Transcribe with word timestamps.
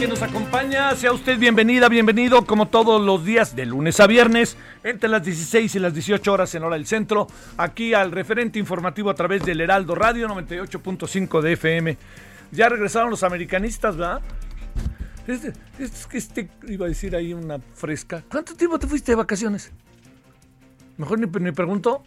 Que 0.00 0.08
nos 0.08 0.22
acompaña. 0.22 0.96
Sea 0.96 1.12
usted 1.12 1.38
bienvenida, 1.38 1.86
bienvenido 1.90 2.46
como 2.46 2.68
todos 2.68 3.04
los 3.04 3.22
días 3.22 3.54
de 3.54 3.66
lunes 3.66 4.00
a 4.00 4.06
viernes, 4.06 4.56
entre 4.82 5.10
las 5.10 5.22
16 5.22 5.74
y 5.74 5.78
las 5.78 5.92
18 5.92 6.32
horas 6.32 6.54
en 6.54 6.62
hora 6.62 6.76
del 6.76 6.86
centro, 6.86 7.26
aquí 7.58 7.92
al 7.92 8.10
referente 8.10 8.58
informativo 8.58 9.10
a 9.10 9.14
través 9.14 9.44
del 9.44 9.60
Heraldo 9.60 9.94
Radio 9.94 10.26
98.5 10.28 11.42
de 11.42 11.52
FM. 11.52 11.98
Ya 12.50 12.70
regresaron 12.70 13.10
los 13.10 13.22
americanistas, 13.24 13.98
¿verdad? 13.98 14.22
Este, 15.26 15.52
es 15.78 16.06
que 16.06 16.16
este, 16.16 16.48
iba 16.66 16.86
a 16.86 16.88
decir 16.88 17.14
ahí 17.14 17.34
una 17.34 17.58
fresca. 17.58 18.24
¿Cuánto 18.30 18.56
tiempo 18.56 18.78
te 18.78 18.86
fuiste 18.86 19.12
de 19.12 19.16
vacaciones? 19.16 19.70
Mejor 20.96 21.18
ni, 21.18 21.26
ni 21.26 21.52
pregunto. 21.52 22.02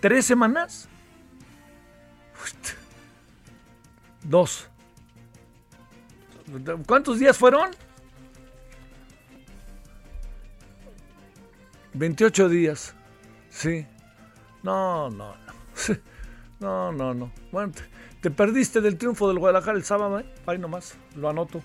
¿Tres 0.00 0.26
semanas? 0.26 0.88
Dos. 4.24 4.68
¿Cuántos 6.86 7.18
días 7.18 7.36
fueron? 7.36 7.70
28 11.94 12.48
días. 12.48 12.94
Sí. 13.48 13.86
No, 14.62 15.10
no, 15.10 15.34
no. 15.34 15.56
No, 16.58 16.90
no, 16.90 17.12
no. 17.12 17.30
Bueno, 17.52 17.70
te, 17.74 17.82
te 18.22 18.30
perdiste 18.30 18.80
del 18.80 18.96
triunfo 18.96 19.28
del 19.28 19.38
Guadalajara 19.38 19.76
el 19.76 19.84
sábado, 19.84 20.20
¿eh? 20.20 20.24
Ahí 20.46 20.56
nomás, 20.56 20.96
lo 21.14 21.28
anoto. 21.28 21.60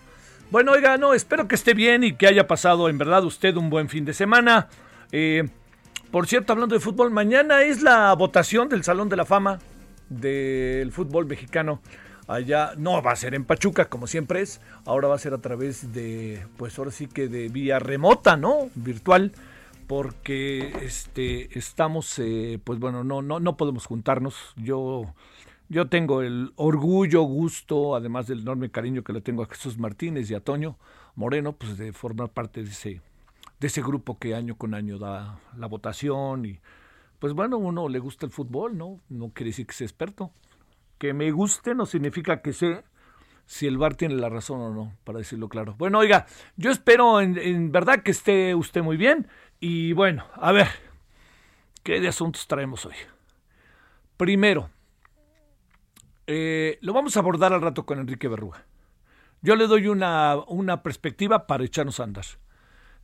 Bueno, 0.49 0.73
oiga, 0.73 0.97
no, 0.97 1.13
espero 1.13 1.47
que 1.47 1.55
esté 1.55 1.73
bien 1.73 2.03
y 2.03 2.13
que 2.17 2.27
haya 2.27 2.45
pasado 2.45 2.89
en 2.89 2.97
verdad 2.97 3.23
usted 3.23 3.55
un 3.55 3.69
buen 3.69 3.87
fin 3.87 4.03
de 4.03 4.13
semana. 4.13 4.67
Eh, 5.13 5.47
por 6.11 6.27
cierto, 6.27 6.51
hablando 6.51 6.75
de 6.75 6.81
fútbol, 6.81 7.09
mañana 7.09 7.61
es 7.61 7.81
la 7.81 8.13
votación 8.15 8.67
del 8.67 8.83
Salón 8.83 9.07
de 9.07 9.15
la 9.15 9.23
Fama 9.23 9.59
del 10.09 10.91
fútbol 10.91 11.25
mexicano 11.25 11.81
allá 12.31 12.73
no 12.77 13.01
va 13.01 13.11
a 13.11 13.15
ser 13.15 13.33
en 13.35 13.45
Pachuca 13.45 13.89
como 13.89 14.07
siempre 14.07 14.41
es, 14.41 14.61
ahora 14.85 15.07
va 15.07 15.15
a 15.15 15.19
ser 15.19 15.33
a 15.33 15.39
través 15.39 15.93
de 15.93 16.45
pues 16.57 16.77
ahora 16.79 16.91
sí 16.91 17.07
que 17.07 17.27
de 17.27 17.49
vía 17.49 17.79
remota, 17.79 18.37
¿no? 18.37 18.69
virtual 18.75 19.33
porque 19.87 20.73
este 20.81 21.57
estamos 21.57 22.17
eh, 22.19 22.59
pues 22.63 22.79
bueno, 22.79 23.03
no 23.03 23.21
no 23.21 23.39
no 23.39 23.57
podemos 23.57 23.85
juntarnos. 23.85 24.35
Yo 24.55 25.13
yo 25.67 25.87
tengo 25.87 26.21
el 26.21 26.53
orgullo, 26.55 27.23
gusto, 27.23 27.95
además 27.95 28.27
del 28.27 28.41
enorme 28.41 28.71
cariño 28.71 29.03
que 29.03 29.13
le 29.13 29.21
tengo 29.21 29.43
a 29.43 29.47
Jesús 29.47 29.77
Martínez 29.77 30.29
y 30.29 30.33
a 30.33 30.41
Toño 30.41 30.77
Moreno, 31.15 31.53
pues 31.53 31.77
de 31.77 31.93
formar 31.93 32.29
parte 32.29 32.63
de 32.63 32.69
ese 32.69 33.01
de 33.59 33.67
ese 33.67 33.81
grupo 33.81 34.17
que 34.17 34.35
año 34.35 34.55
con 34.55 34.73
año 34.73 34.97
da 34.97 35.39
la 35.57 35.67
votación 35.67 36.45
y 36.45 36.59
pues 37.19 37.33
bueno, 37.33 37.57
uno 37.57 37.89
le 37.89 37.99
gusta 37.99 38.25
el 38.25 38.31
fútbol, 38.31 38.77
¿no? 38.77 38.99
No 39.09 39.29
quiere 39.29 39.49
decir 39.49 39.67
que 39.67 39.73
sea 39.73 39.85
experto 39.85 40.31
que 41.01 41.15
me 41.15 41.31
guste 41.31 41.73
no 41.73 41.87
significa 41.87 42.43
que 42.43 42.53
sé 42.53 42.83
si 43.47 43.65
el 43.65 43.79
bar 43.79 43.95
tiene 43.95 44.13
la 44.13 44.29
razón 44.29 44.61
o 44.61 44.69
no, 44.71 44.95
para 45.03 45.17
decirlo 45.17 45.49
claro. 45.49 45.73
Bueno, 45.79 45.97
oiga, 45.97 46.27
yo 46.57 46.69
espero 46.69 47.19
en, 47.21 47.71
verdad 47.71 48.03
que 48.03 48.11
esté 48.11 48.53
usted 48.53 48.83
muy 48.83 48.97
bien. 48.97 49.27
Y 49.59 49.93
bueno, 49.93 50.27
a 50.35 50.51
ver, 50.51 50.67
¿qué 51.81 51.99
de 51.99 52.07
asuntos 52.07 52.45
traemos 52.45 52.85
hoy? 52.85 52.93
Primero, 54.15 54.69
eh, 56.27 56.77
lo 56.81 56.93
vamos 56.93 57.17
a 57.17 57.21
abordar 57.21 57.51
al 57.51 57.63
rato 57.63 57.83
con 57.83 57.97
Enrique 57.97 58.27
Berruga. 58.27 58.63
Yo 59.41 59.55
le 59.55 59.65
doy 59.65 59.87
una, 59.87 60.35
una 60.47 60.83
perspectiva 60.83 61.47
para 61.47 61.63
echarnos 61.63 61.99
a 61.99 62.03
andar. 62.03 62.25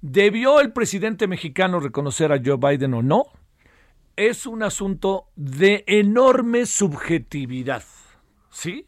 ¿Debió 0.01 0.59
el 0.59 0.71
presidente 0.71 1.25
mexicano 1.25 1.79
reconocer 1.79 2.31
a 2.31 2.39
Joe 2.45 2.57
Biden 2.57 2.93
o 2.93 3.01
no? 3.01 3.25
Es 4.17 4.47
un 4.47 4.63
asunto 4.63 5.29
de 5.35 5.83
enorme 5.87 6.65
subjetividad, 6.65 7.83
¿sí? 8.49 8.87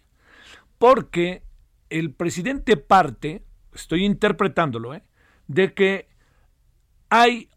Porque 0.79 1.44
el 1.90 2.12
presidente 2.13 2.78
parte, 2.78 3.45
estoy 3.73 4.06
interpretándolo, 4.06 4.95
¿eh? 4.95 5.03
de 5.47 5.73
que 5.73 6.09
hay 7.09 7.50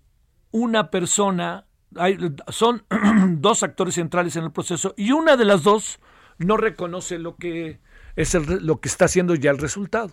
una 0.50 0.90
persona, 0.90 1.66
hay, 1.96 2.18
son 2.48 2.84
dos 3.40 3.62
actores 3.62 3.94
centrales 3.94 4.36
en 4.36 4.44
el 4.44 4.52
proceso 4.52 4.94
y 4.96 5.12
una 5.12 5.36
de 5.36 5.46
las 5.46 5.62
dos 5.62 5.98
no 6.36 6.58
reconoce 6.58 7.18
lo 7.18 7.36
que 7.36 7.80
es 8.16 8.34
el, 8.34 8.66
lo 8.66 8.80
que 8.80 8.88
está 8.88 9.06
haciendo 9.06 9.34
ya 9.34 9.50
el 9.50 9.58
resultado. 9.58 10.12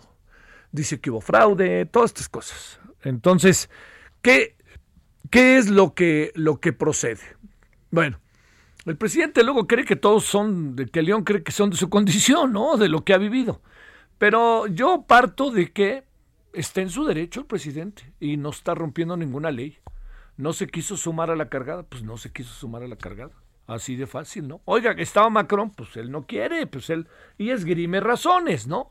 Dice 0.72 1.00
que 1.00 1.10
hubo 1.10 1.20
fraude, 1.20 1.84
todas 1.84 2.10
estas 2.10 2.28
cosas. 2.28 2.80
Entonces, 3.02 3.68
¿qué, 4.22 4.56
qué 5.30 5.58
es 5.58 5.68
lo 5.68 5.94
que, 5.94 6.32
lo 6.34 6.60
que 6.60 6.72
procede? 6.72 7.40
Bueno, 7.90 8.20
el 8.86 8.96
presidente 8.96 9.42
luego 9.42 9.66
cree 9.66 9.84
que 9.84 9.96
todos 9.96 10.24
son, 10.24 10.76
de 10.76 10.86
que 10.86 11.02
León 11.02 11.24
cree 11.24 11.42
que 11.42 11.52
son 11.52 11.70
de 11.70 11.76
su 11.76 11.90
condición, 11.90 12.52
¿no? 12.52 12.76
De 12.76 12.88
lo 12.88 13.04
que 13.04 13.14
ha 13.14 13.18
vivido. 13.18 13.60
Pero 14.18 14.66
yo 14.66 15.04
parto 15.06 15.50
de 15.50 15.72
que 15.72 16.04
está 16.52 16.80
en 16.80 16.90
su 16.90 17.04
derecho 17.04 17.40
el 17.40 17.46
presidente 17.46 18.12
y 18.20 18.36
no 18.36 18.50
está 18.50 18.74
rompiendo 18.74 19.16
ninguna 19.16 19.50
ley. 19.50 19.78
No 20.36 20.52
se 20.52 20.66
quiso 20.66 20.96
sumar 20.96 21.30
a 21.30 21.36
la 21.36 21.48
cargada, 21.48 21.82
pues 21.82 22.02
no 22.02 22.16
se 22.16 22.32
quiso 22.32 22.52
sumar 22.52 22.82
a 22.82 22.88
la 22.88 22.96
cargada. 22.96 23.32
Así 23.66 23.94
de 23.94 24.06
fácil, 24.06 24.48
¿no? 24.48 24.62
Oiga, 24.64 24.92
estaba 24.92 25.30
Macron, 25.30 25.70
pues 25.70 25.96
él 25.96 26.10
no 26.10 26.26
quiere, 26.26 26.66
pues 26.66 26.90
él, 26.90 27.06
y 27.38 27.50
esgrime 27.50 28.00
razones, 28.00 28.66
¿no? 28.66 28.90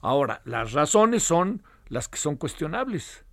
Ahora, 0.00 0.40
las 0.44 0.72
razones 0.72 1.22
son 1.22 1.62
las 1.88 2.08
que 2.08 2.16
son 2.16 2.36
cuestionables 2.36 3.25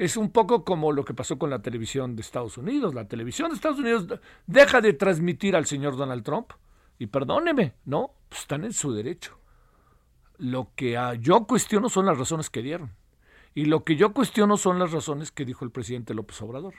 es 0.00 0.16
un 0.16 0.30
poco 0.30 0.64
como 0.64 0.92
lo 0.92 1.04
que 1.04 1.12
pasó 1.12 1.38
con 1.38 1.50
la 1.50 1.60
televisión 1.60 2.16
de 2.16 2.22
Estados 2.22 2.56
Unidos. 2.56 2.94
La 2.94 3.06
televisión 3.06 3.50
de 3.50 3.56
Estados 3.56 3.80
Unidos 3.80 4.06
deja 4.46 4.80
de 4.80 4.94
transmitir 4.94 5.54
al 5.54 5.66
señor 5.66 5.94
Donald 5.98 6.24
Trump. 6.24 6.52
Y 6.98 7.08
perdóneme, 7.08 7.74
¿no? 7.84 8.14
Pues 8.30 8.40
están 8.40 8.64
en 8.64 8.72
su 8.72 8.94
derecho. 8.94 9.36
Lo 10.38 10.72
que 10.74 10.98
yo 11.20 11.46
cuestiono 11.46 11.90
son 11.90 12.06
las 12.06 12.16
razones 12.16 12.48
que 12.48 12.62
dieron. 12.62 12.92
Y 13.54 13.66
lo 13.66 13.84
que 13.84 13.96
yo 13.96 14.14
cuestiono 14.14 14.56
son 14.56 14.78
las 14.78 14.90
razones 14.90 15.30
que 15.32 15.44
dijo 15.44 15.66
el 15.66 15.70
presidente 15.70 16.14
López 16.14 16.40
Obrador. 16.40 16.72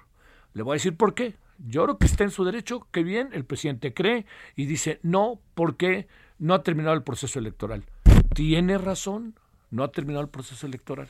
Le 0.53 0.63
voy 0.63 0.71
a 0.71 0.81
decir 0.81 0.97
por 0.97 1.13
qué. 1.13 1.35
Yo 1.59 1.83
creo 1.83 1.99
que 1.99 2.07
está 2.07 2.23
en 2.23 2.31
su 2.31 2.43
derecho, 2.43 2.87
que 2.91 3.03
bien, 3.03 3.29
el 3.33 3.45
presidente 3.45 3.93
cree 3.93 4.25
y 4.55 4.65
dice 4.65 4.99
no, 5.03 5.39
porque 5.53 6.07
no 6.39 6.55
ha 6.55 6.63
terminado 6.63 6.95
el 6.95 7.03
proceso 7.03 7.37
electoral. 7.37 7.85
Tiene 8.33 8.79
razón, 8.79 9.35
no 9.69 9.83
ha 9.83 9.91
terminado 9.91 10.23
el 10.23 10.31
proceso 10.31 10.65
electoral. 10.65 11.07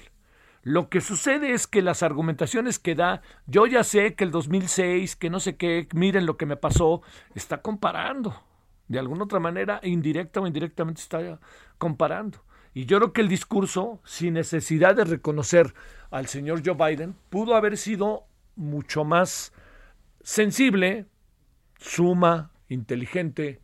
Lo 0.64 0.90
que 0.90 1.02
sucede 1.02 1.54
es 1.54 1.66
que 1.66 1.82
las 1.82 2.04
argumentaciones 2.04 2.78
que 2.78 2.94
da, 2.94 3.22
yo 3.48 3.66
ya 3.66 3.84
sé 3.84 4.14
que 4.14 4.24
el 4.24 4.32
2006, 4.32 5.16
que 5.16 5.30
no 5.30 5.40
sé 5.40 5.56
qué, 5.56 5.88
miren 5.94 6.26
lo 6.26 6.38
que 6.38 6.46
me 6.46 6.56
pasó, 6.56 7.02
está 7.34 7.62
comparando. 7.62 8.44
De 8.88 9.00
alguna 9.00 9.24
otra 9.24 9.40
manera, 9.40 9.80
indirecta 9.84 10.40
o 10.40 10.48
indirectamente 10.48 11.02
está 11.02 11.40
comparando. 11.78 12.44
Y 12.74 12.86
yo 12.86 12.98
creo 12.98 13.14
que 13.14 13.22
el 13.22 13.28
discurso, 13.28 14.02
sin 14.06 14.36
necesidad 14.36 14.96
de 14.96 15.04
reconocer 15.04 15.74
al 16.12 16.28
señor 16.28 16.62
Joe 16.64 16.76
Biden, 16.76 17.16
pudo 17.30 17.56
haber 17.56 17.78
sido 17.78 18.26
mucho 18.56 19.04
más 19.04 19.54
sensible, 20.22 21.06
suma, 21.80 22.52
inteligente, 22.70 23.60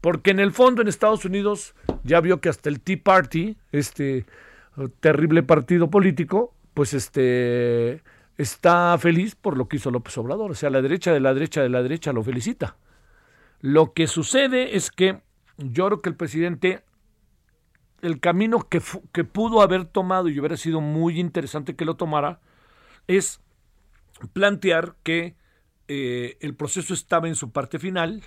porque 0.00 0.30
en 0.30 0.40
el 0.40 0.52
fondo 0.52 0.82
en 0.82 0.88
Estados 0.88 1.24
Unidos 1.24 1.74
ya 2.02 2.20
vio 2.20 2.40
que 2.40 2.48
hasta 2.48 2.68
el 2.68 2.80
Tea 2.80 3.00
Party, 3.02 3.56
este 3.70 4.26
terrible 5.00 5.42
partido 5.42 5.90
político, 5.90 6.54
pues 6.74 6.94
este 6.94 8.02
está 8.36 8.96
feliz 8.98 9.34
por 9.34 9.56
lo 9.56 9.68
que 9.68 9.76
hizo 9.76 9.90
López 9.90 10.16
Obrador. 10.18 10.52
O 10.52 10.54
sea, 10.54 10.70
la 10.70 10.80
derecha 10.80 11.12
de 11.12 11.20
la 11.20 11.34
derecha 11.34 11.62
de 11.62 11.68
la 11.68 11.82
derecha 11.82 12.12
lo 12.12 12.22
felicita. 12.22 12.76
Lo 13.60 13.92
que 13.92 14.06
sucede 14.06 14.76
es 14.76 14.90
que 14.90 15.20
yo 15.56 15.86
creo 15.86 16.00
que 16.00 16.08
el 16.08 16.16
presidente, 16.16 16.84
el 18.02 18.20
camino 18.20 18.68
que, 18.68 18.80
que 19.12 19.24
pudo 19.24 19.60
haber 19.60 19.84
tomado 19.84 20.28
y 20.28 20.38
hubiera 20.38 20.56
sido 20.56 20.80
muy 20.80 21.18
interesante 21.18 21.74
que 21.74 21.84
lo 21.84 21.96
tomara, 21.96 22.40
es 23.08 23.40
plantear 24.32 24.94
que 25.02 25.34
eh, 25.88 26.36
el 26.40 26.54
proceso 26.54 26.94
estaba 26.94 27.28
en 27.28 27.34
su 27.34 27.50
parte 27.50 27.78
final, 27.78 28.22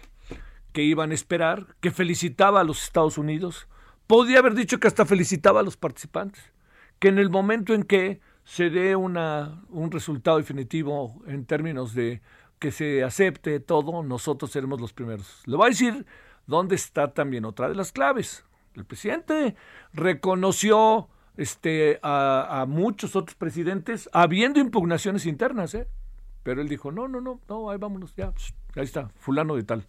que 0.74 0.83
iban 0.83 1.12
a 1.12 1.13
esperar, 1.13 1.75
que 1.80 1.92
felicitaba 1.92 2.62
a 2.62 2.63
los 2.63 2.83
Estados 2.83 3.18
Unidos, 3.18 3.68
podía 4.12 4.40
haber 4.40 4.56
dicho 4.56 4.78
que 4.78 4.90
hasta 4.90 5.06
felicitaba 5.06 5.62
a 5.62 5.63
los 5.63 5.78
participantes, 5.78 6.44
que 7.00 7.08
en 7.08 7.18
el 7.18 7.30
momento 7.30 7.74
en 7.74 7.84
que 7.84 8.19
se 8.44 8.69
dé 8.69 8.94
un 8.94 9.90
resultado 9.90 10.36
definitivo 10.36 11.24
en 11.28 11.46
términos 11.46 11.96
de 11.96 12.22
que 12.60 12.74
se 12.74 13.06
acepte 13.06 13.62
todo, 13.62 14.04
nosotros 14.04 14.52
seremos 14.52 14.81
los 14.81 14.92
primeros. 14.92 15.42
Le 15.46 15.56
voy 15.56 15.68
a 15.68 15.69
decir 15.69 16.06
dónde 16.46 16.75
está 16.75 17.13
también 17.13 17.46
otra 17.46 17.69
de 17.69 17.75
las 17.75 17.94
claves. 17.94 18.44
El 18.75 18.84
presidente 18.84 19.56
reconoció 19.94 21.08
este, 21.38 21.98
a, 22.04 22.66
muchos 22.68 23.16
otros 23.16 23.36
presidentes 23.36 24.10
habiendo 24.12 24.60
impugnaciones 24.60 25.25
internas, 25.25 25.74
¿eh? 25.74 25.88
Pero 26.44 26.62
él 26.62 26.68
dijo, 26.68 26.92
no, 26.92 27.08
no, 27.08 27.22
no, 27.22 27.40
no, 27.48 27.69
ahí 27.69 27.78
vámonos, 27.78 28.13
ya, 28.18 28.34
ahí 28.75 28.84
está, 28.84 29.08
fulano 29.16 29.56
de 29.56 29.63
tal. 29.63 29.88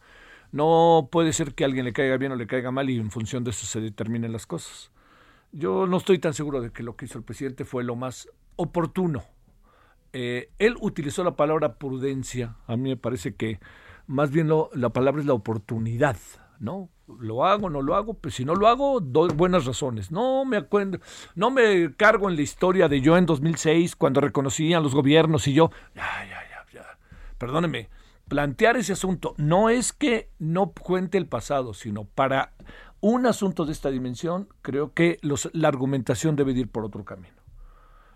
No 0.52 1.08
puede 1.10 1.32
ser 1.32 1.54
que 1.54 1.64
a 1.64 1.66
alguien 1.66 1.86
le 1.86 1.92
caiga 1.92 2.18
bien 2.18 2.32
o 2.32 2.36
le 2.36 2.46
caiga 2.46 2.70
mal 2.70 2.88
y 2.90 2.98
en 2.98 3.10
función 3.10 3.42
de 3.42 3.50
eso 3.50 3.66
se 3.66 3.80
determinen 3.80 4.32
las 4.32 4.46
cosas. 4.46 4.92
Yo 5.50 5.86
no 5.86 5.96
estoy 5.96 6.18
tan 6.18 6.34
seguro 6.34 6.60
de 6.60 6.70
que 6.70 6.82
lo 6.82 6.94
que 6.94 7.06
hizo 7.06 7.18
el 7.18 7.24
presidente 7.24 7.64
fue 7.64 7.84
lo 7.84 7.96
más 7.96 8.28
oportuno. 8.56 9.24
Eh, 10.12 10.50
él 10.58 10.76
utilizó 10.80 11.24
la 11.24 11.36
palabra 11.36 11.76
prudencia. 11.76 12.56
A 12.66 12.76
mí 12.76 12.90
me 12.90 12.96
parece 12.96 13.34
que 13.34 13.60
más 14.06 14.30
bien 14.30 14.50
la 14.74 14.90
palabra 14.90 15.20
es 15.20 15.26
la 15.26 15.32
oportunidad, 15.32 16.16
¿no? 16.60 16.90
Lo 17.18 17.44
hago, 17.44 17.70
no 17.70 17.82
lo 17.82 17.94
hago, 17.94 18.14
pues 18.14 18.34
si 18.34 18.44
no 18.44 18.54
lo 18.54 18.68
hago, 18.68 19.00
doy 19.00 19.30
buenas 19.34 19.64
razones. 19.64 20.10
No 20.10 20.44
me 20.44 20.58
acuerdo, 20.58 20.98
no 21.34 21.50
me 21.50 21.94
cargo 21.96 22.28
en 22.28 22.36
la 22.36 22.42
historia 22.42 22.88
de 22.88 23.00
yo 23.00 23.16
en 23.16 23.26
2006 23.26 23.96
cuando 23.96 24.20
reconocían 24.20 24.82
los 24.82 24.94
gobiernos 24.94 25.48
y 25.48 25.54
yo, 25.54 25.70
ya, 25.94 26.24
ya, 26.24 26.42
ya, 26.48 26.66
ya. 26.72 26.98
Perdóneme, 27.38 27.88
plantear 28.32 28.78
ese 28.78 28.94
asunto 28.94 29.34
no 29.36 29.68
es 29.68 29.92
que 29.92 30.30
no 30.38 30.72
cuente 30.72 31.18
el 31.18 31.26
pasado, 31.26 31.74
sino 31.74 32.04
para 32.04 32.54
un 33.02 33.26
asunto 33.26 33.66
de 33.66 33.72
esta 33.72 33.90
dimensión, 33.90 34.48
creo 34.62 34.94
que 34.94 35.18
la 35.52 35.68
argumentación 35.68 36.34
debe 36.34 36.52
ir 36.52 36.70
por 36.70 36.82
otro 36.82 37.04
camino. 37.04 37.36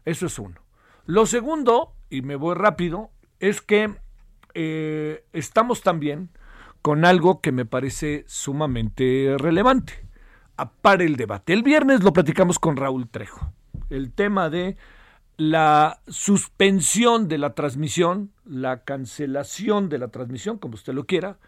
Eso 0.06 0.24
es 0.24 0.38
uno. 0.38 0.62
Lo 1.04 1.26
segundo, 1.26 1.92
y 2.08 2.22
me 2.22 2.34
voy 2.36 2.54
rápido, 2.54 3.10
es 3.40 3.60
que 3.60 3.94
eh, 4.54 5.22
estamos 5.34 5.82
también 5.82 6.30
con 6.80 7.04
algo 7.04 7.42
que 7.42 7.52
me 7.52 7.66
parece 7.66 8.24
sumamente 8.26 9.36
relevante. 9.36 10.06
Para 10.80 11.04
el 11.04 11.16
debate. 11.16 11.52
El 11.52 11.62
viernes 11.62 12.02
lo 12.02 12.14
platicamos 12.14 12.58
con 12.58 12.78
Raúl 12.78 13.06
Trejo. 13.06 13.52
El 13.90 14.12
tema 14.12 14.48
de 14.48 14.78
la 15.36 16.00
suspensión 16.08 17.28
de 17.28 17.38
la 17.38 17.54
transmisión, 17.54 18.32
la 18.44 18.84
cancelación 18.84 19.88
de 19.88 19.98
la 19.98 20.08
transmisión, 20.08 20.58
como 20.58 20.74
usted 20.74 20.94
lo 20.94 21.04
quiera, 21.04 21.38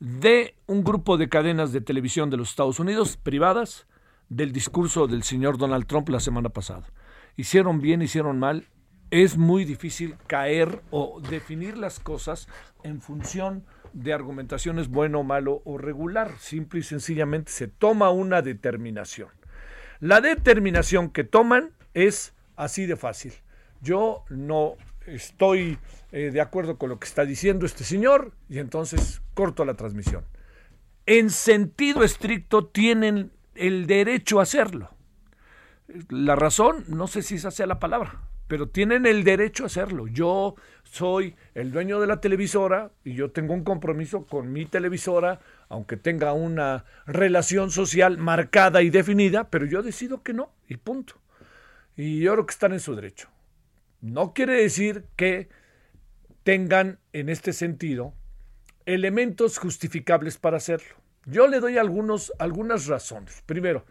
de 0.00 0.54
un 0.66 0.84
grupo 0.84 1.16
de 1.16 1.28
cadenas 1.28 1.72
de 1.72 1.80
televisión 1.80 2.30
de 2.30 2.36
los 2.36 2.50
Estados 2.50 2.80
Unidos 2.80 3.16
privadas 3.16 3.86
del 4.28 4.52
discurso 4.52 5.06
del 5.06 5.22
señor 5.22 5.58
Donald 5.58 5.86
Trump 5.86 6.08
la 6.08 6.20
semana 6.20 6.48
pasada. 6.48 6.86
Hicieron 7.36 7.80
bien, 7.80 8.02
hicieron 8.02 8.38
mal. 8.38 8.66
Es 9.10 9.36
muy 9.36 9.64
difícil 9.64 10.16
caer 10.26 10.82
o 10.90 11.20
definir 11.20 11.76
las 11.78 12.00
cosas 12.00 12.48
en 12.82 13.00
función 13.00 13.64
de 13.92 14.12
argumentaciones 14.12 14.88
bueno, 14.88 15.22
malo 15.22 15.62
o 15.64 15.78
regular. 15.78 16.32
Simple 16.38 16.80
y 16.80 16.82
sencillamente 16.82 17.52
se 17.52 17.68
toma 17.68 18.10
una 18.10 18.42
determinación. 18.42 19.28
La 20.00 20.20
determinación 20.20 21.10
que 21.10 21.24
toman 21.24 21.70
es 21.94 22.34
así 22.56 22.86
de 22.86 22.96
fácil. 22.96 23.32
Yo 23.80 24.24
no 24.30 24.76
estoy 25.06 25.78
eh, 26.12 26.30
de 26.32 26.40
acuerdo 26.40 26.78
con 26.78 26.88
lo 26.88 26.98
que 26.98 27.06
está 27.06 27.24
diciendo 27.24 27.66
este 27.66 27.84
señor 27.84 28.32
y 28.48 28.58
entonces 28.58 29.22
corto 29.34 29.64
la 29.64 29.74
transmisión. 29.74 30.24
En 31.06 31.30
sentido 31.30 32.02
estricto 32.02 32.66
tienen 32.66 33.30
el 33.54 33.86
derecho 33.86 34.40
a 34.40 34.42
hacerlo. 34.42 34.90
La 36.08 36.34
razón, 36.34 36.84
no 36.88 37.06
sé 37.06 37.22
si 37.22 37.36
esa 37.36 37.52
sea 37.52 37.66
la 37.66 37.78
palabra, 37.78 38.22
pero 38.48 38.68
tienen 38.68 39.06
el 39.06 39.22
derecho 39.22 39.62
a 39.62 39.66
hacerlo. 39.66 40.08
Yo 40.08 40.56
soy 40.82 41.36
el 41.54 41.70
dueño 41.70 42.00
de 42.00 42.08
la 42.08 42.20
televisora 42.20 42.90
y 43.04 43.14
yo 43.14 43.30
tengo 43.30 43.54
un 43.54 43.62
compromiso 43.62 44.26
con 44.26 44.52
mi 44.52 44.66
televisora, 44.66 45.40
aunque 45.68 45.96
tenga 45.96 46.32
una 46.32 46.84
relación 47.06 47.70
social 47.70 48.18
marcada 48.18 48.82
y 48.82 48.90
definida, 48.90 49.48
pero 49.48 49.66
yo 49.66 49.82
decido 49.82 50.22
que 50.22 50.32
no 50.32 50.50
y 50.68 50.76
punto. 50.76 51.14
Y 51.96 52.20
yo 52.20 52.32
creo 52.32 52.46
que 52.46 52.52
están 52.52 52.72
en 52.72 52.80
su 52.80 52.94
derecho. 52.94 53.28
No 54.00 54.34
quiere 54.34 54.54
decir 54.54 55.04
que 55.16 55.48
tengan 56.42 56.98
en 57.12 57.28
este 57.28 57.52
sentido 57.52 58.14
elementos 58.84 59.58
justificables 59.58 60.38
para 60.38 60.58
hacerlo. 60.58 60.94
Yo 61.24 61.48
le 61.48 61.58
doy 61.58 61.78
algunos, 61.78 62.32
algunas 62.38 62.86
razones. 62.86 63.42
Primero, 63.46 63.84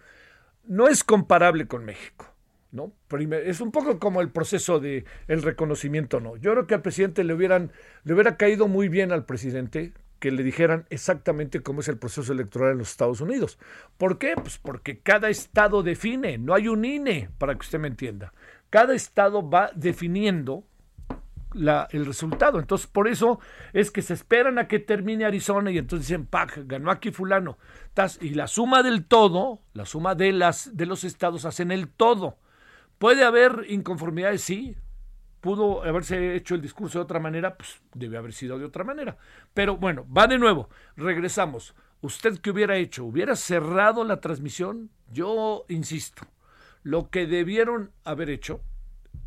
no 0.63 0.87
es 0.87 1.03
comparable 1.03 1.67
con 1.67 1.83
México. 1.83 2.31
¿no? 2.71 2.91
es 3.31 3.61
un 3.61 3.71
poco 3.71 3.99
como 3.99 4.19
el 4.19 4.31
proceso 4.31 4.79
de 4.79 5.05
el 5.29 5.41
reconocimiento, 5.43 6.19
¿no? 6.19 6.35
Yo 6.35 6.51
creo 6.51 6.67
que 6.67 6.73
al 6.73 6.81
presidente 6.81 7.23
le 7.23 7.33
hubieran, 7.33 7.71
le 8.03 8.13
hubiera 8.13 8.35
caído 8.35 8.67
muy 8.67 8.89
bien 8.89 9.13
al 9.13 9.25
presidente 9.25 9.93
que 10.19 10.31
le 10.31 10.43
dijeran 10.43 10.85
exactamente 10.89 11.61
cómo 11.61 11.81
es 11.81 11.87
el 11.87 11.97
proceso 11.97 12.33
electoral 12.33 12.71
en 12.71 12.77
los 12.79 12.91
Estados 12.91 13.21
Unidos. 13.21 13.59
¿Por 13.97 14.17
qué? 14.17 14.33
Pues 14.35 14.57
porque 14.57 14.99
cada 14.99 15.29
estado 15.29 15.83
define, 15.83 16.37
no 16.37 16.53
hay 16.53 16.67
un 16.67 16.85
INE, 16.85 17.29
para 17.37 17.53
que 17.53 17.61
usted 17.61 17.79
me 17.79 17.87
entienda. 17.87 18.33
Cada 18.69 18.93
estado 18.95 19.47
va 19.47 19.71
definiendo 19.75 20.65
el 21.91 22.05
resultado. 22.05 22.59
Entonces, 22.59 22.87
por 22.87 23.07
eso 23.07 23.39
es 23.73 23.91
que 23.91 24.01
se 24.01 24.13
esperan 24.13 24.57
a 24.59 24.67
que 24.67 24.79
termine 24.79 25.25
Arizona 25.25 25.71
y 25.71 25.77
entonces 25.77 26.07
dicen, 26.07 26.25
¡pac! 26.25 26.59
Ganó 26.65 26.91
aquí 26.91 27.11
fulano. 27.11 27.57
Y 28.21 28.31
la 28.31 28.47
suma 28.47 28.83
del 28.83 29.05
todo, 29.05 29.61
la 29.73 29.85
suma 29.85 30.15
de, 30.15 30.33
las, 30.33 30.75
de 30.75 30.85
los 30.85 31.03
estados 31.03 31.45
hacen 31.45 31.71
el 31.71 31.87
todo. 31.87 32.37
¿Puede 32.97 33.23
haber 33.23 33.65
inconformidades? 33.69 34.41
Sí. 34.41 34.75
¿Pudo 35.45 35.83
haberse 35.83 36.35
hecho 36.35 36.55
el 36.55 36.61
discurso 36.63 36.97
de 36.97 37.03
otra 37.03 37.19
manera? 37.19 37.55
Pues 37.55 37.79
debe 37.93 38.17
haber 38.17 38.33
sido 38.33 38.57
de 38.57 38.65
otra 38.65 38.83
manera. 38.83 39.15
Pero 39.53 39.77
bueno, 39.77 40.03
va 40.11 40.25
de 40.25 40.39
nuevo. 40.39 40.69
Regresamos. 40.97 41.75
¿Usted 42.01 42.39
qué 42.39 42.49
hubiera 42.49 42.77
hecho? 42.77 43.05
¿Hubiera 43.05 43.35
cerrado 43.35 44.03
la 44.03 44.19
transmisión? 44.19 44.89
Yo 45.11 45.65
insisto, 45.69 46.23
lo 46.81 47.11
que 47.11 47.27
debieron 47.27 47.91
haber 48.05 48.31
hecho 48.31 48.61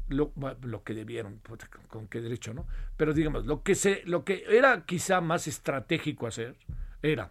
lo, 0.09 0.33
lo, 0.63 0.83
que 0.83 0.93
debieron, 0.93 1.41
con 1.87 2.09
qué 2.09 2.21
derecho, 2.21 2.53
¿no? 2.53 2.67
Pero 2.97 3.15
digamos, 3.15 3.47
lo 3.47 3.63
que, 3.63 3.77
se, 3.77 4.03
lo 4.05 4.25
que 4.25 4.43
era 4.49 4.87
quizá 4.87 5.21
más 5.21 5.47
estratégico 5.47 6.27
hacer 6.27 6.57
era 7.01 7.31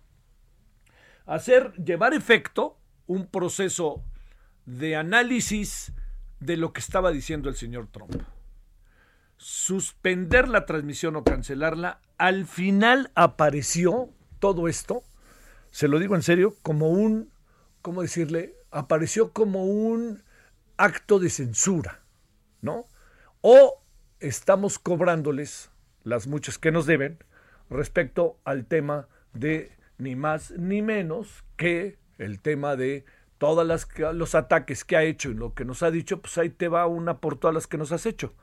hacer, 1.26 1.74
llevar 1.74 2.14
efecto 2.14 2.80
un 3.06 3.28
proceso 3.28 4.02
de 4.66 4.96
análisis 4.96 5.92
de 6.40 6.56
lo 6.56 6.72
que 6.72 6.80
estaba 6.80 7.12
diciendo 7.12 7.50
el 7.50 7.56
señor 7.56 7.88
Trump. 7.88 8.16
Suspender 9.38 10.48
la 10.48 10.66
transmisión 10.66 11.16
o 11.16 11.24
cancelarla, 11.24 12.02
al 12.18 12.46
final 12.46 13.12
apareció 13.16 14.10
todo 14.40 14.68
esto, 14.68 15.04
se 15.72 15.88
lo 15.88 16.00
digo 16.00 16.16
en 16.16 16.24
serio, 16.24 16.56
como 16.62 16.90
un, 16.90 17.32
¿cómo 17.82 18.02
decirle? 18.02 18.56
Apareció 18.72 19.32
como 19.32 19.66
un 19.66 20.24
acto 20.78 21.20
de 21.20 21.30
censura 21.30 22.02
¿no? 22.62 22.88
O 23.42 23.84
estamos 24.20 24.80
cobrándoles 24.80 25.72
las 26.04 26.28
muchas 26.28 26.58
que 26.58 26.72
nos 26.72 26.86
deben 26.86 27.20
respecto 27.70 28.40
al 28.44 28.66
tema 28.66 29.08
de 29.34 29.72
ni 29.98 30.16
más 30.16 30.52
ni 30.52 30.82
menos 30.82 31.44
que 31.56 31.98
el 32.18 32.40
tema 32.40 32.76
de 32.76 33.06
todos 33.38 33.66
los 34.14 34.36
ataques 34.36 34.84
que 34.84 34.98
ha 34.98 35.04
hecho 35.04 35.30
y 35.30 35.36
lo 35.36 35.54
que 35.54 35.66
nos 35.66 35.84
ha 35.84 35.92
dicho, 35.92 36.22
pues 36.22 36.38
ahí 36.38 36.50
te 36.50 36.68
va 36.68 36.88
una 36.88 37.20
por 37.20 37.38
todas 37.38 37.54
las 37.54 37.68
que 37.68 37.78
nos 37.78 37.92
has 37.92 38.06
hecho. 38.08 38.34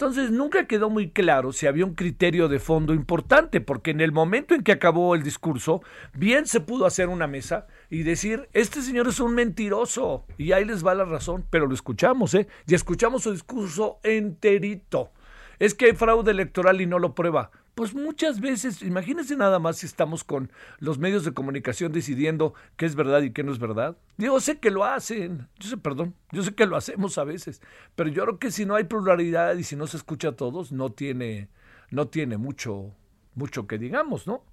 Entonces 0.00 0.30
nunca 0.30 0.66
quedó 0.66 0.88
muy 0.88 1.10
claro 1.10 1.52
si 1.52 1.66
había 1.66 1.84
un 1.84 1.94
criterio 1.94 2.48
de 2.48 2.58
fondo 2.58 2.94
importante, 2.94 3.60
porque 3.60 3.90
en 3.90 4.00
el 4.00 4.12
momento 4.12 4.54
en 4.54 4.62
que 4.62 4.72
acabó 4.72 5.14
el 5.14 5.22
discurso, 5.22 5.82
bien 6.14 6.46
se 6.46 6.60
pudo 6.60 6.86
hacer 6.86 7.10
una 7.10 7.26
mesa 7.26 7.66
y 7.90 8.02
decir, 8.02 8.48
este 8.54 8.80
señor 8.80 9.08
es 9.08 9.20
un 9.20 9.34
mentiroso, 9.34 10.24
y 10.38 10.52
ahí 10.52 10.64
les 10.64 10.86
va 10.86 10.94
la 10.94 11.04
razón, 11.04 11.44
pero 11.50 11.66
lo 11.66 11.74
escuchamos, 11.74 12.32
¿eh? 12.32 12.48
Y 12.66 12.74
escuchamos 12.74 13.24
su 13.24 13.32
discurso 13.32 14.00
enterito. 14.02 15.12
Es 15.58 15.74
que 15.74 15.84
hay 15.84 15.92
fraude 15.92 16.30
electoral 16.30 16.80
y 16.80 16.86
no 16.86 16.98
lo 16.98 17.14
prueba. 17.14 17.50
Pues 17.74 17.94
muchas 17.94 18.40
veces, 18.40 18.82
imagínense 18.82 19.36
nada 19.36 19.58
más 19.58 19.78
si 19.78 19.86
estamos 19.86 20.24
con 20.24 20.50
los 20.78 20.98
medios 20.98 21.24
de 21.24 21.32
comunicación 21.32 21.92
decidiendo 21.92 22.54
qué 22.76 22.84
es 22.84 22.94
verdad 22.94 23.22
y 23.22 23.32
qué 23.32 23.42
no 23.42 23.52
es 23.52 23.58
verdad. 23.58 23.96
Yo 24.18 24.38
sé 24.40 24.58
que 24.58 24.70
lo 24.70 24.84
hacen, 24.84 25.48
yo 25.58 25.68
sé, 25.68 25.76
perdón, 25.76 26.14
yo 26.32 26.42
sé 26.42 26.54
que 26.54 26.66
lo 26.66 26.76
hacemos 26.76 27.16
a 27.16 27.24
veces, 27.24 27.62
pero 27.94 28.10
yo 28.10 28.24
creo 28.24 28.38
que 28.38 28.50
si 28.50 28.66
no 28.66 28.74
hay 28.74 28.84
pluralidad 28.84 29.56
y 29.56 29.64
si 29.64 29.76
no 29.76 29.86
se 29.86 29.96
escucha 29.96 30.28
a 30.28 30.36
todos, 30.36 30.72
no 30.72 30.90
tiene, 30.90 31.48
no 31.90 32.08
tiene 32.08 32.36
mucho, 32.36 32.94
mucho 33.34 33.66
que 33.66 33.78
digamos, 33.78 34.26
¿no? 34.26 34.44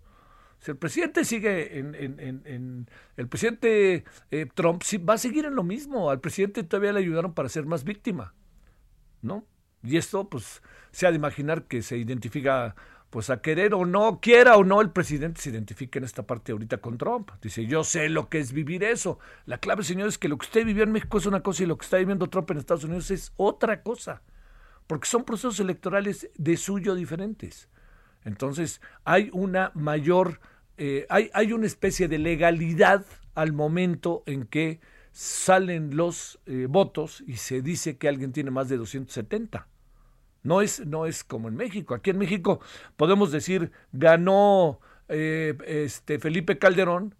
Si 0.59 0.71
el 0.71 0.77
presidente 0.77 1.23
sigue 1.23 1.77
en, 1.77 1.95
en, 1.95 2.89
el 3.15 3.27
presidente 3.27 4.05
eh, 4.31 4.47
Trump 4.53 4.81
va 5.07 5.13
a 5.13 5.17
seguir 5.17 5.45
en 5.45 5.55
lo 5.55 5.63
mismo. 5.63 6.09
Al 6.09 6.19
presidente 6.19 6.63
todavía 6.63 6.93
le 6.93 6.99
ayudaron 6.99 7.33
para 7.33 7.49
ser 7.49 7.65
más 7.65 7.83
víctima, 7.83 8.33
¿no? 9.21 9.45
Y 9.83 9.97
esto, 9.97 10.27
pues, 10.29 10.63
se 10.91 11.05
ha 11.05 11.11
de 11.11 11.17
imaginar 11.17 11.65
que 11.65 11.81
se 11.81 11.97
identifica, 11.97 12.75
pues, 13.09 13.29
a 13.29 13.41
querer 13.41 13.73
o 13.73 13.85
no, 13.85 14.19
quiera 14.21 14.57
o 14.57 14.63
no, 14.63 14.81
el 14.81 14.91
presidente 14.91 15.41
se 15.41 15.49
identifica 15.49 15.99
en 15.99 16.05
esta 16.05 16.23
parte 16.23 16.51
ahorita 16.51 16.77
con 16.77 16.97
Trump. 16.97 17.31
Dice, 17.41 17.65
yo 17.65 17.83
sé 17.83 18.09
lo 18.09 18.29
que 18.29 18.39
es 18.39 18.51
vivir 18.51 18.83
eso. 18.83 19.19
La 19.45 19.57
clave, 19.57 19.83
señor, 19.83 20.09
es 20.09 20.17
que 20.17 20.27
lo 20.27 20.37
que 20.37 20.45
usted 20.45 20.65
vivió 20.65 20.83
en 20.83 20.91
México 20.91 21.17
es 21.17 21.25
una 21.25 21.41
cosa 21.41 21.63
y 21.63 21.65
lo 21.65 21.77
que 21.77 21.85
está 21.85 21.97
viviendo 21.97 22.29
Trump 22.29 22.51
en 22.51 22.57
Estados 22.57 22.83
Unidos 22.83 23.11
es 23.11 23.33
otra 23.37 23.81
cosa. 23.81 24.21
Porque 24.87 25.07
son 25.07 25.23
procesos 25.23 25.59
electorales 25.59 26.29
de 26.37 26.57
suyo 26.57 26.95
diferentes. 26.95 27.69
Entonces, 28.23 28.81
hay 29.03 29.29
una 29.33 29.71
mayor, 29.73 30.39
eh, 30.77 31.05
hay, 31.09 31.29
hay, 31.33 31.53
una 31.53 31.65
especie 31.65 32.07
de 32.07 32.17
legalidad 32.17 33.05
al 33.35 33.53
momento 33.53 34.23
en 34.25 34.45
que 34.45 34.79
salen 35.11 35.95
los 35.95 36.39
eh, 36.45 36.67
votos 36.69 37.23
y 37.25 37.37
se 37.37 37.61
dice 37.61 37.97
que 37.97 38.07
alguien 38.07 38.31
tiene 38.31 38.51
más 38.51 38.69
de 38.69 38.77
270. 38.77 39.67
No 40.47 40.61
es, 40.61 40.85
no 40.85 41.05
es 41.05 41.25
como 41.25 41.49
en 41.49 41.55
México. 41.55 41.93
Aquí 41.93 42.11
en 42.11 42.17
México 42.17 42.61
podemos 42.95 43.33
decir 43.33 43.71
ganó 43.91 44.79
eh, 45.09 45.57
este 45.65 46.19
Felipe 46.19 46.57
Calderón 46.57 47.15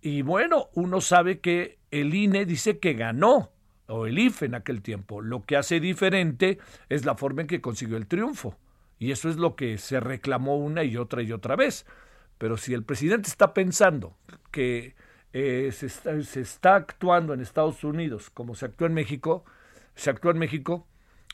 y 0.00 0.22
bueno, 0.22 0.68
uno 0.74 1.00
sabe 1.00 1.40
que 1.40 1.78
el 1.90 2.14
INE 2.14 2.46
dice 2.46 2.78
que 2.78 2.94
ganó 2.94 3.50
o 3.88 4.06
el 4.06 4.18
IFE 4.18 4.46
en 4.46 4.54
aquel 4.54 4.80
tiempo. 4.80 5.20
Lo 5.20 5.42
que 5.42 5.56
hace 5.56 5.80
diferente 5.80 6.58
es 6.88 7.04
la 7.04 7.16
forma 7.16 7.42
en 7.42 7.48
que 7.48 7.60
consiguió 7.60 7.96
el 7.96 8.06
triunfo. 8.06 8.56
Y 9.00 9.10
eso 9.10 9.28
es 9.28 9.36
lo 9.36 9.56
que 9.56 9.78
se 9.78 9.98
reclamó 9.98 10.56
una 10.56 10.84
y 10.84 10.96
otra 10.96 11.22
y 11.22 11.32
otra 11.32 11.56
vez. 11.56 11.84
Pero 12.38 12.56
si 12.56 12.74
el 12.74 12.84
presidente 12.84 13.28
está 13.28 13.54
pensando 13.54 14.16
que 14.52 14.94
eh, 15.32 15.70
se, 15.72 15.86
está, 15.86 16.22
se, 16.22 16.40
está, 16.40 16.76
actuando 16.76 17.34
en 17.34 17.40
Estados 17.40 17.82
Unidos 17.82 18.30
como 18.30 18.54
se 18.54 18.66
actúa 18.66 18.86
en 18.86 18.94
México, 18.94 19.44
se 19.96 20.10
actúa 20.10 20.30
en 20.30 20.38
México, 20.38 20.86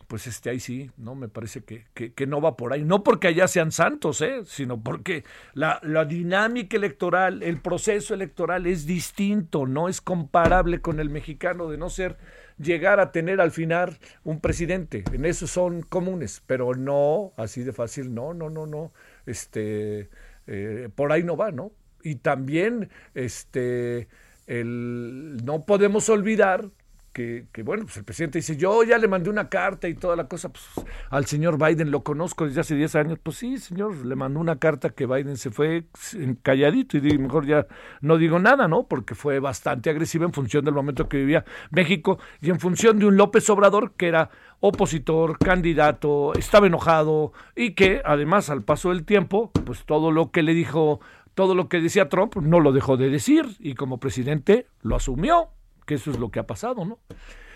pues 0.06 0.26
este 0.26 0.50
ahí 0.50 0.60
sí, 0.60 0.90
no 0.96 1.14
me 1.14 1.28
parece 1.28 1.62
que, 1.62 1.84
que, 1.92 2.26
no 2.26 2.40
va 2.40 2.56
por 2.56 2.72
ahí. 2.72 2.84
No 2.84 3.02
porque 3.02 3.28
allá 3.28 3.46
sean 3.48 3.72
santos, 3.72 4.22
¿eh? 4.22 4.42
sino 4.44 4.82
porque 4.82 5.24
la, 5.52 5.80
la, 5.82 6.04
dinámica 6.04 6.76
electoral, 6.76 7.42
el 7.42 7.60
proceso 7.60 8.14
electoral 8.14 8.66
es 8.66 8.86
distinto, 8.86 9.66
no 9.66 9.88
es 9.88 10.00
comparable 10.00 10.80
con 10.80 11.00
el 11.00 11.10
mexicano 11.10 11.68
de 11.68 11.76
no 11.76 11.90
ser 11.90 12.16
llegar 12.58 13.00
a 13.00 13.12
tener 13.12 13.40
al 13.40 13.50
final 13.50 13.98
un 14.24 14.40
presidente. 14.40 15.04
En 15.12 15.24
eso 15.24 15.46
son 15.46 15.82
comunes, 15.82 16.42
pero 16.46 16.74
no 16.74 17.32
así 17.36 17.62
de 17.62 17.72
fácil, 17.72 18.14
no, 18.14 18.34
no, 18.34 18.50
no, 18.50 18.66
no. 18.66 18.92
Este, 19.26 20.08
eh, 20.46 20.88
por 20.94 21.12
ahí 21.12 21.22
no 21.22 21.36
va, 21.36 21.50
¿no? 21.50 21.72
Y 22.02 22.16
también, 22.16 22.90
este, 23.14 24.08
el, 24.46 25.36
no 25.44 25.64
podemos 25.64 26.08
olvidar 26.08 26.70
que, 27.18 27.62
bueno, 27.64 27.84
pues 27.84 27.96
el 27.96 28.04
presidente 28.04 28.38
dice, 28.38 28.56
yo 28.56 28.84
ya 28.84 28.96
le 28.96 29.08
mandé 29.08 29.28
una 29.28 29.48
carta 29.48 29.88
y 29.88 29.94
toda 29.94 30.14
la 30.14 30.28
cosa, 30.28 30.50
pues 30.50 30.64
al 31.10 31.26
señor 31.26 31.58
Biden 31.58 31.90
lo 31.90 32.04
conozco 32.04 32.46
desde 32.46 32.60
hace 32.60 32.76
10 32.76 32.94
años, 32.94 33.18
pues 33.20 33.38
sí, 33.38 33.58
señor, 33.58 34.06
le 34.06 34.14
mandó 34.14 34.38
una 34.38 34.58
carta 34.58 34.90
que 34.90 35.06
Biden 35.06 35.36
se 35.36 35.50
fue 35.50 35.86
calladito 36.42 36.96
y 36.96 37.18
mejor 37.18 37.44
ya 37.46 37.66
no 38.00 38.18
digo 38.18 38.38
nada, 38.38 38.68
¿no? 38.68 38.86
Porque 38.86 39.16
fue 39.16 39.40
bastante 39.40 39.90
agresiva 39.90 40.26
en 40.26 40.32
función 40.32 40.64
del 40.64 40.74
momento 40.74 41.08
que 41.08 41.16
vivía 41.18 41.44
México 41.70 42.18
y 42.40 42.50
en 42.50 42.60
función 42.60 43.00
de 43.00 43.06
un 43.06 43.16
López 43.16 43.50
Obrador 43.50 43.94
que 43.96 44.06
era 44.06 44.30
opositor, 44.60 45.38
candidato, 45.38 46.34
estaba 46.34 46.68
enojado 46.68 47.32
y 47.56 47.74
que 47.74 48.00
además 48.04 48.48
al 48.48 48.62
paso 48.62 48.90
del 48.90 49.04
tiempo, 49.04 49.50
pues 49.64 49.84
todo 49.84 50.12
lo 50.12 50.30
que 50.30 50.42
le 50.42 50.54
dijo, 50.54 51.00
todo 51.34 51.56
lo 51.56 51.68
que 51.68 51.80
decía 51.80 52.08
Trump 52.08 52.36
no 52.36 52.60
lo 52.60 52.72
dejó 52.72 52.96
de 52.96 53.10
decir 53.10 53.44
y 53.58 53.74
como 53.74 53.98
presidente 53.98 54.66
lo 54.82 54.96
asumió 54.96 55.50
que 55.88 55.94
eso 55.94 56.10
es 56.10 56.18
lo 56.18 56.30
que 56.30 56.38
ha 56.38 56.46
pasado, 56.46 56.84
¿no? 56.84 56.98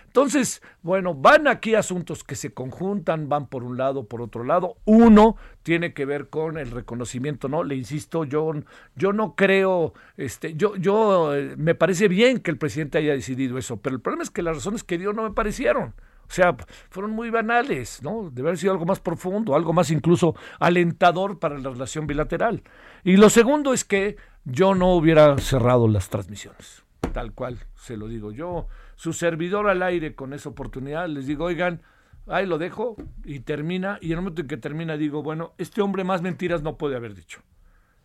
Entonces, 0.07 0.62
bueno, 0.83 1.15
van 1.15 1.49
aquí 1.49 1.75
asuntos 1.75 2.25
que 2.25 2.35
se 2.35 2.53
conjuntan, 2.53 3.29
van 3.29 3.47
por 3.47 3.62
un 3.62 3.77
lado, 3.79 4.05
por 4.05 4.21
otro 4.21 4.43
lado. 4.45 4.77
Uno 4.85 5.37
tiene 5.62 5.93
que 5.95 6.05
ver 6.05 6.29
con 6.29 6.59
el 6.59 6.71
reconocimiento, 6.71 7.49
¿no? 7.49 7.62
Le 7.62 7.77
insisto, 7.77 8.25
yo, 8.25 8.53
yo 8.97 9.12
no 9.12 9.35
creo, 9.35 9.93
este, 10.17 10.55
yo, 10.55 10.77
yo, 10.77 11.35
eh, 11.35 11.55
me 11.57 11.75
parece 11.75 12.09
bien 12.09 12.41
que 12.41 12.51
el 12.51 12.59
presidente 12.59 12.99
haya 12.99 13.12
decidido 13.12 13.59
eso, 13.59 13.79
pero 13.79 13.97
el 13.97 14.03
problema 14.03 14.23
es 14.23 14.31
que 14.31 14.43
las 14.43 14.57
razones 14.57 14.83
que 14.85 14.99
dio 14.99 15.12
no 15.12 15.23
me 15.23 15.31
parecieron. 15.31 15.95
O 16.29 16.35
sea, 16.35 16.57
fueron 16.91 17.12
muy 17.12 17.31
banales, 17.31 18.03
¿no? 18.03 18.31
Debe 18.31 18.49
haber 18.49 18.59
sido 18.59 18.73
algo 18.73 18.87
más 18.87 19.01
profundo, 19.01 19.55
algo 19.55 19.73
más 19.73 19.91
incluso 19.91 20.35
alentador 20.59 21.39
para 21.39 21.59
la 21.59 21.71
relación 21.71 22.07
bilateral. 22.07 22.62
Y 23.05 23.17
lo 23.17 23.31
segundo 23.31 23.73
es 23.73 23.85
que 23.85 24.17
yo 24.45 24.75
no 24.75 24.95
hubiera 24.95 25.39
cerrado 25.39 25.89
las 25.89 26.11
transmisiones 26.11 26.82
tal 27.12 27.33
cual 27.33 27.59
se 27.75 27.97
lo 27.97 28.09
digo. 28.09 28.33
Yo, 28.33 28.66
su 28.97 29.12
servidor 29.12 29.69
al 29.69 29.83
aire 29.83 30.14
con 30.14 30.33
esa 30.33 30.49
oportunidad, 30.49 31.09
les 31.09 31.26
digo, 31.26 31.45
oigan, 31.45 31.83
ahí 32.26 32.47
lo 32.47 32.59
dejo 32.59 32.97
y 33.25 33.40
termina, 33.40 33.99
y 34.00 34.07
en 34.07 34.12
el 34.12 34.16
momento 34.19 34.42
en 34.42 34.49
que 34.49 34.57
termina 34.57 34.97
digo, 34.97 35.23
bueno, 35.23 35.54
este 35.59 35.83
hombre 35.83 36.04
más 36.04 36.23
mentiras 36.23 36.62
no 36.62 36.76
puede 36.76 36.97
haber 36.97 37.14
dicho. 37.14 37.40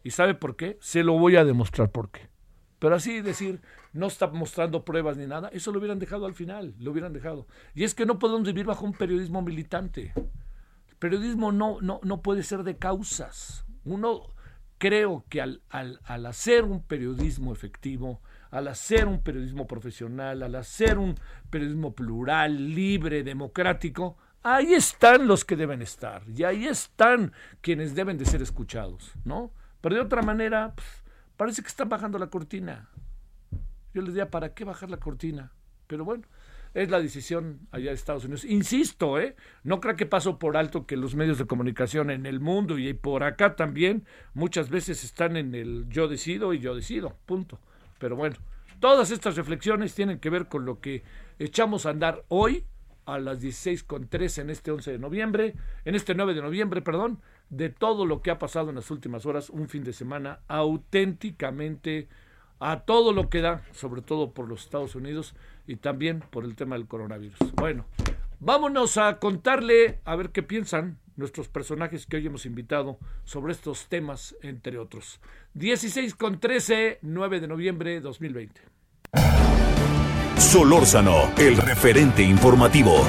¿Y 0.03 0.11
sabe 0.11 0.35
por 0.35 0.55
qué? 0.55 0.77
Se 0.79 1.03
lo 1.03 1.13
voy 1.17 1.35
a 1.35 1.45
demostrar 1.45 1.91
por 1.91 2.11
qué. 2.11 2.29
Pero 2.79 2.95
así 2.95 3.21
decir, 3.21 3.61
no 3.93 4.07
está 4.07 4.27
mostrando 4.27 4.85
pruebas 4.85 5.17
ni 5.17 5.25
nada, 5.25 5.49
eso 5.49 5.71
lo 5.71 5.79
hubieran 5.79 5.99
dejado 5.99 6.25
al 6.25 6.35
final, 6.35 6.75
lo 6.79 6.91
hubieran 6.91 7.13
dejado. 7.13 7.47
Y 7.73 7.83
es 7.83 7.95
que 7.95 8.05
no 8.05 8.19
podemos 8.19 8.43
vivir 8.43 8.65
bajo 8.65 8.85
un 8.85 8.93
periodismo 8.93 9.41
militante. 9.41 10.13
El 10.87 10.95
periodismo 10.97 11.51
no, 11.51 11.81
no, 11.81 11.99
no 12.03 12.21
puede 12.21 12.43
ser 12.43 12.63
de 12.63 12.77
causas. 12.77 13.65
Uno 13.83 14.33
creo 14.77 15.25
que 15.29 15.41
al, 15.41 15.63
al, 15.69 15.99
al 16.03 16.25
hacer 16.27 16.63
un 16.65 16.83
periodismo 16.83 17.51
efectivo, 17.51 18.21
al 18.51 18.67
hacer 18.67 19.07
un 19.07 19.21
periodismo 19.21 19.67
profesional, 19.67 20.43
al 20.43 20.55
hacer 20.55 20.97
un 20.97 21.15
periodismo 21.49 21.93
plural, 21.93 22.73
libre, 22.73 23.23
democrático, 23.23 24.17
ahí 24.43 24.73
están 24.73 25.27
los 25.27 25.43
que 25.45 25.55
deben 25.55 25.81
estar 25.81 26.23
y 26.27 26.43
ahí 26.43 26.67
están 26.67 27.33
quienes 27.61 27.95
deben 27.95 28.17
de 28.17 28.25
ser 28.25 28.41
escuchados, 28.41 29.11
¿no? 29.25 29.51
Pero 29.81 29.95
de 29.95 30.01
otra 30.01 30.21
manera, 30.21 30.73
pues, 30.75 30.87
parece 31.35 31.61
que 31.61 31.67
están 31.67 31.89
bajando 31.89 32.17
la 32.17 32.27
cortina. 32.27 32.89
Yo 33.93 34.01
les 34.01 34.13
diría, 34.13 34.29
¿para 34.29 34.53
qué 34.53 34.63
bajar 34.63 34.89
la 34.89 34.97
cortina? 34.97 35.51
Pero 35.87 36.03
bueno, 36.05 36.23
es 36.73 36.89
la 36.89 36.99
decisión 36.99 37.67
allá 37.71 37.89
de 37.89 37.95
Estados 37.95 38.25
Unidos. 38.25 38.45
Insisto, 38.45 39.19
¿eh? 39.19 39.35
no 39.63 39.79
creo 39.79 39.95
que 39.95 40.05
paso 40.05 40.37
por 40.37 40.57
alto 40.57 40.85
que 40.85 40.97
los 40.97 41.15
medios 41.15 41.37
de 41.37 41.47
comunicación 41.47 42.11
en 42.11 42.25
el 42.25 42.39
mundo 42.39 42.77
y 42.77 42.93
por 42.93 43.23
acá 43.23 43.55
también 43.55 44.05
muchas 44.33 44.69
veces 44.69 45.03
están 45.03 45.37
en 45.37 45.55
el 45.55 45.87
yo 45.89 46.07
decido 46.07 46.53
y 46.53 46.59
yo 46.59 46.75
decido, 46.75 47.17
punto. 47.25 47.59
Pero 47.99 48.15
bueno, 48.15 48.35
todas 48.79 49.11
estas 49.11 49.35
reflexiones 49.35 49.95
tienen 49.95 50.19
que 50.19 50.29
ver 50.29 50.47
con 50.47 50.65
lo 50.65 50.79
que 50.79 51.03
echamos 51.39 51.85
a 51.85 51.91
andar 51.91 52.23
hoy 52.27 52.65
a 53.05 53.19
las 53.19 53.41
16.13 53.41 54.41
en 54.41 54.49
este 54.49 54.71
11 54.71 54.91
de 54.91 54.99
noviembre, 54.99 55.55
en 55.85 55.95
este 55.95 56.13
9 56.13 56.33
de 56.33 56.41
noviembre, 56.41 56.81
perdón, 56.81 57.21
de 57.49 57.69
todo 57.69 58.05
lo 58.05 58.21
que 58.21 58.31
ha 58.31 58.37
pasado 58.37 58.69
en 58.69 58.75
las 58.75 58.91
últimas 58.91 59.25
horas, 59.25 59.49
un 59.49 59.69
fin 59.69 59.83
de 59.83 59.93
semana 59.93 60.39
auténticamente 60.47 62.09
a 62.59 62.81
todo 62.81 63.13
lo 63.13 63.29
que 63.29 63.41
da, 63.41 63.63
sobre 63.71 64.01
todo 64.01 64.31
por 64.31 64.47
los 64.47 64.63
Estados 64.63 64.95
Unidos 64.95 65.35
y 65.67 65.77
también 65.77 66.19
por 66.31 66.43
el 66.43 66.55
tema 66.55 66.75
del 66.75 66.87
coronavirus. 66.87 67.37
Bueno, 67.53 67.85
vámonos 68.39 68.97
a 68.97 69.19
contarle 69.19 69.99
a 70.03 70.15
ver 70.15 70.31
qué 70.31 70.43
piensan 70.43 70.97
nuestros 71.17 71.49
personajes 71.49 72.05
que 72.05 72.17
hoy 72.17 72.27
hemos 72.27 72.45
invitado 72.45 72.97
sobre 73.25 73.51
estos 73.51 73.87
temas, 73.89 74.35
entre 74.41 74.77
otros. 74.77 75.19
16 75.55 76.15
con 76.15 76.39
13, 76.39 76.99
9 77.01 77.41
de 77.41 77.47
noviembre 77.47 77.91
de 77.91 78.01
2020. 78.01 78.61
Solórzano, 80.37 81.33
el 81.37 81.57
referente 81.57 82.21
informativo. 82.21 83.05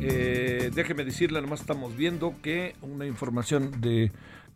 Eh, 0.00 0.70
déjeme 0.72 1.04
decirle, 1.04 1.42
nomás 1.42 1.60
estamos 1.60 1.96
viendo 1.96 2.34
que 2.40 2.76
una 2.80 3.06
información 3.06 3.80
de 3.80 4.12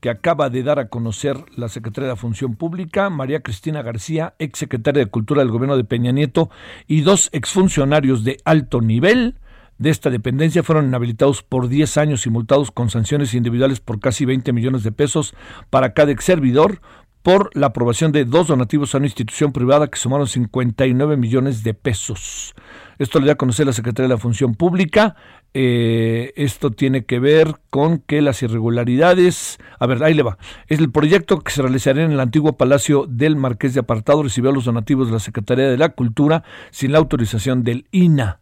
que 0.06 0.10
acaba 0.10 0.50
de 0.50 0.62
dar 0.62 0.78
a 0.78 0.88
conocer 0.88 1.36
la 1.56 1.68
Secretaría 1.68 2.10
de 2.10 2.14
Función 2.14 2.54
Pública, 2.54 3.10
María 3.10 3.40
Cristina 3.40 3.82
García, 3.82 4.34
ex 4.38 4.56
secretaria 4.56 5.04
de 5.04 5.10
Cultura 5.10 5.40
del 5.40 5.50
gobierno 5.50 5.76
de 5.76 5.82
Peña 5.82 6.12
Nieto, 6.12 6.48
y 6.86 7.00
dos 7.00 7.28
exfuncionarios 7.32 8.22
de 8.22 8.36
alto 8.44 8.80
nivel 8.80 9.34
de 9.78 9.90
esta 9.90 10.08
dependencia 10.10 10.62
fueron 10.62 10.86
inhabilitados 10.86 11.42
por 11.42 11.66
10 11.66 11.96
años 11.96 12.24
y 12.24 12.30
multados 12.30 12.70
con 12.70 12.88
sanciones 12.88 13.34
individuales 13.34 13.80
por 13.80 13.98
casi 13.98 14.24
20 14.24 14.52
millones 14.52 14.84
de 14.84 14.92
pesos 14.92 15.34
para 15.70 15.92
cada 15.92 16.12
ex 16.12 16.22
servidor 16.22 16.80
por 17.26 17.50
la 17.56 17.66
aprobación 17.66 18.12
de 18.12 18.24
dos 18.24 18.46
donativos 18.46 18.94
a 18.94 18.98
una 18.98 19.08
institución 19.08 19.50
privada 19.50 19.88
que 19.88 19.98
sumaron 19.98 20.28
59 20.28 21.16
millones 21.16 21.64
de 21.64 21.74
pesos. 21.74 22.54
Esto 23.00 23.18
le 23.18 23.26
da 23.26 23.32
a 23.32 23.36
conocer 23.36 23.66
la 23.66 23.72
Secretaría 23.72 24.06
de 24.06 24.14
la 24.14 24.20
Función 24.20 24.54
Pública. 24.54 25.16
Eh, 25.52 26.32
esto 26.36 26.70
tiene 26.70 27.04
que 27.04 27.18
ver 27.18 27.56
con 27.68 27.98
que 27.98 28.22
las 28.22 28.44
irregularidades, 28.44 29.58
a 29.80 29.86
ver, 29.88 30.04
ahí 30.04 30.14
le 30.14 30.22
va. 30.22 30.38
Es 30.68 30.78
el 30.78 30.92
proyecto 30.92 31.40
que 31.40 31.50
se 31.50 31.62
realizaría 31.62 32.04
en 32.04 32.12
el 32.12 32.20
antiguo 32.20 32.56
Palacio 32.56 33.06
del 33.08 33.34
Marqués 33.34 33.74
de 33.74 33.80
Apartado, 33.80 34.22
recibió 34.22 34.52
los 34.52 34.66
donativos 34.66 35.08
de 35.08 35.14
la 35.14 35.18
Secretaría 35.18 35.68
de 35.68 35.78
la 35.78 35.88
Cultura 35.88 36.44
sin 36.70 36.92
la 36.92 36.98
autorización 36.98 37.64
del 37.64 37.88
INA. 37.90 38.38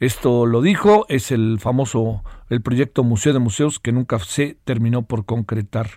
Esto 0.00 0.44
lo 0.44 0.60
dijo, 0.60 1.06
es 1.08 1.30
el 1.30 1.60
famoso, 1.60 2.24
el 2.50 2.62
proyecto 2.62 3.04
Museo 3.04 3.32
de 3.32 3.38
Museos 3.38 3.78
que 3.78 3.92
nunca 3.92 4.18
se 4.18 4.58
terminó 4.64 5.02
por 5.02 5.24
concretar. 5.24 5.88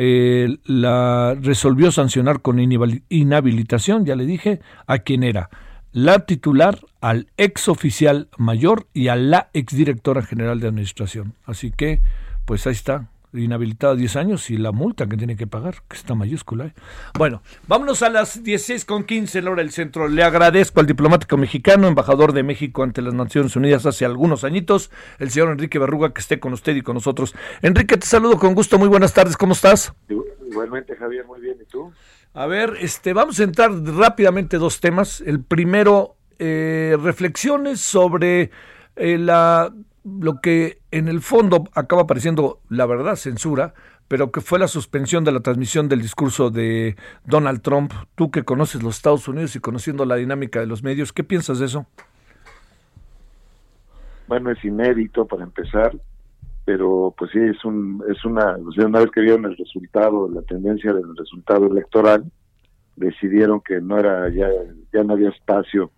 Eh, 0.00 0.58
la 0.64 1.36
resolvió 1.40 1.90
sancionar 1.90 2.40
con 2.40 2.60
inhabilitación, 2.60 4.04
ya 4.06 4.14
le 4.14 4.26
dije, 4.26 4.60
a 4.86 4.98
quien 4.98 5.24
era 5.24 5.50
la 5.90 6.20
titular, 6.20 6.78
al 7.00 7.26
ex 7.36 7.68
oficial 7.68 8.28
mayor 8.36 8.86
y 8.94 9.08
a 9.08 9.16
la 9.16 9.50
exdirectora 9.54 10.22
general 10.22 10.60
de 10.60 10.68
administración. 10.68 11.34
Así 11.44 11.72
que, 11.72 12.00
pues 12.44 12.64
ahí 12.68 12.74
está, 12.74 13.08
inhabilitado 13.32 13.96
10 13.96 14.16
años 14.16 14.50
y 14.50 14.56
la 14.56 14.72
multa 14.72 15.06
que 15.06 15.16
tiene 15.16 15.36
que 15.36 15.46
pagar, 15.46 15.76
que 15.88 15.96
está 15.96 16.14
mayúscula. 16.14 16.66
¿eh? 16.66 16.74
Bueno, 17.18 17.42
vámonos 17.66 18.02
a 18.02 18.10
las 18.10 18.42
16 18.42 18.84
con 18.84 19.04
15, 19.04 19.40
hora 19.40 19.62
del 19.62 19.70
centro. 19.70 20.08
Le 20.08 20.22
agradezco 20.22 20.80
al 20.80 20.86
diplomático 20.86 21.36
mexicano, 21.36 21.86
embajador 21.86 22.32
de 22.32 22.42
México 22.42 22.82
ante 22.82 23.02
las 23.02 23.14
Naciones 23.14 23.54
Unidas 23.56 23.86
hace 23.86 24.04
algunos 24.04 24.44
añitos, 24.44 24.90
el 25.18 25.30
señor 25.30 25.50
Enrique 25.50 25.78
Berruga, 25.78 26.12
que 26.12 26.20
esté 26.20 26.40
con 26.40 26.52
usted 26.52 26.76
y 26.76 26.82
con 26.82 26.94
nosotros. 26.94 27.34
Enrique, 27.62 27.96
te 27.96 28.06
saludo 28.06 28.38
con 28.38 28.54
gusto, 28.54 28.78
muy 28.78 28.88
buenas 28.88 29.12
tardes, 29.12 29.36
¿cómo 29.36 29.52
estás? 29.52 29.92
Igualmente, 30.48 30.96
Javier, 30.96 31.26
muy 31.26 31.40
bien, 31.40 31.58
¿y 31.60 31.64
tú? 31.64 31.92
A 32.34 32.46
ver, 32.46 32.74
este, 32.80 33.12
vamos 33.12 33.40
a 33.40 33.44
entrar 33.44 33.70
rápidamente 33.72 34.58
dos 34.58 34.80
temas. 34.80 35.20
El 35.20 35.42
primero, 35.42 36.16
eh, 36.38 36.96
reflexiones 37.00 37.80
sobre 37.80 38.50
eh, 38.96 39.18
la 39.18 39.72
lo 40.20 40.40
que 40.40 40.78
en 40.90 41.08
el 41.08 41.20
fondo 41.20 41.64
acaba 41.74 42.06
pareciendo, 42.06 42.60
la 42.68 42.86
verdad, 42.86 43.16
censura, 43.16 43.74
pero 44.08 44.32
que 44.32 44.40
fue 44.40 44.58
la 44.58 44.68
suspensión 44.68 45.24
de 45.24 45.32
la 45.32 45.40
transmisión 45.40 45.88
del 45.88 46.00
discurso 46.00 46.50
de 46.50 46.96
Donald 47.24 47.60
Trump. 47.60 47.92
Tú 48.14 48.30
que 48.30 48.42
conoces 48.42 48.82
los 48.82 48.96
Estados 48.96 49.28
Unidos 49.28 49.54
y 49.54 49.60
conociendo 49.60 50.04
la 50.04 50.16
dinámica 50.16 50.60
de 50.60 50.66
los 50.66 50.82
medios, 50.82 51.12
¿qué 51.12 51.24
piensas 51.24 51.58
de 51.58 51.66
eso? 51.66 51.86
Bueno, 54.26 54.50
es 54.50 54.62
inédito 54.64 55.26
para 55.26 55.44
empezar, 55.44 55.96
pero 56.64 57.14
pues 57.16 57.30
sí, 57.30 57.38
es, 57.38 57.64
un, 57.64 58.02
es 58.10 58.24
una, 58.24 58.56
una 58.56 59.00
vez 59.00 59.10
que 59.10 59.20
vieron 59.20 59.44
el 59.44 59.56
resultado, 59.56 60.28
la 60.28 60.42
tendencia 60.42 60.92
del 60.92 61.16
resultado 61.16 61.66
electoral, 61.66 62.24
decidieron 62.96 63.60
que 63.60 63.80
no 63.80 63.98
era, 63.98 64.28
ya, 64.30 64.48
ya 64.92 65.02
no 65.02 65.14
había 65.14 65.30
espacio 65.30 65.90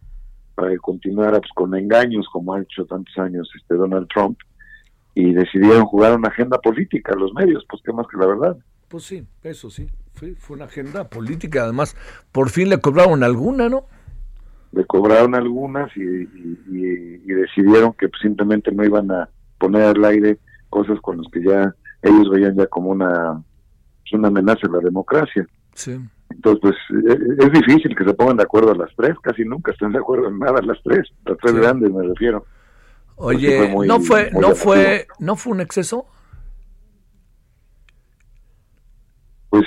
para 0.61 0.73
que 0.73 0.79
continuara 0.79 1.41
pues, 1.41 1.51
con 1.55 1.75
engaños 1.75 2.27
como 2.31 2.53
ha 2.53 2.61
hecho 2.61 2.85
tantos 2.85 3.17
años 3.17 3.51
este 3.57 3.77
Donald 3.77 4.07
Trump 4.09 4.39
y 5.15 5.33
decidieron 5.33 5.87
jugar 5.87 6.15
una 6.15 6.29
agenda 6.29 6.59
política 6.59 7.17
los 7.17 7.33
medios, 7.33 7.65
pues 7.69 7.83
qué 7.83 7.95
más 7.95 8.07
que 8.07 8.19
la 8.19 8.27
verdad. 8.27 8.59
Pues 8.89 9.05
sí, 9.05 9.27
eso 9.43 9.71
sí, 9.71 9.89
fue, 10.13 10.35
fue 10.35 10.57
una 10.57 10.67
agenda 10.67 11.09
política, 11.09 11.63
además 11.63 11.97
por 12.31 12.51
fin 12.51 12.69
le 12.69 12.79
cobraron 12.79 13.25
alguna, 13.25 13.71
¿no? 13.71 13.87
Le 14.73 14.85
cobraron 14.85 15.35
algunas 15.35 15.91
y, 15.97 16.03
y, 16.03 17.33
decidieron 17.33 17.95
que 17.95 18.09
pues, 18.11 18.21
simplemente 18.21 18.71
no 18.71 18.85
iban 18.85 19.11
a 19.11 19.31
poner 19.59 19.83
al 19.83 20.05
aire 20.05 20.39
cosas 20.69 21.01
con 21.01 21.17
las 21.17 21.27
que 21.33 21.43
ya 21.43 21.75
ellos 22.03 22.29
veían 22.31 22.55
ya 22.55 22.67
como 22.67 22.91
una, 22.91 23.43
pues, 24.03 24.13
una 24.13 24.29
amenaza 24.29 24.67
a 24.67 24.73
la 24.73 24.81
democracia. 24.81 25.47
Sí. 25.73 25.99
Entonces, 26.31 26.61
pues 26.63 26.77
e, 27.07 27.45
es 27.45 27.53
difícil 27.53 27.95
que 27.97 28.05
se 28.05 28.15
pongan 28.15 28.37
de 28.37 28.45
acuerdo 28.45 28.73
a 28.73 28.77
las 28.77 28.91
tres, 28.97 29.17
casi 29.23 29.45
nunca 29.45 29.73
están 29.73 29.93
de 29.93 29.99
acuerdo 29.99 30.29
en 30.29 30.39
nada 30.39 30.63
las 30.63 30.79
tres, 30.83 31.09
las 31.25 31.37
tres 31.39 31.55
grandes 31.55 31.93
me 31.93 32.07
refiero. 32.07 32.45
Oye, 33.17 33.75
¿no 33.87 34.01
fue 34.01 34.31
no 34.33 34.55
fue 34.55 35.07
no 35.19 35.37
fue 35.37 35.53
un 35.53 35.61
exceso? 35.61 36.07
Pues 39.51 39.65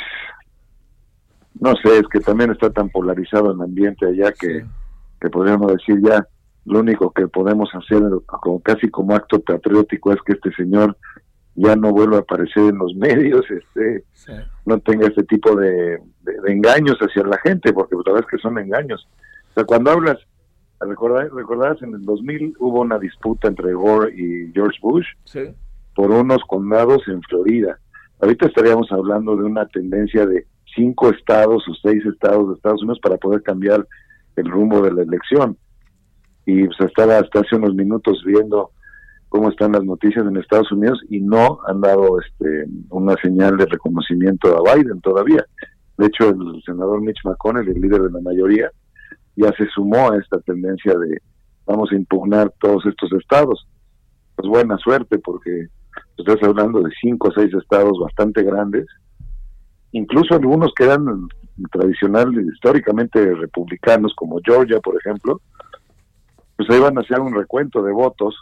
no 1.59 1.75
sé, 1.75 1.99
es 1.99 2.07
que 2.07 2.19
también 2.19 2.51
está 2.51 2.71
tan 2.71 2.89
polarizado 2.89 3.51
el 3.51 3.61
ambiente 3.61 4.07
allá 4.07 4.31
que, 4.31 4.65
que 5.21 5.29
podríamos 5.29 5.71
decir 5.71 6.01
ya 6.01 6.27
lo 6.65 6.79
único 6.79 7.11
que 7.11 7.27
podemos 7.27 7.69
hacer 7.75 8.01
como 8.25 8.61
casi 8.61 8.89
como 8.89 9.13
acto 9.13 9.39
patriótico 9.39 10.13
es 10.13 10.21
que 10.25 10.33
este 10.33 10.51
señor 10.53 10.97
ya 11.55 11.75
no 11.75 11.91
vuelva 11.91 12.17
a 12.17 12.21
aparecer 12.21 12.63
en 12.63 12.77
los 12.77 12.95
medios, 12.95 13.45
este, 13.49 14.03
no 14.65 14.79
tenga 14.79 15.07
este 15.07 15.23
tipo 15.23 15.55
de, 15.55 15.99
engaños 16.47 16.97
hacia 16.99 17.23
la 17.23 17.37
gente, 17.39 17.73
porque 17.73 17.95
la 17.95 18.13
verdad 18.13 18.27
es 18.27 18.31
que 18.31 18.41
son 18.41 18.57
engaños. 18.57 19.07
O 19.51 19.53
sea, 19.53 19.63
cuando 19.65 19.91
hablas, 19.91 20.17
recordás, 20.79 21.81
en 21.81 21.93
el 21.93 22.01
2000 22.01 22.55
hubo 22.59 22.81
una 22.81 22.97
disputa 22.97 23.47
entre 23.47 23.73
Gore 23.73 24.13
y 24.15 24.51
George 24.53 24.79
Bush 24.81 25.05
por 25.95 26.11
unos 26.11 26.41
condados 26.47 27.07
en 27.07 27.21
Florida. 27.23 27.77
Ahorita 28.19 28.47
estaríamos 28.47 28.91
hablando 28.91 29.35
de 29.35 29.43
una 29.43 29.67
tendencia 29.67 30.25
de 30.25 30.47
cinco 30.75 31.09
estados 31.09 31.67
o 31.67 31.73
seis 31.81 32.03
estados 32.05 32.49
de 32.49 32.55
Estados 32.55 32.81
Unidos 32.81 32.99
para 33.01 33.17
poder 33.17 33.43
cambiar 33.43 33.85
el 34.35 34.45
rumbo 34.49 34.81
de 34.81 34.91
la 34.91 35.03
elección. 35.03 35.57
Y 36.45 36.65
pues 36.65 36.79
estaba 36.81 37.19
hasta 37.19 37.41
hace 37.41 37.55
unos 37.55 37.75
minutos 37.75 38.21
viendo 38.25 38.71
cómo 39.33 39.49
están 39.49 39.71
las 39.71 39.83
noticias 39.83 40.23
en 40.27 40.37
Estados 40.37 40.71
Unidos 40.71 41.01
y 41.09 41.19
no 41.19 41.57
han 41.65 41.81
dado 41.81 42.19
este, 42.21 42.67
una 42.91 43.15
señal 43.15 43.57
de 43.57 43.65
reconocimiento 43.65 44.55
a 44.55 44.75
Biden 44.75 45.01
todavía. 45.01 45.43
De 45.97 46.05
hecho, 46.05 46.29
el 46.29 46.61
senador 46.63 47.01
Mitch 47.01 47.17
McConnell, 47.25 47.67
el 47.67 47.81
líder 47.81 48.03
de 48.03 48.11
la 48.11 48.21
mayoría, 48.21 48.69
ya 49.35 49.51
se 49.53 49.65
sumó 49.69 50.11
a 50.11 50.17
esta 50.17 50.39
tendencia 50.41 50.93
de 50.93 51.19
vamos 51.65 51.91
a 51.91 51.95
impugnar 51.95 52.53
todos 52.59 52.85
estos 52.85 53.11
estados. 53.13 53.67
Pues 54.35 54.47
buena 54.47 54.77
suerte 54.77 55.17
porque 55.17 55.65
estás 56.15 56.37
hablando 56.43 56.83
de 56.83 56.91
cinco 57.01 57.29
o 57.29 57.33
seis 57.33 57.51
estados 57.55 57.97
bastante 57.99 58.43
grandes, 58.43 58.85
incluso 59.93 60.35
algunos 60.35 60.71
que 60.75 60.83
eran 60.83 61.27
tradicionales, 61.71 62.45
históricamente 62.53 63.33
republicanos, 63.33 64.13
como 64.15 64.39
Georgia, 64.45 64.79
por 64.79 64.95
ejemplo, 64.95 65.41
pues 66.55 66.69
ahí 66.69 66.79
van 66.79 66.99
a 66.99 67.01
hacer 67.01 67.19
un 67.19 67.33
recuento 67.33 67.81
de 67.81 67.93
votos 67.93 68.35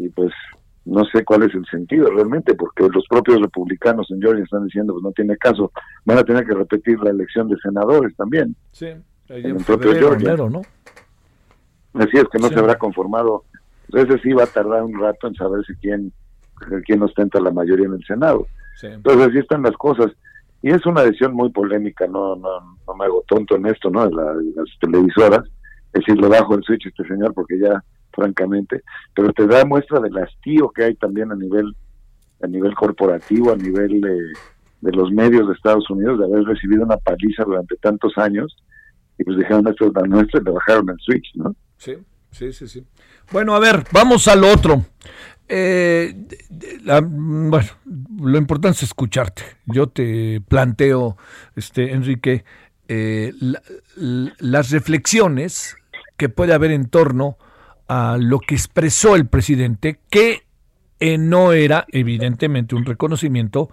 y 0.00 0.08
pues 0.08 0.32
no 0.84 1.04
sé 1.04 1.24
cuál 1.24 1.42
es 1.42 1.54
el 1.54 1.64
sentido 1.66 2.10
realmente, 2.10 2.54
porque 2.54 2.88
los 2.92 3.06
propios 3.08 3.40
republicanos 3.40 4.10
en 4.10 4.20
Georgia 4.20 4.44
están 4.44 4.64
diciendo 4.64 4.94
pues 4.94 5.04
no 5.04 5.12
tiene 5.12 5.36
caso, 5.36 5.70
van 6.04 6.18
a 6.18 6.24
tener 6.24 6.46
que 6.46 6.54
repetir 6.54 6.98
la 7.00 7.10
elección 7.10 7.48
de 7.48 7.56
senadores 7.62 8.16
también. 8.16 8.56
Sí, 8.72 8.86
en, 9.28 9.56
el 9.56 9.64
propio 9.64 9.92
Georgia. 9.92 10.36
¿no? 10.36 10.62
Así 11.94 12.16
es 12.16 12.24
que 12.32 12.38
no 12.38 12.48
se 12.48 12.58
habrá 12.58 12.76
conformado. 12.76 13.44
Entonces 13.88 14.20
sí 14.22 14.32
va 14.32 14.44
a 14.44 14.46
tardar 14.46 14.82
un 14.82 14.98
rato 14.98 15.26
en 15.26 15.34
saber 15.34 15.64
si 15.66 15.74
quién, 15.76 16.12
quién 16.86 17.02
ostenta 17.02 17.40
la 17.40 17.50
mayoría 17.50 17.86
en 17.86 17.94
el 17.94 18.04
Senado. 18.04 18.46
Entonces 18.82 19.28
así 19.28 19.38
están 19.38 19.62
las 19.62 19.76
cosas. 19.76 20.12
Y 20.62 20.70
es 20.70 20.84
una 20.86 21.02
decisión 21.02 21.34
muy 21.34 21.50
polémica, 21.50 22.06
no 22.06 22.36
no, 22.36 22.76
no 22.86 22.94
me 22.94 23.04
hago 23.04 23.24
tonto 23.26 23.56
en 23.56 23.66
esto, 23.66 23.90
¿no? 23.90 24.08
las 24.08 24.68
televisoras. 24.80 25.42
Es 25.92 26.04
decir, 26.04 26.20
le 26.20 26.28
bajo 26.28 26.54
el 26.54 26.62
switch 26.62 26.86
a 26.86 26.88
este 26.88 27.04
señor 27.04 27.34
porque 27.34 27.58
ya 27.58 27.82
francamente, 28.12 28.82
pero 29.14 29.32
te 29.32 29.46
da 29.46 29.64
muestra 29.64 30.00
del 30.00 30.16
hastío 30.18 30.70
que 30.70 30.84
hay 30.84 30.94
también 30.94 31.32
a 31.32 31.36
nivel 31.36 31.74
a 32.42 32.46
nivel 32.46 32.74
corporativo, 32.74 33.52
a 33.52 33.56
nivel 33.56 34.00
de, 34.00 34.92
los 34.92 35.10
medios 35.10 35.46
de 35.46 35.54
Estados 35.54 35.88
Unidos, 35.90 36.18
de 36.18 36.24
haber 36.24 36.44
recibido 36.44 36.84
una 36.84 36.96
paliza 36.96 37.44
durante 37.44 37.76
tantos 37.76 38.16
años 38.16 38.56
y 39.18 39.24
pues 39.24 39.36
dijeron 39.36 39.68
esto 39.68 39.86
es 39.86 39.92
la 39.94 40.08
nuestra 40.08 40.40
y 40.40 40.44
le 40.44 40.50
bajaron 40.50 40.88
el 40.88 40.96
switch, 41.00 41.34
¿no? 41.34 41.54
Sí, 41.76 41.96
sí, 42.30 42.52
sí, 42.52 42.66
sí. 42.66 42.84
Bueno, 43.30 43.54
a 43.54 43.58
ver, 43.58 43.84
vamos 43.92 44.26
al 44.28 44.44
otro. 44.44 44.86
Eh, 45.46 46.14
bueno, 47.02 47.68
lo 48.20 48.38
importante 48.38 48.76
es 48.76 48.82
escucharte. 48.84 49.42
Yo 49.66 49.88
te 49.88 50.40
planteo, 50.48 51.18
este 51.56 51.92
Enrique, 51.92 52.44
eh, 52.88 53.32
las 53.96 54.70
reflexiones 54.70 55.76
que 56.16 56.28
puede 56.28 56.54
haber 56.54 56.70
en 56.70 56.88
torno 56.88 57.36
a 57.38 57.49
lo 58.18 58.38
que 58.38 58.54
expresó 58.54 59.16
el 59.16 59.26
presidente, 59.26 59.98
que 60.10 60.44
eh, 61.00 61.18
no 61.18 61.52
era 61.52 61.86
evidentemente 61.88 62.74
un 62.74 62.84
reconocimiento 62.84 63.70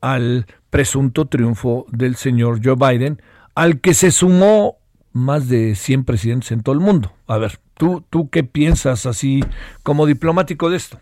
al 0.00 0.46
presunto 0.70 1.26
triunfo 1.26 1.86
del 1.90 2.16
señor 2.16 2.60
Joe 2.64 2.74
Biden, 2.74 3.22
al 3.54 3.80
que 3.80 3.94
se 3.94 4.10
sumó 4.10 4.78
más 5.12 5.48
de 5.48 5.74
100 5.74 6.04
presidentes 6.04 6.52
en 6.52 6.62
todo 6.62 6.72
el 6.72 6.80
mundo. 6.80 7.12
A 7.26 7.38
ver, 7.38 7.58
¿tú, 7.74 8.04
tú 8.10 8.28
qué 8.30 8.44
piensas 8.44 9.06
así 9.06 9.44
como 9.82 10.06
diplomático 10.06 10.70
de 10.70 10.76
esto? 10.76 10.98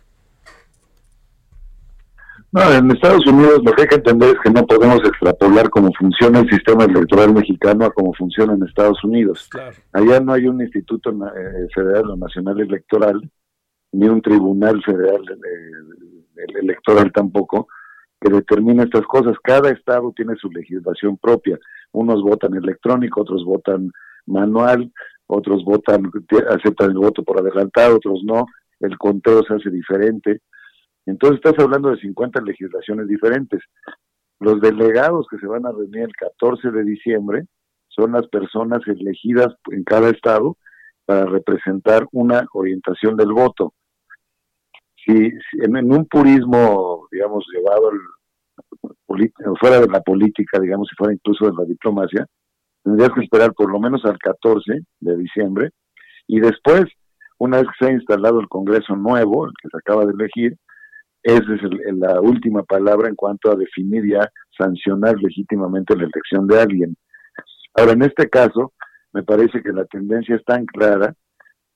No, 2.51 2.73
en 2.73 2.91
Estados 2.91 3.27
Unidos 3.27 3.61
lo 3.63 3.73
que 3.73 3.83
hay 3.83 3.89
que 3.89 3.97
entender 3.97 4.31
es 4.31 4.37
que 4.43 4.51
no 4.51 4.67
podemos 4.67 5.01
extrapolar 5.05 5.69
cómo 5.69 5.93
funciona 5.99 6.41
el 6.41 6.49
sistema 6.49 6.85
electoral 6.85 7.35
mexicano 7.35 7.85
a 7.85 7.91
cómo 7.91 8.15
funciona 8.15 8.55
en 8.55 8.63
Estados 8.63 9.05
Unidos. 9.05 9.51
Allá 9.93 10.19
no 10.21 10.33
hay 10.33 10.47
un 10.47 10.63
instituto 10.63 11.11
eh, 11.11 11.69
federal 11.75 12.11
o 12.11 12.17
nacional 12.17 12.59
electoral, 12.59 13.21
ni 13.93 14.09
un 14.09 14.23
tribunal 14.23 14.83
federal 14.83 15.23
eh, 15.29 16.47
electoral 16.59 17.13
tampoco, 17.13 17.69
que 18.19 18.31
determine 18.31 18.85
estas 18.85 19.07
cosas. 19.07 19.37
Cada 19.43 19.71
estado 19.71 20.11
tiene 20.17 20.35
su 20.37 20.51
legislación 20.51 21.19
propia. 21.19 21.59
Unos 21.93 22.23
votan 22.23 22.55
electrónico, 22.55 23.21
otros 23.21 23.45
votan 23.45 23.93
manual, 24.25 24.91
otros 25.27 25.65
votan, 25.65 26.11
aceptan 26.49 26.93
el 26.93 26.99
voto 26.99 27.23
por 27.23 27.41
adelantado, 27.41 27.97
otros 27.97 28.21
no. 28.25 28.47
El 28.81 28.97
conteo 28.97 29.43
se 29.43 29.55
hace 29.55 29.71
diferente. 29.71 30.41
Entonces 31.09 31.41
estás 31.43 31.59
hablando 31.65 31.91
de 31.91 31.97
50 31.97 32.43
legislaciones 32.43 33.09
diferentes. 33.09 33.63
Los 34.41 34.61
delegados 34.61 35.27
que 35.31 35.39
se 35.39 35.47
van 35.47 35.65
a 35.67 35.73
reunir 35.73 36.03
el 36.03 36.15
14 36.15 36.71
de 36.71 36.85
diciembre 36.85 37.45
son 37.89 38.13
las 38.13 38.29
personas 38.29 38.81
elegidas 38.87 39.55
en 39.71 39.85
cada 39.85 40.11
estado 40.11 40.57
para 41.07 41.25
representar 41.25 42.07
una 42.13 42.47
orientación 42.53 43.17
del 43.17 43.33
voto. 43.33 43.73
Si, 45.05 45.33
en, 45.63 45.93
un 45.93 46.07
purismo, 46.07 47.09
digamos, 47.11 47.47
llevado 47.55 47.91
fuera 49.59 49.81
de 49.81 49.89
la 49.89 50.03
política, 50.03 50.61
digamos, 50.61 50.89
si 50.89 50.95
fuera 50.95 51.15
incluso 51.15 51.47
de 51.47 51.57
la 51.57 51.65
diplomacia, 51.65 52.27
tendrías 52.85 53.13
que 53.15 53.23
esperar 53.23 53.55
por 53.55 53.73
lo 53.73 53.81
menos 53.81 54.05
al 54.05 54.19
14 54.19 54.81
de 55.01 55.17
diciembre 55.17 55.71
y 56.27 56.41
después, 56.41 56.85
una 57.39 57.57
vez 57.57 57.67
que 57.69 57.87
se 57.87 57.91
ha 57.91 57.95
instalado 57.95 58.41
el 58.41 58.49
Congreso 58.49 58.95
nuevo, 58.95 59.47
el 59.47 59.53
que 59.63 59.69
se 59.71 59.79
acaba 59.79 60.05
de 60.05 60.13
elegir, 60.13 60.59
esa 61.29 61.55
es 61.55 61.63
la 61.99 62.21
última 62.23 62.63
palabra 62.63 63.09
en 63.09 63.15
cuanto 63.15 63.51
a 63.51 63.55
definir 63.55 64.03
ya, 64.11 64.31
sancionar 64.57 65.15
legítimamente 65.21 65.95
la 65.95 66.05
elección 66.05 66.47
de 66.47 66.59
alguien. 66.59 66.97
Ahora, 67.75 67.93
en 67.93 68.03
este 68.03 68.31
caso, 68.31 68.73
me 69.13 69.23
parece 69.23 69.63
que 69.63 69.73
la 69.73 69.85
tendencia 69.85 70.37
es 70.37 70.45
tan 70.45 70.65
clara, 70.65 71.15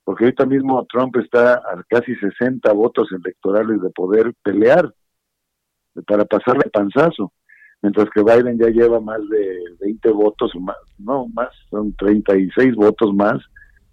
porque 0.05 0.25
ahorita 0.25 0.47
mismo 0.47 0.87
Trump 0.91 1.17
está 1.19 1.55
a 1.55 1.83
casi 1.89 2.15
60 2.17 2.73
votos 2.73 3.09
electorales 3.13 3.83
de 3.83 3.91
poder 3.91 4.33
pelear 4.43 4.91
para 6.07 6.25
pasarle 6.25 6.71
panzazo, 6.73 7.33
mientras 7.83 8.09
que 8.09 8.23
Biden 8.23 8.59
ya 8.59 8.69
lleva 8.69 9.01
más 9.01 9.21
de 9.29 9.59
20 9.81 10.11
votos, 10.13 10.51
más, 10.61 10.77
no 10.99 11.29
más, 11.29 11.51
son 11.69 11.95
36 11.97 12.75
votos 12.75 13.15
más 13.15 13.39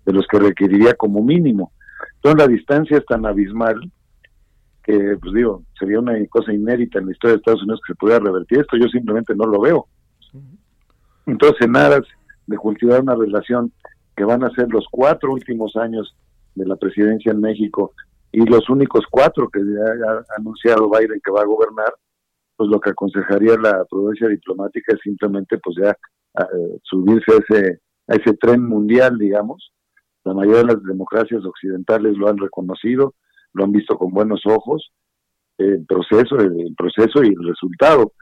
de 0.06 0.14
los 0.14 0.26
que 0.28 0.40
requeriría 0.40 0.94
como 0.94 1.22
mínimo. 1.22 1.74
Entonces 2.16 2.40
la 2.40 2.48
distancia 2.48 2.98
es 2.98 3.06
tan 3.06 3.26
abismal 3.26 3.78
que, 4.90 5.18
pues 5.22 5.34
digo, 5.36 5.64
sería 5.78 6.00
una 6.00 6.14
cosa 6.30 6.52
inédita 6.52 6.98
en 6.98 7.06
la 7.06 7.12
historia 7.12 7.34
de 7.34 7.38
Estados 7.38 7.62
Unidos 7.62 7.80
que 7.86 7.94
se 7.94 7.98
pudiera 7.98 8.20
revertir 8.20 8.62
esto, 8.62 8.76
yo 8.76 8.88
simplemente 8.88 9.36
no 9.36 9.46
lo 9.46 9.62
veo. 9.62 9.88
Entonces, 11.28 11.62
en 11.62 11.76
aras 11.78 12.02
de 12.48 12.58
cultivar 12.58 13.02
una 13.02 13.14
relación 13.14 13.72
que 14.16 14.24
van 14.24 14.44
a 14.44 14.50
ser 14.50 14.68
los 14.70 14.86
cuatro 14.90 15.32
últimos 15.32 15.76
años 15.76 16.16
de 16.56 16.66
la 16.66 16.76
presidencia 16.76 17.32
en 17.32 17.40
México 17.40 17.94
y 18.32 18.44
los 18.46 18.68
únicos 18.68 19.06
cuatro 19.12 19.48
que 19.50 19.60
ya 19.60 20.10
ha 20.12 20.24
anunciado 20.40 20.90
Biden 20.90 21.22
que 21.24 21.32
va 21.32 21.42
a 21.42 21.46
gobernar, 21.46 21.94
pues 22.56 22.68
lo 22.72 22.80
que 22.80 22.90
aconsejaría 22.90 23.58
la 23.58 23.86
prudencia 23.86 24.28
diplomática 24.28 24.96
es 24.96 25.02
simplemente 25.04 25.60
pues 25.60 25.76
ya 25.80 25.92
eh, 25.92 26.80
subirse 26.82 27.32
a 27.32 27.36
ese, 27.38 27.80
a 28.08 28.16
ese 28.16 28.34
tren 28.34 28.66
mundial, 28.66 29.20
digamos. 29.20 29.72
La 30.24 30.34
mayoría 30.34 30.64
de 30.64 30.74
las 30.74 30.84
democracias 30.84 31.46
occidentales 31.46 32.18
lo 32.18 32.28
han 32.28 32.40
reconocido, 32.40 33.14
lo 33.54 33.64
han 33.64 33.72
visto 33.72 33.98
con 33.98 34.12
buenos 34.12 34.42
ojos, 34.46 34.92
el 35.58 35.86
proceso, 35.86 36.38
el, 36.38 36.74
proceso 36.78 37.24
y 37.24 37.28
el 37.28 37.48
resultado. 37.48 38.14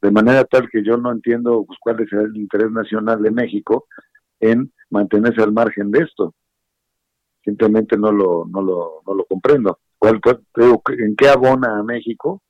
De 0.00 0.10
manera 0.10 0.44
tal 0.44 0.68
que 0.68 0.82
yo 0.84 0.96
no 0.96 1.10
entiendo 1.12 1.64
pues, 1.66 1.78
cuál 1.80 2.00
es 2.00 2.12
el 2.12 2.36
interés 2.36 2.70
nacional 2.70 3.22
de 3.22 3.30
México 3.30 3.86
en 4.40 4.72
mantenerse 4.90 5.42
al 5.42 5.52
margen 5.52 5.90
de 5.90 6.00
esto 6.00 6.34
simplemente 7.44 7.96
no 7.96 8.10
lo, 8.10 8.46
no 8.46 8.62
lo, 8.62 9.02
no 9.06 9.14
lo 9.14 9.24
comprendo. 9.26 9.78
¿Cuál, 9.98 10.20
¿En 10.98 11.16
qué 11.16 11.28
abona 11.28 11.78
a 11.78 11.82
México? 11.82 12.42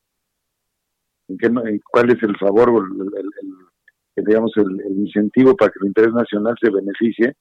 ¿En 1.29 1.37
qué, 1.37 1.81
¿Cuál 1.91 2.11
es 2.11 2.23
el 2.23 2.37
favor, 2.37 2.87
el, 4.17 4.25
digamos, 4.25 4.53
el, 4.57 4.99
incentivo 4.99 5.57
para 5.57 5.71
que 5.71 5.79
el 5.81 5.89
interés 5.89 6.13
nacional 6.13 6.55
se 6.61 6.71
beneficie 6.71 7.35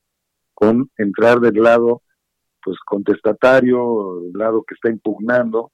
con 0.53 0.89
entrar 0.97 1.39
del 1.39 1.61
lado 1.61 2.01
pues 2.63 2.77
contestatario, 2.85 4.21
lado 4.33 4.63
que 4.63 4.75
está 4.75 4.89
impugnando? 4.89 5.71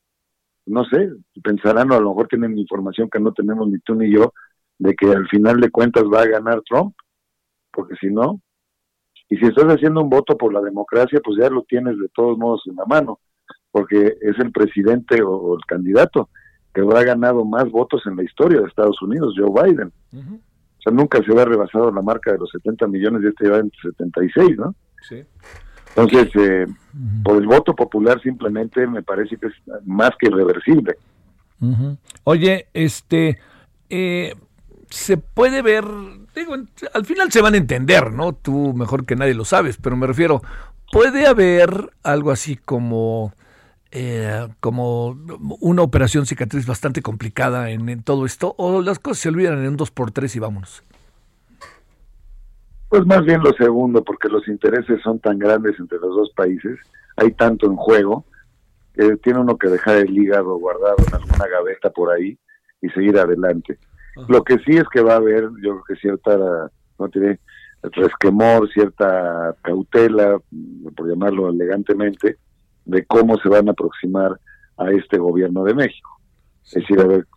No 0.66 0.84
sé, 0.86 1.10
pensarán 1.44 1.92
o 1.92 1.96
a 1.96 2.00
lo 2.00 2.10
mejor 2.10 2.28
tienen 2.28 2.58
información 2.58 3.10
que 3.10 3.20
no 3.20 3.34
tenemos 3.34 3.68
ni 3.68 3.80
tú 3.80 3.96
ni 3.96 4.12
yo, 4.12 4.34
de 4.78 4.96
que 4.96 5.08
al 5.08 5.28
final 5.28 5.60
de 5.60 5.72
cuentas 5.72 6.04
va 6.04 6.22
a 6.22 6.28
ganar 6.28 6.62
Trump, 6.70 6.96
porque 7.72 7.96
si 8.00 8.08
no, 8.08 8.42
y 9.30 9.38
si 9.38 9.46
estás 9.46 9.66
haciendo 9.66 10.02
un 10.02 10.10
voto 10.10 10.36
por 10.38 10.52
la 10.54 10.62
democracia, 10.62 11.20
pues 11.24 11.38
ya 11.40 11.50
lo 11.50 11.64
tienes 11.64 11.98
de 12.00 12.10
todos 12.10 12.38
modos 12.38 12.64
en 12.66 12.76
la 12.76 12.86
mano, 12.86 13.20
porque 13.72 14.18
es 14.22 14.40
el 14.40 14.52
presidente 14.52 15.22
o, 15.22 15.56
el 15.56 15.66
candidato 15.66 16.30
que 16.74 16.82
habrá 16.82 17.04
ganado 17.04 17.46
más 17.46 17.70
votos 17.70 18.02
en 18.08 18.16
la 18.16 18.24
historia 18.24 18.60
de 18.60 18.68
Estados 18.68 19.02
Unidos, 19.02 19.36
Joe 19.38 19.52
Biden. 19.52 19.92
O 20.14 20.82
sea, 20.82 20.94
nunca 20.94 21.22
se 21.24 21.32
había 21.32 21.46
rebasado 21.46 21.92
la 21.92 22.02
marca 22.02 22.32
de 22.32 22.40
los 22.40 22.50
70 22.52 22.88
millones 22.88 23.24
y 23.24 23.28
este 23.28 23.50
va 23.50 23.58
en 23.58 23.72
76, 23.82 24.58
¿no? 24.58 24.76
Sí. 25.08 25.24
Entonces, 25.96 26.30
eh, 26.36 26.68
por 27.24 27.38
el 27.38 27.48
voto 27.48 27.76
popular 27.76 28.22
simplemente 28.22 28.86
me 28.88 29.04
parece 29.04 29.38
que 29.38 29.48
es 29.48 29.54
más 29.86 30.12
que 30.20 30.28
irreversible. 30.28 30.96
Oye, 32.24 32.68
este, 32.74 33.38
eh, 33.90 34.34
se 34.90 35.18
puede 35.18 35.62
ver, 35.62 35.84
digo, 36.36 36.56
al 36.94 37.06
final 37.06 37.32
se 37.32 37.42
van 37.42 37.54
a 37.54 37.58
entender, 37.58 38.12
¿no? 38.12 38.34
Tú 38.34 38.74
mejor 38.74 39.06
que 39.06 39.16
nadie 39.16 39.34
lo 39.34 39.46
sabes, 39.46 39.78
pero 39.78 39.98
me 39.98 40.08
refiero, 40.08 40.42
puede 40.92 41.28
haber 41.28 41.92
algo 42.04 42.32
así 42.32 42.56
como, 42.56 43.34
eh, 43.92 44.48
como 44.60 45.18
una 45.60 45.82
operación 45.82 46.26
cicatriz 46.26 46.66
bastante 46.66 47.02
complicada 47.02 47.70
en, 47.72 48.04
todo 48.04 48.26
esto, 48.26 48.56
o 48.58 48.82
las 48.82 49.00
cosas 49.00 49.20
se 49.20 49.30
olvidan 49.30 49.60
en 49.60 49.68
un 49.68 49.78
2x3 49.78 50.36
y 50.36 50.40
vámonos. 50.40 50.84
Pues 52.90 53.06
más 53.06 53.24
bien 53.24 53.42
lo 53.42 53.54
segundo, 53.54 54.04
porque 54.04 54.30
los 54.30 54.48
intereses 54.48 55.00
son 55.04 55.20
tan 55.20 55.38
grandes 55.38 55.80
entre 55.80 56.00
los 56.00 56.16
dos 56.16 56.32
países, 56.36 56.80
hay 57.18 57.32
tanto 57.32 57.68
en 57.68 57.76
juego, 57.76 58.26
que 58.96 59.16
tiene 59.18 59.40
uno 59.40 59.58
que 59.58 59.70
dejar 59.70 59.98
el 59.98 60.18
hígado 60.18 60.56
guardado 60.58 60.96
en 61.08 61.14
alguna 61.14 61.46
gaveta 61.48 61.92
por 61.92 62.12
ahí 62.12 62.38
y 62.82 62.90
seguir 62.90 63.18
adelante. 63.18 63.78
Lo 64.28 64.44
que 64.44 64.56
sí 64.66 64.76
es 64.76 64.86
que 64.92 65.02
va 65.02 65.14
a 65.14 65.18
haber, 65.18 65.44
yo 65.62 65.82
creo 65.82 65.84
que 65.88 65.96
cierta, 65.98 66.38
no 66.98 67.10
tiene 67.10 67.40
resquemor, 67.84 68.70
cierta 68.72 69.56
cautela, 69.62 70.40
por 70.96 71.08
llamarlo 71.08 71.50
elegantemente, 71.50 72.38
de 72.86 73.06
cómo 73.06 73.38
se 73.38 73.50
van 73.50 73.70
a 73.70 73.72
aproximar 73.72 74.40
a 74.78 74.92
este 74.92 75.18
gobierno 75.18 75.64
de 75.64 75.76
México. 75.76 76.20
Es 76.66 76.74
decir, 76.74 77.00
a 77.00 77.06
ver 77.06 77.28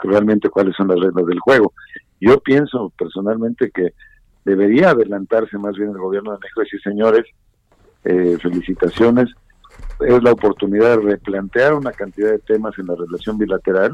realmente 0.00 0.50
cuáles 0.50 0.76
son 0.76 0.88
las 0.88 1.00
reglas 1.00 1.26
del 1.26 1.40
juego. 1.40 1.72
Yo 2.20 2.38
pienso 2.40 2.92
personalmente 2.98 3.70
que 3.70 3.94
debería 4.44 4.90
adelantarse 4.90 5.58
más 5.58 5.76
bien 5.76 5.90
el 5.90 5.98
gobierno 5.98 6.32
de 6.32 6.38
México. 6.38 6.62
Y 6.62 6.64
decir, 6.64 6.80
señores, 6.82 7.26
eh, 8.04 8.38
felicitaciones, 8.40 9.28
es 10.00 10.22
la 10.22 10.32
oportunidad 10.32 10.96
de 10.96 11.12
replantear 11.12 11.74
una 11.74 11.92
cantidad 11.92 12.30
de 12.30 12.38
temas 12.38 12.78
en 12.78 12.86
la 12.86 12.94
relación 12.94 13.38
bilateral 13.38 13.92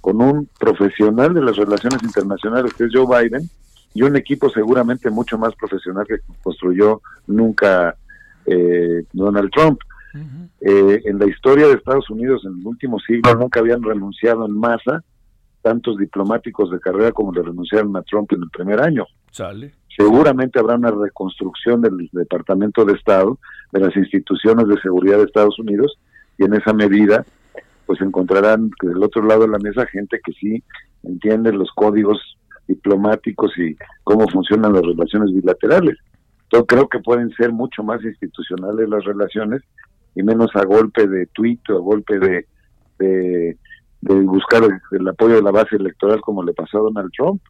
con 0.00 0.20
un 0.20 0.48
profesional 0.58 1.34
de 1.34 1.42
las 1.42 1.56
relaciones 1.56 2.02
internacionales 2.02 2.72
que 2.74 2.84
es 2.84 2.90
Joe 2.92 3.06
Biden 3.06 3.48
y 3.94 4.02
un 4.02 4.16
equipo 4.16 4.50
seguramente 4.50 5.10
mucho 5.10 5.38
más 5.38 5.54
profesional 5.54 6.06
que 6.06 6.18
construyó 6.42 7.00
nunca 7.26 7.96
eh, 8.46 9.04
Donald 9.12 9.50
Trump. 9.50 9.80
Eh, 10.60 11.02
en 11.04 11.18
la 11.18 11.26
historia 11.26 11.66
de 11.66 11.74
Estados 11.74 12.08
Unidos 12.10 12.42
en 12.44 12.58
el 12.58 12.66
último 12.66 12.98
siglo 12.98 13.34
nunca 13.34 13.60
habían 13.60 13.82
renunciado 13.82 14.46
en 14.46 14.52
masa 14.52 15.04
tantos 15.68 15.98
diplomáticos 15.98 16.70
de 16.70 16.80
carrera 16.80 17.12
como 17.12 17.30
le 17.30 17.42
renunciaron 17.42 17.94
a 17.94 18.02
Trump 18.02 18.32
en 18.32 18.42
el 18.42 18.48
primer 18.48 18.80
año. 18.80 19.04
Seguramente 19.94 20.58
habrá 20.58 20.76
una 20.76 20.90
reconstrucción 20.90 21.82
del 21.82 22.08
Departamento 22.10 22.86
de 22.86 22.94
Estado, 22.94 23.38
de 23.70 23.80
las 23.80 23.94
instituciones 23.94 24.66
de 24.66 24.80
seguridad 24.80 25.18
de 25.18 25.24
Estados 25.24 25.58
Unidos, 25.58 25.98
y 26.38 26.44
en 26.44 26.54
esa 26.54 26.72
medida 26.72 27.26
pues 27.84 28.00
encontrarán 28.00 28.70
del 28.80 29.02
otro 29.02 29.22
lado 29.26 29.42
de 29.42 29.48
la 29.48 29.58
mesa 29.58 29.84
gente 29.86 30.18
que 30.24 30.32
sí 30.32 30.62
entiende 31.02 31.52
los 31.52 31.70
códigos 31.72 32.18
diplomáticos 32.66 33.50
y 33.58 33.76
cómo 34.04 34.26
funcionan 34.28 34.72
las 34.72 34.82
relaciones 34.82 35.34
bilaterales. 35.34 35.98
Yo 36.50 36.64
creo 36.64 36.88
que 36.88 37.00
pueden 37.00 37.30
ser 37.32 37.52
mucho 37.52 37.82
más 37.82 38.02
institucionales 38.02 38.88
las 38.88 39.04
relaciones 39.04 39.60
y 40.14 40.22
menos 40.22 40.48
a 40.54 40.64
golpe 40.64 41.06
de 41.06 41.26
tuit 41.26 41.60
o 41.68 41.76
a 41.76 41.80
golpe 41.80 42.18
de, 42.18 42.46
de, 42.98 43.56
buscar 44.00 44.62
el, 44.92 45.08
apoyo 45.08 45.36
de 45.36 45.42
la 45.42 45.50
base 45.50 45.76
electoral 45.76 46.20
como 46.20 46.42
le 46.42 46.52
pasó 46.52 46.78
a 46.78 46.82
Donald 46.82 47.10
Trump. 47.16 47.42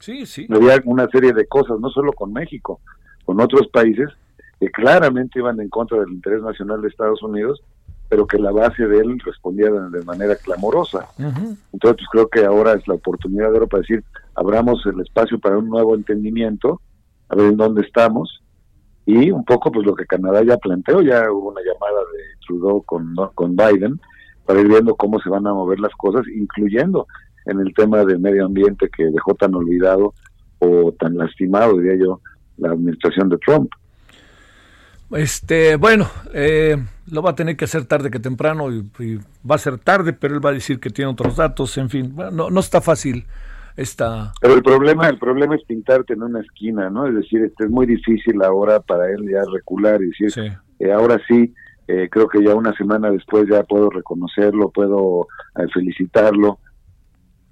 Sí, 0.00 0.26
sí. 0.26 0.46
Había 0.50 0.80
una 0.84 1.08
serie 1.08 1.32
de 1.32 1.46
cosas, 1.46 1.80
no 1.80 1.90
solo 1.90 2.12
con 2.12 2.32
México, 2.32 2.80
con 3.24 3.40
otros 3.40 3.66
países 3.68 4.08
que 4.60 4.70
claramente 4.70 5.38
iban 5.38 5.60
en 5.60 5.68
contra 5.68 5.98
del 6.00 6.10
interés 6.10 6.42
nacional 6.42 6.82
de 6.82 6.88
Estados 6.88 7.22
Unidos 7.22 7.62
pero 8.08 8.26
que 8.26 8.38
la 8.38 8.50
base 8.50 8.86
de 8.86 9.00
él 9.00 9.20
respondía 9.24 9.70
de, 9.70 10.02
manera 10.04 10.34
clamorosa. 10.36 11.08
Entonces, 11.18 11.58
pues, 11.80 12.08
creo 12.10 12.28
que 12.28 12.44
ahora 12.44 12.72
es 12.72 12.86
la 12.88 12.94
oportunidad 12.94 13.50
de 13.50 13.56
oro 13.58 13.66
para 13.66 13.82
decir, 13.82 14.02
abramos 14.34 14.84
el 14.86 15.00
espacio 15.00 15.38
para 15.38 15.58
un 15.58 15.68
nuevo 15.68 15.94
entendimiento, 15.94 16.80
a 17.28 17.36
ver 17.36 17.46
en 17.46 17.56
dónde 17.56 17.82
estamos, 17.82 18.42
y 19.04 19.30
un 19.30 19.44
poco 19.44 19.70
pues 19.70 19.86
lo 19.86 19.94
que 19.94 20.06
Canadá 20.06 20.42
ya 20.42 20.56
planteó, 20.56 21.02
ya 21.02 21.30
hubo 21.30 21.50
una 21.50 21.60
llamada 21.60 22.00
de 22.00 22.46
Trudeau 22.46 22.82
con, 22.82 23.14
con 23.34 23.56
Biden, 23.56 24.00
para 24.48 24.62
ir 24.62 24.68
viendo 24.68 24.94
cómo 24.94 25.20
se 25.20 25.28
van 25.28 25.46
a 25.46 25.52
mover 25.52 25.78
las 25.78 25.92
cosas, 25.92 26.26
incluyendo 26.34 27.06
en 27.44 27.60
el 27.60 27.74
tema 27.74 28.02
del 28.06 28.18
medio 28.18 28.46
ambiente 28.46 28.88
que 28.88 29.04
dejó 29.04 29.34
tan 29.34 29.54
olvidado 29.54 30.14
o 30.58 30.90
tan 30.98 31.18
lastimado, 31.18 31.76
diría 31.76 32.02
yo, 32.02 32.22
la 32.56 32.70
administración 32.70 33.28
de 33.28 33.36
Trump. 33.36 33.70
Este, 35.10 35.76
bueno, 35.76 36.06
eh, 36.32 36.82
lo 37.12 37.20
va 37.20 37.32
a 37.32 37.34
tener 37.34 37.58
que 37.58 37.66
hacer 37.66 37.84
tarde 37.84 38.10
que 38.10 38.20
temprano 38.20 38.72
y, 38.72 39.20
va 39.48 39.56
a 39.56 39.58
ser 39.58 39.76
tarde, 39.76 40.14
pero 40.14 40.36
él 40.36 40.44
va 40.44 40.48
a 40.48 40.54
decir 40.54 40.80
que 40.80 40.88
tiene 40.88 41.10
otros 41.10 41.36
datos, 41.36 41.76
en 41.76 41.90
fin, 41.90 42.16
no, 42.32 42.48
no 42.48 42.60
está 42.60 42.80
fácil 42.80 43.26
esta... 43.76 44.32
Pero 44.40 44.54
el 44.54 44.62
problema, 44.62 45.10
el 45.10 45.18
problema 45.18 45.56
es 45.56 45.64
pintarte 45.64 46.14
en 46.14 46.22
una 46.22 46.40
esquina, 46.40 46.88
¿no? 46.88 47.06
Es 47.06 47.14
decir, 47.14 47.42
este 47.42 47.64
es 47.64 47.70
muy 47.70 47.84
difícil 47.84 48.42
ahora 48.42 48.80
para 48.80 49.10
él 49.10 49.28
ya 49.30 49.42
recular 49.52 50.00
y 50.00 50.06
decir, 50.06 50.54
eh, 50.78 50.90
ahora 50.90 51.20
sí, 51.28 51.52
eh, 51.88 52.08
creo 52.10 52.28
que 52.28 52.44
ya 52.44 52.54
una 52.54 52.74
semana 52.74 53.10
después 53.10 53.46
ya 53.50 53.62
puedo 53.62 53.88
reconocerlo, 53.88 54.68
puedo 54.68 55.26
eh, 55.56 55.66
felicitarlo. 55.72 56.58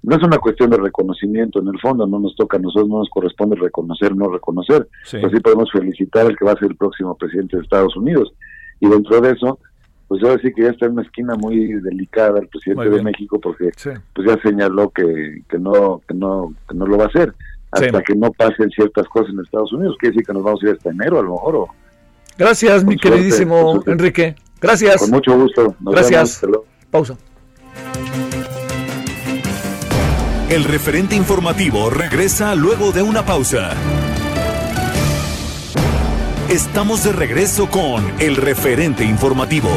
No 0.03 0.15
es 0.15 0.23
una 0.23 0.37
cuestión 0.37 0.69
de 0.69 0.77
reconocimiento, 0.77 1.59
en 1.59 1.69
el 1.69 1.79
fondo 1.79 2.05
no 2.05 2.19
nos 2.19 2.35
toca, 2.35 2.57
a 2.57 2.59
nosotros 2.59 2.87
no 2.87 2.99
nos 2.99 3.09
corresponde 3.09 3.55
reconocer, 3.55 4.15
no 4.15 4.29
reconocer. 4.29 4.87
Sí. 5.03 5.17
Pues 5.19 5.33
sí 5.33 5.39
podemos 5.39 5.71
felicitar 5.71 6.27
al 6.27 6.37
que 6.37 6.45
va 6.45 6.51
a 6.51 6.59
ser 6.59 6.69
el 6.69 6.77
próximo 6.77 7.17
presidente 7.17 7.57
de 7.57 7.63
Estados 7.63 7.97
Unidos. 7.97 8.31
Y 8.79 8.87
dentro 8.87 9.19
de 9.21 9.31
eso, 9.31 9.57
pues 10.07 10.21
yo 10.21 10.29
decir 10.29 10.53
que 10.53 10.61
ya 10.61 10.69
está 10.69 10.85
en 10.85 10.93
una 10.93 11.01
esquina 11.01 11.35
muy 11.35 11.73
delicada 11.81 12.39
el 12.39 12.47
presidente 12.47 12.89
de 12.91 13.03
México 13.03 13.39
porque 13.41 13.71
pues 14.13 14.27
ya 14.27 14.39
señaló 14.41 14.89
que, 14.91 15.41
que 15.49 15.59
no 15.59 16.01
que 16.07 16.13
no 16.13 16.53
que 16.69 16.75
no 16.75 16.85
lo 16.85 16.97
va 16.97 17.05
a 17.05 17.07
hacer 17.07 17.33
hasta 17.71 18.01
que 18.01 18.15
no 18.15 18.31
pasen 18.31 18.69
ciertas 18.69 19.05
cosas 19.09 19.33
en 19.33 19.41
Estados 19.41 19.73
Unidos 19.73 19.97
quiere 19.99 20.13
decir 20.13 20.25
que 20.25 20.33
nos 20.33 20.43
vamos 20.43 20.63
a 20.63 20.67
ir 20.67 20.75
hasta 20.77 20.91
enero 20.91 21.19
a 21.19 21.23
lo 21.23 21.33
mejor 21.33 21.55
o, 21.57 21.67
Gracias, 22.37 22.83
mi 22.83 22.97
queridísimo 22.97 23.83
Enrique. 23.85 24.35
Gracias. 24.61 24.97
Con 24.97 25.11
mucho 25.11 25.37
gusto. 25.37 25.75
Gracias. 25.79 26.41
Pausa. 26.91 27.17
El 30.49 30.63
referente 30.63 31.15
informativo 31.15 31.89
regresa 31.89 32.55
luego 32.55 32.91
de 32.91 33.01
una 33.01 33.25
pausa. 33.25 33.71
Estamos 36.49 37.03
de 37.03 37.11
regreso 37.11 37.69
con 37.69 38.05
el 38.19 38.37
referente 38.37 39.03
informativo. 39.03 39.69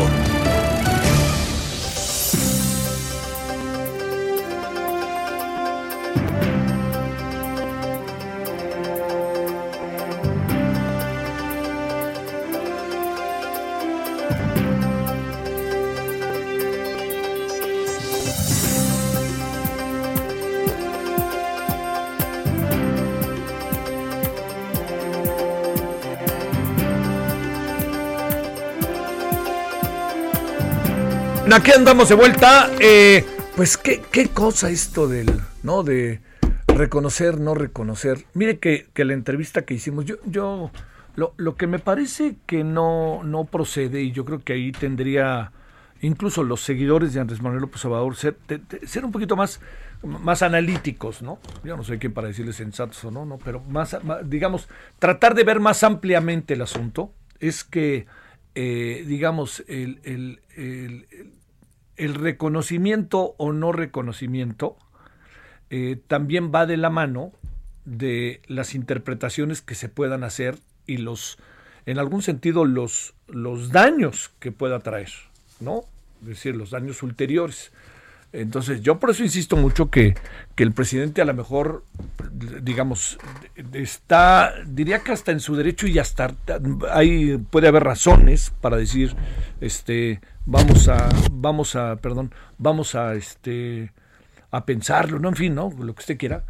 Aquí 31.57 31.73
andamos 31.73 32.09
de 32.09 32.15
vuelta. 32.15 32.71
Eh, 32.81 33.25
pues 33.57 33.77
qué, 33.77 34.01
qué 34.11 34.29
cosa 34.29 34.71
esto 34.71 35.09
del, 35.09 35.31
¿no? 35.63 35.83
De 35.83 36.21
reconocer, 36.69 37.41
no 37.41 37.55
reconocer. 37.55 38.25
Mire 38.35 38.59
que, 38.59 38.89
que 38.95 39.05
la 39.05 39.15
entrevista 39.15 39.63
que 39.63 39.75
hicimos, 39.75 40.05
yo, 40.05 40.17
yo, 40.27 40.71
lo, 41.17 41.35
lo, 41.37 41.57
que 41.57 41.67
me 41.67 41.79
parece 41.79 42.37
que 42.47 42.65
no, 42.65 43.23
no 43.25 43.45
procede, 43.45 44.03
y 44.03 44.13
yo 44.13 44.25
creo 44.25 44.41
que 44.41 44.53
ahí 44.53 44.73
tendría 44.73 45.53
incluso 46.01 46.43
los 46.43 46.63
seguidores 46.63 47.13
de 47.13 47.21
Andrés 47.21 47.43
Manuel 47.43 47.63
López 47.63 47.85
Obrador 47.85 48.17
ser, 48.17 48.37
ser 48.87 49.05
un 49.05 49.13
poquito 49.13 49.37
más, 49.37 49.61
más 50.03 50.43
analíticos, 50.43 51.21
¿no? 51.21 51.39
Yo 51.65 51.77
no 51.77 51.85
sé 51.85 51.99
quién 51.99 52.15
para 52.15 52.29
decirles 52.29 52.57
sensatos 52.57 53.05
o 53.05 53.11
no, 53.11 53.27
no, 53.27 53.39
pero 53.39 53.61
más, 53.61 53.97
digamos, 54.25 54.69
tratar 54.99 55.35
de 55.35 55.45
ver 55.45 55.61
más 55.61 55.83
ampliamente 55.83 56.55
el 56.55 56.63
asunto 56.63 57.13
es 57.41 57.65
que, 57.65 58.07
eh, 58.55 59.05
digamos, 59.07 59.65
el, 59.69 60.01
el 60.05 60.41
reconocimiento 62.09 63.35
o 63.37 63.53
no 63.53 63.73
reconocimiento 63.73 64.77
eh, 65.71 65.99
también 66.09 66.51
va 66.53 66.67
de 66.67 66.77
la 66.77 66.91
mano 66.91 67.33
de 67.85 68.43
las 68.47 68.75
interpretaciones 68.75 69.63
que 69.63 69.75
se 69.75 69.89
puedan 69.89 70.25
hacer 70.25 70.59
y 70.87 70.97
los, 70.97 71.39
en 71.87 71.99
algún 71.99 72.23
sentido, 72.23 72.65
los, 72.65 73.15
los 73.29 73.71
daños 73.71 74.33
que 74.41 74.53
pueda 74.53 74.81
traer, 74.81 75.11
¿no? 75.61 75.85
Es 76.23 76.29
decir, 76.29 76.57
los 76.57 76.71
daños 76.71 77.03
ulteriores. 77.03 77.73
Entonces, 78.33 78.81
yo 78.83 79.01
por 79.01 79.11
eso 79.11 79.25
insisto 79.25 79.57
mucho 79.57 79.91
que, 79.91 80.15
que, 80.55 80.63
el 80.63 80.73
presidente 80.73 81.21
a 81.21 81.25
lo 81.25 81.35
mejor, 81.35 81.85
digamos, 82.63 83.19
está, 83.73 84.55
diría 84.67 85.01
que 85.01 85.11
hasta 85.11 85.33
en 85.33 85.41
su 85.41 85.57
derecho 85.57 85.89
y 85.89 85.99
hasta 85.99 86.37
hay, 86.93 87.39
puede 87.39 87.67
haber 87.67 87.83
razones 87.83 88.53
para 88.61 88.77
decir, 88.77 89.17
este, 89.61 90.21
vamos 90.47 90.89
a, 90.89 91.09
vamos 91.33 91.75
a, 91.75 91.97
perdón, 91.97 92.33
vamos 92.57 92.95
a, 92.95 93.15
este, 93.15 93.93
a 94.53 94.65
pensarlo, 94.65 95.19
no, 95.19 95.31
en 95.31 95.37
fin, 95.37 95.55
no, 95.57 95.71
lo 95.77 95.93
que 95.95 96.01
usted 96.01 96.19
quiera. 96.19 96.45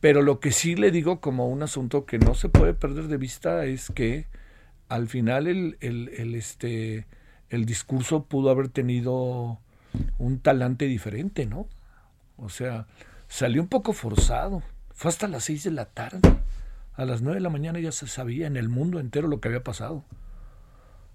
Pero 0.00 0.22
lo 0.22 0.40
que 0.40 0.52
sí 0.52 0.74
le 0.74 0.90
digo 0.90 1.20
como 1.20 1.48
un 1.48 1.62
asunto 1.62 2.06
que 2.06 2.18
no 2.18 2.34
se 2.34 2.48
puede 2.48 2.72
perder 2.72 3.08
de 3.08 3.16
vista 3.18 3.66
es 3.66 3.90
que 3.94 4.26
al 4.88 5.08
final 5.08 5.46
el, 5.46 5.76
el, 5.80 6.10
el 6.16 6.34
este, 6.34 7.06
el 7.50 7.66
discurso 7.66 8.24
pudo 8.24 8.50
haber 8.50 8.68
tenido 8.68 9.58
un 10.18 10.38
talante 10.38 10.86
diferente, 10.86 11.46
¿no? 11.46 11.66
O 12.36 12.48
sea, 12.48 12.86
salió 13.28 13.62
un 13.62 13.68
poco 13.68 13.92
forzado. 13.92 14.62
Fue 14.94 15.08
hasta 15.08 15.28
las 15.28 15.44
seis 15.44 15.64
de 15.64 15.70
la 15.70 15.86
tarde. 15.86 16.20
A 16.94 17.04
las 17.04 17.20
nueve 17.20 17.36
de 17.36 17.42
la 17.42 17.50
mañana 17.50 17.78
ya 17.78 17.92
se 17.92 18.06
sabía 18.06 18.46
en 18.46 18.56
el 18.56 18.68
mundo 18.68 19.00
entero 19.00 19.28
lo 19.28 19.40
que 19.40 19.48
había 19.48 19.62
pasado. 19.62 20.04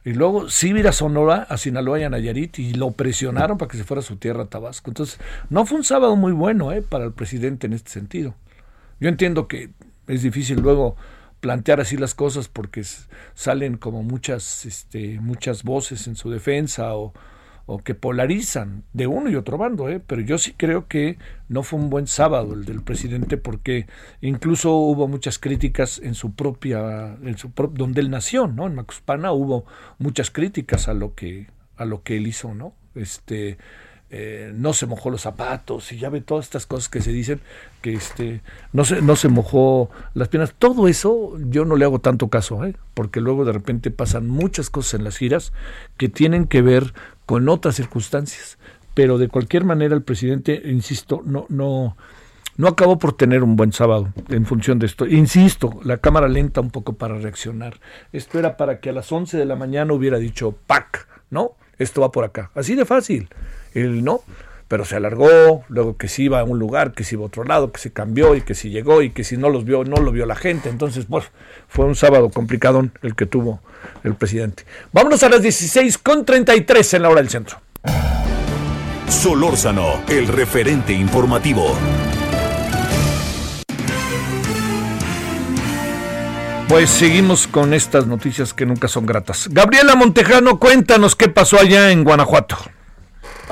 Y 0.04 0.14
luego 0.14 0.50
sí 0.50 0.74
a 0.86 0.92
Sonora, 0.92 1.46
a 1.50 1.58
Sinaloa 1.58 2.00
y 2.00 2.04
a 2.04 2.10
Nayarit 2.10 2.58
y 2.58 2.74
lo 2.74 2.92
presionaron 2.92 3.58
para 3.58 3.70
que 3.70 3.78
se 3.78 3.84
fuera 3.84 4.00
a 4.00 4.04
su 4.04 4.16
tierra, 4.16 4.46
Tabasco. 4.46 4.90
Entonces, 4.90 5.20
no 5.50 5.66
fue 5.66 5.78
un 5.78 5.84
sábado 5.84 6.16
muy 6.16 6.32
bueno 6.32 6.72
¿eh? 6.72 6.82
para 6.82 7.06
el 7.06 7.14
presidente 7.14 7.68
en 7.68 7.74
este 7.74 7.92
sentido. 7.92 8.34
Yo 9.00 9.10
entiendo 9.10 9.48
que 9.48 9.70
es 10.08 10.24
difícil 10.24 10.60
luego 10.60 10.96
plantear 11.40 11.82
así 11.82 11.98
las 11.98 12.16
cosas 12.16 12.48
porque 12.48 12.84
salen 13.36 13.78
como 13.78 14.02
muchas, 14.02 14.66
este, 14.66 15.20
muchas 15.20 15.64
voces 15.64 16.08
en 16.08 16.16
su 16.16 16.32
defensa 16.32 16.96
o, 16.96 17.14
que 17.80 17.96
polarizan 17.96 18.84
de 18.94 19.08
uno 19.08 19.30
y 19.30 19.36
otro 19.36 19.58
bando, 19.58 19.90
¿eh? 19.90 20.02
pero 20.06 20.22
yo 20.22 20.38
sí 20.38 20.54
creo 20.58 20.88
que 20.88 21.18
no 21.50 21.64
fue 21.64 21.80
un 21.80 21.90
buen 21.90 22.08
sábado 22.08 22.54
el 22.54 22.66
del 22.66 22.82
presidente 22.82 23.38
porque 23.38 23.88
incluso 24.22 24.74
hubo 24.76 25.08
muchas 25.08 25.40
críticas 25.40 26.00
en 26.04 26.16
su 26.16 26.34
propia, 26.34 27.18
en 27.24 27.38
su 27.38 27.52
donde 27.74 28.02
él 28.02 28.10
nació, 28.10 28.48
¿no? 28.48 28.68
En 28.68 28.76
Macuspana 28.76 29.32
hubo 29.32 29.66
muchas 30.00 30.32
críticas 30.32 30.88
a 30.88 30.94
lo 30.94 31.16
que 31.16 31.48
a 31.78 31.86
lo 31.86 32.04
que 32.04 32.18
él 32.18 32.28
hizo, 32.28 32.54
¿no? 32.54 32.74
Este 32.96 33.58
eh, 34.14 34.52
no 34.54 34.74
se 34.74 34.88
mojó 34.88 35.10
los 35.10 35.22
zapatos 35.22 35.94
y 35.94 35.98
ya 35.98 36.10
ve 36.10 36.20
todas 36.20 36.44
estas 36.44 36.66
cosas 36.66 36.90
que 36.90 37.00
se 37.00 37.14
dicen 37.14 37.40
que 37.82 37.94
este 37.94 38.42
no 38.74 38.84
se 38.84 39.02
no 39.02 39.16
se 39.16 39.30
mojó 39.30 39.90
las 40.14 40.28
piernas 40.28 40.54
todo 40.60 40.90
eso 40.90 41.38
yo 41.40 41.64
no 41.64 41.78
le 41.78 41.86
hago 41.86 42.00
tanto 42.00 42.28
caso 42.28 42.66
¿eh? 42.66 42.76
porque 42.94 43.22
luego 43.22 43.46
de 43.46 43.54
repente 43.54 43.90
pasan 43.90 44.28
muchas 44.28 44.70
cosas 44.70 44.96
en 44.96 45.06
las 45.06 45.16
giras 45.16 45.54
que 45.96 46.10
tienen 46.10 46.48
que 46.48 46.62
ver 46.62 46.94
con 47.32 47.48
otras 47.48 47.76
circunstancias 47.76 48.58
pero 48.94 49.18
de 49.18 49.30
cualquier 49.30 49.64
manera 49.64 49.96
el 49.96 50.02
presidente 50.02 50.62
insisto 50.66 51.22
no 51.24 51.46
no 51.48 51.96
no 52.58 52.68
acabó 52.68 53.00
por 53.00 53.14
tener 53.14 53.42
un 53.42 53.56
buen 53.56 53.72
sábado 53.72 54.10
en 54.28 54.46
función 54.46 54.78
de 54.78 54.86
esto. 54.86 55.08
Insisto, 55.08 55.80
la 55.86 55.98
cámara 55.98 56.28
lenta 56.28 56.60
un 56.60 56.70
poco 56.70 56.94
para 56.94 57.18
reaccionar. 57.18 57.80
Esto 58.12 58.38
era 58.38 58.58
para 58.58 58.82
que 58.82 58.90
a 58.90 58.94
las 58.94 59.10
11 59.10 59.38
de 59.38 59.46
la 59.46 59.56
mañana 59.56 59.94
hubiera 59.94 60.20
dicho 60.20 60.54
PAC, 60.68 61.08
¿no? 61.30 61.54
Esto 61.80 62.02
va 62.02 62.12
por 62.12 62.26
acá. 62.26 62.52
Así 62.54 62.76
de 62.76 62.84
fácil 62.84 63.30
él 63.74 64.04
no, 64.04 64.20
pero 64.72 64.86
se 64.86 64.96
alargó, 64.96 65.66
luego 65.68 65.98
que 65.98 66.08
si 66.08 66.24
iba 66.24 66.40
a 66.40 66.46
un 66.46 66.58
lugar, 66.58 66.94
que 66.94 67.04
si 67.04 67.16
iba 67.16 67.26
a 67.26 67.28
otro 67.28 67.44
lado, 67.44 67.74
que 67.74 67.80
se 67.82 67.92
cambió 67.92 68.38
y 68.38 68.42
que 68.42 68.56
si 68.56 68.70
llegó 68.70 69.02
y 69.02 69.10
que 69.10 69.26
si 69.26 69.36
no 69.36 69.50
los 69.50 69.66
vio, 69.66 69.84
no 69.84 69.98
lo 69.98 70.14
vio 70.14 70.26
la 70.26 70.38
gente. 70.38 70.70
Entonces, 70.70 71.08
pues, 71.10 71.26
fue 71.68 71.84
un 71.84 71.94
sábado 71.94 72.30
complicado 72.30 72.82
el 73.02 73.14
que 73.14 73.26
tuvo 73.26 73.60
el 74.06 74.16
presidente. 74.16 74.64
Vámonos 74.94 75.24
a 75.24 75.30
las 75.30 75.42
16 75.42 75.98
con 75.98 76.24
33 76.24 76.94
en 76.94 77.02
la 77.02 77.10
hora 77.10 77.20
del 77.20 77.30
centro. 77.30 77.58
Solórzano, 79.10 80.04
el 80.08 80.30
referente 80.30 80.94
informativo. 80.94 81.76
Pues 86.70 86.90
seguimos 86.90 87.46
con 87.48 87.74
estas 87.74 88.08
noticias 88.08 88.54
que 88.54 88.66
nunca 88.66 88.88
son 88.88 89.06
gratas. 89.06 89.50
Gabriela 89.52 89.96
Montejano, 89.96 90.60
cuéntanos 90.60 91.18
qué 91.18 91.28
pasó 91.28 91.60
allá 91.60 91.92
en 91.92 92.06
Guanajuato. 92.06 92.56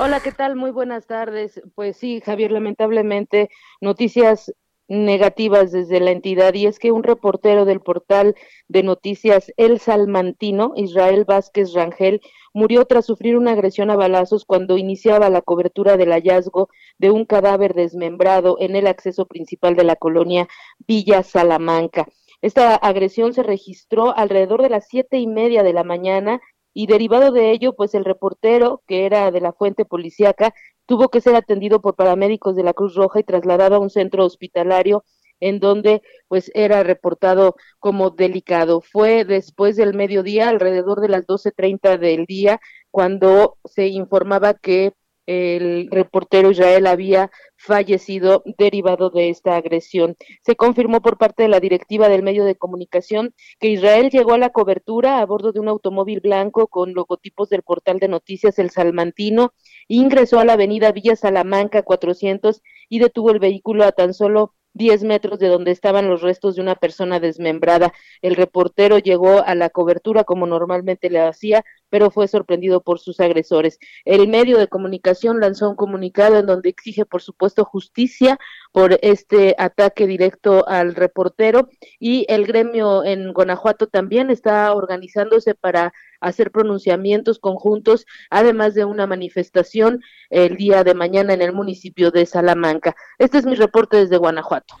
Hola, 0.02 0.20
¿qué 0.20 0.32
tal? 0.32 0.56
Muy 0.56 0.70
buenas 0.70 1.06
tardes. 1.06 1.60
Pues 1.74 1.94
sí, 1.94 2.22
Javier, 2.24 2.52
lamentablemente 2.52 3.50
noticias 3.82 4.50
negativas 4.88 5.72
desde 5.72 6.00
la 6.00 6.10
entidad 6.10 6.54
y 6.54 6.64
es 6.64 6.78
que 6.78 6.90
un 6.90 7.02
reportero 7.02 7.66
del 7.66 7.80
portal 7.82 8.34
de 8.66 8.82
noticias 8.82 9.52
El 9.58 9.78
Salmantino, 9.78 10.72
Israel 10.74 11.26
Vázquez 11.26 11.74
Rangel, 11.74 12.22
murió 12.54 12.86
tras 12.86 13.04
sufrir 13.04 13.36
una 13.36 13.52
agresión 13.52 13.90
a 13.90 13.96
balazos 13.96 14.46
cuando 14.46 14.78
iniciaba 14.78 15.28
la 15.28 15.42
cobertura 15.42 15.98
del 15.98 16.12
hallazgo 16.12 16.70
de 16.96 17.10
un 17.10 17.26
cadáver 17.26 17.74
desmembrado 17.74 18.56
en 18.58 18.76
el 18.76 18.86
acceso 18.86 19.26
principal 19.26 19.76
de 19.76 19.84
la 19.84 19.96
colonia 19.96 20.48
Villa 20.78 21.22
Salamanca. 21.22 22.06
Esta 22.40 22.74
agresión 22.74 23.34
se 23.34 23.42
registró 23.42 24.16
alrededor 24.16 24.62
de 24.62 24.70
las 24.70 24.88
siete 24.88 25.18
y 25.18 25.26
media 25.26 25.62
de 25.62 25.74
la 25.74 25.84
mañana 25.84 26.40
y 26.72 26.86
derivado 26.86 27.32
de 27.32 27.50
ello, 27.52 27.74
pues 27.74 27.94
el 27.94 28.04
reportero, 28.04 28.82
que 28.86 29.06
era 29.06 29.30
de 29.30 29.40
la 29.40 29.52
fuente 29.52 29.84
policíaca, 29.84 30.54
tuvo 30.86 31.08
que 31.08 31.20
ser 31.20 31.34
atendido 31.34 31.80
por 31.80 31.96
paramédicos 31.96 32.56
de 32.56 32.64
la 32.64 32.74
Cruz 32.74 32.94
Roja 32.94 33.20
y 33.20 33.24
trasladado 33.24 33.76
a 33.76 33.80
un 33.80 33.90
centro 33.90 34.24
hospitalario 34.24 35.04
en 35.40 35.58
donde 35.58 36.02
pues 36.28 36.50
era 36.54 36.82
reportado 36.82 37.56
como 37.78 38.10
delicado. 38.10 38.80
Fue 38.80 39.24
después 39.24 39.76
del 39.76 39.94
mediodía, 39.94 40.48
alrededor 40.48 41.00
de 41.00 41.08
las 41.08 41.26
12.30 41.26 41.98
del 41.98 42.26
día, 42.26 42.60
cuando 42.90 43.56
se 43.64 43.88
informaba 43.88 44.54
que 44.54 44.92
el 45.30 45.88
reportero 45.92 46.50
Israel 46.50 46.88
había 46.88 47.30
fallecido 47.56 48.42
derivado 48.58 49.10
de 49.10 49.28
esta 49.28 49.54
agresión. 49.54 50.16
Se 50.42 50.56
confirmó 50.56 51.02
por 51.02 51.18
parte 51.18 51.44
de 51.44 51.48
la 51.48 51.60
directiva 51.60 52.08
del 52.08 52.24
medio 52.24 52.44
de 52.44 52.56
comunicación 52.56 53.32
que 53.60 53.68
Israel 53.68 54.10
llegó 54.10 54.32
a 54.32 54.38
la 54.38 54.50
cobertura 54.50 55.20
a 55.20 55.26
bordo 55.26 55.52
de 55.52 55.60
un 55.60 55.68
automóvil 55.68 56.20
blanco 56.20 56.66
con 56.66 56.94
logotipos 56.94 57.48
del 57.48 57.62
portal 57.62 58.00
de 58.00 58.08
noticias 58.08 58.58
El 58.58 58.70
Salmantino, 58.70 59.54
ingresó 59.86 60.40
a 60.40 60.44
la 60.44 60.54
avenida 60.54 60.90
Villa 60.90 61.14
Salamanca 61.14 61.82
400 61.82 62.60
y 62.88 62.98
detuvo 62.98 63.30
el 63.30 63.38
vehículo 63.38 63.84
a 63.84 63.92
tan 63.92 64.14
solo 64.14 64.54
10 64.74 65.04
metros 65.04 65.38
de 65.38 65.48
donde 65.48 65.70
estaban 65.70 66.08
los 66.08 66.22
restos 66.22 66.56
de 66.56 66.62
una 66.62 66.74
persona 66.74 67.20
desmembrada. 67.20 67.92
El 68.22 68.36
reportero 68.36 68.98
llegó 68.98 69.42
a 69.44 69.54
la 69.54 69.70
cobertura 69.70 70.24
como 70.24 70.46
normalmente 70.46 71.10
le 71.10 71.20
hacía, 71.20 71.64
pero 71.88 72.10
fue 72.10 72.28
sorprendido 72.28 72.82
por 72.82 73.00
sus 73.00 73.20
agresores. 73.20 73.78
El 74.04 74.28
medio 74.28 74.58
de 74.58 74.68
comunicación 74.68 75.40
lanzó 75.40 75.68
un 75.68 75.76
comunicado 75.76 76.38
en 76.38 76.46
donde 76.46 76.68
exige, 76.68 77.04
por 77.04 77.22
supuesto, 77.22 77.64
justicia 77.64 78.38
por 78.72 78.98
este 79.02 79.54
ataque 79.58 80.06
directo 80.06 80.66
al 80.68 80.94
reportero 80.94 81.68
y 81.98 82.24
el 82.28 82.46
gremio 82.46 83.04
en 83.04 83.32
Guanajuato 83.32 83.88
también 83.88 84.30
está 84.30 84.72
organizándose 84.74 85.54
para 85.54 85.92
hacer 86.20 86.50
pronunciamientos 86.50 87.38
conjuntos, 87.38 88.06
además 88.30 88.74
de 88.74 88.84
una 88.84 89.06
manifestación 89.06 90.00
el 90.28 90.56
día 90.56 90.84
de 90.84 90.94
mañana 90.94 91.32
en 91.32 91.42
el 91.42 91.52
municipio 91.52 92.10
de 92.10 92.26
Salamanca. 92.26 92.94
Este 93.18 93.38
es 93.38 93.46
mi 93.46 93.54
reporte 93.54 93.96
desde 93.96 94.16
Guanajuato. 94.16 94.74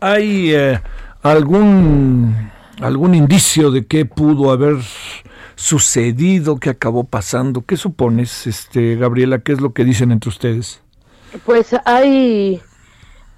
¿Hay 0.00 0.54
eh, 0.54 0.80
algún, 1.22 2.50
algún 2.80 3.14
indicio 3.14 3.70
de 3.70 3.86
qué 3.86 4.04
pudo 4.06 4.50
haber 4.50 4.76
sucedido, 5.54 6.58
qué 6.58 6.70
acabó 6.70 7.04
pasando? 7.04 7.62
¿Qué 7.62 7.76
supones, 7.76 8.46
este, 8.46 8.96
Gabriela? 8.96 9.40
¿Qué 9.40 9.52
es 9.52 9.60
lo 9.60 9.72
que 9.72 9.84
dicen 9.84 10.10
entre 10.10 10.30
ustedes? 10.30 10.82
Pues 11.44 11.76
hay, 11.84 12.60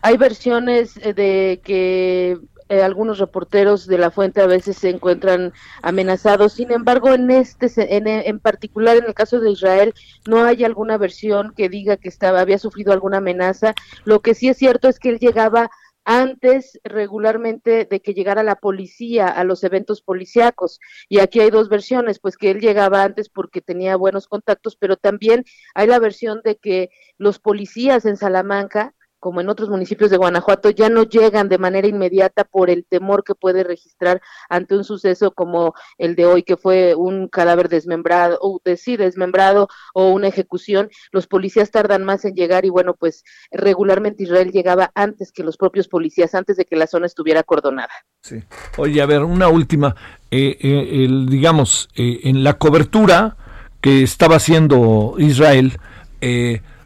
hay 0.00 0.16
versiones 0.16 0.94
de 0.94 1.60
que 1.64 2.38
eh, 2.72 2.82
algunos 2.82 3.18
reporteros 3.18 3.86
de 3.86 3.98
la 3.98 4.10
fuente 4.10 4.40
a 4.40 4.46
veces 4.46 4.78
se 4.78 4.88
encuentran 4.88 5.52
amenazados. 5.82 6.54
Sin 6.54 6.72
embargo, 6.72 7.12
en 7.12 7.30
este, 7.30 7.68
en, 7.96 8.06
en, 8.08 8.40
particular 8.40 8.96
en 8.96 9.04
el 9.04 9.12
caso 9.12 9.40
de 9.40 9.50
Israel, 9.50 9.92
no 10.26 10.42
hay 10.42 10.64
alguna 10.64 10.96
versión 10.96 11.52
que 11.54 11.68
diga 11.68 11.98
que 11.98 12.08
estaba, 12.08 12.40
había 12.40 12.56
sufrido 12.56 12.94
alguna 12.94 13.18
amenaza. 13.18 13.74
Lo 14.04 14.20
que 14.20 14.34
sí 14.34 14.48
es 14.48 14.56
cierto 14.56 14.88
es 14.88 14.98
que 14.98 15.10
él 15.10 15.18
llegaba 15.18 15.70
antes 16.06 16.80
regularmente 16.82 17.84
de 17.84 18.00
que 18.00 18.14
llegara 18.14 18.42
la 18.42 18.56
policía 18.56 19.28
a 19.28 19.44
los 19.44 19.62
eventos 19.64 20.00
policíacos. 20.00 20.80
Y 21.10 21.18
aquí 21.18 21.40
hay 21.40 21.50
dos 21.50 21.68
versiones, 21.68 22.20
pues 22.20 22.38
que 22.38 22.52
él 22.52 22.60
llegaba 22.60 23.02
antes 23.02 23.28
porque 23.28 23.60
tenía 23.60 23.96
buenos 23.96 24.28
contactos, 24.28 24.76
pero 24.76 24.96
también 24.96 25.44
hay 25.74 25.88
la 25.88 25.98
versión 25.98 26.40
de 26.42 26.56
que 26.56 26.88
los 27.18 27.38
policías 27.38 28.06
en 28.06 28.16
Salamanca 28.16 28.94
como 29.22 29.40
en 29.40 29.48
otros 29.48 29.68
municipios 29.68 30.10
de 30.10 30.16
Guanajuato, 30.16 30.70
ya 30.70 30.88
no 30.88 31.04
llegan 31.04 31.48
de 31.48 31.56
manera 31.56 31.86
inmediata 31.86 32.42
por 32.42 32.70
el 32.70 32.84
temor 32.84 33.22
que 33.22 33.36
puede 33.36 33.62
registrar 33.62 34.20
ante 34.48 34.76
un 34.76 34.82
suceso 34.82 35.30
como 35.30 35.74
el 35.96 36.16
de 36.16 36.26
hoy, 36.26 36.42
que 36.42 36.56
fue 36.56 36.96
un 36.96 37.28
cadáver 37.28 37.68
desmembrado, 37.68 38.36
o 38.42 38.60
de, 38.64 38.76
desmembrado 38.98 39.68
o 39.94 40.08
una 40.08 40.26
ejecución. 40.26 40.90
Los 41.12 41.28
policías 41.28 41.70
tardan 41.70 42.02
más 42.02 42.24
en 42.24 42.34
llegar 42.34 42.64
y 42.64 42.70
bueno, 42.70 42.94
pues 42.94 43.22
regularmente 43.52 44.24
Israel 44.24 44.50
llegaba 44.50 44.90
antes 44.96 45.30
que 45.30 45.44
los 45.44 45.56
propios 45.56 45.86
policías, 45.86 46.34
antes 46.34 46.56
de 46.56 46.64
que 46.64 46.74
la 46.74 46.88
zona 46.88 47.06
estuviera 47.06 47.38
acordonada. 47.38 47.92
Sí. 48.22 48.42
Oye, 48.76 49.00
a 49.00 49.06
ver, 49.06 49.22
una 49.22 49.46
última. 49.46 49.94
Eh, 50.32 50.58
eh, 50.60 51.04
el, 51.04 51.28
digamos, 51.28 51.90
eh, 51.94 52.22
en 52.24 52.42
la 52.42 52.54
cobertura 52.54 53.36
que 53.80 54.02
estaba 54.02 54.34
haciendo 54.34 55.14
Israel, 55.18 55.78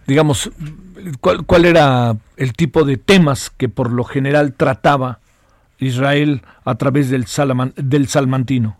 digamos, 0.06 0.50
¿cuál, 1.20 1.44
¿cuál 1.46 1.64
era 1.64 2.16
el 2.36 2.52
tipo 2.52 2.84
de 2.84 2.96
temas 2.96 3.50
que 3.50 3.68
por 3.68 3.92
lo 3.92 4.04
general 4.04 4.54
trataba 4.54 5.20
Israel 5.78 6.42
a 6.64 6.76
través 6.76 7.10
del, 7.10 7.26
Salaman, 7.26 7.72
del 7.76 8.08
Salmantino? 8.08 8.76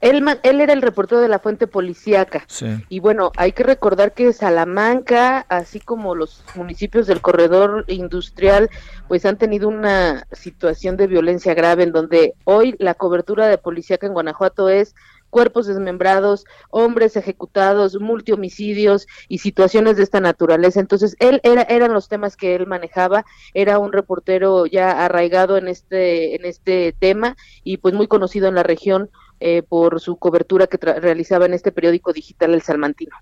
Él, 0.00 0.24
él, 0.42 0.60
era 0.60 0.72
el 0.72 0.82
reportero 0.82 1.20
de 1.20 1.28
la 1.28 1.38
fuente 1.38 1.66
policíaca. 1.66 2.44
Sí. 2.46 2.66
Y 2.88 3.00
bueno, 3.00 3.32
hay 3.36 3.52
que 3.52 3.62
recordar 3.62 4.12
que 4.12 4.32
Salamanca, 4.32 5.46
así 5.48 5.80
como 5.80 6.14
los 6.14 6.44
municipios 6.54 7.06
del 7.06 7.20
corredor 7.20 7.84
industrial, 7.88 8.68
pues 9.08 9.24
han 9.24 9.38
tenido 9.38 9.68
una 9.68 10.26
situación 10.32 10.96
de 10.96 11.06
violencia 11.06 11.54
grave 11.54 11.84
en 11.84 11.92
donde 11.92 12.34
hoy 12.44 12.76
la 12.78 12.94
cobertura 12.94 13.48
de 13.48 13.58
policíaca 13.58 14.06
en 14.06 14.12
Guanajuato 14.12 14.68
es 14.68 14.94
cuerpos 15.36 15.66
desmembrados, 15.66 16.46
hombres 16.70 17.14
ejecutados, 17.14 18.00
multihomicidios 18.00 19.06
y 19.28 19.36
situaciones 19.36 19.98
de 19.98 20.02
esta 20.02 20.18
naturaleza. 20.18 20.80
Entonces, 20.80 21.14
él 21.18 21.42
era, 21.42 21.60
eran 21.60 21.92
los 21.92 22.08
temas 22.08 22.38
que 22.38 22.54
él 22.54 22.66
manejaba, 22.66 23.26
era 23.52 23.78
un 23.78 23.92
reportero 23.92 24.64
ya 24.64 25.04
arraigado 25.04 25.58
en 25.58 25.68
este, 25.68 26.36
en 26.36 26.46
este 26.46 26.96
tema 26.98 27.36
y 27.64 27.76
pues 27.76 27.92
muy 27.92 28.06
conocido 28.06 28.48
en 28.48 28.54
la 28.54 28.62
región 28.62 29.10
eh, 29.40 29.62
por 29.62 30.00
su 30.00 30.16
cobertura 30.16 30.68
que 30.68 30.78
realizaba 30.78 31.44
en 31.44 31.52
este 31.52 31.70
periódico 31.70 32.14
digital 32.14 32.54
El 32.54 32.62
Salmantino. 32.62 33.14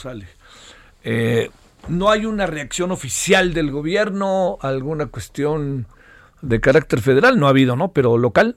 Sale. 0.00 0.26
Eh, 1.02 1.50
¿No 1.88 2.08
hay 2.08 2.24
una 2.24 2.46
reacción 2.46 2.90
oficial 2.90 3.52
del 3.52 3.70
gobierno, 3.70 4.56
alguna 4.62 5.08
cuestión 5.08 5.88
de 6.40 6.58
carácter 6.62 7.02
federal? 7.02 7.38
No 7.38 7.48
ha 7.48 7.50
habido, 7.50 7.76
¿no? 7.76 7.92
Pero 7.92 8.16
local. 8.16 8.56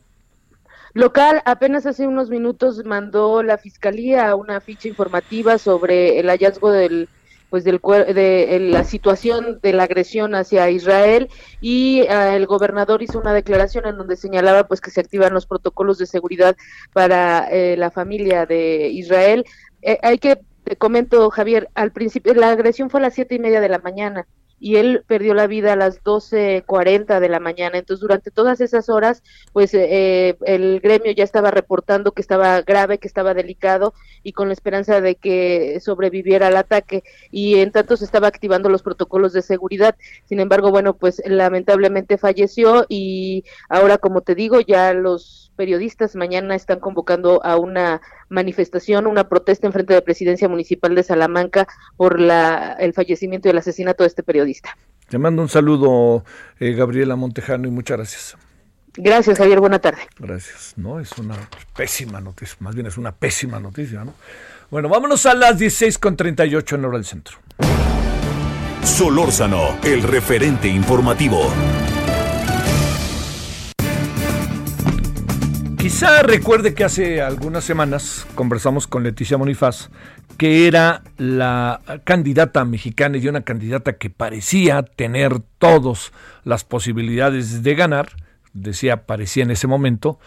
Local, 0.97 1.43
apenas 1.45 1.85
hace 1.85 2.07
unos 2.07 2.31
minutos 2.31 2.83
mandó 2.83 3.43
la 3.43 3.59
fiscalía 3.59 4.35
una 4.35 4.59
ficha 4.59 4.87
informativa 4.87 5.59
sobre 5.59 6.19
el 6.19 6.25
hallazgo 6.25 6.71
del 6.71 7.07
pues 7.51 7.63
del 7.63 7.79
de, 7.79 8.57
la 8.71 8.83
situación 8.83 9.59
de 9.61 9.73
la 9.73 9.83
agresión 9.83 10.33
hacia 10.33 10.71
Israel 10.71 11.29
y 11.61 12.01
uh, 12.01 12.33
el 12.33 12.47
gobernador 12.47 13.03
hizo 13.03 13.19
una 13.19 13.31
declaración 13.31 13.85
en 13.85 13.95
donde 13.95 14.15
señalaba 14.15 14.67
pues 14.67 14.81
que 14.81 14.89
se 14.89 14.99
activan 14.99 15.35
los 15.35 15.45
protocolos 15.45 15.99
de 15.99 16.07
seguridad 16.07 16.57
para 16.93 17.47
eh, 17.51 17.77
la 17.77 17.91
familia 17.91 18.47
de 18.47 18.89
Israel. 18.89 19.45
Eh, 19.83 19.99
hay 20.01 20.17
que 20.17 20.39
te 20.63 20.77
comento 20.77 21.29
Javier, 21.29 21.69
al 21.75 21.91
principio 21.91 22.33
la 22.33 22.49
agresión 22.49 22.89
fue 22.89 23.01
a 23.01 23.03
las 23.03 23.13
siete 23.13 23.35
y 23.35 23.39
media 23.39 23.61
de 23.61 23.69
la 23.69 23.77
mañana 23.77 24.25
y 24.59 24.77
él 24.77 25.03
perdió 25.05 25.33
la 25.33 25.47
vida 25.47 25.73
a 25.73 25.75
las 25.75 26.03
12.40 26.03 27.19
de 27.19 27.29
la 27.29 27.39
mañana. 27.39 27.77
Entonces, 27.77 28.01
durante 28.01 28.31
todas 28.31 28.61
esas 28.61 28.89
horas, 28.89 29.23
pues 29.53 29.73
eh, 29.73 30.37
el 30.45 30.79
gremio 30.79 31.11
ya 31.11 31.23
estaba 31.23 31.51
reportando 31.51 32.11
que 32.11 32.21
estaba 32.21 32.61
grave, 32.61 32.97
que 32.97 33.07
estaba 33.07 33.33
delicado 33.33 33.93
y 34.23 34.33
con 34.33 34.47
la 34.47 34.53
esperanza 34.53 35.01
de 35.01 35.15
que 35.15 35.79
sobreviviera 35.79 36.47
al 36.47 36.57
ataque. 36.57 37.03
Y 37.31 37.59
en 37.59 37.71
tanto 37.71 37.97
se 37.97 38.05
estaba 38.05 38.27
activando 38.27 38.69
los 38.69 38.83
protocolos 38.83 39.33
de 39.33 39.41
seguridad. 39.41 39.95
Sin 40.25 40.39
embargo, 40.39 40.71
bueno, 40.71 40.95
pues 40.95 41.21
lamentablemente 41.25 42.17
falleció 42.17 42.85
y 42.89 43.43
ahora, 43.69 43.97
como 43.97 44.21
te 44.21 44.35
digo, 44.35 44.59
ya 44.61 44.93
los 44.93 45.46
periodistas 45.57 46.15
mañana 46.15 46.55
están 46.55 46.79
convocando 46.79 47.43
a 47.43 47.57
una 47.57 48.01
manifestación, 48.29 49.07
una 49.07 49.27
protesta 49.27 49.67
en 49.67 49.73
frente 49.73 49.93
de 49.93 49.99
la 49.99 50.05
presidencia 50.05 50.47
municipal 50.47 50.95
de 50.95 51.03
Salamanca 51.03 51.67
por 51.97 52.21
la, 52.21 52.77
el 52.79 52.93
fallecimiento 52.93 53.49
y 53.49 53.51
el 53.51 53.57
asesinato 53.57 54.03
de 54.03 54.07
este 54.07 54.23
periodista. 54.23 54.77
Te 55.09 55.17
mando 55.17 55.41
un 55.41 55.49
saludo, 55.49 56.23
eh, 56.59 56.73
Gabriela 56.73 57.15
Montejano, 57.15 57.67
y 57.67 57.71
muchas 57.71 57.97
gracias. 57.97 58.37
Gracias, 58.97 59.37
Javier. 59.37 59.59
Buena 59.59 59.79
tarde. 59.79 59.99
Gracias. 60.17 60.73
No, 60.75 60.99
es 60.99 61.17
una 61.17 61.35
pésima 61.75 62.19
noticia, 62.19 62.57
más 62.59 62.75
bien 62.75 62.87
es 62.87 62.97
una 62.97 63.11
pésima 63.11 63.59
noticia, 63.59 64.03
¿no? 64.03 64.13
Bueno, 64.69 64.89
vámonos 64.89 65.25
a 65.25 65.33
las 65.33 65.59
16.38 65.59 66.75
en 66.75 66.85
hora 66.85 66.97
del 66.97 67.05
centro. 67.05 67.37
Solórzano, 68.83 69.77
el 69.83 70.03
referente 70.03 70.67
informativo. 70.67 71.51
Quizá 75.77 76.23
recuerde 76.23 76.73
que 76.73 76.83
hace 76.83 77.21
algunas 77.21 77.63
semanas 77.63 78.25
conversamos 78.33 78.87
con 78.87 79.03
Leticia 79.03 79.37
Monifaz, 79.37 79.89
que 80.37 80.67
era 80.67 81.03
la 81.17 81.81
candidata 82.03 82.65
mexicana 82.65 83.17
y 83.17 83.27
una 83.27 83.41
candidata 83.41 83.93
que 83.93 84.09
parecía 84.09 84.81
tener 84.81 85.39
todas 85.59 86.11
las 86.43 86.63
posibilidades 86.63 87.61
de 87.61 87.75
ganar, 87.75 88.09
decía 88.53 89.05
parecía 89.05 89.43
en 89.43 89.51
ese 89.51 89.67
momento, 89.67 90.19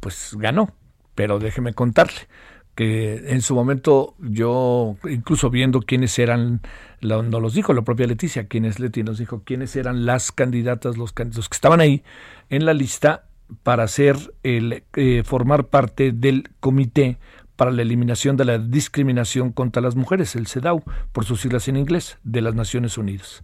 pues 0.00 0.36
ganó, 0.38 0.74
pero 1.14 1.38
déjeme 1.38 1.72
contarle 1.72 2.28
que 2.76 3.32
en 3.32 3.40
su 3.40 3.54
momento 3.54 4.14
yo, 4.18 4.96
incluso 5.08 5.48
viendo 5.48 5.80
quiénes 5.80 6.18
eran, 6.18 6.60
no 7.00 7.40
los 7.40 7.54
dijo 7.54 7.72
la 7.72 7.82
propia 7.82 8.06
Leticia, 8.06 8.46
quiénes 8.46 8.78
Leti 8.78 9.02
nos 9.02 9.16
dijo 9.16 9.42
quiénes 9.42 9.74
eran 9.76 10.04
las 10.04 10.30
candidatas, 10.30 10.98
los, 10.98 11.14
los 11.34 11.48
que 11.48 11.54
estaban 11.54 11.80
ahí 11.80 12.04
en 12.50 12.66
la 12.66 12.74
lista, 12.74 13.25
para 13.62 13.88
ser 13.88 14.34
el, 14.42 14.84
eh, 14.94 15.22
formar 15.24 15.66
parte 15.66 16.12
del 16.12 16.50
comité 16.60 17.18
para 17.56 17.70
la 17.70 17.82
Eliminación 17.82 18.36
de 18.36 18.44
la 18.44 18.58
Discriminación 18.58 19.50
contra 19.50 19.82
las 19.82 19.96
Mujeres, 19.96 20.36
el 20.36 20.46
CEDAW, 20.46 20.82
por 21.12 21.24
sus 21.24 21.40
siglas 21.40 21.68
en 21.68 21.76
inglés, 21.76 22.18
de 22.22 22.42
las 22.42 22.54
Naciones 22.54 22.98
Unidas. 22.98 23.42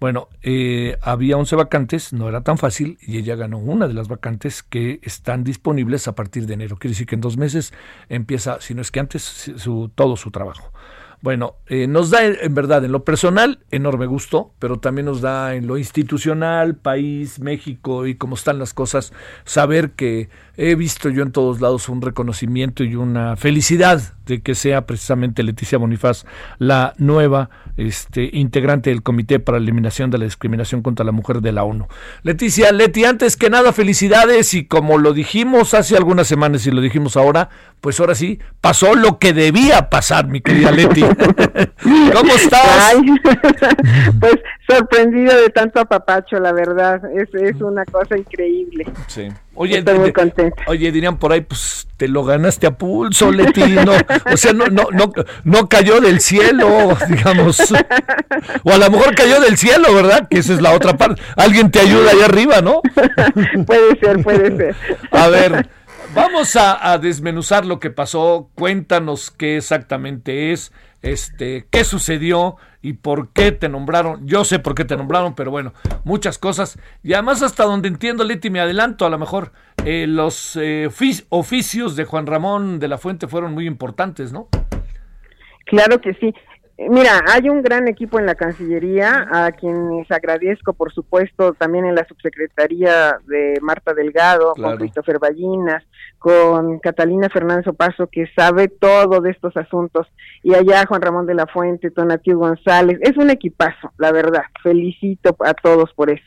Bueno, 0.00 0.28
eh, 0.42 0.98
había 1.02 1.38
11 1.38 1.56
vacantes, 1.56 2.12
no 2.12 2.28
era 2.28 2.42
tan 2.42 2.58
fácil, 2.58 2.98
y 3.00 3.16
ella 3.16 3.36
ganó 3.36 3.58
una 3.58 3.88
de 3.88 3.94
las 3.94 4.08
vacantes 4.08 4.62
que 4.62 5.00
están 5.02 5.44
disponibles 5.44 6.08
a 6.08 6.14
partir 6.14 6.46
de 6.46 6.54
enero. 6.54 6.76
Quiere 6.76 6.92
decir 6.92 7.06
que 7.06 7.14
en 7.14 7.20
dos 7.22 7.38
meses 7.38 7.72
empieza, 8.08 8.60
si 8.60 8.74
no 8.74 8.82
es 8.82 8.90
que 8.90 9.00
antes, 9.00 9.22
su, 9.22 9.90
todo 9.94 10.16
su 10.16 10.30
trabajo. 10.30 10.72
Bueno, 11.20 11.56
eh, 11.66 11.86
nos 11.86 12.10
da 12.10 12.24
en 12.24 12.54
verdad 12.54 12.84
en 12.84 12.92
lo 12.92 13.04
personal 13.04 13.60
enorme 13.70 14.06
gusto, 14.06 14.52
pero 14.58 14.78
también 14.78 15.06
nos 15.06 15.20
da 15.20 15.54
en 15.54 15.66
lo 15.66 15.78
institucional, 15.78 16.76
país, 16.76 17.40
México 17.40 18.06
y 18.06 18.14
cómo 18.14 18.34
están 18.34 18.58
las 18.58 18.74
cosas, 18.74 19.12
saber 19.44 19.92
que 19.92 20.28
he 20.56 20.74
visto 20.74 21.08
yo 21.08 21.22
en 21.22 21.32
todos 21.32 21.60
lados 21.60 21.88
un 21.88 22.00
reconocimiento 22.00 22.84
y 22.84 22.94
una 22.94 23.36
felicidad 23.36 24.00
de 24.26 24.40
que 24.40 24.54
sea 24.54 24.86
precisamente 24.86 25.42
Leticia 25.42 25.78
Bonifaz 25.78 26.24
la 26.58 26.94
nueva 26.96 27.50
este, 27.76 28.30
integrante 28.32 28.90
del 28.90 29.02
Comité 29.02 29.40
para 29.40 29.58
la 29.58 29.64
Eliminación 29.64 30.10
de 30.10 30.18
la 30.18 30.24
Discriminación 30.24 30.82
contra 30.82 31.04
la 31.04 31.12
Mujer 31.12 31.40
de 31.40 31.52
la 31.52 31.64
ONU. 31.64 31.86
Leticia, 32.22 32.72
Leti, 32.72 33.04
antes 33.04 33.36
que 33.36 33.50
nada, 33.50 33.72
felicidades 33.72 34.54
y 34.54 34.64
como 34.64 34.98
lo 34.98 35.12
dijimos 35.12 35.74
hace 35.74 35.96
algunas 35.96 36.26
semanas 36.26 36.66
y 36.66 36.70
lo 36.70 36.80
dijimos 36.80 37.16
ahora, 37.16 37.50
pues 37.80 38.00
ahora 38.00 38.14
sí, 38.14 38.38
pasó 38.60 38.94
lo 38.94 39.18
que 39.18 39.32
debía 39.32 39.90
pasar, 39.90 40.28
mi 40.28 40.40
querida 40.40 40.70
Leti. 40.70 41.02
¿Cómo 41.82 42.32
estás? 42.34 42.94
pues 44.20 44.36
sorprendido 44.68 45.36
de 45.36 45.50
tanto 45.50 45.80
apapacho, 45.80 46.38
la 46.38 46.52
verdad, 46.52 47.02
es, 47.14 47.28
es 47.34 47.60
una 47.60 47.84
cosa 47.84 48.16
increíble. 48.16 48.86
Sí. 49.08 49.28
Oye, 49.56 49.84
oye, 50.66 50.92
dirían 50.92 51.18
por 51.18 51.32
ahí, 51.32 51.40
pues 51.40 51.86
te 51.96 52.08
lo 52.08 52.24
ganaste 52.24 52.66
a 52.66 52.76
pulso, 52.76 53.30
Letino. 53.30 53.92
O 54.32 54.36
sea, 54.36 54.52
no, 54.52 54.66
no, 54.66 54.88
no, 54.92 55.12
no 55.44 55.68
cayó 55.68 56.00
del 56.00 56.20
cielo, 56.20 56.96
digamos. 57.08 57.72
O 58.64 58.72
a 58.72 58.78
lo 58.78 58.90
mejor 58.90 59.14
cayó 59.14 59.40
del 59.40 59.56
cielo, 59.56 59.94
¿verdad? 59.94 60.26
Que 60.28 60.38
esa 60.38 60.54
es 60.54 60.60
la 60.60 60.72
otra 60.72 60.96
parte. 60.96 61.22
Alguien 61.36 61.70
te 61.70 61.80
ayuda 61.80 62.10
ahí 62.10 62.22
arriba, 62.22 62.60
¿no? 62.60 62.80
puede 63.66 63.98
ser, 64.00 64.22
puede 64.22 64.56
ser. 64.56 64.76
A 65.12 65.28
ver, 65.28 65.68
vamos 66.14 66.56
a, 66.56 66.92
a 66.92 66.98
desmenuzar 66.98 67.64
lo 67.64 67.78
que 67.78 67.90
pasó. 67.90 68.50
Cuéntanos 68.54 69.30
qué 69.30 69.58
exactamente 69.58 70.52
es, 70.52 70.72
este, 71.04 71.66
qué 71.70 71.84
sucedió 71.84 72.56
y 72.80 72.94
por 72.94 73.32
qué 73.32 73.52
te 73.52 73.68
nombraron. 73.68 74.26
Yo 74.26 74.44
sé 74.44 74.58
por 74.58 74.74
qué 74.74 74.84
te 74.84 74.96
nombraron, 74.96 75.34
pero 75.34 75.50
bueno, 75.50 75.72
muchas 76.04 76.38
cosas. 76.38 76.78
Y 77.02 77.12
además 77.12 77.42
hasta 77.42 77.64
donde 77.64 77.88
entiendo, 77.88 78.24
Leti, 78.24 78.50
me 78.50 78.60
adelanto, 78.60 79.04
a 79.04 79.10
lo 79.10 79.18
mejor 79.18 79.52
eh, 79.84 80.06
los 80.06 80.56
eh, 80.56 80.88
oficios 81.28 81.94
de 81.96 82.04
Juan 82.04 82.26
Ramón 82.26 82.80
de 82.80 82.88
la 82.88 82.98
Fuente 82.98 83.28
fueron 83.28 83.52
muy 83.52 83.66
importantes, 83.66 84.32
¿no? 84.32 84.48
Claro 85.66 86.00
que 86.00 86.14
sí. 86.14 86.34
Mira, 86.76 87.22
hay 87.28 87.48
un 87.48 87.62
gran 87.62 87.86
equipo 87.86 88.18
en 88.18 88.26
la 88.26 88.34
Cancillería, 88.34 89.28
a 89.30 89.52
quienes 89.52 90.10
agradezco, 90.10 90.72
por 90.72 90.92
supuesto, 90.92 91.52
también 91.52 91.84
en 91.84 91.94
la 91.94 92.04
subsecretaría 92.04 93.18
de 93.26 93.58
Marta 93.60 93.94
Delgado, 93.94 94.54
con 94.54 94.76
Christopher 94.78 95.20
Ballinas, 95.20 95.84
con 96.24 96.78
Catalina 96.78 97.28
Fernández 97.28 97.66
Opaso, 97.66 98.08
que 98.10 98.24
sabe 98.34 98.68
todo 98.68 99.20
de 99.20 99.30
estos 99.30 99.54
asuntos, 99.58 100.06
y 100.42 100.54
allá 100.54 100.86
Juan 100.86 101.02
Ramón 101.02 101.26
de 101.26 101.34
la 101.34 101.46
Fuente, 101.46 101.90
Tonatiu 101.90 102.38
González. 102.38 102.96
Es 103.02 103.18
un 103.18 103.28
equipazo, 103.28 103.92
la 103.98 104.10
verdad. 104.10 104.44
Felicito 104.62 105.36
a 105.44 105.52
todos 105.52 105.92
por 105.92 106.08
eso. 106.08 106.24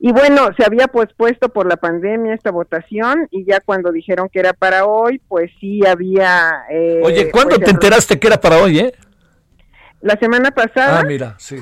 Y 0.00 0.12
bueno, 0.12 0.50
se 0.58 0.66
había 0.66 0.86
pospuesto 0.86 1.48
por 1.48 1.66
la 1.66 1.78
pandemia 1.78 2.34
esta 2.34 2.50
votación 2.50 3.26
y 3.30 3.46
ya 3.46 3.60
cuando 3.60 3.90
dijeron 3.90 4.28
que 4.30 4.40
era 4.40 4.52
para 4.52 4.84
hoy, 4.84 5.18
pues 5.28 5.50
sí 5.58 5.80
había... 5.86 6.64
Eh, 6.70 7.00
Oye, 7.02 7.30
¿cuándo 7.30 7.56
pues, 7.56 7.64
te 7.64 7.70
enteraste 7.70 8.20
que 8.20 8.26
era 8.26 8.38
para 8.38 8.58
hoy, 8.58 8.80
eh? 8.80 8.92
la 10.02 10.18
semana 10.18 10.50
pasada. 10.50 11.00
Ah, 11.00 11.04
mira, 11.04 11.36
sí. 11.38 11.56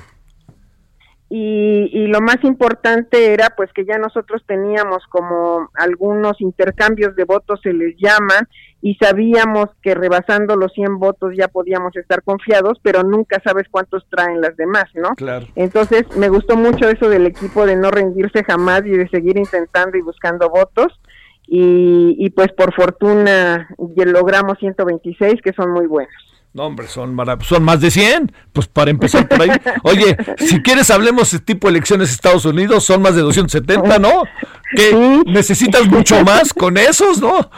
Y, 1.32 1.88
y, 1.92 2.08
lo 2.08 2.20
más 2.20 2.42
importante 2.42 3.32
era 3.32 3.50
pues 3.56 3.72
que 3.72 3.84
ya 3.84 3.98
nosotros 3.98 4.42
teníamos 4.46 5.06
como 5.08 5.70
algunos 5.74 6.40
intercambios 6.40 7.14
de 7.14 7.22
votos 7.22 7.60
se 7.62 7.72
les 7.72 7.94
llaman 7.98 8.48
y 8.82 8.96
sabíamos 8.96 9.66
que 9.80 9.94
rebasando 9.94 10.56
los 10.56 10.72
100 10.72 10.98
votos 10.98 11.34
ya 11.38 11.46
podíamos 11.46 11.94
estar 11.96 12.24
confiados, 12.24 12.78
pero 12.82 13.04
nunca 13.04 13.40
sabes 13.44 13.68
cuántos 13.70 14.04
traen 14.08 14.40
las 14.40 14.56
demás, 14.56 14.86
¿no? 14.94 15.10
Claro. 15.10 15.46
Entonces 15.54 16.04
me 16.16 16.28
gustó 16.28 16.56
mucho 16.56 16.88
eso 16.88 17.08
del 17.08 17.26
equipo 17.26 17.64
de 17.64 17.76
no 17.76 17.92
rendirse 17.92 18.42
jamás 18.42 18.84
y 18.84 18.90
de 18.90 19.08
seguir 19.08 19.36
intentando 19.36 19.98
y 19.98 20.02
buscando 20.02 20.48
votos 20.48 20.98
y, 21.46 22.16
y 22.18 22.30
pues 22.30 22.48
por 22.52 22.74
fortuna 22.74 23.68
logramos 23.78 24.58
126 24.58 25.42
que 25.42 25.52
son 25.52 25.72
muy 25.72 25.86
buenos. 25.86 26.29
No, 26.52 26.64
hombre, 26.64 26.88
son, 26.88 27.16
son 27.42 27.62
más 27.62 27.80
de 27.80 27.92
100. 27.92 28.32
Pues 28.52 28.66
para 28.66 28.90
empezar 28.90 29.28
por 29.28 29.40
ahí. 29.40 29.50
Oye, 29.84 30.16
si 30.38 30.60
quieres 30.60 30.90
hablemos 30.90 31.30
de 31.30 31.38
tipo 31.38 31.68
de 31.68 31.72
elecciones 31.76 32.10
Estados 32.10 32.44
Unidos, 32.44 32.82
son 32.84 33.02
más 33.02 33.14
de 33.14 33.22
270, 33.22 34.00
¿no? 34.00 34.24
Que 34.74 35.22
necesitas 35.26 35.86
mucho 35.86 36.24
más 36.24 36.52
con 36.52 36.76
esos, 36.76 37.20
¿no? 37.20 37.50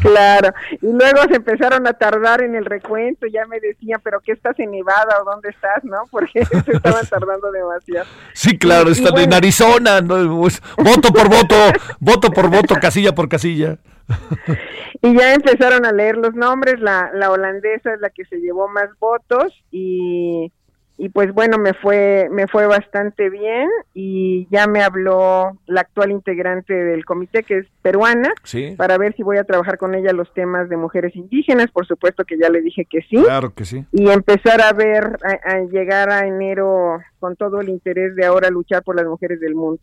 Claro. 0.00 0.54
Y 0.80 0.86
luego 0.86 1.24
se 1.28 1.36
empezaron 1.36 1.86
a 1.86 1.92
tardar 1.92 2.40
en 2.40 2.54
el 2.54 2.64
recuento, 2.64 3.26
ya 3.26 3.46
me 3.46 3.60
decían, 3.60 4.00
pero 4.02 4.20
¿qué 4.20 4.32
estás 4.32 4.58
en 4.60 4.70
Nevada 4.70 5.18
o 5.20 5.24
dónde 5.30 5.50
estás, 5.50 5.84
no? 5.84 6.04
Porque 6.10 6.44
se 6.64 6.72
estaban 6.72 7.06
tardando 7.06 7.50
demasiado. 7.50 8.06
Sí, 8.32 8.58
claro, 8.58 8.90
están 8.90 9.18
en 9.18 9.34
Arizona, 9.34 10.02
pues, 10.06 10.62
voto 10.78 11.12
por 11.12 11.28
voto, 11.28 11.56
voto 12.00 12.30
por 12.30 12.48
voto, 12.48 12.76
casilla 12.80 13.14
por 13.14 13.28
casilla. 13.28 13.78
Y 15.02 15.16
ya 15.16 15.34
empezaron 15.34 15.84
a 15.84 15.92
leer 15.92 16.16
los 16.16 16.34
nombres, 16.34 16.80
la, 16.80 17.10
la 17.14 17.30
holandesa 17.30 17.94
es 17.94 18.00
la 18.00 18.10
que 18.10 18.24
se 18.24 18.36
llevó 18.36 18.68
más 18.68 18.88
votos 18.98 19.52
y, 19.70 20.52
y 20.98 21.10
pues 21.10 21.32
bueno, 21.32 21.58
me 21.58 21.74
fue, 21.74 22.28
me 22.30 22.46
fue 22.46 22.66
bastante 22.66 23.28
bien 23.28 23.68
y 23.92 24.46
ya 24.50 24.66
me 24.66 24.82
habló 24.82 25.58
la 25.66 25.82
actual 25.82 26.10
integrante 26.10 26.72
del 26.72 27.04
comité 27.04 27.42
que 27.42 27.58
es 27.58 27.66
peruana 27.82 28.32
para 28.76 28.96
ver 28.96 29.14
si 29.14 29.22
voy 29.22 29.36
a 29.36 29.44
trabajar 29.44 29.76
con 29.76 29.94
ella 29.94 30.12
los 30.12 30.32
temas 30.32 30.68
de 30.70 30.76
mujeres 30.76 31.14
indígenas, 31.14 31.70
por 31.70 31.86
supuesto 31.86 32.24
que 32.24 32.38
ya 32.38 32.48
le 32.48 32.62
dije 32.62 32.86
que 32.88 33.02
sí. 33.02 33.16
Claro 33.22 33.52
que 33.52 33.64
sí. 33.64 33.84
Y 33.92 34.08
empezar 34.08 34.62
a 34.62 34.72
ver, 34.72 35.18
a 35.44 35.58
llegar 35.70 36.10
a 36.10 36.26
enero 36.26 36.98
con 37.18 37.36
todo 37.36 37.60
el 37.60 37.68
interés 37.68 38.16
de 38.16 38.24
ahora 38.24 38.48
luchar 38.48 38.82
por 38.82 38.96
las 38.96 39.06
mujeres 39.06 39.38
del 39.40 39.54
mundo. 39.54 39.82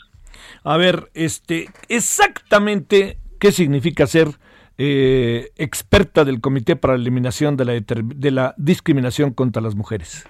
A 0.63 0.77
ver, 0.77 1.09
este, 1.13 1.67
exactamente 1.89 3.17
qué 3.43 3.51
significa 3.51 4.07
ser 4.07 4.29
eh, 4.77 5.49
experta 5.57 6.23
del 6.23 6.39
Comité 6.39 6.77
para 6.77 6.93
la 6.93 7.01
Eliminación 7.01 7.57
de 7.57 8.31
la, 8.31 8.53
Discriminación 8.55 9.33
contra 9.33 9.61
las 9.61 9.75
Mujeres. 9.75 10.25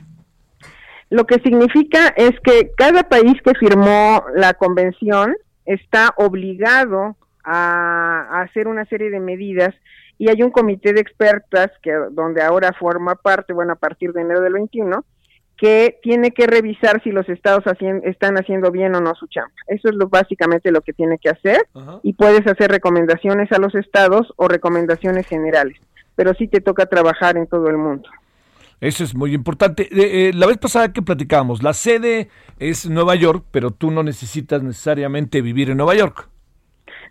Lo 1.11 1.27
que 1.27 1.35
significa 1.41 2.07
es 2.17 2.31
que 2.43 2.71
cada 2.75 3.03
país 3.03 3.35
que 3.45 3.53
firmó 3.53 4.25
la 4.35 4.55
convención 4.55 5.35
está 5.63 6.15
obligado 6.17 7.15
a, 7.43 8.41
hacer 8.41 8.67
una 8.67 8.83
serie 8.85 9.11
de 9.11 9.19
medidas 9.19 9.75
y 10.17 10.29
hay 10.29 10.41
un 10.41 10.49
comité 10.49 10.91
de 10.91 11.01
expertas 11.01 11.69
que 11.83 11.91
donde 12.13 12.41
ahora 12.41 12.73
forma 12.73 13.13
parte, 13.13 13.53
bueno, 13.53 13.73
a 13.73 13.75
partir 13.75 14.11
de 14.11 14.21
enero 14.21 14.41
del 14.41 14.53
21, 14.53 15.05
que 15.57 15.99
tiene 16.01 16.31
que 16.31 16.47
revisar 16.47 17.01
si 17.03 17.11
los 17.11 17.27
estados 17.29 17.63
están 18.03 18.35
haciendo 18.37 18.71
bien 18.71 18.95
o 18.95 19.01
no 19.01 19.13
su 19.15 19.27
chamba. 19.27 19.53
Eso 19.67 19.89
es 19.89 19.95
lo, 19.95 20.09
básicamente 20.09 20.71
lo 20.71 20.81
que 20.81 20.93
tiene 20.93 21.17
que 21.17 21.29
hacer 21.29 21.67
y 22.01 22.13
puedes 22.13 22.45
hacer 22.47 22.71
recomendaciones 22.71 23.51
a 23.51 23.59
los 23.59 23.73
estados 23.75 24.33
o 24.35 24.47
recomendaciones 24.47 25.27
generales, 25.27 25.77
pero 26.15 26.33
sí 26.33 26.47
te 26.47 26.59
toca 26.59 26.85
trabajar 26.85 27.37
en 27.37 27.47
todo 27.47 27.69
el 27.69 27.77
mundo. 27.77 28.09
Eso 28.81 29.03
es 29.03 29.15
muy 29.15 29.33
importante. 29.33 29.87
Eh, 29.91 30.33
la 30.33 30.45
vez 30.45 30.57
pasada 30.57 30.91
que 30.91 31.01
platicábamos, 31.01 31.63
la 31.63 31.73
sede 31.73 32.29
es 32.59 32.89
Nueva 32.89 33.15
York, 33.15 33.45
pero 33.51 33.71
tú 33.71 33.91
no 33.91 34.03
necesitas 34.03 34.61
necesariamente 34.61 35.41
vivir 35.41 35.69
en 35.69 35.77
Nueva 35.77 35.95
York. 35.95 36.27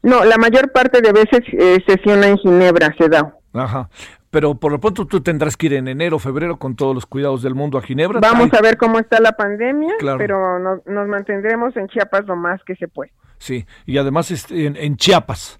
No, 0.02 0.24
la 0.24 0.36
mayor 0.36 0.72
parte 0.72 1.00
de 1.00 1.12
veces 1.12 1.40
eh, 1.52 1.82
sesiona 1.86 2.26
en 2.26 2.36
Ginebra, 2.36 2.94
se 2.98 3.08
da. 3.08 3.34
Ajá 3.54 3.88
pero 4.32 4.54
por 4.54 4.72
lo 4.72 4.80
pronto 4.80 5.06
tú 5.06 5.20
tendrás 5.20 5.58
que 5.58 5.66
ir 5.66 5.74
en 5.74 5.88
enero, 5.88 6.18
febrero 6.18 6.58
con 6.58 6.74
todos 6.74 6.94
los 6.94 7.04
cuidados 7.04 7.42
del 7.42 7.54
mundo 7.54 7.76
a 7.76 7.82
Ginebra. 7.82 8.18
Vamos 8.18 8.50
a 8.54 8.62
ver 8.62 8.78
cómo 8.78 8.98
está 8.98 9.20
la 9.20 9.32
pandemia, 9.32 9.92
pero 10.16 10.58
nos, 10.58 11.06
mantendremos 11.06 11.76
en 11.76 11.86
Chiapas 11.88 12.24
lo 12.24 12.34
más 12.34 12.64
que 12.64 12.74
se 12.76 12.88
puede. 12.88 13.12
Sí, 13.36 13.66
y 13.84 13.98
además 13.98 14.50
en, 14.50 14.76
en 14.76 14.96
Chiapas. 14.96 15.58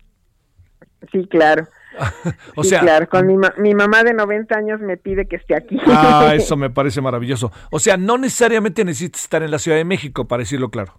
Sí, 1.13 1.29
claro. 1.31 1.67
o 2.57 2.65
sea, 2.65 2.81
claro, 2.81 3.07
con 3.11 3.27
mi, 3.27 3.37
mi, 3.59 3.75
mamá 3.75 4.05
de 4.05 4.15
90 4.15 4.57
años 4.57 4.81
me 4.81 4.97
pide 4.97 5.27
que 5.29 5.37
esté 5.37 5.55
aquí. 5.55 5.79
ah, 5.89 6.33
eso 6.35 6.57
me 6.57 6.71
parece 6.71 7.03
maravilloso. 7.03 7.53
O 7.71 7.79
sea, 7.79 7.99
no 7.99 8.17
necesariamente 8.17 8.87
necesitas 8.87 9.21
estar 9.21 9.43
en 9.43 9.51
la 9.51 9.59
Ciudad 9.59 9.77
de 9.77 9.85
México, 9.85 10.27
para 10.27 10.41
decirlo 10.41 10.71
claro. 10.71 10.95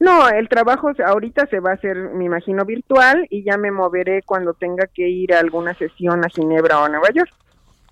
No, 0.00 0.28
el 0.28 0.48
trabajo 0.48 0.90
ahorita 1.04 1.46
se 1.46 1.60
va 1.60 1.70
a 1.70 1.74
hacer, 1.74 1.96
me 1.96 2.24
imagino, 2.24 2.64
virtual 2.64 3.26
y 3.30 3.44
ya 3.44 3.56
me 3.56 3.70
moveré 3.70 4.22
cuando 4.22 4.52
tenga 4.52 4.86
que 4.86 5.08
ir 5.08 5.32
a 5.32 5.40
alguna 5.40 5.74
sesión 5.74 6.24
a 6.24 6.28
Ginebra 6.28 6.80
o 6.80 6.84
a 6.84 6.88
Nueva 6.88 7.10
York. 7.14 7.32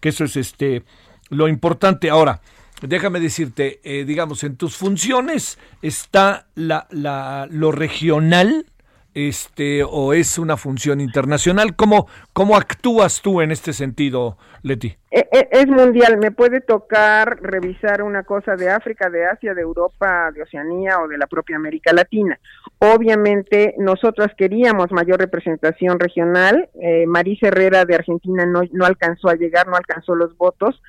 Que 0.01 0.11
eso 0.11 0.25
es 0.25 0.37
este 0.37 0.83
lo 1.31 1.49
importante. 1.49 2.11
Ahora, 2.11 2.41
déjame 2.83 3.21
decirte, 3.21 3.81
eh, 3.85 4.05
digamos, 4.05 4.45
en 4.45 4.57
tus 4.57 4.77
funciones 4.77 5.59
está 5.81 6.47
la, 6.55 6.87
la, 6.91 7.47
lo 7.51 7.73
regional, 7.73 8.67
este, 9.15 9.85
o 9.85 10.13
es 10.13 10.39
una 10.39 10.57
función 10.57 11.01
internacional? 11.01 11.77
¿Cómo, 11.77 12.07
cómo 12.33 12.57
actúas 12.57 13.23
tú 13.23 13.41
en 13.41 13.51
este 13.51 13.73
sentido, 13.73 14.39
Leti? 14.63 14.97
E, 15.11 15.29
e, 15.31 15.49
es 15.51 15.67
mundial, 15.67 16.17
me 16.19 16.31
puede 16.31 16.61
tocar 16.61 17.39
revisar 17.43 18.03
una 18.03 18.23
cosa 18.23 18.57
de 18.57 18.71
África, 18.71 19.11
de 19.11 19.27
Asia, 19.27 19.55
de 19.55 19.63
Europa, 19.63 20.31
de 20.33 20.43
Oceanía 20.43 21.01
o 21.01 21.09
de 21.09 21.19
la 21.19 21.27
propia 21.27 21.57
América 21.57 21.93
Latina. 21.93 22.39
Obviamente, 22.79 23.75
nosotras 23.79 24.33
queríamos 24.37 24.91
mayor 24.91 25.21
representación 25.21 26.01
regional. 26.01 26.71
Eh, 26.81 27.05
Marisa 27.07 27.49
Herrera 27.49 27.85
de 27.85 27.95
Argentina 27.95 28.47
no, 28.47 28.63
no 28.73 28.87
alcanzó 28.87 29.29
a 29.29 29.35
llegar, 29.35 29.69
no 29.69 29.77
alcanzó 29.77 30.15
los 30.15 30.37
votos. 30.37 30.81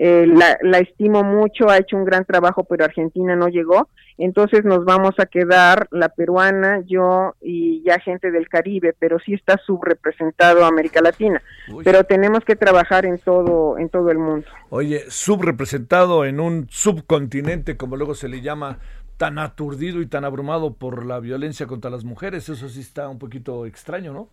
Eh, 0.00 0.26
la, 0.28 0.56
la, 0.62 0.78
estimo 0.78 1.24
mucho, 1.24 1.68
ha 1.68 1.78
hecho 1.78 1.96
un 1.96 2.04
gran 2.04 2.24
trabajo, 2.24 2.62
pero 2.62 2.84
Argentina 2.84 3.34
no 3.34 3.48
llegó. 3.48 3.88
Entonces 4.16 4.64
nos 4.64 4.84
vamos 4.84 5.14
a 5.18 5.26
quedar 5.26 5.88
la 5.90 6.08
peruana, 6.08 6.82
yo 6.86 7.34
y 7.40 7.82
ya 7.84 7.98
gente 7.98 8.30
del 8.30 8.48
Caribe, 8.48 8.94
pero 8.96 9.18
sí 9.18 9.34
está 9.34 9.58
subrepresentado 9.66 10.64
América 10.64 11.00
Latina. 11.00 11.42
Pero 11.82 12.04
tenemos 12.04 12.44
que 12.44 12.54
trabajar 12.54 13.06
en 13.06 13.18
todo, 13.18 13.76
en 13.76 13.88
todo 13.88 14.10
el 14.12 14.18
mundo. 14.18 14.46
Oye, 14.70 15.04
subrepresentado 15.08 16.24
en 16.24 16.38
un 16.38 16.68
subcontinente, 16.70 17.76
como 17.76 17.96
luego 17.96 18.14
se 18.14 18.28
le 18.28 18.40
llama, 18.40 18.78
tan 19.16 19.40
aturdido 19.40 20.00
y 20.00 20.06
tan 20.06 20.24
abrumado 20.24 20.74
por 20.74 21.04
la 21.04 21.18
violencia 21.18 21.66
contra 21.66 21.90
las 21.90 22.04
mujeres, 22.04 22.48
eso 22.48 22.68
sí 22.68 22.80
está 22.80 23.08
un 23.08 23.18
poquito 23.18 23.66
extraño, 23.66 24.12
¿no? 24.12 24.28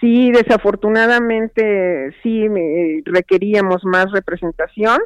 Sí, 0.00 0.32
desafortunadamente 0.32 2.14
sí 2.22 2.48
requeríamos 3.04 3.84
más 3.84 4.10
representación. 4.12 4.98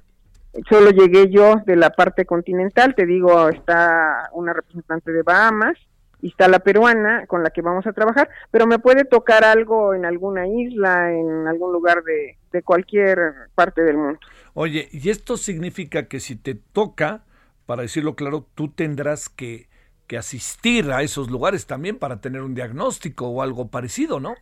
Solo 0.71 0.91
llegué 0.91 1.31
yo 1.31 1.57
de 1.67 1.75
la 1.75 1.91
parte 1.91 2.25
continental, 2.25 2.95
te 2.95 3.07
digo, 3.07 3.49
está 3.49 4.29
una 4.33 4.53
representante 4.53 5.11
de 5.11 5.23
Bahamas 5.23 5.77
y 6.23 6.29
está 6.29 6.47
la 6.47 6.61
peruana 6.61 7.27
con 7.27 7.43
la 7.43 7.51
que 7.51 7.61
vamos 7.61 7.89
a 7.89 7.93
trabajar, 7.93 8.31
pero 8.53 8.69
me 8.69 8.79
puede 8.79 9.05
tocar 9.05 9.45
algo 9.45 9.95
en 9.95 10.05
alguna 10.05 10.47
isla, 10.47 11.13
en 11.13 11.49
algún 11.49 11.73
lugar 11.73 12.05
de, 12.05 12.39
de 12.53 12.63
cualquier 12.63 13.19
parte 13.57 13.83
del 13.83 13.97
mundo. 13.97 14.21
Oye, 14.55 14.89
y 14.93 15.11
esto 15.11 15.37
significa 15.37 16.07
que 16.07 16.21
si 16.21 16.37
te 16.37 16.55
toca, 16.55 17.25
para 17.67 17.83
decirlo 17.83 18.15
claro, 18.15 18.47
tú 18.55 18.69
tendrás 18.69 19.29
que, 19.29 19.67
que 20.07 20.17
asistir 20.17 20.93
a 20.93 21.03
esos 21.03 21.31
lugares 21.33 21.67
también 21.67 21.99
para 21.99 22.21
tener 22.21 22.43
un 22.43 22.55
diagnóstico 22.55 23.27
o 23.27 23.43
algo 23.43 23.69
parecido, 23.69 24.21
¿no? 24.21 24.37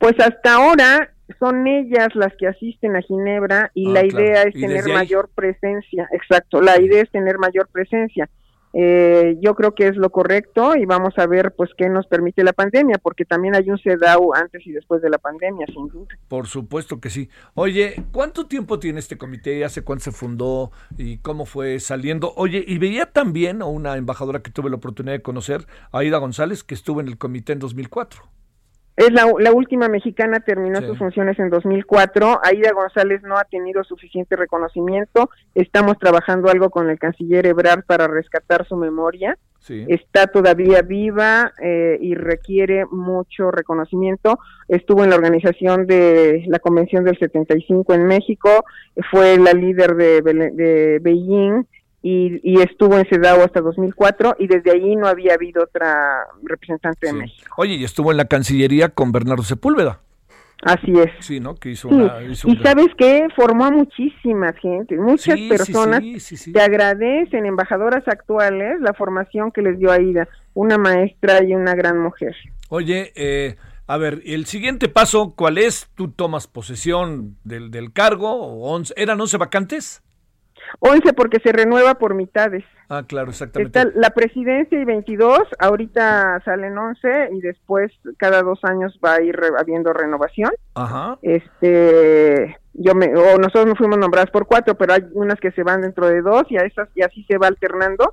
Pues 0.00 0.18
hasta 0.18 0.54
ahora 0.54 1.12
son 1.38 1.66
ellas 1.66 2.08
las 2.14 2.34
que 2.38 2.48
asisten 2.48 2.96
a 2.96 3.02
Ginebra 3.02 3.70
y 3.74 3.90
ah, 3.90 3.92
la 3.92 4.06
idea 4.06 4.42
es 4.44 4.54
tener 4.54 4.88
mayor 4.88 5.28
presencia. 5.34 6.08
Exacto, 6.12 6.62
la 6.62 6.80
idea 6.80 7.02
es 7.02 7.10
tener 7.10 7.36
mayor 7.36 7.68
presencia. 7.70 8.30
Eh, 8.72 9.36
yo 9.42 9.54
creo 9.54 9.74
que 9.74 9.88
es 9.88 9.96
lo 9.96 10.08
correcto 10.08 10.74
y 10.74 10.86
vamos 10.86 11.18
a 11.18 11.26
ver 11.26 11.52
pues 11.54 11.68
qué 11.76 11.90
nos 11.90 12.06
permite 12.06 12.42
la 12.44 12.54
pandemia, 12.54 12.96
porque 12.96 13.26
también 13.26 13.54
hay 13.54 13.68
un 13.68 13.78
CEDAW 13.78 14.32
antes 14.32 14.66
y 14.66 14.72
después 14.72 15.02
de 15.02 15.10
la 15.10 15.18
pandemia, 15.18 15.66
sin 15.66 15.88
duda. 15.88 16.06
Por 16.28 16.46
supuesto 16.46 16.98
que 16.98 17.10
sí. 17.10 17.28
Oye, 17.52 18.02
¿cuánto 18.10 18.46
tiempo 18.46 18.78
tiene 18.78 19.00
este 19.00 19.18
comité? 19.18 19.66
¿Hace 19.66 19.84
cuánto 19.84 20.04
se 20.04 20.12
fundó 20.12 20.70
y 20.96 21.18
cómo 21.18 21.44
fue 21.44 21.78
saliendo? 21.78 22.32
Oye, 22.36 22.64
y 22.66 22.78
veía 22.78 23.04
también 23.04 23.60
a 23.60 23.66
una 23.66 23.98
embajadora 23.98 24.40
que 24.40 24.50
tuve 24.50 24.70
la 24.70 24.76
oportunidad 24.76 25.16
de 25.16 25.22
conocer, 25.22 25.66
Aida 25.92 26.16
González, 26.16 26.64
que 26.64 26.74
estuvo 26.74 27.02
en 27.02 27.08
el 27.08 27.18
comité 27.18 27.52
en 27.52 27.58
2004. 27.58 28.39
Es 29.00 29.12
la, 29.12 29.26
la 29.38 29.50
última 29.50 29.88
mexicana, 29.88 30.40
terminó 30.40 30.82
sus 30.82 30.98
funciones 30.98 31.38
en 31.38 31.48
2004. 31.48 32.40
Aida 32.44 32.70
González 32.72 33.22
no 33.22 33.38
ha 33.38 33.44
tenido 33.44 33.82
suficiente 33.82 34.36
reconocimiento. 34.36 35.30
Estamos 35.54 35.98
trabajando 35.98 36.50
algo 36.50 36.68
con 36.68 36.90
el 36.90 36.98
canciller 36.98 37.46
Ebrard 37.46 37.84
para 37.84 38.08
rescatar 38.08 38.68
su 38.68 38.76
memoria. 38.76 39.38
Está 39.66 40.26
todavía 40.26 40.82
viva 40.82 41.54
eh, 41.62 41.96
y 41.98 42.14
requiere 42.14 42.84
mucho 42.90 43.50
reconocimiento. 43.50 44.38
Estuvo 44.68 45.02
en 45.02 45.08
la 45.08 45.16
organización 45.16 45.86
de 45.86 46.44
la 46.48 46.58
Convención 46.58 47.02
del 47.02 47.18
75 47.18 47.94
en 47.94 48.04
México, 48.04 48.66
fue 49.10 49.38
la 49.38 49.52
líder 49.52 49.94
de, 49.94 50.20
de 50.20 50.98
Beijing 51.00 51.64
y, 52.02 52.60
estuvo 52.60 52.98
en 52.98 53.06
CEDAW 53.06 53.42
hasta 53.42 53.60
2004 53.60 54.36
y 54.38 54.46
desde 54.46 54.72
ahí 54.72 54.96
no 54.96 55.06
había 55.06 55.34
habido 55.34 55.62
otra 55.62 56.26
representante 56.42 57.08
de 57.08 57.12
México. 57.12 57.54
Oye, 57.58 57.74
y 57.74 57.84
estuvo 57.84 58.10
en 58.10 58.16
la 58.16 58.24
Cancillería 58.24 58.88
con 58.88 59.12
Bernardo 59.12 59.42
Sepúlveda. 59.42 60.00
Así 60.62 60.92
es. 60.92 61.10
Sí, 61.20 61.40
¿no? 61.40 61.54
Que 61.54 61.70
hizo 61.70 61.88
una, 61.88 62.22
y 62.22 62.34
sabes 62.34 62.88
qué? 62.98 63.26
Formó 63.34 63.64
a 63.64 63.70
muchísima 63.70 64.52
gente, 64.52 64.94
muchas 64.96 65.38
personas 65.48 66.02
te 66.52 66.60
agradecen, 66.60 67.46
embajadoras 67.46 68.06
actuales, 68.06 68.78
la 68.80 68.92
formación 68.92 69.52
que 69.52 69.62
les 69.62 69.78
dio 69.78 69.90
Aida, 69.90 70.28
una 70.52 70.76
maestra 70.76 71.42
y 71.42 71.54
una 71.54 71.74
gran 71.74 71.98
mujer. 71.98 72.36
Oye, 72.68 73.10
eh, 73.14 73.56
a 73.86 73.96
ver, 73.96 74.20
el 74.26 74.44
siguiente 74.44 74.90
paso, 74.90 75.32
¿cuál 75.34 75.56
es? 75.56 75.88
¿Tú 75.94 76.10
tomas 76.10 76.46
posesión 76.46 77.36
del, 77.42 77.70
del 77.70 77.92
cargo? 77.94 78.30
O 78.30 78.70
once, 78.70 78.92
¿Eran 78.98 79.18
11 79.18 79.38
vacantes? 79.38 80.02
11 80.78 81.12
porque 81.14 81.40
se 81.40 81.52
renueva 81.52 81.94
por 81.94 82.14
mitades. 82.14 82.64
Ah, 82.88 83.04
claro, 83.06 83.30
exactamente. 83.30 83.78
Está 83.78 83.90
la 83.98 84.10
presidencia 84.10 84.80
y 84.80 84.84
22, 84.84 85.40
ahorita 85.58 86.40
salen 86.44 86.76
11 86.78 87.30
y 87.32 87.40
después 87.40 87.92
cada 88.16 88.42
dos 88.42 88.60
años 88.62 88.98
va 89.04 89.14
a 89.14 89.22
ir 89.22 89.38
habiendo 89.58 89.92
renovación. 89.92 90.50
Ajá. 90.74 91.18
Este, 91.22 92.56
yo 92.74 92.94
me, 92.94 93.14
o 93.14 93.38
nosotros 93.38 93.66
nos 93.66 93.78
fuimos 93.78 93.98
nombradas 93.98 94.30
por 94.30 94.46
cuatro, 94.46 94.76
pero 94.76 94.94
hay 94.94 95.02
unas 95.12 95.38
que 95.40 95.50
se 95.52 95.62
van 95.62 95.82
dentro 95.82 96.06
de 96.08 96.22
dos 96.22 96.44
y 96.50 96.56
a 96.56 96.62
esas 96.62 96.88
y 96.94 97.02
así 97.02 97.24
se 97.24 97.38
va 97.38 97.48
alternando 97.48 98.10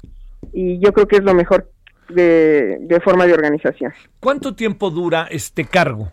y 0.53 0.79
yo 0.79 0.93
creo 0.93 1.07
que 1.07 1.17
es 1.17 1.23
lo 1.23 1.33
mejor 1.33 1.69
de, 2.09 2.77
de 2.81 2.99
forma 3.01 3.25
de 3.25 3.33
organización. 3.33 3.93
¿Cuánto 4.19 4.55
tiempo 4.55 4.89
dura 4.89 5.27
este 5.29 5.65
cargo? 5.65 6.11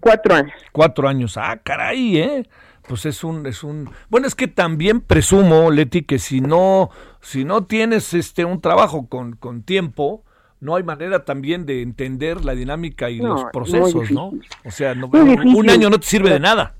Cuatro 0.00 0.34
años. 0.34 0.54
Cuatro 0.72 1.08
años, 1.08 1.36
ah, 1.36 1.58
caray, 1.62 2.18
¿eh? 2.18 2.48
Pues 2.90 3.06
es 3.06 3.22
un 3.22 3.46
es 3.46 3.62
un 3.62 3.88
bueno 4.08 4.26
es 4.26 4.34
que 4.34 4.48
también 4.48 5.00
presumo 5.00 5.70
Leti 5.70 6.02
que 6.02 6.18
si 6.18 6.40
no 6.40 6.90
si 7.20 7.44
no 7.44 7.64
tienes 7.64 8.14
este 8.14 8.44
un 8.44 8.60
trabajo 8.60 9.06
con, 9.08 9.36
con 9.36 9.62
tiempo 9.62 10.24
no 10.58 10.74
hay 10.74 10.82
manera 10.82 11.24
también 11.24 11.66
de 11.66 11.82
entender 11.82 12.44
la 12.44 12.52
dinámica 12.56 13.08
y 13.08 13.18
los 13.18 13.44
procesos 13.52 14.10
no 14.10 14.32
o 14.64 14.70
sea 14.72 14.94
un 14.94 15.70
año 15.70 15.88
no 15.88 16.00
te 16.00 16.06
sirve 16.06 16.30
de 16.30 16.40
nada. 16.40 16.74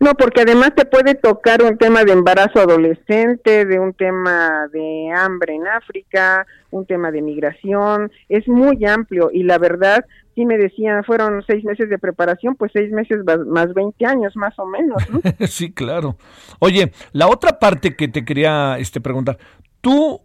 No, 0.00 0.14
porque 0.14 0.42
además 0.42 0.72
te 0.76 0.84
puede 0.84 1.16
tocar 1.16 1.62
un 1.62 1.76
tema 1.76 2.04
de 2.04 2.12
embarazo 2.12 2.60
adolescente, 2.60 3.64
de 3.64 3.80
un 3.80 3.92
tema 3.92 4.68
de 4.72 5.10
hambre 5.12 5.56
en 5.56 5.66
África, 5.66 6.46
un 6.70 6.86
tema 6.86 7.10
de 7.10 7.20
migración, 7.20 8.10
es 8.28 8.46
muy 8.46 8.84
amplio 8.84 9.30
y 9.32 9.42
la 9.42 9.58
verdad, 9.58 10.04
sí 10.38 10.46
me 10.46 10.56
decían, 10.56 11.02
fueron 11.02 11.42
seis 11.48 11.64
meses 11.64 11.90
de 11.90 11.98
preparación, 11.98 12.54
pues 12.54 12.70
seis 12.72 12.92
meses 12.92 13.24
más 13.48 13.74
20 13.74 14.06
años 14.06 14.36
más 14.36 14.56
o 14.56 14.66
menos. 14.66 15.02
¿no? 15.10 15.20
sí, 15.48 15.72
claro. 15.72 16.16
Oye, 16.60 16.92
la 17.12 17.26
otra 17.26 17.58
parte 17.58 17.96
que 17.96 18.06
te 18.06 18.24
quería 18.24 18.78
este, 18.78 19.00
preguntar, 19.00 19.36
¿tú 19.80 20.20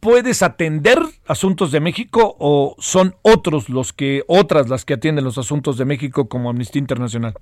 puedes 0.00 0.42
atender 0.42 0.98
asuntos 1.26 1.70
de 1.70 1.80
México 1.80 2.34
o 2.38 2.74
son 2.78 3.14
otros 3.20 3.68
los 3.68 3.92
que, 3.92 4.24
otras 4.26 4.70
las 4.70 4.86
que 4.86 4.94
atienden 4.94 5.24
los 5.24 5.36
asuntos 5.36 5.76
de 5.76 5.84
México 5.84 6.30
como 6.30 6.48
Amnistía 6.48 6.80
Internacional? 6.80 7.34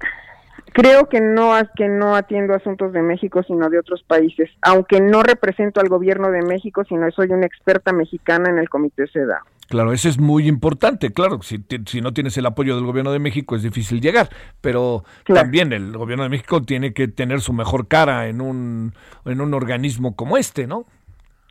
Creo 0.72 1.08
que 1.08 1.20
no, 1.20 1.52
que 1.76 1.86
no 1.86 2.16
atiendo 2.16 2.54
asuntos 2.54 2.92
de 2.92 3.02
México, 3.02 3.44
sino 3.44 3.70
de 3.70 3.78
otros 3.78 4.02
países, 4.02 4.50
aunque 4.62 5.00
no 5.00 5.22
represento 5.22 5.80
al 5.80 5.88
gobierno 5.88 6.32
de 6.32 6.42
México, 6.42 6.82
sino 6.88 7.08
soy 7.12 7.28
una 7.28 7.46
experta 7.46 7.92
mexicana 7.92 8.50
en 8.50 8.58
el 8.58 8.68
Comité 8.68 9.06
SEDA. 9.06 9.42
Claro, 9.70 9.92
eso 9.92 10.08
es 10.08 10.18
muy 10.18 10.48
importante, 10.48 11.12
claro, 11.12 11.42
si, 11.42 11.64
si 11.86 12.00
no 12.00 12.12
tienes 12.12 12.36
el 12.36 12.44
apoyo 12.44 12.74
del 12.74 12.84
gobierno 12.84 13.12
de 13.12 13.20
México 13.20 13.54
es 13.54 13.62
difícil 13.62 14.00
llegar, 14.00 14.28
pero 14.60 15.04
también 15.32 15.72
el 15.72 15.96
gobierno 15.96 16.24
de 16.24 16.28
México 16.28 16.60
tiene 16.60 16.92
que 16.92 17.06
tener 17.06 17.40
su 17.40 17.52
mejor 17.52 17.86
cara 17.86 18.26
en 18.26 18.40
un, 18.40 18.94
en 19.26 19.40
un 19.40 19.54
organismo 19.54 20.16
como 20.16 20.36
este, 20.36 20.66
¿no? 20.66 20.86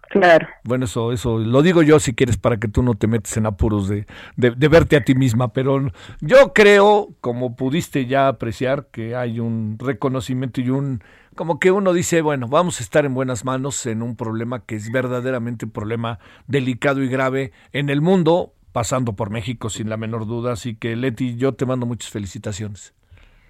Claro. 0.09 0.47
Bueno, 0.63 0.85
eso, 0.85 1.11
eso 1.11 1.37
lo 1.37 1.61
digo 1.61 1.83
yo 1.83 1.99
si 1.99 2.15
quieres 2.15 2.37
para 2.37 2.57
que 2.57 2.67
tú 2.67 2.81
no 2.81 2.95
te 2.95 3.05
metes 3.07 3.37
en 3.37 3.45
apuros 3.45 3.87
de, 3.87 4.05
de, 4.35 4.67
verte 4.67 4.95
a 4.95 5.03
ti 5.03 5.13
misma, 5.13 5.53
pero 5.53 5.91
yo 6.19 6.51
creo, 6.53 7.09
como 7.21 7.55
pudiste 7.55 8.07
ya 8.07 8.27
apreciar, 8.27 8.87
que 8.91 9.15
hay 9.15 9.39
un 9.39 9.77
reconocimiento 9.79 10.61
y 10.61 10.71
un, 10.71 11.03
como 11.35 11.59
que 11.59 11.71
uno 11.71 11.93
dice, 11.93 12.21
bueno, 12.21 12.47
vamos 12.47 12.79
a 12.79 12.83
estar 12.83 13.05
en 13.05 13.13
buenas 13.13 13.45
manos 13.45 13.85
en 13.85 14.01
un 14.01 14.15
problema 14.15 14.65
que 14.65 14.75
es 14.75 14.91
verdaderamente 14.91 15.65
un 15.65 15.71
problema 15.71 16.17
delicado 16.47 17.03
y 17.03 17.07
grave 17.07 17.51
en 17.71 17.91
el 17.91 18.01
mundo, 18.01 18.53
pasando 18.71 19.13
por 19.13 19.29
México 19.29 19.69
sin 19.69 19.89
la 19.89 19.97
menor 19.97 20.25
duda. 20.25 20.53
Así 20.53 20.75
que 20.75 20.95
Leti, 20.95 21.35
yo 21.35 21.53
te 21.53 21.67
mando 21.67 21.85
muchas 21.85 22.09
felicitaciones. 22.09 22.95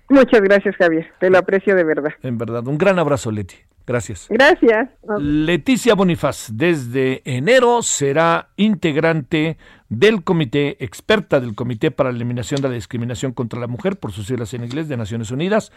Muchas 0.09 0.41
gracias, 0.41 0.75
Javier. 0.75 1.07
Te 1.19 1.29
lo 1.29 1.37
aprecio 1.37 1.75
de 1.75 1.83
verdad. 1.85 2.11
En 2.21 2.37
verdad. 2.37 2.67
Un 2.67 2.77
gran 2.77 2.99
abrazo, 2.99 3.31
Leti. 3.31 3.55
Gracias. 3.89 4.27
Gracias. 4.29 4.87
Leticia 5.17 5.95
Bonifaz, 5.95 6.49
desde 6.51 7.23
enero 7.25 7.81
será 7.81 8.49
integrante 8.55 9.57
del 9.89 10.23
comité, 10.23 10.77
experta 10.79 11.39
del 11.39 11.55
Comité 11.55 11.89
para 11.89 12.11
la 12.11 12.17
Eliminación 12.17 12.61
de 12.61 12.69
la 12.69 12.75
Discriminación 12.75 13.33
contra 13.33 13.59
la 13.59 13.65
Mujer, 13.65 13.97
por 13.97 14.11
sus 14.11 14.27
siglas 14.27 14.53
en 14.53 14.63
inglés, 14.63 14.89
de 14.89 14.95
Naciones 14.95 15.31
Unidas. 15.31 15.71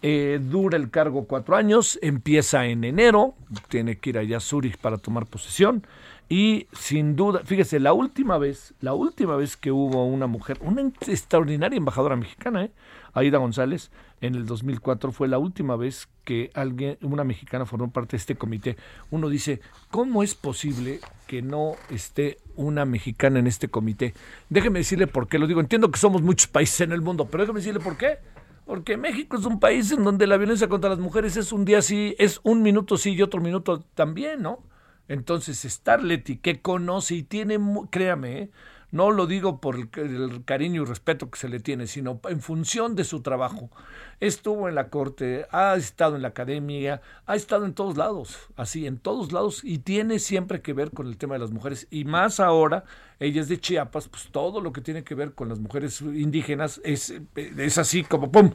Eh, 0.00 0.38
dura 0.40 0.76
el 0.76 0.90
cargo 0.90 1.26
cuatro 1.26 1.56
años, 1.56 1.98
empieza 2.02 2.66
en 2.66 2.84
enero, 2.84 3.34
tiene 3.66 3.98
que 3.98 4.10
ir 4.10 4.18
allá 4.18 4.36
a 4.36 4.40
Zurich 4.40 4.76
para 4.78 4.98
tomar 4.98 5.26
posesión. 5.26 5.84
Y 6.28 6.68
sin 6.72 7.16
duda, 7.16 7.40
fíjese, 7.44 7.80
la 7.80 7.92
última 7.92 8.38
vez, 8.38 8.74
la 8.80 8.94
última 8.94 9.34
vez 9.34 9.56
que 9.56 9.72
hubo 9.72 10.06
una 10.06 10.28
mujer, 10.28 10.58
una 10.60 10.82
extraordinaria 10.82 11.76
embajadora 11.76 12.14
mexicana, 12.14 12.66
¿eh? 12.66 12.70
Aida 13.16 13.38
González, 13.38 13.90
en 14.20 14.34
el 14.34 14.44
2004 14.44 15.10
fue 15.10 15.26
la 15.26 15.38
última 15.38 15.74
vez 15.74 16.06
que 16.24 16.50
alguien, 16.52 16.98
una 17.00 17.24
mexicana 17.24 17.64
formó 17.64 17.90
parte 17.90 18.12
de 18.12 18.18
este 18.18 18.36
comité. 18.36 18.76
Uno 19.10 19.30
dice, 19.30 19.60
¿cómo 19.90 20.22
es 20.22 20.34
posible 20.34 21.00
que 21.26 21.40
no 21.40 21.76
esté 21.88 22.36
una 22.56 22.84
mexicana 22.84 23.38
en 23.38 23.46
este 23.46 23.68
comité? 23.68 24.12
Déjeme 24.50 24.80
decirle 24.80 25.06
por 25.06 25.28
qué 25.28 25.38
lo 25.38 25.46
digo. 25.46 25.60
Entiendo 25.60 25.90
que 25.90 25.98
somos 25.98 26.20
muchos 26.20 26.46
países 26.46 26.82
en 26.82 26.92
el 26.92 27.00
mundo, 27.00 27.26
pero 27.30 27.44
déjeme 27.44 27.60
decirle 27.60 27.80
por 27.80 27.96
qué. 27.96 28.18
Porque 28.66 28.98
México 28.98 29.38
es 29.38 29.46
un 29.46 29.60
país 29.60 29.90
en 29.92 30.04
donde 30.04 30.26
la 30.26 30.36
violencia 30.36 30.68
contra 30.68 30.90
las 30.90 30.98
mujeres 30.98 31.38
es 31.38 31.52
un 31.52 31.64
día 31.64 31.80
sí, 31.80 32.14
es 32.18 32.40
un 32.42 32.60
minuto 32.62 32.98
sí 32.98 33.12
y 33.12 33.22
otro 33.22 33.40
minuto 33.40 33.82
también, 33.94 34.42
¿no? 34.42 34.62
Entonces, 35.08 35.62
Starleti, 35.62 36.36
que 36.36 36.60
conoce 36.60 37.14
y 37.14 37.22
tiene, 37.22 37.58
créame, 37.90 38.42
¿eh? 38.42 38.50
No 38.96 39.10
lo 39.10 39.26
digo 39.26 39.60
por 39.60 39.76
el, 39.76 40.44
cariño 40.46 40.82
y 40.82 40.84
respeto 40.86 41.30
que 41.30 41.38
se 41.38 41.50
le 41.50 41.60
tiene, 41.60 41.86
sino 41.86 42.18
en 42.30 42.40
función 42.40 42.96
de 42.96 43.04
su 43.04 43.20
trabajo. 43.20 43.68
Estuvo 44.20 44.70
en 44.70 44.74
la 44.74 44.88
corte, 44.88 45.44
ha 45.50 45.76
estado 45.76 46.16
en 46.16 46.22
la 46.22 46.28
academia, 46.28 47.02
ha 47.26 47.36
estado 47.36 47.66
en 47.66 47.74
todos 47.74 47.98
lados, 47.98 48.38
así, 48.56 48.86
en 48.86 48.96
todos 48.98 49.32
lados, 49.32 49.60
y 49.62 49.80
tiene 49.80 50.18
siempre 50.18 50.62
que 50.62 50.72
ver 50.72 50.92
con 50.92 51.08
el 51.08 51.18
tema 51.18 51.34
de 51.34 51.40
las 51.40 51.50
mujeres. 51.50 51.86
Y 51.90 52.06
más 52.06 52.40
ahora, 52.40 52.84
ella 53.20 53.42
es 53.42 53.48
de 53.48 53.60
Chiapas, 53.60 54.08
pues 54.08 54.28
todo 54.30 54.62
lo 54.62 54.72
que 54.72 54.80
tiene 54.80 55.04
que 55.04 55.14
ver 55.14 55.34
con 55.34 55.50
las 55.50 55.58
mujeres 55.58 56.00
indígenas 56.00 56.80
es, 56.82 57.12
es 57.34 57.76
así 57.76 58.02
como 58.02 58.32
¡pum! 58.32 58.54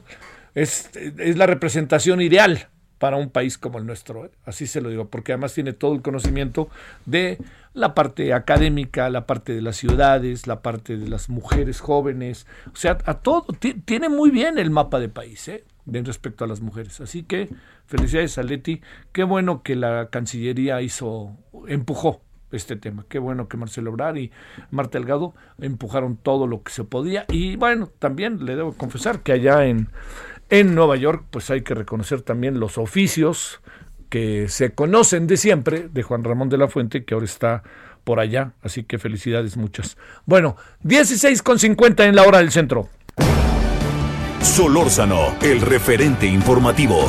Es, 0.54 0.90
es 0.96 1.36
la 1.36 1.46
representación 1.46 2.20
ideal 2.20 2.68
para 3.02 3.16
un 3.16 3.30
país 3.30 3.58
como 3.58 3.80
el 3.80 3.84
nuestro. 3.84 4.26
¿eh? 4.26 4.30
Así 4.44 4.68
se 4.68 4.80
lo 4.80 4.88
digo, 4.88 5.08
porque 5.08 5.32
además 5.32 5.52
tiene 5.52 5.72
todo 5.72 5.92
el 5.92 6.02
conocimiento 6.02 6.68
de 7.04 7.36
la 7.74 7.96
parte 7.96 8.32
académica, 8.32 9.10
la 9.10 9.26
parte 9.26 9.52
de 9.52 9.60
las 9.60 9.74
ciudades, 9.74 10.46
la 10.46 10.62
parte 10.62 10.96
de 10.96 11.08
las 11.08 11.28
mujeres 11.28 11.80
jóvenes, 11.80 12.46
o 12.72 12.76
sea, 12.76 12.98
a 13.04 13.14
todo, 13.14 13.46
tiene 13.84 14.08
muy 14.08 14.30
bien 14.30 14.56
el 14.56 14.70
mapa 14.70 15.00
de 15.00 15.08
país, 15.08 15.48
¿eh? 15.48 15.64
en 15.92 16.04
respecto 16.04 16.44
a 16.44 16.46
las 16.46 16.60
mujeres. 16.60 17.00
Así 17.00 17.24
que 17.24 17.48
felicidades 17.86 18.38
a 18.38 18.44
Leti, 18.44 18.82
qué 19.10 19.24
bueno 19.24 19.64
que 19.64 19.74
la 19.74 20.08
Cancillería 20.10 20.80
hizo, 20.80 21.36
empujó 21.66 22.20
este 22.52 22.76
tema. 22.76 23.04
Qué 23.08 23.18
bueno 23.18 23.48
que 23.48 23.56
Marcelo 23.56 23.90
Obrar 23.90 24.16
y 24.16 24.30
Marta 24.70 24.98
Delgado 24.98 25.34
empujaron 25.58 26.16
todo 26.16 26.46
lo 26.46 26.62
que 26.62 26.70
se 26.70 26.84
podía. 26.84 27.24
Y 27.30 27.56
bueno, 27.56 27.88
también 27.98 28.44
le 28.44 28.54
debo 28.54 28.74
confesar 28.74 29.20
que 29.20 29.32
allá 29.32 29.64
en, 29.64 29.88
en 30.52 30.74
Nueva 30.74 30.96
York, 30.96 31.24
pues 31.30 31.48
hay 31.50 31.62
que 31.62 31.74
reconocer 31.74 32.20
también 32.20 32.60
los 32.60 32.76
oficios 32.76 33.62
que 34.10 34.50
se 34.50 34.74
conocen 34.74 35.26
de 35.26 35.38
siempre 35.38 35.88
de 35.90 36.02
Juan 36.02 36.22
Ramón 36.22 36.50
de 36.50 36.58
la 36.58 36.68
Fuente, 36.68 37.06
que 37.06 37.14
ahora 37.14 37.24
está 37.24 37.62
por 38.04 38.20
allá. 38.20 38.52
Así 38.60 38.84
que 38.84 38.98
felicidades 38.98 39.56
muchas. 39.56 39.96
Bueno, 40.26 40.58
16 40.82 41.42
con 41.42 41.58
50 41.58 42.04
en 42.04 42.14
la 42.14 42.24
hora 42.24 42.38
del 42.38 42.52
centro. 42.52 42.90
Solórzano, 44.42 45.36
el 45.40 45.62
referente 45.62 46.26
informativo. 46.26 47.08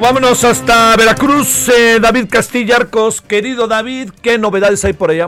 Vámonos 0.00 0.44
hasta 0.44 0.94
Veracruz, 0.96 1.68
eh, 1.68 1.98
David 2.00 2.26
Castilla 2.30 2.76
Arcos. 2.76 3.20
Querido 3.20 3.66
David, 3.66 4.10
¿qué 4.22 4.38
novedades 4.38 4.84
hay 4.84 4.92
por 4.92 5.10
allá? 5.10 5.26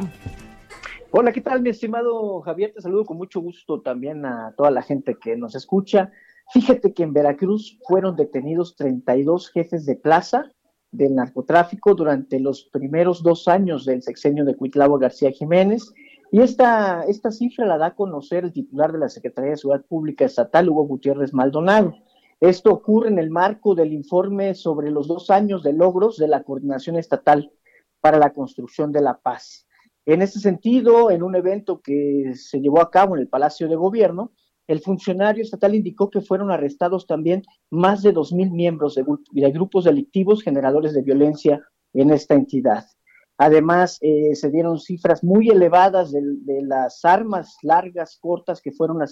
Hola, 1.11 1.33
¿qué 1.33 1.41
tal, 1.41 1.61
mi 1.61 1.71
estimado 1.71 2.41
Javier? 2.43 2.73
Te 2.73 2.81
saludo 2.81 3.05
con 3.05 3.17
mucho 3.17 3.41
gusto 3.41 3.81
también 3.81 4.25
a 4.25 4.55
toda 4.57 4.71
la 4.71 4.83
gente 4.83 5.17
que 5.21 5.37
nos 5.37 5.57
escucha. 5.57 6.13
Fíjate 6.53 6.95
que 6.95 7.03
en 7.03 7.13
Veracruz 7.13 7.81
fueron 7.89 8.15
detenidos 8.15 8.77
32 8.77 9.51
jefes 9.51 9.87
de 9.87 9.97
plaza 9.97 10.53
del 10.93 11.17
narcotráfico 11.17 11.97
durante 11.97 12.39
los 12.39 12.63
primeros 12.73 13.25
dos 13.25 13.49
años 13.49 13.85
del 13.85 14.03
sexenio 14.03 14.45
de 14.45 14.55
Cuitlavo 14.55 14.99
García 14.99 15.33
Jiménez. 15.33 15.93
Y 16.31 16.43
esta, 16.43 17.03
esta 17.09 17.33
cifra 17.33 17.67
la 17.67 17.77
da 17.77 17.87
a 17.87 17.95
conocer 17.97 18.45
el 18.45 18.53
titular 18.53 18.93
de 18.93 19.01
la 19.01 19.09
Secretaría 19.09 19.51
de 19.51 19.57
Seguridad 19.57 19.85
Pública 19.85 20.25
Estatal, 20.25 20.69
Hugo 20.69 20.87
Gutiérrez 20.87 21.35
Maldonado. 21.35 21.97
Esto 22.41 22.73
ocurre 22.73 23.09
en 23.09 23.19
el 23.19 23.29
marco 23.29 23.75
del 23.75 23.93
informe 23.93 24.55
sobre 24.55 24.91
los 24.91 25.07
dos 25.07 25.29
años 25.29 25.63
de 25.63 25.75
logros 25.75 26.17
de 26.17 26.27
la 26.27 26.43
Coordinación 26.43 26.97
Estatal 26.97 27.53
para 28.01 28.19
la 28.19 28.33
Construcción 28.33 28.93
de 28.93 29.03
la 29.03 29.19
Paz. 29.19 29.67
En 30.07 30.23
ese 30.23 30.41
sentido, 30.41 31.11
en 31.11 31.23
un 31.23 31.37
evento 31.37 31.83
que 31.83 32.33
se 32.35 32.61
llevó 32.61 32.81
a 32.81 32.91
cabo 32.91 33.15
en 33.15 33.21
el 33.21 33.29
Palacio 33.29 33.69
de 33.69 33.77
Gobierno, 33.77 34.33
el 34.67 34.81
funcionario 34.81 35.43
estatal 35.43 35.75
indicó 35.75 36.09
que 36.09 36.23
fueron 36.23 36.51
arrestados 36.51 37.07
también 37.07 37.43
más 37.69 38.03
de 38.03 38.15
2.000 38.15 38.51
miembros 38.53 38.95
de, 38.95 39.51
grupos 39.51 39.85
delictivos 39.85 40.43
generadores 40.43 40.95
de 40.95 41.03
violencia 41.03 41.61
en 41.93 42.11
esta 42.11 42.35
entidad. 42.35 42.87
Además, 43.37 43.99
eh, 44.01 44.35
se 44.35 44.51
dieron 44.51 44.79
cifras 44.79 45.23
muy 45.23 45.49
elevadas 45.51 46.11
de, 46.11 46.23
de, 46.23 46.63
las 46.63 47.05
armas 47.05 47.59
largas, 47.63 48.19
cortas 48.19 48.63
que 48.63 48.73
fueron 48.73 49.03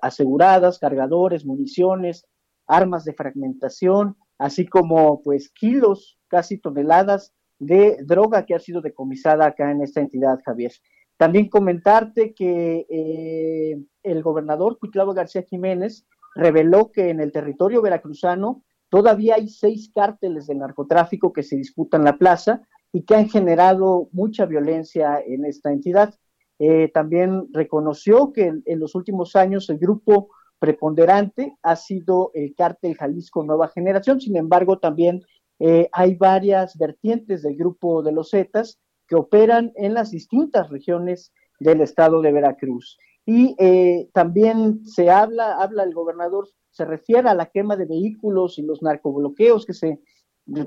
aseguradas, 0.00 0.78
cargadores, 0.78 1.44
municiones, 1.44 2.24
armas 2.68 3.04
de 3.04 3.14
fragmentación, 3.14 4.16
así 4.38 4.66
como 4.66 5.22
pues 5.22 5.50
kilos, 5.50 6.18
casi 6.28 6.58
toneladas 6.58 7.32
de 7.58 7.98
droga 8.04 8.46
que 8.46 8.54
ha 8.54 8.60
sido 8.60 8.80
decomisada 8.80 9.46
acá 9.46 9.70
en 9.70 9.82
esta 9.82 10.00
entidad, 10.00 10.38
Javier. 10.44 10.72
También 11.16 11.48
comentarte 11.48 12.32
que 12.32 12.86
eh, 12.88 13.76
el 14.04 14.22
gobernador 14.22 14.78
Cuitlavo 14.78 15.14
García 15.14 15.42
Jiménez 15.42 16.06
reveló 16.36 16.92
que 16.92 17.10
en 17.10 17.18
el 17.18 17.32
territorio 17.32 17.82
veracruzano 17.82 18.62
todavía 18.88 19.34
hay 19.34 19.48
seis 19.48 19.90
cárteles 19.92 20.46
de 20.46 20.54
narcotráfico 20.54 21.32
que 21.32 21.42
se 21.42 21.56
disputan 21.56 22.04
la 22.04 22.16
plaza 22.16 22.62
y 22.92 23.02
que 23.02 23.16
han 23.16 23.28
generado 23.28 24.08
mucha 24.12 24.46
violencia 24.46 25.20
en 25.26 25.44
esta 25.44 25.72
entidad. 25.72 26.14
Eh, 26.60 26.90
también 26.94 27.48
reconoció 27.52 28.32
que 28.32 28.52
en 28.64 28.78
los 28.78 28.94
últimos 28.94 29.34
años 29.34 29.68
el 29.70 29.78
grupo 29.78 30.30
preponderante 30.58 31.56
ha 31.62 31.76
sido 31.76 32.30
el 32.34 32.54
cártel 32.54 32.96
Jalisco 32.96 33.42
Nueva 33.42 33.68
Generación, 33.68 34.20
sin 34.20 34.36
embargo 34.36 34.78
también 34.78 35.22
eh, 35.58 35.88
hay 35.92 36.14
varias 36.14 36.76
vertientes 36.76 37.42
del 37.42 37.56
grupo 37.56 38.02
de 38.02 38.12
los 38.12 38.30
Zetas 38.30 38.78
que 39.06 39.16
operan 39.16 39.72
en 39.76 39.94
las 39.94 40.10
distintas 40.10 40.68
regiones 40.70 41.32
del 41.58 41.80
estado 41.80 42.20
de 42.20 42.32
Veracruz. 42.32 42.98
Y 43.26 43.56
eh, 43.58 44.08
también 44.12 44.86
se 44.86 45.10
habla, 45.10 45.60
habla 45.60 45.82
el 45.82 45.92
gobernador, 45.92 46.48
se 46.70 46.84
refiere 46.84 47.28
a 47.28 47.34
la 47.34 47.46
quema 47.46 47.76
de 47.76 47.86
vehículos 47.86 48.58
y 48.58 48.62
los 48.62 48.82
narcobloqueos 48.82 49.66
que 49.66 49.74
se 49.74 50.00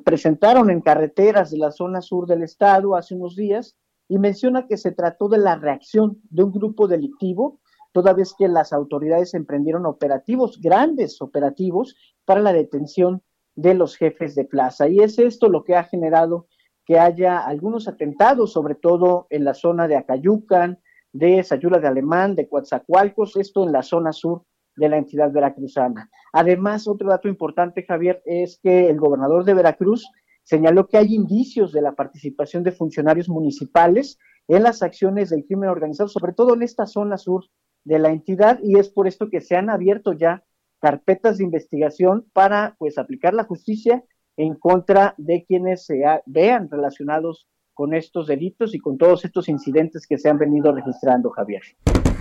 presentaron 0.04 0.70
en 0.70 0.82
carreteras 0.82 1.52
de 1.52 1.58
la 1.58 1.72
zona 1.72 2.02
sur 2.02 2.28
del 2.28 2.44
estado 2.44 2.96
hace 2.96 3.16
unos 3.16 3.36
días 3.36 3.78
y 4.08 4.20
menciona 4.20 4.68
que 4.68 4.78
se 4.78 4.92
trató 4.92 5.30
de 5.30 5.38
la 5.38 5.56
reacción 5.56 6.22
de 6.30 6.44
un 6.44 6.52
grupo 6.52 6.88
delictivo 6.88 7.61
toda 7.92 8.14
vez 8.14 8.34
que 8.38 8.48
las 8.48 8.74
autoridades 8.74 9.34
emprendieron 9.34 9.86
operativos, 9.86 10.60
grandes 10.62 11.22
operativos, 11.22 11.96
para 12.26 12.42
la 12.42 12.54
detención 12.54 13.22
de 13.56 13.74
los 13.74 13.96
jefes 13.98 14.36
de 14.36 14.46
plaza. 14.46 14.88
Y 14.88 15.00
es 15.00 15.20
esto 15.20 15.50
lo 15.50 15.64
que 15.64 15.76
ha 15.76 15.84
generado 15.84 16.48
que 16.86 17.00
haya 17.00 17.40
algunos 17.40 17.88
atentados, 17.88 18.54
sobre 18.54 18.76
todo 18.76 19.28
en 19.30 19.44
la 19.44 19.54
zona 19.54 19.88
de 19.88 19.98
Acayucan, 19.98 20.80
de 21.14 21.44
Sayula 21.44 21.80
de 21.80 21.88
Alemán, 21.88 22.36
de 22.36 22.48
Coatzacoalcos, 22.48 23.36
esto 23.36 23.64
en 23.64 23.72
la 23.72 23.84
zona 23.84 24.14
sur 24.14 24.46
de 24.76 24.90
la 24.90 24.98
entidad 24.98 25.32
veracruzana. 25.32 26.10
Además, 26.32 26.88
otro 26.88 27.10
dato 27.10 27.28
importante, 27.28 27.84
Javier, 27.84 28.22
es 28.26 28.60
que 28.62 28.90
el 28.90 28.98
gobernador 28.98 29.44
de 29.44 29.54
Veracruz 29.54 30.10
señaló 30.44 30.88
que 30.88 30.98
hay 30.98 31.14
indicios 31.14 31.72
de 31.72 31.82
la 31.82 31.94
participación 31.94 32.64
de 32.64 32.72
funcionarios 32.72 33.30
municipales 33.30 34.18
en 34.48 34.64
las 34.64 34.82
acciones 34.82 35.30
del 35.30 35.46
crimen 35.46 35.70
organizado, 35.70 36.10
sobre 36.10 36.34
todo 36.34 36.56
en 36.56 36.64
esta 36.64 36.86
zona 36.86 37.18
sur 37.18 37.46
de 37.84 38.00
la 38.00 38.10
entidad 38.10 38.60
y 38.64 38.78
es 38.78 38.90
por 38.90 39.08
esto 39.08 39.30
que 39.30 39.42
se 39.42 39.56
han 39.56 39.70
abierto 39.70 40.14
ya 40.14 40.44
carpetas 40.80 41.38
de 41.38 41.44
investigación 41.44 42.26
para 42.34 42.76
pues 42.80 42.98
aplicar 42.98 43.34
la 43.34 43.44
justicia 43.44 44.04
en 44.38 44.56
contra 44.56 45.14
de 45.18 45.46
quienes 45.46 45.86
se 45.86 46.02
vean 46.26 46.70
relacionados 46.70 47.48
con 47.74 47.94
estos 47.94 48.28
delitos 48.28 48.76
y 48.76 48.80
con 48.80 48.98
todos 48.98 49.26
estos 49.26 49.50
incidentes 49.50 50.06
que 50.08 50.18
se 50.18 50.30
han 50.30 50.38
venido 50.38 50.74
registrando, 50.74 51.30
Javier. 51.30 51.62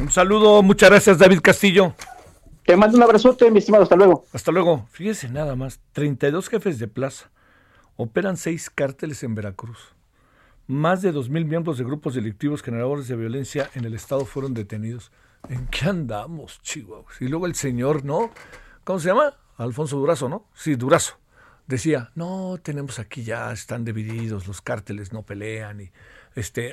Un 0.00 0.10
saludo, 0.10 0.62
muchas 0.62 0.90
gracias 0.90 1.18
David 1.18 1.40
Castillo. 1.42 1.94
Te 2.64 2.76
mando 2.76 2.96
un 2.96 3.02
abrazote, 3.02 3.50
mi 3.50 3.58
estimado, 3.58 3.82
hasta 3.82 3.96
luego. 3.96 4.24
Hasta 4.32 4.52
luego. 4.52 4.86
Fíjese 4.90 5.28
nada 5.28 5.56
más, 5.56 5.80
32 5.92 6.48
jefes 6.48 6.78
de 6.78 6.88
plaza, 6.88 7.30
operan 7.96 8.36
seis 8.36 8.70
cárteles 8.70 9.22
en 9.24 9.34
Veracruz. 9.34 9.94
Más 10.66 11.02
de 11.02 11.12
2.000 11.12 11.46
miembros 11.46 11.78
de 11.78 11.84
grupos 11.84 12.14
delictivos 12.14 12.62
generadores 12.62 13.08
de 13.08 13.16
violencia 13.16 13.68
en 13.74 13.86
el 13.86 13.94
Estado 13.94 14.24
fueron 14.24 14.54
detenidos. 14.54 15.10
¿En 15.48 15.66
qué 15.66 15.86
andamos, 15.86 16.60
Chihuahua? 16.62 17.10
Y 17.20 17.28
luego 17.28 17.46
el 17.46 17.54
señor, 17.54 18.04
¿no? 18.04 18.30
¿Cómo 18.84 18.98
se 18.98 19.08
llama? 19.08 19.36
Alfonso 19.56 19.96
Durazo, 19.96 20.28
¿no? 20.28 20.46
Sí, 20.54 20.74
Durazo. 20.76 21.18
Decía, 21.66 22.10
no, 22.14 22.58
tenemos 22.62 22.98
aquí 22.98 23.22
ya, 23.22 23.52
están 23.52 23.84
divididos, 23.84 24.48
los 24.48 24.60
cárteles 24.60 25.12
no 25.12 25.22
pelean 25.22 25.80
y 25.80 25.92
este, 26.34 26.72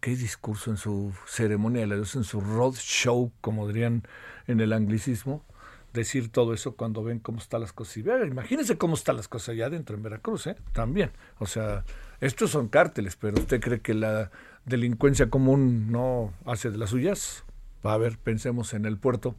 qué 0.00 0.16
discurso 0.16 0.70
en 0.70 0.76
su 0.76 1.12
ceremonia 1.26 1.86
de 1.86 1.94
en 1.94 2.04
su 2.24 2.40
road 2.40 2.74
show, 2.74 3.32
como 3.40 3.66
dirían 3.66 4.06
en 4.46 4.60
el 4.60 4.72
anglicismo, 4.72 5.44
decir 5.92 6.30
todo 6.30 6.54
eso 6.54 6.74
cuando 6.76 7.02
ven 7.02 7.18
cómo 7.18 7.38
están 7.38 7.60
las 7.60 7.72
cosas. 7.72 7.98
Y 7.98 8.00
imagínense 8.00 8.76
cómo 8.76 8.94
están 8.94 9.16
las 9.16 9.28
cosas 9.28 9.50
allá 9.50 9.66
adentro 9.66 9.96
en 9.96 10.02
Veracruz, 10.02 10.46
¿eh? 10.46 10.56
También. 10.72 11.12
O 11.38 11.46
sea, 11.46 11.84
estos 12.20 12.50
son 12.50 12.68
cárteles, 12.68 13.16
pero 13.16 13.38
¿usted 13.38 13.60
cree 13.60 13.80
que 13.80 13.94
la 13.94 14.30
delincuencia 14.64 15.30
común 15.30 15.90
no 15.90 16.32
hace 16.44 16.70
de 16.70 16.78
las 16.78 16.90
suyas? 16.90 17.44
A 17.84 17.96
ver, 17.98 18.18
pensemos 18.18 18.74
en 18.74 18.86
el 18.86 18.98
puerto 18.98 19.34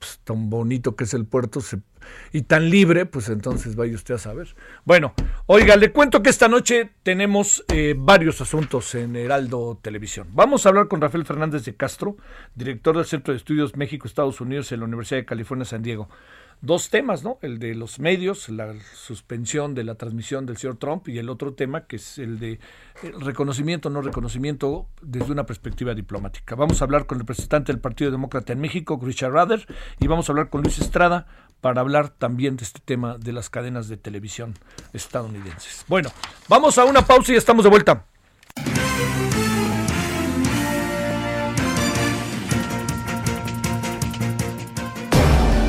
pues, 0.00 0.18
tan 0.24 0.48
bonito 0.48 0.96
que 0.96 1.04
es 1.04 1.14
el 1.14 1.26
puerto 1.26 1.60
y 2.32 2.42
tan 2.42 2.70
libre, 2.70 3.04
pues 3.04 3.28
entonces 3.28 3.76
vaya 3.76 3.94
usted 3.94 4.14
a 4.14 4.18
saber. 4.18 4.54
Bueno, 4.84 5.12
oiga, 5.46 5.76
le 5.76 5.92
cuento 5.92 6.22
que 6.22 6.30
esta 6.30 6.48
noche 6.48 6.90
tenemos 7.02 7.64
eh, 7.68 7.94
varios 7.96 8.40
asuntos 8.40 8.94
en 8.94 9.14
Heraldo 9.14 9.78
Televisión. 9.82 10.28
Vamos 10.32 10.64
a 10.64 10.70
hablar 10.70 10.88
con 10.88 11.00
Rafael 11.02 11.26
Fernández 11.26 11.64
de 11.66 11.76
Castro, 11.76 12.16
director 12.54 12.96
del 12.96 13.04
Centro 13.04 13.32
de 13.32 13.38
Estudios 13.38 13.76
México-Estados 13.76 14.40
Unidos 14.40 14.72
en 14.72 14.80
la 14.80 14.86
Universidad 14.86 15.20
de 15.20 15.26
California, 15.26 15.66
San 15.66 15.82
Diego 15.82 16.08
dos 16.62 16.90
temas, 16.90 17.24
¿no? 17.24 17.38
El 17.42 17.58
de 17.58 17.74
los 17.74 17.98
medios, 17.98 18.48
la 18.48 18.74
suspensión 18.94 19.74
de 19.74 19.84
la 19.84 19.94
transmisión 19.94 20.46
del 20.46 20.56
señor 20.56 20.76
Trump 20.76 21.08
y 21.08 21.18
el 21.18 21.28
otro 21.28 21.54
tema 21.54 21.86
que 21.86 21.96
es 21.96 22.18
el 22.18 22.38
de 22.38 22.60
reconocimiento 23.20 23.88
o 23.88 23.92
no 23.92 24.02
reconocimiento 24.02 24.86
desde 25.00 25.32
una 25.32 25.46
perspectiva 25.46 25.94
diplomática. 25.94 26.54
Vamos 26.54 26.80
a 26.80 26.84
hablar 26.84 27.06
con 27.06 27.16
el 27.16 27.20
representante 27.20 27.72
del 27.72 27.80
Partido 27.80 28.10
Demócrata 28.10 28.52
en 28.52 28.60
México, 28.60 29.00
Richard 29.02 29.32
Rader, 29.32 29.66
y 29.98 30.06
vamos 30.06 30.28
a 30.28 30.32
hablar 30.32 30.50
con 30.50 30.62
Luis 30.62 30.78
Estrada 30.78 31.26
para 31.60 31.80
hablar 31.80 32.10
también 32.10 32.56
de 32.56 32.64
este 32.64 32.80
tema 32.84 33.18
de 33.18 33.32
las 33.32 33.50
cadenas 33.50 33.88
de 33.88 33.96
televisión 33.96 34.54
estadounidenses. 34.92 35.84
Bueno, 35.88 36.10
vamos 36.48 36.78
a 36.78 36.84
una 36.84 37.06
pausa 37.06 37.32
y 37.32 37.36
estamos 37.36 37.64
de 37.64 37.70
vuelta. 37.70 38.06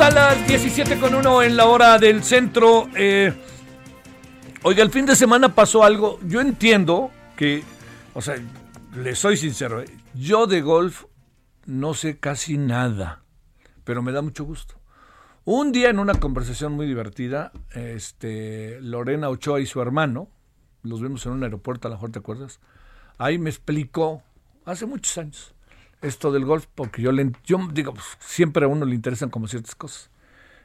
A 0.00 0.10
las 0.10 0.48
17 0.48 0.98
con 0.98 1.14
1 1.14 1.42
en 1.42 1.56
la 1.56 1.66
hora 1.66 1.98
del 1.98 2.24
centro. 2.24 2.88
Eh, 2.96 3.34
oiga, 4.62 4.82
el 4.82 4.90
fin 4.90 5.04
de 5.04 5.14
semana 5.14 5.54
pasó 5.54 5.84
algo. 5.84 6.18
Yo 6.22 6.40
entiendo 6.40 7.10
que, 7.36 7.62
o 8.14 8.22
sea, 8.22 8.36
le 8.96 9.14
soy 9.14 9.36
sincero, 9.36 9.82
eh, 9.82 9.86
yo 10.14 10.46
de 10.46 10.62
golf 10.62 11.04
no 11.66 11.92
sé 11.92 12.18
casi 12.18 12.56
nada, 12.56 13.24
pero 13.84 14.00
me 14.00 14.12
da 14.12 14.22
mucho 14.22 14.44
gusto. 14.44 14.80
Un 15.44 15.70
día 15.70 15.90
en 15.90 15.98
una 15.98 16.14
conversación 16.14 16.72
muy 16.72 16.86
divertida, 16.86 17.52
este, 17.74 18.80
Lorena 18.80 19.28
Ochoa 19.28 19.60
y 19.60 19.66
su 19.66 19.82
hermano, 19.82 20.30
los 20.82 21.02
vimos 21.02 21.26
en 21.26 21.32
un 21.32 21.42
aeropuerto, 21.42 21.88
a 21.88 21.90
lo 21.90 21.96
mejor 21.96 22.10
te 22.10 22.20
acuerdas, 22.20 22.60
ahí 23.18 23.38
me 23.38 23.50
explicó, 23.50 24.22
hace 24.64 24.86
muchos 24.86 25.18
años, 25.18 25.54
esto 26.02 26.32
del 26.32 26.44
golf 26.44 26.66
porque 26.74 27.02
yo, 27.02 27.12
le, 27.12 27.32
yo 27.44 27.58
digo, 27.72 27.92
pues, 27.92 28.06
siempre 28.20 28.64
a 28.64 28.68
uno 28.68 28.86
le 28.86 28.94
interesan 28.94 29.30
como 29.30 29.48
ciertas 29.48 29.74
cosas. 29.74 30.10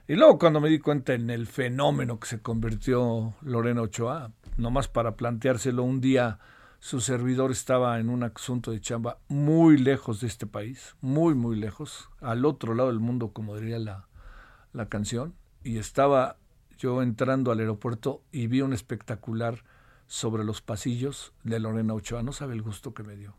Y 0.08 0.16
luego 0.16 0.38
cuando 0.38 0.62
me 0.62 0.70
di 0.70 0.80
cuenta 0.80 1.14
en 1.14 1.30
el 1.30 1.48
fenómeno 1.48 2.20
que 2.20 2.28
se 2.28 2.42
convirtió 2.42 3.34
Lorena 3.42 3.82
Ochoa, 3.82 4.32
nomás 4.58 4.88
para 4.88 5.16
planteárselo 5.16 5.84
un 5.84 6.00
día, 6.00 6.40
su 6.80 7.02
servidor 7.02 7.52
estaba 7.52 8.00
en 8.00 8.10
un 8.10 8.24
asunto 8.24 8.72
de 8.72 8.80
chamba 8.80 9.18
muy 9.28 9.78
lejos 9.78 10.22
de 10.22 10.28
este 10.28 10.46
país, 10.46 10.96
muy, 11.02 11.34
muy 11.34 11.56
lejos, 11.56 12.10
al 12.22 12.46
otro 12.46 12.76
lado 12.76 12.90
del 12.90 13.00
mundo, 13.00 13.30
como 13.30 13.58
diría 13.58 13.80
la, 13.80 14.08
la 14.74 14.90
canción, 14.90 15.34
y 15.64 15.80
estaba 15.80 16.38
yo 16.78 17.02
entrando 17.02 17.52
al 17.52 17.60
aeropuerto 17.60 18.22
y 18.32 18.46
vi 18.46 18.62
un 18.62 18.74
espectacular 18.74 19.64
sobre 20.06 20.44
los 20.44 20.62
pasillos 20.62 21.34
de 21.44 21.60
Lorena 21.60 21.96
Ochoa. 21.96 22.22
No 22.22 22.32
sabe 22.32 22.54
el 22.54 22.62
gusto 22.62 22.94
que 22.94 23.02
me 23.02 23.16
dio 23.16 23.36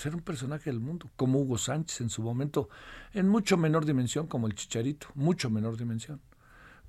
ser 0.00 0.14
un 0.14 0.22
personaje 0.22 0.70
del 0.70 0.80
mundo, 0.80 1.10
como 1.16 1.40
Hugo 1.40 1.58
Sánchez 1.58 2.00
en 2.00 2.10
su 2.10 2.22
momento, 2.22 2.68
en 3.12 3.28
mucho 3.28 3.56
menor 3.56 3.84
dimensión 3.84 4.26
como 4.26 4.46
el 4.46 4.54
Chicharito, 4.54 5.08
mucho 5.14 5.50
menor 5.50 5.76
dimensión. 5.76 6.20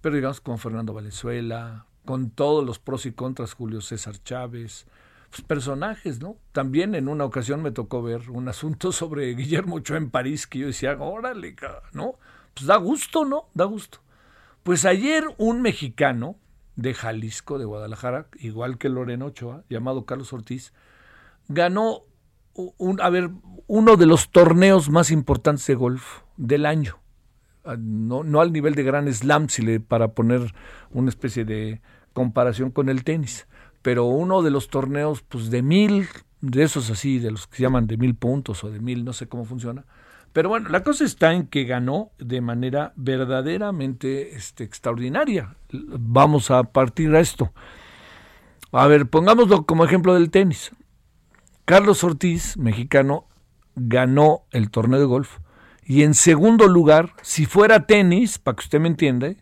Pero 0.02 0.16
digamos 0.16 0.42
con 0.42 0.58
Fernando 0.58 0.94
Valenzuela, 0.94 1.86
con 2.06 2.32
todos 2.32 2.66
los 2.66 2.80
pros 2.80 3.06
y 3.06 3.12
contras, 3.12 3.54
Julio 3.54 3.82
César 3.82 4.16
Chávez, 4.24 4.86
pues, 5.30 5.42
personajes, 5.44 6.22
¿no? 6.22 6.38
También 6.52 6.96
en 6.96 7.08
una 7.08 7.26
ocasión 7.26 7.62
me 7.62 7.72
tocó 7.72 8.02
ver 8.02 8.30
un 8.30 8.48
asunto 8.48 8.92
sobre 8.92 9.34
Guillermo 9.36 9.76
Ochoa 9.76 9.98
en 9.98 10.10
París 10.10 10.48
que 10.48 10.60
yo 10.60 10.68
decía, 10.68 10.98
órale, 11.00 11.56
¿no? 11.94 12.16
Pues 12.54 12.66
da 12.66 12.78
gusto, 12.78 13.26
¿no? 13.26 13.46
Da 13.54 13.66
gusto. 13.66 14.00
Pues 14.64 14.86
ayer 14.86 15.24
un 15.38 15.62
mexicano 15.62 16.36
de 16.76 16.94
Jalisco, 16.94 17.58
de 17.58 17.66
Guadalajara, 17.66 18.28
igual 18.40 18.78
que 18.78 18.90
Lorena 18.90 19.26
Ochoa, 19.26 19.64
llamado 19.70 20.06
Carlos 20.06 20.34
Ortiz, 20.34 20.74
ganó 21.48 22.04
un, 22.54 23.02
a 23.02 23.10
ver, 23.10 23.30
uno 23.68 23.98
de 23.98 24.06
los 24.06 24.30
torneos 24.30 24.90
más 24.90 25.12
importantes 25.12 25.66
de 25.68 25.76
golf 25.76 26.22
del 26.38 26.66
año. 26.66 26.98
Ah, 27.64 27.76
no, 27.78 28.24
no 28.24 28.42
al 28.42 28.52
nivel 28.52 28.76
de 28.76 28.84
Gran 28.84 29.12
Slam, 29.14 29.50
si 29.50 29.62
le, 29.62 29.80
para 29.80 30.10
poner 30.10 30.54
una 30.92 31.10
especie 31.10 31.46
de 31.46 31.82
comparación 32.14 32.72
con 32.72 32.90
el 32.90 33.04
tenis, 33.04 33.48
pero 33.82 34.06
uno 34.06 34.42
de 34.42 34.52
los 34.52 34.70
torneos 34.70 35.22
pues 35.22 35.50
de 35.50 35.62
mil, 35.62 36.08
de 36.42 36.64
esos 36.64 36.90
así, 36.90 37.20
de 37.20 37.32
los 37.32 37.48
que 37.48 37.58
se 37.58 37.64
llaman 37.64 37.88
de 37.88 37.98
mil 37.98 38.16
puntos 38.16 38.64
o 38.64 38.70
de 38.70 38.80
mil, 38.80 39.06
no 39.06 39.14
sé 39.14 39.28
cómo 39.28 39.46
funciona. 39.46 39.86
Pero 40.34 40.50
bueno, 40.50 40.70
la 40.70 40.84
cosa 40.84 41.04
está 41.04 41.34
en 41.34 41.48
que 41.48 41.66
ganó 41.66 42.12
de 42.18 42.40
manera 42.40 42.94
verdaderamente 42.96 44.36
este, 44.36 44.64
extraordinaria. 44.64 45.56
Vamos 45.72 46.52
a 46.52 46.64
partir 46.64 47.14
a 47.16 47.20
esto. 47.20 47.52
A 48.72 48.88
ver, 48.88 49.08
pongámoslo 49.08 49.66
como 49.66 49.84
ejemplo 49.84 50.14
del 50.14 50.30
tenis. 50.30 50.72
Carlos 51.66 52.04
Ortiz, 52.04 52.58
mexicano, 52.58 53.26
ganó 53.76 54.44
el 54.52 54.70
torneo 54.70 55.00
de 55.00 55.06
golf. 55.06 55.40
Y 55.84 56.04
en 56.04 56.14
segundo 56.14 56.68
lugar, 56.68 57.14
si 57.22 57.46
fuera 57.46 57.86
tenis, 57.86 58.40
para 58.40 58.56
que 58.56 58.64
usted 58.64 58.80
me 58.80 58.88
entienda, 58.88 59.34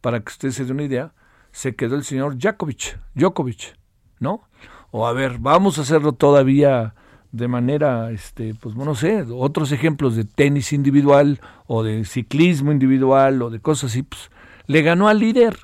para 0.00 0.20
que 0.20 0.30
usted 0.30 0.50
se 0.50 0.64
dé 0.64 0.72
una 0.72 0.82
idea, 0.82 1.14
se 1.52 1.76
quedó 1.76 1.96
el 1.96 2.04
señor 2.04 2.36
Djokovic, 2.36 2.98
Djokovic, 3.14 3.78
¿no? 4.18 4.42
O 4.90 5.06
a 5.06 5.12
ver, 5.12 5.38
vamos 5.38 5.78
a 5.78 5.82
hacerlo 5.82 6.12
todavía 6.12 6.94
de 7.32 7.48
manera, 7.48 8.10
este, 8.12 8.54
pues 8.54 8.76
no 8.76 8.94
sé, 8.94 9.24
otros 9.32 9.72
ejemplos 9.72 10.14
de 10.14 10.24
tenis 10.24 10.72
individual 10.72 11.40
o 11.66 11.82
de 11.82 12.04
ciclismo 12.04 12.70
individual 12.70 13.42
o 13.42 13.50
de 13.50 13.60
cosas 13.60 13.90
así, 13.90 14.02
pues 14.02 14.30
le 14.66 14.82
ganó 14.82 15.08
al 15.08 15.18
líder 15.18 15.56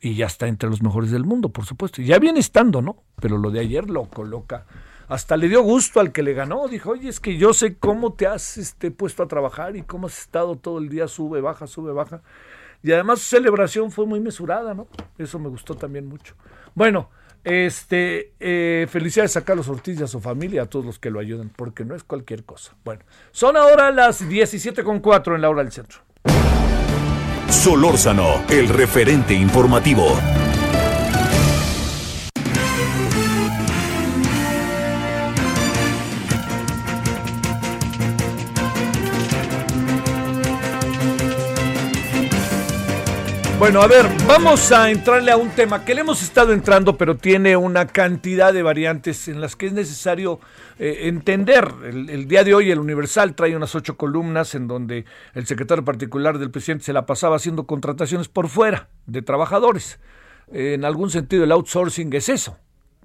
y 0.00 0.14
ya 0.14 0.26
está 0.26 0.48
entre 0.48 0.68
los 0.68 0.82
mejores 0.82 1.10
del 1.10 1.24
mundo, 1.24 1.50
por 1.50 1.64
supuesto. 1.64 2.02
Ya 2.02 2.18
viene 2.18 2.40
estando, 2.40 2.82
¿no? 2.82 3.04
Pero 3.20 3.38
lo 3.38 3.50
de 3.50 3.60
ayer 3.60 3.88
lo 3.88 4.04
coloca. 4.04 4.66
Hasta 5.10 5.36
le 5.36 5.48
dio 5.48 5.62
gusto 5.62 5.98
al 5.98 6.12
que 6.12 6.22
le 6.22 6.34
ganó. 6.34 6.68
Dijo, 6.68 6.90
oye, 6.90 7.08
es 7.08 7.18
que 7.18 7.36
yo 7.36 7.52
sé 7.52 7.74
cómo 7.76 8.12
te 8.12 8.28
has 8.28 8.56
este, 8.56 8.92
puesto 8.92 9.24
a 9.24 9.28
trabajar 9.28 9.74
y 9.76 9.82
cómo 9.82 10.06
has 10.06 10.16
estado 10.20 10.54
todo 10.54 10.78
el 10.78 10.88
día, 10.88 11.08
sube, 11.08 11.40
baja, 11.40 11.66
sube, 11.66 11.92
baja. 11.92 12.22
Y 12.80 12.92
además 12.92 13.18
su 13.18 13.36
celebración 13.36 13.90
fue 13.90 14.06
muy 14.06 14.20
mesurada, 14.20 14.72
¿no? 14.72 14.86
Eso 15.18 15.40
me 15.40 15.48
gustó 15.48 15.74
también 15.74 16.06
mucho. 16.06 16.36
Bueno, 16.76 17.10
este, 17.42 18.34
eh, 18.38 18.86
felicidades 18.88 19.36
a 19.36 19.44
Carlos 19.44 19.68
Ortiz 19.68 19.98
y 19.98 20.04
a 20.04 20.06
su 20.06 20.20
familia, 20.20 20.62
a 20.62 20.66
todos 20.66 20.86
los 20.86 21.00
que 21.00 21.10
lo 21.10 21.18
ayudan, 21.18 21.50
porque 21.56 21.84
no 21.84 21.96
es 21.96 22.04
cualquier 22.04 22.44
cosa. 22.44 22.76
Bueno, 22.84 23.02
son 23.32 23.56
ahora 23.56 23.90
las 23.90 24.22
17.4 24.22 25.34
en 25.34 25.40
la 25.40 25.50
hora 25.50 25.64
del 25.64 25.72
centro. 25.72 26.02
Solórzano, 27.48 28.44
el 28.48 28.68
referente 28.68 29.34
informativo. 29.34 30.16
Bueno, 43.60 43.82
a 43.82 43.86
ver, 43.86 44.06
vamos 44.26 44.72
a 44.72 44.90
entrarle 44.90 45.30
a 45.30 45.36
un 45.36 45.50
tema 45.50 45.84
que 45.84 45.94
le 45.94 46.00
hemos 46.00 46.22
estado 46.22 46.54
entrando, 46.54 46.96
pero 46.96 47.18
tiene 47.18 47.58
una 47.58 47.86
cantidad 47.88 48.54
de 48.54 48.62
variantes 48.62 49.28
en 49.28 49.42
las 49.42 49.54
que 49.54 49.66
es 49.66 49.74
necesario 49.74 50.40
eh, 50.78 51.00
entender. 51.02 51.70
El, 51.84 52.26
día 52.26 52.42
de 52.42 52.54
hoy 52.54 52.70
el 52.70 52.78
Universal 52.78 53.34
trae 53.34 53.54
unas 53.54 53.74
ocho 53.74 53.98
columnas 53.98 54.54
en 54.54 54.66
donde 54.66 55.04
el 55.34 55.46
secretario 55.46 55.84
particular 55.84 56.38
del 56.38 56.50
presidente 56.50 56.86
se 56.86 56.94
la 56.94 57.04
pasaba 57.04 57.36
haciendo 57.36 57.66
contrataciones 57.66 58.28
por 58.28 58.48
fuera 58.48 58.88
de 59.04 59.20
trabajadores. 59.20 60.00
en 60.50 60.86
algún 60.86 61.10
sentido 61.10 61.44
el 61.44 61.52
outsourcing 61.52 62.10
es 62.14 62.30
eso, 62.30 62.56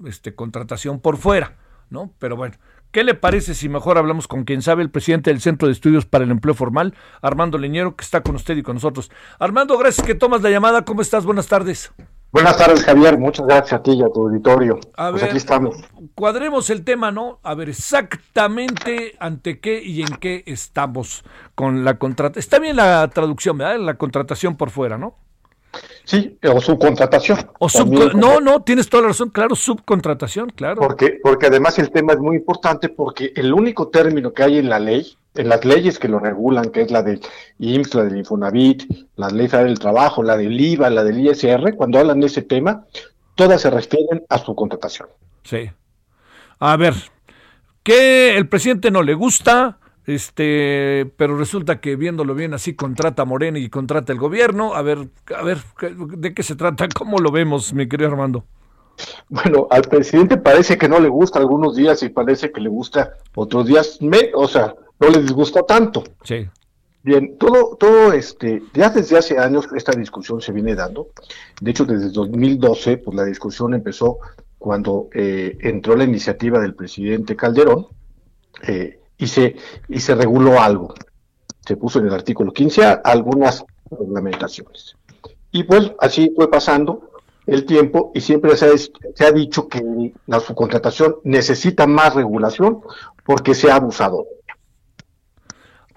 este, 0.06 0.36
contratación 0.36 1.02
por 1.02 1.18
fuera, 1.18 1.58
¿no? 1.90 2.14
Pero 2.18 2.38
bueno, 2.38 2.56
¿Qué 2.96 3.04
le 3.04 3.14
parece 3.14 3.56
si 3.56 3.68
mejor 3.68 3.98
hablamos 3.98 4.26
con 4.26 4.46
quien 4.46 4.62
sabe, 4.62 4.82
el 4.82 4.90
presidente 4.90 5.30
del 5.30 5.42
Centro 5.42 5.68
de 5.68 5.74
Estudios 5.74 6.06
para 6.06 6.24
el 6.24 6.32
Empleo 6.32 6.54
Formal, 6.54 6.94
Armando 7.22 7.58
Leñero, 7.58 7.98
que 7.98 8.06
está 8.06 8.24
con 8.24 8.36
usted 8.36 8.56
y 8.56 8.64
con 8.64 8.76
nosotros? 8.76 9.12
Armando, 9.38 9.78
gracias 9.78 10.08
que 10.08 10.16
tomas 10.16 10.42
la 10.42 10.50
llamada. 10.50 10.86
¿Cómo 10.86 11.02
estás? 11.02 11.26
Buenas 11.26 11.48
tardes. 11.48 11.92
Buenas 12.32 12.56
tardes, 12.56 12.86
Javier. 12.86 13.18
Muchas 13.18 13.48
gracias 13.48 13.74
a 13.74 13.84
ti 13.84 13.92
y 13.92 14.02
a 14.02 14.08
tu 14.08 14.22
auditorio. 14.22 14.80
A 14.96 15.12
pues 15.12 15.24
aquí 15.24 15.36
estamos. 15.36 15.76
Cuadremos 16.16 16.70
el 16.70 16.86
tema, 16.86 17.12
¿no? 17.12 17.42
A 17.44 17.54
ver, 17.54 17.68
exactamente 17.68 19.18
ante 19.20 19.60
qué 19.60 19.84
y 19.84 20.02
en 20.02 20.16
qué 20.22 20.46
estamos 20.46 21.26
con 21.54 21.84
la 21.84 22.00
contratación. 22.00 22.40
Está 22.40 22.60
bien 22.60 22.78
la 22.78 23.06
traducción, 23.10 23.58
¿verdad? 23.58 23.78
La 23.78 23.96
contratación 23.96 24.56
por 24.56 24.70
fuera, 24.70 24.98
¿no? 24.98 25.18
Sí, 26.04 26.38
o 26.44 26.62
subcontratación. 26.62 27.50
O 27.60 27.68
no, 28.14 28.40
no, 28.40 28.62
tienes 28.62 28.90
toda 28.90 29.04
la 29.04 29.10
razón, 29.10 29.30
claro, 29.30 29.56
subcontratación, 29.56 30.50
claro. 30.50 30.82
Porque, 30.82 31.20
porque 31.22 31.48
además 31.48 31.80
el 31.80 31.92
tema 31.92 32.14
es 32.14 32.20
muy 32.20 32.36
importante 32.36 32.90
porque 32.90 33.34
el 33.36 33.54
único 33.54 33.88
término 33.88 34.34
que 34.34 34.44
hay 34.44 34.58
en 34.60 34.70
la 34.70 34.80
ley, 34.80 35.18
en 35.34 35.50
las 35.50 35.66
leyes 35.66 36.00
que 36.00 36.08
lo 36.08 36.20
regulan, 36.20 36.70
que 36.70 36.82
es 36.82 36.92
la 36.92 37.02
del 37.02 37.22
IMSS, 37.60 37.96
la 37.96 38.04
del 38.04 38.18
Infonavit, 38.18 38.84
la 39.16 39.30
ley 39.30 39.48
federal 39.48 39.68
del 39.68 39.80
trabajo, 39.80 40.24
la 40.24 40.38
del 40.38 40.60
IVA, 40.60 40.90
la 40.90 41.04
del 41.04 41.20
ISR, 41.20 41.76
cuando 41.76 42.00
hablan 42.00 42.20
de 42.20 42.28
ese 42.28 42.42
tema, 42.42 42.86
todas 43.36 43.62
se 43.62 43.70
refieren 43.70 44.24
a 44.30 44.38
subcontratación. 44.38 45.10
Sí. 45.44 45.70
A 46.60 46.78
ver, 46.78 46.94
¿qué 47.84 48.38
el 48.38 48.48
presidente 48.48 48.92
no 48.92 49.04
le 49.04 49.14
gusta? 49.14 49.80
Este, 50.06 51.12
pero 51.18 51.38
resulta 51.38 51.80
que 51.80 51.96
viéndolo 51.96 52.36
bien 52.36 52.54
así 52.54 52.76
contrata 52.76 53.24
a 53.24 53.26
Morena 53.26 53.58
y 53.58 53.70
contrata 53.70 54.14
el 54.14 54.20
gobierno. 54.20 54.76
A 54.76 54.82
ver, 54.82 55.08
a 55.36 55.44
ver, 55.44 55.58
¿de 55.80 56.34
qué 56.34 56.44
se 56.44 56.56
trata? 56.56 56.88
¿Cómo 56.96 57.20
lo 57.20 57.32
vemos, 57.32 57.74
mi 57.74 57.88
querido 57.88 58.12
Armando? 58.12 58.44
Bueno, 59.30 59.68
al 59.72 59.82
presidente 59.82 60.38
parece 60.38 60.78
que 60.78 60.88
no 60.88 61.00
le 61.00 61.10
gusta 61.10 61.40
algunos 61.40 61.76
días 61.76 62.02
y 62.04 62.10
parece 62.10 62.52
que 62.52 62.62
le 62.62 62.70
gusta 62.70 63.14
otros 63.36 63.68
días, 63.68 63.98
me, 64.02 64.32
o 64.34 64.48
sea, 64.48 64.74
no 65.00 65.10
le 65.10 65.22
disgusta 65.22 65.64
tanto. 65.64 66.04
Sí. 66.24 66.48
Bien, 67.04 67.38
todo, 67.38 67.76
todo 67.76 68.14
este, 68.14 68.64
ya 68.74 68.90
desde 68.90 69.18
hace 69.18 69.38
años 69.38 69.68
esta 69.76 69.92
discusión 69.92 70.42
se 70.42 70.52
viene 70.52 70.76
dando. 70.76 71.10
De 71.62 71.72
hecho, 71.72 71.86
desde 71.86 72.10
2012, 72.10 72.98
pues 72.98 73.16
la 73.16 73.26
discusión 73.26 73.74
empezó 73.74 74.20
cuando 74.58 75.10
eh, 75.14 75.58
entró 75.62 75.96
la 75.96 76.06
iniciativa 76.06 76.60
del 76.60 76.74
presidente 76.74 77.36
Calderón, 77.36 77.88
eh, 78.68 79.00
y 79.18 79.28
se, 79.28 79.56
y 79.88 80.00
se 80.00 80.16
reguló 80.16 80.60
algo. 80.60 80.94
Se 81.66 81.78
puso 81.78 82.00
en 82.00 82.08
el 82.08 82.14
artículo 82.14 82.52
15 82.52 83.02
algunas 83.04 83.64
reglamentaciones. 83.90 84.96
Y 85.52 85.64
pues 85.64 85.92
así 86.00 86.32
fue 86.36 86.50
pasando 86.50 87.12
el 87.48 87.66
tiempo 87.66 88.12
y 88.14 88.22
siempre 88.22 88.56
se 88.58 88.68
ha, 88.68 88.78
se 88.78 89.26
ha 89.26 89.32
dicho 89.32 89.68
que 89.68 90.14
la 90.28 90.40
subcontratación 90.40 91.18
necesita 91.24 91.88
más 91.88 92.16
regulación 92.16 92.82
porque 93.26 93.56
se 93.56 93.72
ha 93.72 93.76
abusado. 93.76 94.26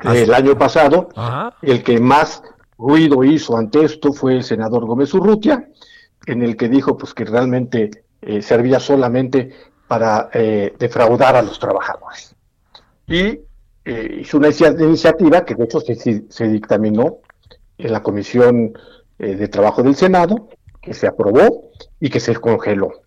El 0.04 0.32
año 0.32 0.56
pasado, 0.56 1.08
el 1.60 1.82
que 1.82 1.98
más 1.98 2.42
ruido 2.78 3.24
hizo 3.24 3.56
ante 3.56 3.84
esto 3.84 4.12
fue 4.12 4.36
el 4.36 4.44
senador 4.44 4.86
Gómez 4.86 5.12
Urrutia, 5.12 5.68
en 6.26 6.42
el 6.42 6.56
que 6.56 6.68
dijo 6.68 6.96
pues 6.96 7.14
que 7.14 7.24
realmente 7.24 7.90
eh, 8.22 8.40
servía 8.40 8.78
solamente 8.78 9.52
para 9.88 10.30
eh, 10.32 10.76
defraudar 10.78 11.34
a 11.34 11.42
los 11.42 11.58
trabajadores 11.58 12.37
y 13.08 13.40
eh, 13.84 14.18
hizo 14.20 14.36
una 14.36 14.48
iniciativa 14.48 15.44
que 15.44 15.54
de 15.54 15.64
hecho 15.64 15.80
se, 15.80 16.48
dictaminó 16.48 17.18
en 17.78 17.92
la 17.92 18.02
Comisión 18.02 18.74
eh, 19.18 19.34
de 19.34 19.48
Trabajo 19.48 19.82
del 19.82 19.96
Senado, 19.96 20.48
que 20.82 20.92
se 20.92 21.06
aprobó 21.06 21.70
y 21.98 22.10
que 22.10 22.20
se 22.20 22.36
congeló. 22.36 23.02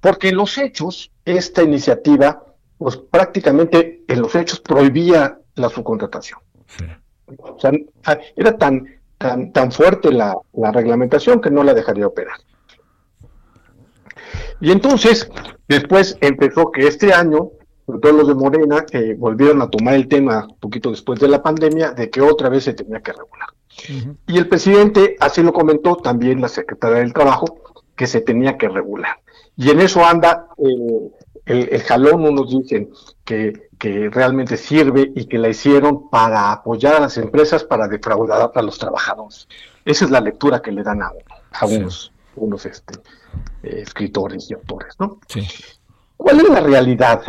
Porque 0.00 0.28
en 0.28 0.36
los 0.36 0.56
hechos, 0.56 1.10
esta 1.24 1.62
iniciativa, 1.62 2.44
pues 2.78 2.96
prácticamente 2.96 4.04
en 4.06 4.22
los 4.22 4.34
hechos 4.36 4.60
prohibía 4.60 5.38
la 5.56 5.68
subcontratación. 5.68 6.38
O 7.38 7.58
sea, 7.58 7.72
era 8.36 8.56
tan, 8.56 8.86
tan, 9.18 9.52
tan 9.52 9.72
fuerte 9.72 10.12
la, 10.12 10.36
la 10.52 10.70
reglamentación 10.70 11.40
que 11.40 11.50
no 11.50 11.64
la 11.64 11.74
dejaría 11.74 12.06
operar. 12.06 12.36
Y 14.60 14.70
entonces, 14.70 15.28
después 15.66 16.16
empezó 16.20 16.70
que 16.70 16.86
este 16.86 17.12
año 17.12 17.50
sobre 17.86 18.00
todo 18.00 18.12
los 18.12 18.28
de 18.28 18.34
Morena, 18.34 18.86
que 18.86 19.14
volvieron 19.14 19.60
a 19.62 19.68
tomar 19.68 19.94
el 19.94 20.08
tema 20.08 20.46
un 20.48 20.58
poquito 20.58 20.90
después 20.90 21.20
de 21.20 21.28
la 21.28 21.42
pandemia, 21.42 21.92
de 21.92 22.10
que 22.10 22.20
otra 22.20 22.48
vez 22.48 22.64
se 22.64 22.74
tenía 22.74 23.00
que 23.00 23.12
regular. 23.12 23.48
Y 24.26 24.38
el 24.38 24.48
presidente 24.48 25.16
así 25.20 25.42
lo 25.42 25.52
comentó 25.52 25.96
también 25.96 26.40
la 26.40 26.48
secretaria 26.48 26.98
del 26.98 27.12
Trabajo, 27.12 27.58
que 27.96 28.06
se 28.06 28.20
tenía 28.20 28.56
que 28.56 28.68
regular. 28.68 29.18
Y 29.56 29.70
en 29.70 29.80
eso 29.80 30.04
anda 30.04 30.48
eh, 30.58 31.10
el, 31.46 31.82
jalón, 31.82 32.24
unos 32.24 32.50
dicen 32.50 32.90
que, 33.24 33.68
que 33.78 34.08
realmente 34.10 34.56
sirve 34.56 35.12
y 35.14 35.26
que 35.26 35.38
la 35.38 35.48
hicieron 35.48 36.08
para 36.08 36.52
apoyar 36.52 36.96
a 36.96 37.00
las 37.00 37.18
empresas 37.18 37.64
para 37.64 37.86
defraudar 37.86 38.50
a 38.54 38.62
los 38.62 38.78
trabajadores. 38.78 39.46
Esa 39.84 40.06
es 40.06 40.10
la 40.10 40.20
lectura 40.20 40.62
que 40.62 40.72
le 40.72 40.82
dan 40.82 41.02
a, 41.02 41.12
a 41.52 41.66
unos, 41.66 42.12
unos 42.36 42.64
este, 42.64 42.94
eh, 43.62 43.80
escritores 43.82 44.50
y 44.50 44.54
autores, 44.54 44.94
¿no? 44.98 45.18
Sí. 45.28 45.46
¿Cuál 46.16 46.40
es 46.40 46.48
la 46.48 46.60
realidad? 46.60 47.22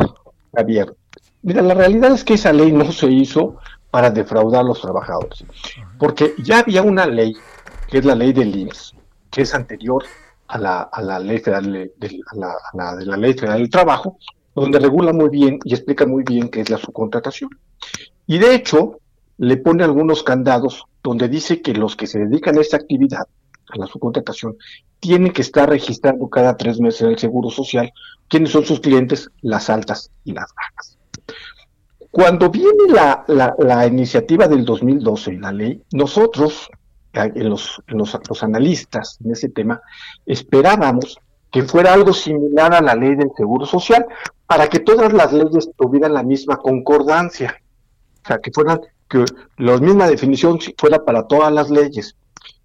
Javier. 0.56 0.94
Mira, 1.42 1.62
la 1.62 1.74
realidad 1.74 2.12
es 2.12 2.24
que 2.24 2.34
esa 2.34 2.52
ley 2.52 2.72
no 2.72 2.90
se 2.90 3.10
hizo 3.10 3.56
para 3.90 4.10
defraudar 4.10 4.60
a 4.60 4.68
los 4.68 4.80
trabajadores, 4.80 5.44
porque 5.98 6.34
ya 6.42 6.60
había 6.60 6.82
una 6.82 7.06
ley, 7.06 7.34
que 7.88 7.98
es 7.98 8.04
la 8.04 8.14
ley 8.14 8.32
del 8.32 8.54
IMSS, 8.54 8.94
que 9.30 9.42
es 9.42 9.54
anterior 9.54 10.04
a 10.48 10.58
la, 10.58 10.82
a 10.82 11.02
la 11.02 11.18
ley 11.18 11.38
federal 11.38 11.70
de, 11.72 12.20
la, 12.34 12.96
de 12.96 13.06
la 13.06 13.16
ley 13.16 13.34
federal 13.34 13.58
del 13.58 13.70
trabajo, 13.70 14.18
donde 14.54 14.78
regula 14.78 15.12
muy 15.12 15.28
bien 15.28 15.58
y 15.64 15.74
explica 15.74 16.06
muy 16.06 16.24
bien 16.24 16.48
qué 16.48 16.60
es 16.62 16.70
la 16.70 16.78
subcontratación. 16.78 17.50
Y 18.26 18.38
de 18.38 18.54
hecho, 18.54 18.98
le 19.38 19.56
pone 19.58 19.84
algunos 19.84 20.22
candados 20.22 20.84
donde 21.02 21.28
dice 21.28 21.62
que 21.62 21.74
los 21.74 21.94
que 21.94 22.06
se 22.06 22.18
dedican 22.18 22.58
a 22.58 22.62
esta 22.62 22.78
actividad, 22.78 23.26
a 23.72 23.78
la 23.78 23.86
subcontratación, 23.86 24.56
tienen 25.00 25.32
que 25.32 25.42
estar 25.42 25.68
registrando 25.68 26.28
cada 26.28 26.56
tres 26.56 26.80
meses 26.80 27.02
el 27.02 27.18
Seguro 27.18 27.50
Social 27.50 27.92
quiénes 28.28 28.50
son 28.50 28.64
sus 28.64 28.80
clientes, 28.80 29.30
las 29.42 29.70
altas 29.70 30.10
y 30.24 30.32
las 30.32 30.52
bajas. 30.54 30.98
Cuando 32.10 32.50
viene 32.50 32.88
la, 32.88 33.24
la, 33.58 33.86
iniciativa 33.86 34.48
del 34.48 34.64
2012, 34.64 35.34
la 35.34 35.52
ley, 35.52 35.82
nosotros, 35.92 36.68
eh, 37.12 37.30
los, 37.34 37.82
los, 37.88 38.18
los 38.28 38.42
analistas 38.42 39.18
en 39.22 39.32
ese 39.32 39.50
tema, 39.50 39.80
esperábamos 40.24 41.18
que 41.50 41.62
fuera 41.62 41.92
algo 41.92 42.12
similar 42.12 42.74
a 42.74 42.80
la 42.80 42.94
ley 42.94 43.14
del 43.16 43.30
Seguro 43.36 43.66
Social, 43.66 44.06
para 44.46 44.68
que 44.68 44.80
todas 44.80 45.12
las 45.12 45.32
leyes 45.32 45.70
tuvieran 45.76 46.14
la 46.14 46.22
misma 46.22 46.56
concordancia, 46.56 47.60
o 48.24 48.28
sea, 48.28 48.38
que 48.38 48.50
fueran, 48.52 48.80
que 49.08 49.24
la 49.58 49.76
misma 49.78 50.06
definición 50.06 50.58
fuera 50.78 51.04
para 51.04 51.26
todas 51.26 51.52
las 51.52 51.70
leyes 51.70 52.16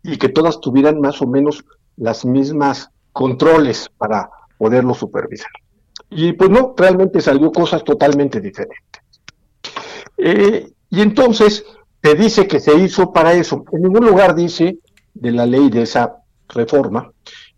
y 0.03 0.17
que 0.17 0.29
todas 0.29 0.59
tuvieran 0.59 0.99
más 0.99 1.21
o 1.21 1.27
menos 1.27 1.63
las 1.97 2.25
mismas 2.25 2.89
controles 3.11 3.89
para 3.97 4.29
poderlo 4.57 4.93
supervisar. 4.93 5.51
Y 6.09 6.33
pues 6.33 6.49
no, 6.49 6.73
realmente 6.75 7.21
salió 7.21 7.51
cosas 7.51 7.83
totalmente 7.83 8.41
diferentes. 8.41 9.01
Eh, 10.17 10.71
y 10.89 11.01
entonces 11.01 11.65
te 12.01 12.15
dice 12.15 12.47
que 12.47 12.59
se 12.59 12.75
hizo 12.75 13.11
para 13.11 13.33
eso. 13.33 13.63
En 13.71 13.83
ningún 13.83 14.05
lugar 14.05 14.35
dice 14.35 14.77
de 15.13 15.31
la 15.31 15.45
ley 15.45 15.69
de 15.69 15.83
esa 15.83 16.17
reforma 16.49 17.11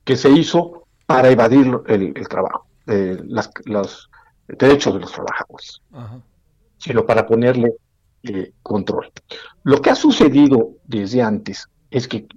que 0.04 0.16
se 0.16 0.30
hizo 0.30 0.86
para 1.06 1.30
evadir 1.30 1.80
el, 1.88 2.28
trabajo, 2.28 2.68
eh, 2.88 3.18
los 3.66 4.10
derechos 4.48 4.94
de 4.94 5.00
los 5.00 5.12
trabajadores, 5.12 5.82
sino 6.78 7.06
para 7.06 7.26
ponerle 7.26 7.74
eh, 8.24 8.52
control. 8.62 9.12
Lo 9.64 9.82
que 9.82 9.90
ha 9.90 9.96
sucedido 9.96 10.72
desde 10.86 11.22
antes 11.22 11.68
es 11.94 12.08
que, 12.08 12.28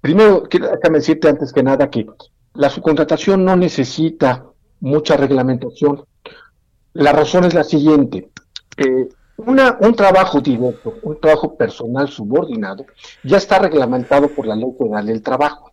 primero, 0.00 0.44
déjame 0.50 0.98
decirte 0.98 1.28
antes 1.28 1.52
que 1.52 1.62
nada 1.62 1.90
que 1.90 2.06
la 2.54 2.70
subcontratación 2.70 3.44
no 3.44 3.56
necesita 3.56 4.46
mucha 4.80 5.16
reglamentación. 5.16 6.04
La 6.92 7.12
razón 7.12 7.44
es 7.44 7.54
la 7.54 7.64
siguiente. 7.64 8.30
Eh, 8.76 9.08
una, 9.38 9.76
un 9.80 9.94
trabajo 9.94 10.40
directo, 10.40 10.94
un 11.02 11.20
trabajo 11.20 11.56
personal 11.56 12.08
subordinado, 12.08 12.86
ya 13.24 13.38
está 13.38 13.58
reglamentado 13.58 14.28
por 14.28 14.46
la 14.46 14.54
ley 14.54 14.72
federal 14.78 15.06
del 15.06 15.22
trabajo. 15.22 15.72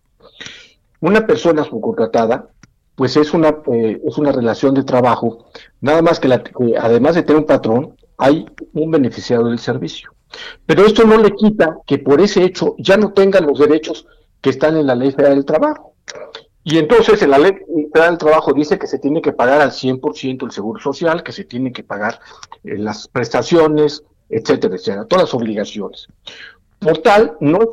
Una 1.02 1.28
persona 1.28 1.64
subcontratada, 1.64 2.50
pues 2.96 3.16
es 3.16 3.34
una, 3.34 3.50
eh, 3.72 4.02
es 4.04 4.18
una 4.18 4.32
relación 4.32 4.74
de 4.74 4.84
trabajo, 4.84 5.46
nada 5.82 6.02
más 6.02 6.20
que, 6.20 6.28
la, 6.28 6.44
además 6.82 7.16
de 7.16 7.24
tener 7.24 7.42
un 7.42 7.46
patrón, 7.46 7.96
hay 8.18 8.46
un 8.74 8.90
beneficiado 8.90 9.46
del 9.46 9.60
servicio. 9.60 10.12
Pero 10.66 10.86
esto 10.86 11.06
no 11.06 11.18
le 11.18 11.36
quita 11.36 11.78
que 11.86 11.98
por 11.98 12.22
ese 12.22 12.44
hecho 12.44 12.76
ya 12.78 12.98
no 12.98 13.14
tenga 13.14 13.40
los 13.40 13.60
derechos 13.60 14.06
que 14.42 14.50
están 14.50 14.78
en 14.78 14.88
la 14.88 14.96
ley 14.96 15.12
federal 15.12 15.36
del 15.36 15.46
trabajo. 15.46 15.94
Y 16.64 16.78
entonces 16.78 17.22
en 17.22 17.32
la 17.32 17.40
ley 17.40 17.54
federal 17.94 18.12
del 18.12 18.18
trabajo 18.18 18.54
dice 18.54 18.78
que 18.78 18.88
se 18.88 19.00
tiene 19.00 19.22
que 19.22 19.34
pagar 19.34 19.62
al 19.62 19.72
100% 19.72 20.44
el 20.46 20.52
seguro 20.52 20.80
social, 20.80 21.24
que 21.24 21.32
se 21.32 21.46
tiene 21.46 21.72
que 21.72 21.84
pagar 21.84 22.20
eh, 22.64 22.78
las 22.78 23.08
prestaciones, 23.08 24.04
etcétera, 24.30 24.76
etcétera, 24.76 25.06
todas 25.06 25.24
las 25.24 25.34
obligaciones. 25.34 26.08
Por 26.78 27.00
tal, 27.00 27.36
no 27.42 27.60
es, 27.62 27.70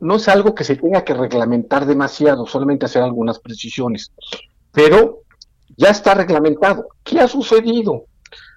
no 0.00 0.16
es 0.16 0.28
algo 0.28 0.54
que 0.54 0.64
se 0.64 0.76
tenga 0.76 1.04
que 1.04 1.14
reglamentar 1.14 1.86
demasiado, 1.86 2.46
solamente 2.46 2.86
hacer 2.86 3.02
algunas 3.02 3.38
precisiones. 3.38 4.12
Pero 4.72 5.22
ya 5.76 5.90
está 5.90 6.14
reglamentado. 6.14 6.88
¿Qué 7.04 7.20
ha 7.20 7.28
sucedido? 7.28 8.06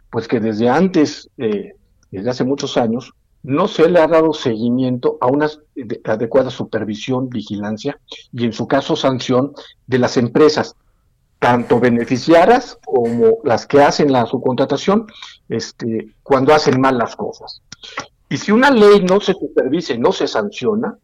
Pues 0.09 0.27
que 0.27 0.39
desde 0.39 0.69
antes, 0.69 1.29
eh, 1.37 1.73
desde 2.09 2.29
hace 2.29 2.43
muchos 2.43 2.77
años, 2.77 3.13
no 3.43 3.67
se 3.67 3.89
le 3.89 3.99
ha 3.99 4.07
dado 4.07 4.33
seguimiento 4.33 5.17
a 5.21 5.27
una 5.27 5.49
adecuada 6.05 6.49
supervisión, 6.49 7.29
vigilancia 7.29 7.99
y 8.31 8.45
en 8.45 8.53
su 8.53 8.67
caso 8.67 8.95
sanción 8.95 9.53
de 9.85 9.99
las 9.99 10.17
empresas, 10.17 10.75
tanto 11.39 11.79
beneficiadas 11.79 12.79
como 12.85 13.39
las 13.43 13.67
que 13.67 13.81
hacen 13.81 14.11
la 14.11 14.25
subcontratación, 14.25 15.07
este, 15.49 16.15
cuando 16.23 16.53
hacen 16.53 16.79
mal 16.79 16.97
las 16.97 17.17
cosas. 17.17 17.61
Y 18.29 18.37
si 18.37 18.51
una 18.51 18.71
ley 18.71 19.03
no 19.03 19.19
se 19.19 19.33
supervise, 19.33 19.97
no 19.97 20.13
se 20.13 20.27
sanciona, 20.27 20.97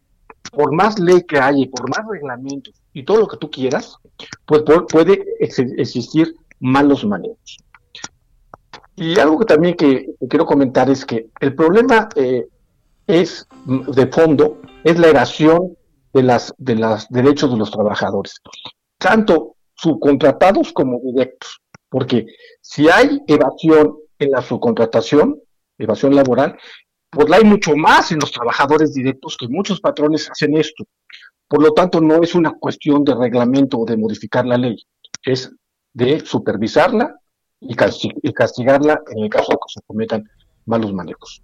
por 0.50 0.72
más 0.72 0.98
ley 0.98 1.22
que 1.22 1.38
haya 1.38 1.58
y 1.58 1.68
por 1.68 1.88
más 1.90 2.06
reglamentos 2.10 2.74
y 2.92 3.04
todo 3.04 3.20
lo 3.20 3.28
que 3.28 3.36
tú 3.36 3.50
quieras, 3.50 3.98
pues 4.46 4.62
puede 4.90 5.24
existir 5.38 6.34
malos 6.58 7.04
manejos. 7.04 7.58
Y 9.00 9.18
algo 9.18 9.38
que 9.38 9.46
también 9.46 9.76
que, 9.76 10.14
quiero 10.28 10.44
comentar 10.44 10.90
es 10.90 11.06
que 11.06 11.30
el 11.40 11.54
problema 11.54 12.10
eh, 12.16 12.46
es 13.06 13.48
de 13.64 14.06
fondo, 14.08 14.60
es 14.84 14.98
la 14.98 15.08
evasión 15.08 15.74
de 16.12 16.22
las 16.22 16.52
de 16.58 16.74
los 16.74 17.08
derechos 17.08 17.50
de 17.50 17.56
los 17.56 17.70
trabajadores, 17.70 18.34
tanto 18.98 19.56
subcontratados 19.74 20.74
como 20.74 21.00
directos, 21.02 21.62
porque 21.88 22.26
si 22.60 22.90
hay 22.90 23.22
evasión 23.26 23.96
en 24.18 24.32
la 24.32 24.42
subcontratación, 24.42 25.40
evasión 25.78 26.14
laboral, 26.14 26.58
pues 27.08 27.26
la 27.30 27.38
hay 27.38 27.44
mucho 27.44 27.74
más 27.76 28.12
en 28.12 28.18
los 28.18 28.30
trabajadores 28.30 28.92
directos 28.92 29.38
que 29.38 29.48
muchos 29.48 29.80
patrones 29.80 30.30
hacen 30.30 30.58
esto. 30.58 30.84
Por 31.48 31.62
lo 31.62 31.72
tanto, 31.72 32.02
no 32.02 32.22
es 32.22 32.34
una 32.34 32.52
cuestión 32.52 33.02
de 33.04 33.14
reglamento 33.14 33.78
o 33.78 33.86
de 33.86 33.96
modificar 33.96 34.44
la 34.44 34.58
ley, 34.58 34.76
es 35.24 35.50
de 35.94 36.20
supervisarla 36.20 37.16
y, 37.60 38.32
castigarla 38.32 39.02
en 39.10 39.24
el 39.24 39.30
caso 39.30 39.52
de 39.52 39.56
que 39.56 39.72
se 39.74 39.80
cometan 39.86 40.28
malos 40.66 40.92
manejos. 40.92 41.42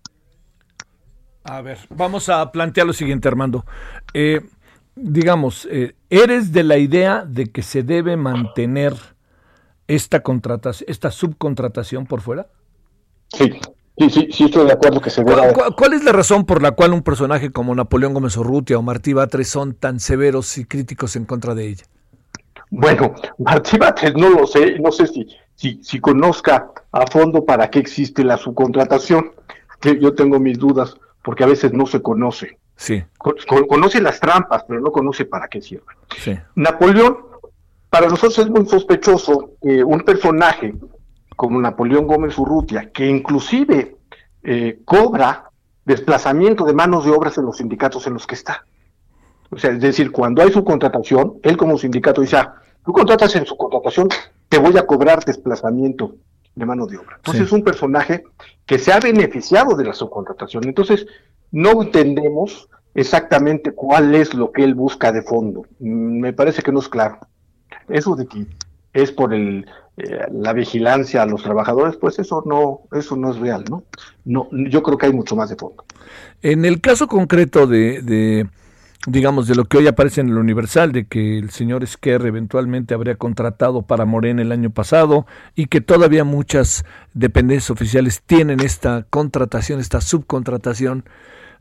A 1.44 1.60
ver, 1.60 1.78
vamos 1.90 2.28
a 2.28 2.50
plantear 2.50 2.86
lo 2.86 2.92
siguiente, 2.92 3.28
Armando. 3.28 3.64
Eh, 4.14 4.40
digamos, 4.96 5.68
eh, 5.70 5.94
¿eres 6.10 6.52
de 6.52 6.64
la 6.64 6.78
idea 6.78 7.24
de 7.24 7.46
que 7.46 7.62
se 7.62 7.82
debe 7.82 8.16
mantener 8.16 8.94
esta 9.86 10.22
contratación, 10.22 10.90
esta 10.90 11.10
subcontratación 11.10 12.06
por 12.06 12.20
fuera? 12.20 12.48
Sí, 13.28 13.52
sí, 13.96 14.10
sí, 14.10 14.28
sí 14.32 14.44
estoy 14.44 14.66
de 14.66 14.72
acuerdo 14.72 15.00
que 15.00 15.10
se 15.10 15.22
debe. 15.22 15.52
¿Cuál, 15.52 15.76
¿Cuál, 15.76 15.92
es 15.92 16.02
la 16.02 16.12
razón 16.12 16.46
por 16.46 16.62
la 16.62 16.72
cual 16.72 16.92
un 16.92 17.02
personaje 17.02 17.52
como 17.52 17.74
Napoleón 17.74 18.14
Gómez 18.14 18.36
Urrutia 18.36 18.78
o 18.78 18.82
Martí 18.82 19.12
Batres 19.12 19.48
son 19.48 19.74
tan 19.74 20.00
severos 20.00 20.58
y 20.58 20.64
críticos 20.64 21.14
en 21.14 21.26
contra 21.26 21.54
de 21.54 21.68
ella? 21.68 21.84
Bueno, 22.70 23.14
Martí 23.38 23.78
Batres 23.78 24.14
no 24.14 24.30
lo 24.30 24.46
sé, 24.48 24.80
no 24.80 24.90
sé 24.90 25.06
si 25.06 25.28
si, 25.56 25.80
si 25.82 26.00
conozca 26.00 26.70
a 26.92 27.06
fondo 27.06 27.44
para 27.44 27.70
qué 27.70 27.80
existe 27.80 28.22
la 28.22 28.36
subcontratación, 28.36 29.32
que 29.80 29.98
yo 29.98 30.14
tengo 30.14 30.38
mis 30.38 30.58
dudas, 30.58 30.96
porque 31.22 31.44
a 31.44 31.48
veces 31.48 31.72
no 31.72 31.86
se 31.86 32.00
conoce. 32.00 32.58
Sí. 32.76 33.02
conoce 33.68 34.00
las 34.02 34.20
trampas, 34.20 34.64
pero 34.68 34.80
no 34.80 34.92
conoce 34.92 35.24
para 35.24 35.48
qué 35.48 35.62
sirven. 35.62 35.96
Napoleón, 36.54 37.16
para 37.88 38.06
nosotros 38.06 38.38
es 38.38 38.50
muy 38.50 38.66
sospechoso 38.66 39.52
que 39.62 39.82
un 39.82 40.00
personaje 40.00 40.74
como 41.34 41.60
Napoleón 41.60 42.06
Gómez 42.06 42.36
Urrutia, 42.38 42.90
que 42.92 43.06
inclusive 43.06 43.96
eh, 44.42 44.80
cobra 44.84 45.50
desplazamiento 45.84 46.64
de 46.64 46.74
manos 46.74 47.04
de 47.04 47.12
obras 47.12 47.38
en 47.38 47.46
los 47.46 47.58
sindicatos 47.58 48.06
en 48.06 48.14
los 48.14 48.26
que 48.26 48.34
está. 48.34 48.64
O 49.50 49.58
sea, 49.58 49.70
es 49.70 49.80
decir, 49.80 50.10
cuando 50.10 50.42
hay 50.42 50.50
subcontratación, 50.50 51.34
él 51.42 51.56
como 51.56 51.78
sindicato 51.78 52.20
dice, 52.20 52.36
ah, 52.36 52.54
tú 52.84 52.92
contratas 52.92 53.34
en 53.36 53.46
su 53.46 53.56
contratación 53.56 54.08
te 54.48 54.58
voy 54.58 54.76
a 54.78 54.86
cobrar 54.86 55.24
desplazamiento 55.24 56.16
de 56.54 56.66
mano 56.66 56.86
de 56.86 56.96
obra. 56.96 57.16
Entonces 57.16 57.44
es 57.44 57.52
un 57.52 57.62
personaje 57.62 58.24
que 58.64 58.78
se 58.78 58.92
ha 58.92 58.98
beneficiado 58.98 59.76
de 59.76 59.84
la 59.84 59.92
subcontratación. 59.92 60.66
Entonces 60.66 61.06
no 61.52 61.82
entendemos 61.82 62.68
exactamente 62.94 63.72
cuál 63.72 64.14
es 64.14 64.34
lo 64.34 64.52
que 64.52 64.64
él 64.64 64.74
busca 64.74 65.12
de 65.12 65.22
fondo. 65.22 65.62
Mm, 65.78 66.20
me 66.20 66.32
parece 66.32 66.62
que 66.62 66.72
no 66.72 66.80
es 66.80 66.88
claro. 66.88 67.18
Eso 67.88 68.16
de 68.16 68.26
que 68.26 68.46
es 68.94 69.12
por 69.12 69.34
el, 69.34 69.66
eh, 69.98 70.26
la 70.32 70.54
vigilancia 70.54 71.22
a 71.22 71.26
los 71.26 71.42
trabajadores, 71.42 71.96
pues 71.96 72.18
eso 72.18 72.42
no, 72.46 72.80
eso 72.98 73.16
no 73.16 73.30
es 73.30 73.38
real, 73.38 73.64
¿no? 73.68 73.84
No, 74.24 74.48
yo 74.50 74.82
creo 74.82 74.96
que 74.96 75.06
hay 75.06 75.12
mucho 75.12 75.36
más 75.36 75.50
de 75.50 75.56
fondo. 75.56 75.84
En 76.40 76.64
el 76.64 76.80
caso 76.80 77.06
concreto 77.06 77.66
de 77.66 78.48
digamos, 79.06 79.46
de 79.46 79.54
lo 79.54 79.64
que 79.64 79.78
hoy 79.78 79.86
aparece 79.86 80.20
en 80.20 80.28
el 80.28 80.36
Universal, 80.36 80.92
de 80.92 81.06
que 81.06 81.38
el 81.38 81.50
señor 81.50 81.84
Esquerre 81.84 82.28
eventualmente 82.28 82.92
habría 82.92 83.14
contratado 83.14 83.82
para 83.82 84.04
Morena 84.04 84.42
el 84.42 84.52
año 84.52 84.70
pasado 84.70 85.26
y 85.54 85.66
que 85.66 85.80
todavía 85.80 86.24
muchas 86.24 86.84
dependencias 87.14 87.70
oficiales 87.70 88.22
tienen 88.26 88.60
esta 88.60 89.06
contratación, 89.08 89.78
esta 89.78 90.00
subcontratación. 90.00 91.04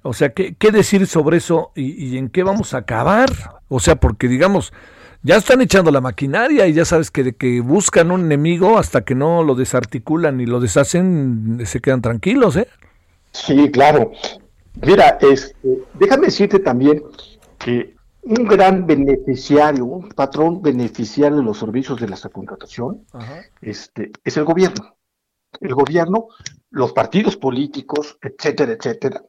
O 0.02 0.14
sea, 0.14 0.34
¿qué, 0.34 0.56
qué 0.56 0.72
decir 0.72 1.06
sobre 1.08 1.38
eso 1.38 1.72
y, 1.76 2.18
en 2.18 2.30
qué 2.30 2.43
vamos 2.43 2.74
a 2.74 2.80
acabar? 2.80 3.30
O 3.70 3.80
sea, 3.80 3.96
porque 3.96 4.28
digamos, 4.28 4.74
ya 5.22 5.38
están 5.38 5.62
echando 5.62 5.91
la 5.91 6.02
maquinaria 6.02 6.68
y 6.68 6.74
ya 6.74 6.86
sabes 6.86 7.12
que 7.12 7.24
de 7.24 7.34
que 7.34 7.62
buscan 7.62 8.12
un 8.12 8.22
enemigo 8.22 8.78
hasta 8.78 9.02
que 9.02 9.14
no 9.16 9.43
lo 9.43 9.54
desarticulan 9.54 10.41
y 10.41 10.48
lo 10.48 10.60
deshacen, 10.60 11.62
se 11.66 11.80
quedan 11.80 12.02
tranquilos, 12.02 12.56
¿eh? 12.56 12.68
Sí, 13.32 13.70
claro. 13.72 14.12
Mira, 14.86 15.18
este, 15.22 15.56
déjame 15.93 16.28
decirte 16.28 16.60
también 16.60 17.02
que 17.66 17.95
un 18.22 18.45
gran 18.45 18.86
beneficiario, 18.86 19.86
un 19.86 20.09
patrón 20.09 20.61
beneficiario 20.61 21.38
de 21.38 21.43
los 21.43 21.57
servicios 21.57 21.99
de 21.99 22.07
la 22.07 22.16
subcontratación, 22.16 23.07
este, 23.59 24.11
es 24.24 24.38
el 24.38 24.43
gobierno. 24.43 24.95
El 25.59 25.74
gobierno, 25.74 26.28
los 26.70 26.93
partidos 26.93 27.38
políticos, 27.38 28.20
etcétera, 28.22 28.74
etcétera, 28.74 29.24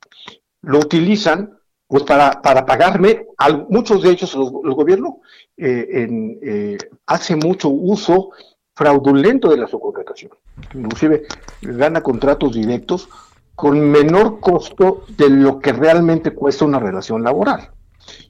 lo 0.61 0.81
utilizan 0.81 1.59
pues 1.87 2.03
para, 2.03 2.43
para 2.43 2.67
pagarme, 2.67 3.27
muchos 3.71 4.03
de 4.03 4.11
ellos 4.11 4.35
el, 4.35 4.75
gobierno 4.75 5.21
eh, 5.57 5.87
en, 5.93 6.39
eh, 6.43 6.79
hace 7.07 7.37
mucho 7.37 7.71
uso 7.71 8.33
fraudulento 8.75 9.49
de 9.49 9.57
la 9.57 9.67
subcontratación. 9.67 10.33
Inclusive 10.75 11.23
gana 11.63 12.03
contratos 12.03 12.53
directos 12.53 13.09
con 13.55 13.81
menor 13.81 14.41
costo 14.41 15.05
de 15.17 15.31
lo 15.31 15.59
que 15.59 15.73
realmente 15.73 16.33
cuesta 16.33 16.67
una 16.67 16.81
relación 16.81 17.23
laboral. 17.23 17.71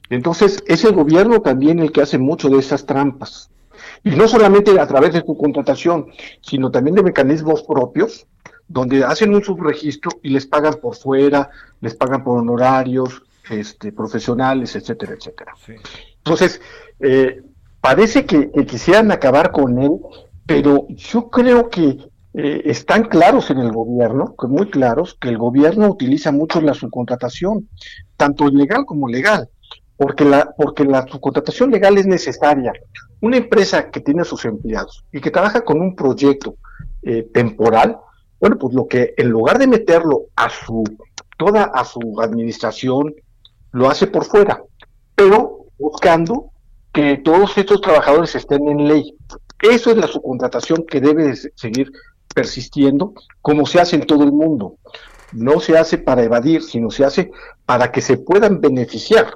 Entonces, 0.09 0.63
es 0.67 0.83
el 0.83 0.93
gobierno 0.93 1.41
también 1.41 1.79
el 1.79 1.91
que 1.91 2.01
hace 2.01 2.17
mucho 2.17 2.49
de 2.49 2.59
esas 2.59 2.85
trampas. 2.85 3.49
Y 4.03 4.11
no 4.11 4.27
solamente 4.27 4.79
a 4.79 4.87
través 4.87 5.13
de 5.13 5.21
su 5.21 5.37
contratación, 5.37 6.07
sino 6.41 6.71
también 6.71 6.95
de 6.95 7.03
mecanismos 7.03 7.63
propios, 7.63 8.25
donde 8.67 9.03
hacen 9.03 9.33
un 9.33 9.43
subregistro 9.43 10.11
y 10.21 10.29
les 10.29 10.45
pagan 10.45 10.75
por 10.81 10.95
fuera, 10.95 11.49
les 11.81 11.95
pagan 11.95 12.23
por 12.23 12.39
honorarios 12.39 13.23
este, 13.49 13.91
profesionales, 13.91 14.75
etcétera, 14.75 15.13
etcétera. 15.13 15.53
Entonces, 16.17 16.61
eh, 16.99 17.43
parece 17.79 18.25
que, 18.25 18.49
quisieran 18.65 19.11
acabar 19.11 19.51
con 19.51 19.81
él, 19.81 19.91
pero 20.45 20.87
yo 20.89 21.29
creo 21.29 21.69
que 21.69 21.97
eh, 22.33 22.61
están 22.65 23.05
claros 23.05 23.49
en 23.49 23.59
el 23.59 23.71
gobierno, 23.71 24.35
muy 24.49 24.69
claros, 24.69 25.15
que 25.19 25.29
el 25.29 25.37
gobierno 25.37 25.87
utiliza 25.89 26.31
mucho 26.31 26.59
la 26.61 26.73
subcontratación, 26.73 27.69
tanto 28.17 28.49
legal 28.49 28.85
como 28.85 29.07
legal 29.07 29.49
porque 29.97 30.23
la, 30.23 30.53
porque 30.55 30.85
la 30.85 31.05
subcontratación 31.07 31.71
legal 31.71 31.97
es 31.97 32.05
necesaria. 32.05 32.71
Una 33.19 33.37
empresa 33.37 33.89
que 33.89 33.99
tiene 33.99 34.21
a 34.21 34.25
sus 34.25 34.45
empleados 34.45 35.03
y 35.11 35.19
que 35.19 35.31
trabaja 35.31 35.61
con 35.61 35.81
un 35.81 35.95
proyecto 35.95 36.55
eh, 37.01 37.23
temporal, 37.33 37.97
bueno, 38.39 38.57
pues 38.57 38.75
lo 38.75 38.87
que 38.87 39.13
en 39.17 39.29
lugar 39.29 39.57
de 39.57 39.67
meterlo 39.67 40.25
a 40.35 40.49
su, 40.49 40.83
toda 41.37 41.63
a 41.63 41.83
su 41.83 42.21
administración, 42.21 43.15
lo 43.71 43.89
hace 43.89 44.07
por 44.07 44.25
fuera, 44.25 44.61
pero 45.15 45.65
buscando 45.79 46.51
que 46.93 47.17
todos 47.17 47.57
estos 47.57 47.81
trabajadores 47.81 48.35
estén 48.35 48.67
en 48.67 48.87
ley. 48.87 49.15
Eso 49.61 49.91
es 49.91 49.97
la 49.97 50.07
subcontratación 50.07 50.85
que 50.85 51.01
debe 51.01 51.35
seguir 51.55 51.91
persistiendo, 52.33 53.13
como 53.41 53.65
se 53.65 53.79
hace 53.79 53.95
en 53.95 54.05
todo 54.05 54.23
el 54.23 54.31
mundo. 54.31 54.77
No 55.33 55.59
se 55.59 55.77
hace 55.77 55.97
para 55.97 56.23
evadir, 56.23 56.61
sino 56.63 56.91
se 56.91 57.03
hace 57.03 57.31
para 57.65 57.91
que 57.91 58.01
se 58.01 58.17
puedan 58.17 58.61
beneficiar. 58.61 59.33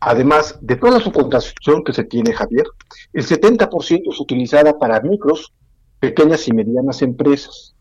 Además 0.00 0.58
de 0.60 0.76
toda 0.76 0.92
la 0.92 1.00
subcontratación 1.00 1.82
que 1.84 1.92
se 1.92 2.04
tiene, 2.04 2.32
Javier, 2.32 2.66
el 3.12 3.26
70% 3.26 4.12
es 4.12 4.20
utilizada 4.20 4.78
para 4.78 5.00
micros, 5.00 5.52
pequeñas 5.98 6.46
y 6.48 6.52
medianas 6.52 7.02
empresas. 7.02 7.74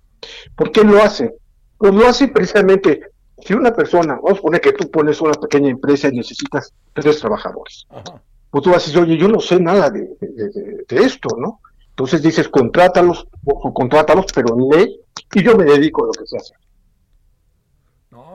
¿Por 0.55 0.71
qué 0.71 0.83
lo 0.83 1.01
hace? 1.01 1.35
Pues 1.77 1.93
lo 1.93 2.07
hace 2.07 2.27
precisamente 2.27 3.01
si 3.39 3.53
una 3.53 3.73
persona, 3.73 4.15
vamos 4.15 4.31
a 4.31 4.35
suponer 4.35 4.61
que 4.61 4.73
tú 4.73 4.89
pones 4.89 5.21
una 5.21 5.33
pequeña 5.33 5.69
empresa 5.69 6.07
y 6.07 6.17
necesitas 6.17 6.73
tres 6.93 7.19
trabajadores, 7.19 7.87
pues 8.49 8.63
tú 8.63 8.71
vas 8.71 8.83
a 8.83 8.85
decir, 8.87 9.01
oye, 9.01 9.17
yo 9.17 9.27
no 9.27 9.39
sé 9.39 9.59
nada 9.59 9.89
de, 9.89 10.09
esto, 10.89 11.29
¿no? 11.37 11.61
Entonces 11.89 12.21
dices, 12.21 12.49
contrátalos, 12.49 13.27
o 13.45 13.73
contrátalos, 13.73 14.25
pero 14.33 14.55
en 14.55 14.69
ley, 14.69 14.99
y 15.33 15.43
yo 15.43 15.55
me 15.55 15.65
dedico 15.65 16.03
a 16.03 16.07
lo 16.07 16.13
que 16.13 16.25
se 16.25 16.37
hace. 16.37 16.53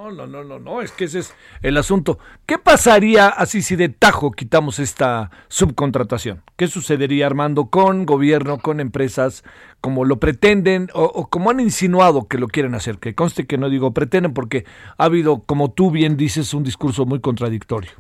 No, 0.03 0.11
no, 0.11 0.26
no, 0.26 0.42
no, 0.42 0.59
no, 0.59 0.82
es 0.82 0.90
que 0.90 1.05
ese 1.05 1.20
es 1.20 1.32
el 1.62 1.76
asunto. 1.76 2.18
¿Qué 2.44 2.59
pasaría 2.59 3.28
así 3.28 3.62
si 3.62 3.76
de 3.76 3.88
tajo 3.88 4.32
quitamos 4.32 4.80
esta 4.80 5.30
subcontratación? 5.46 6.42
¿Qué 6.57 6.66
sucedería, 6.66 7.26
Armando, 7.26 7.66
con 7.66 8.05
gobierno, 8.05 8.59
con 8.59 8.80
empresas, 8.80 9.44
como 9.80 10.05
lo 10.05 10.18
pretenden 10.18 10.88
o, 10.92 11.28
como 11.28 11.50
han 11.50 11.61
insinuado 11.61 12.26
que 12.26 12.38
lo 12.38 12.48
quieren 12.48 12.74
hacer? 12.74 12.98
Que 12.98 13.14
conste 13.14 13.46
que 13.46 13.59
no 13.59 13.70
digo 13.70 13.94
pretenden 13.94 14.34
porque 14.34 14.64
ha 14.98 15.05
habido, 15.05 15.44
como 15.44 15.70
tú 15.70 15.92
bien 15.92 16.16
dices, 16.16 16.53
un 16.53 16.64
discurso 16.64 17.07
muy 17.07 17.20
contradictorio. 17.20 17.92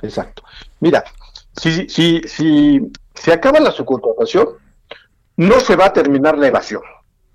Exacto. 0.00 0.42
Mira, 0.80 1.04
si, 1.54 1.86
si, 1.90 2.22
si 2.22 2.80
se 3.14 3.32
acaba 3.34 3.60
la 3.60 3.72
subcontratación, 3.72 4.48
no 5.36 5.60
se 5.60 5.76
va 5.76 5.86
a 5.86 5.92
terminar 5.92 6.38
la 6.38 6.46
evasión. 6.46 6.80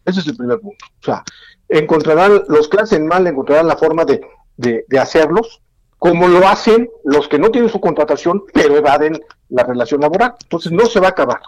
Ese 0.05 0.21
es 0.21 0.27
el 0.27 0.37
primer 0.37 0.59
punto. 0.59 0.83
O 1.01 1.03
sea, 1.03 1.23
encontrarán, 1.71 2.43
los 2.47 2.67
que 2.67 2.77
hacen 2.77 3.07
mal 3.07 3.25
encontrarán 3.25 3.67
la 3.67 3.77
forma 3.77 4.05
de, 4.05 4.21
de, 4.57 4.99
hacerlos, 4.99 5.61
como 5.97 6.27
lo 6.27 6.47
hacen 6.47 6.89
los 7.03 7.27
que 7.27 7.39
no 7.39 7.49
tienen 7.49 7.69
su 7.69 7.79
contratación, 7.79 8.43
pero 8.53 8.75
evaden 8.75 9.19
la 9.49 9.63
relación 9.63 10.01
laboral. 10.01 10.35
Entonces 10.43 10.71
no 10.71 10.85
se 10.85 10.99
va 10.99 11.07
a 11.07 11.11
acabar. 11.11 11.41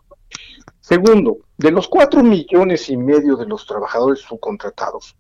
Segundo, 0.80 1.38
de 1.58 1.72
los 1.72 1.88
cuatro 1.88 2.24
millones 2.24 2.90
y 2.90 2.98
medio 2.98 3.36
de 3.36 3.46
los 3.46 3.66
trabajadores 3.66 4.20
subcontratados, 4.20 5.16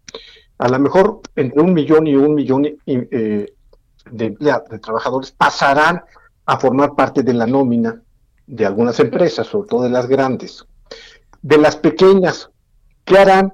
a 0.58 0.68
lo 0.68 0.80
mejor 0.80 1.22
entre 1.36 1.62
un 1.62 1.74
millón 1.74 2.08
y 2.08 2.16
un 2.16 2.36
millón 2.36 2.66
eh, 2.66 3.54
de, 4.12 4.30
de 4.30 4.80
trabajadores 4.80 5.32
pasarán 5.32 6.04
a 6.46 6.58
formar 6.58 6.96
parte 6.96 7.24
de 7.24 7.34
la 7.34 7.48
nómina 7.48 8.02
de 8.46 8.66
algunas 8.66 9.00
empresas, 9.00 9.48
sobre 9.48 9.70
todo 9.70 9.84
de 9.84 9.90
las 9.90 10.08
grandes. 10.08 10.66
De 11.42 11.58
las 11.58 11.76
pequeñas, 11.76 12.50
¿qué 13.06 13.18
harán? 13.18 13.54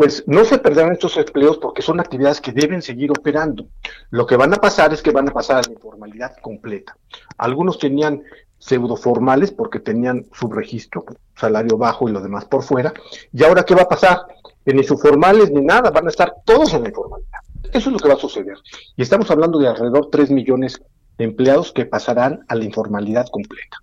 Pues 0.00 0.24
no 0.26 0.46
se 0.46 0.56
perderán 0.56 0.92
estos 0.92 1.18
empleos 1.18 1.58
porque 1.58 1.82
son 1.82 2.00
actividades 2.00 2.40
que 2.40 2.52
deben 2.52 2.80
seguir 2.80 3.10
operando. 3.10 3.66
Lo 4.08 4.26
que 4.26 4.34
van 4.34 4.54
a 4.54 4.56
pasar 4.56 4.94
es 4.94 5.02
que 5.02 5.10
van 5.10 5.28
a 5.28 5.30
pasar 5.30 5.58
a 5.58 5.60
la 5.60 5.74
informalidad 5.74 6.38
completa. 6.40 6.96
Algunos 7.36 7.78
tenían 7.78 8.22
pseudo 8.56 8.96
formales 8.96 9.52
porque 9.52 9.78
tenían 9.78 10.24
subregistro, 10.32 11.04
salario 11.36 11.76
bajo 11.76 12.08
y 12.08 12.12
lo 12.12 12.22
demás 12.22 12.46
por 12.46 12.62
fuera. 12.62 12.94
¿Y 13.30 13.44
ahora 13.44 13.62
qué 13.62 13.74
va 13.74 13.82
a 13.82 13.88
pasar? 13.90 14.20
Que 14.64 14.72
ni 14.72 14.84
subformales 14.84 15.50
ni 15.50 15.60
nada, 15.60 15.90
van 15.90 16.06
a 16.06 16.08
estar 16.08 16.32
todos 16.46 16.72
en 16.72 16.84
la 16.84 16.88
informalidad. 16.88 17.40
Eso 17.64 17.90
es 17.90 17.92
lo 17.92 17.98
que 17.98 18.08
va 18.08 18.14
a 18.14 18.18
suceder. 18.18 18.56
Y 18.96 19.02
estamos 19.02 19.30
hablando 19.30 19.58
de 19.58 19.68
alrededor 19.68 20.06
de 20.06 20.12
3 20.12 20.30
millones 20.30 20.80
de 21.18 21.24
empleados 21.26 21.72
que 21.72 21.84
pasarán 21.84 22.46
a 22.48 22.54
la 22.54 22.64
informalidad 22.64 23.26
completa. 23.30 23.76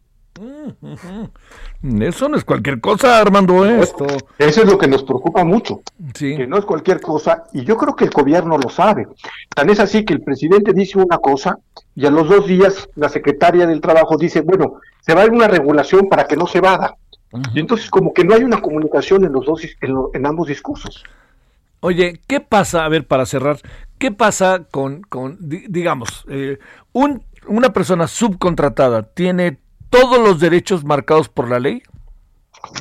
Eso 1.99 2.29
no 2.29 2.37
es 2.37 2.43
cualquier 2.43 2.79
cosa, 2.79 3.19
Armando, 3.19 3.65
¿eh? 3.65 3.79
esto. 3.81 4.05
Eso 4.37 4.61
es 4.61 4.67
lo 4.67 4.77
que 4.77 4.87
nos 4.87 5.03
preocupa 5.03 5.43
mucho. 5.43 5.81
Que 6.13 6.47
no 6.47 6.57
es 6.57 6.65
cualquier 6.65 7.01
cosa, 7.01 7.43
y 7.53 7.63
yo 7.63 7.77
creo 7.77 7.95
que 7.95 8.05
el 8.05 8.11
gobierno 8.11 8.57
lo 8.57 8.69
sabe. 8.69 9.07
Tan 9.53 9.69
es 9.69 9.79
así 9.79 10.05
que 10.05 10.13
el 10.13 10.21
presidente 10.21 10.73
dice 10.73 10.97
una 10.97 11.17
cosa, 11.17 11.57
y 11.95 12.05
a 12.05 12.11
los 12.11 12.27
dos 12.27 12.47
días 12.47 12.89
la 12.95 13.09
secretaria 13.09 13.67
del 13.67 13.81
Trabajo 13.81 14.17
dice, 14.17 14.41
bueno, 14.41 14.79
se 15.01 15.13
va 15.13 15.21
a 15.21 15.23
dar 15.23 15.33
una 15.33 15.47
regulación 15.47 16.09
para 16.09 16.27
que 16.27 16.35
no 16.35 16.47
se 16.47 16.61
vada. 16.61 16.95
Y 17.53 17.59
entonces 17.59 17.89
como 17.89 18.13
que 18.13 18.23
no 18.23 18.33
hay 18.33 18.43
una 18.43 18.61
comunicación 18.61 19.25
en 19.25 19.33
los 19.33 19.45
dos 19.45 19.61
en, 19.81 20.25
ambos 20.25 20.47
discursos. 20.47 21.03
Oye, 21.81 22.21
¿qué 22.27 22.39
pasa? 22.39 22.85
A 22.85 22.89
ver, 22.89 23.05
para 23.05 23.25
cerrar, 23.25 23.59
¿qué 23.99 24.11
pasa 24.11 24.65
con, 24.71 25.01
con 25.03 25.37
digamos, 25.39 26.25
eh, 26.29 26.57
un, 26.93 27.23
una 27.47 27.71
persona 27.71 28.07
subcontratada 28.07 29.03
tiene 29.03 29.59
todos 29.89 30.19
los 30.19 30.39
derechos 30.39 30.83
marcados 30.83 31.29
por 31.29 31.49
la 31.49 31.59
ley? 31.59 31.83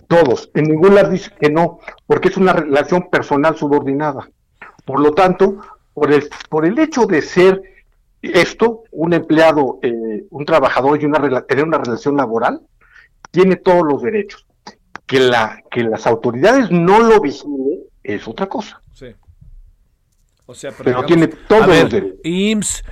Todos. 0.08 0.50
En 0.54 0.64
ningún 0.64 0.94
lado 0.94 1.10
dice 1.10 1.30
que 1.40 1.50
no, 1.50 1.80
porque 2.06 2.28
es 2.28 2.36
una 2.36 2.52
relación 2.52 3.08
personal 3.10 3.56
subordinada. 3.56 4.28
Por 4.84 5.00
lo 5.00 5.12
tanto, 5.12 5.58
por 5.94 6.12
el, 6.12 6.28
por 6.48 6.64
el 6.64 6.78
hecho 6.78 7.06
de 7.06 7.22
ser 7.22 7.62
esto, 8.22 8.84
un 8.90 9.12
empleado, 9.12 9.78
eh, 9.82 10.24
un 10.30 10.44
trabajador 10.44 11.00
y 11.00 11.04
una, 11.04 11.42
tener 11.42 11.64
una 11.64 11.78
relación 11.78 12.16
laboral, 12.16 12.60
tiene 13.30 13.56
todos 13.56 13.84
los 13.84 14.02
derechos. 14.02 14.46
Que, 15.06 15.20
la, 15.20 15.62
que 15.70 15.84
las 15.84 16.04
autoridades 16.06 16.70
no 16.72 16.98
lo 16.98 17.20
vigilen 17.20 17.84
es 18.02 18.26
otra 18.26 18.48
cosa. 18.48 18.82
Sí. 18.92 19.14
O 20.46 20.54
sea, 20.54 20.72
pero, 20.76 21.04
tiene 21.04 21.28
todos 21.28 21.66
los 21.66 21.90
derechos. 21.90 22.18
IMSS, 22.24 22.82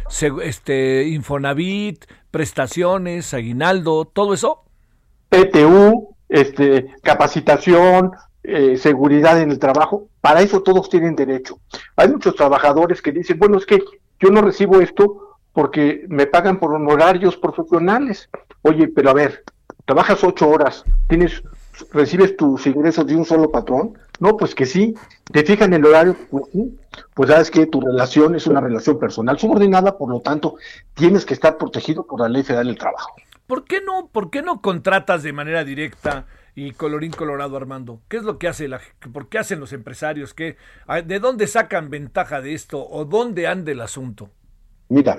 este, 0.43 1.09
Infonavit, 1.09 2.05
prestaciones, 2.35 3.33
aguinaldo, 3.33 4.07
todo 4.07 4.35
eso? 4.35 4.65
PTU, 5.29 6.17
este, 6.29 6.89
capacitación, 7.01 8.11
eh, 8.43 8.77
seguridad 8.77 9.41
en 9.41 9.53
el 9.53 9.61
trabajo, 9.61 10.09
para 10.21 10.43
eso 10.43 10.61
todos 10.61 10.91
tienen 10.91 11.15
derecho. 11.15 11.61
Hay 11.95 12.09
muchos 12.09 12.35
trabajadores 12.35 13.01
que 13.01 13.13
dicen, 13.13 13.39
bueno, 13.39 13.57
es 13.57 13.65
que 13.65 13.79
yo 14.19 14.31
no 14.31 14.43
recibo 14.43 14.81
esto 14.81 15.37
porque 15.53 16.07
me 16.09 16.27
pagan 16.27 16.59
por 16.59 16.75
honorarios 16.75 17.37
profesionales. 17.37 18.29
Oye, 18.63 18.89
pero 18.89 19.11
a 19.11 19.15
ver, 19.15 19.45
trabajas 19.85 20.25
ocho 20.25 20.49
horas, 20.49 20.83
tienes, 21.09 21.41
recibes 21.93 22.37
tus 22.37 22.67
ingresos 22.67 23.07
de 23.07 23.17
un 23.17 23.25
solo 23.25 23.51
patrón. 23.51 23.99
No, 24.21 24.37
pues 24.37 24.55
que 24.55 24.67
sí. 24.67 24.95
¿Te 25.33 25.43
fijan 25.43 25.73
el 25.73 25.85
horario? 25.85 26.17
Pues 26.31 26.45
sí 26.53 26.79
pues 27.15 27.31
sabes 27.31 27.51
que 27.51 27.67
tu 27.67 27.81
relación 27.81 28.35
es 28.35 28.47
una 28.47 28.61
relación 28.61 28.99
personal 28.99 29.39
subordinada, 29.39 29.97
por 29.97 30.11
lo 30.11 30.21
tanto, 30.21 30.57
tienes 30.95 31.25
que 31.25 31.35
estar 31.35 31.57
protegido 31.57 32.07
por 32.07 32.21
la 32.21 32.29
ley 32.29 32.43
federal 32.43 32.67
del 32.67 32.79
trabajo. 32.79 33.15
¿Por 33.47 33.65
qué 33.65 33.81
no, 33.81 34.09
por 34.09 34.31
qué 34.31 34.43
no 34.43 34.61
contratas 34.61 35.23
de 35.23 35.33
manera 35.33 35.65
directa 35.65 36.27
y 36.55 36.73
colorín 36.73 37.13
colorado, 37.13 37.57
Armando? 37.57 38.01
¿Qué 38.09 38.17
es 38.17 38.23
lo 38.23 38.39
que 38.39 38.49
hace 38.49 38.69
la, 38.69 38.81
por 39.13 39.29
qué 39.29 39.39
hacen 39.39 39.61
los 39.61 39.73
empresarios? 39.73 40.35
¿Qué, 40.35 40.57
¿De 41.05 41.21
dónde 41.21 41.47
sacan 41.47 41.91
ventaja 41.91 42.41
de 42.41 42.55
esto 42.55 42.85
o 42.85 43.05
dónde 43.05 43.47
anda 43.47 43.73
el 43.73 43.81
asunto? 43.81 44.31
Mira, 44.89 45.19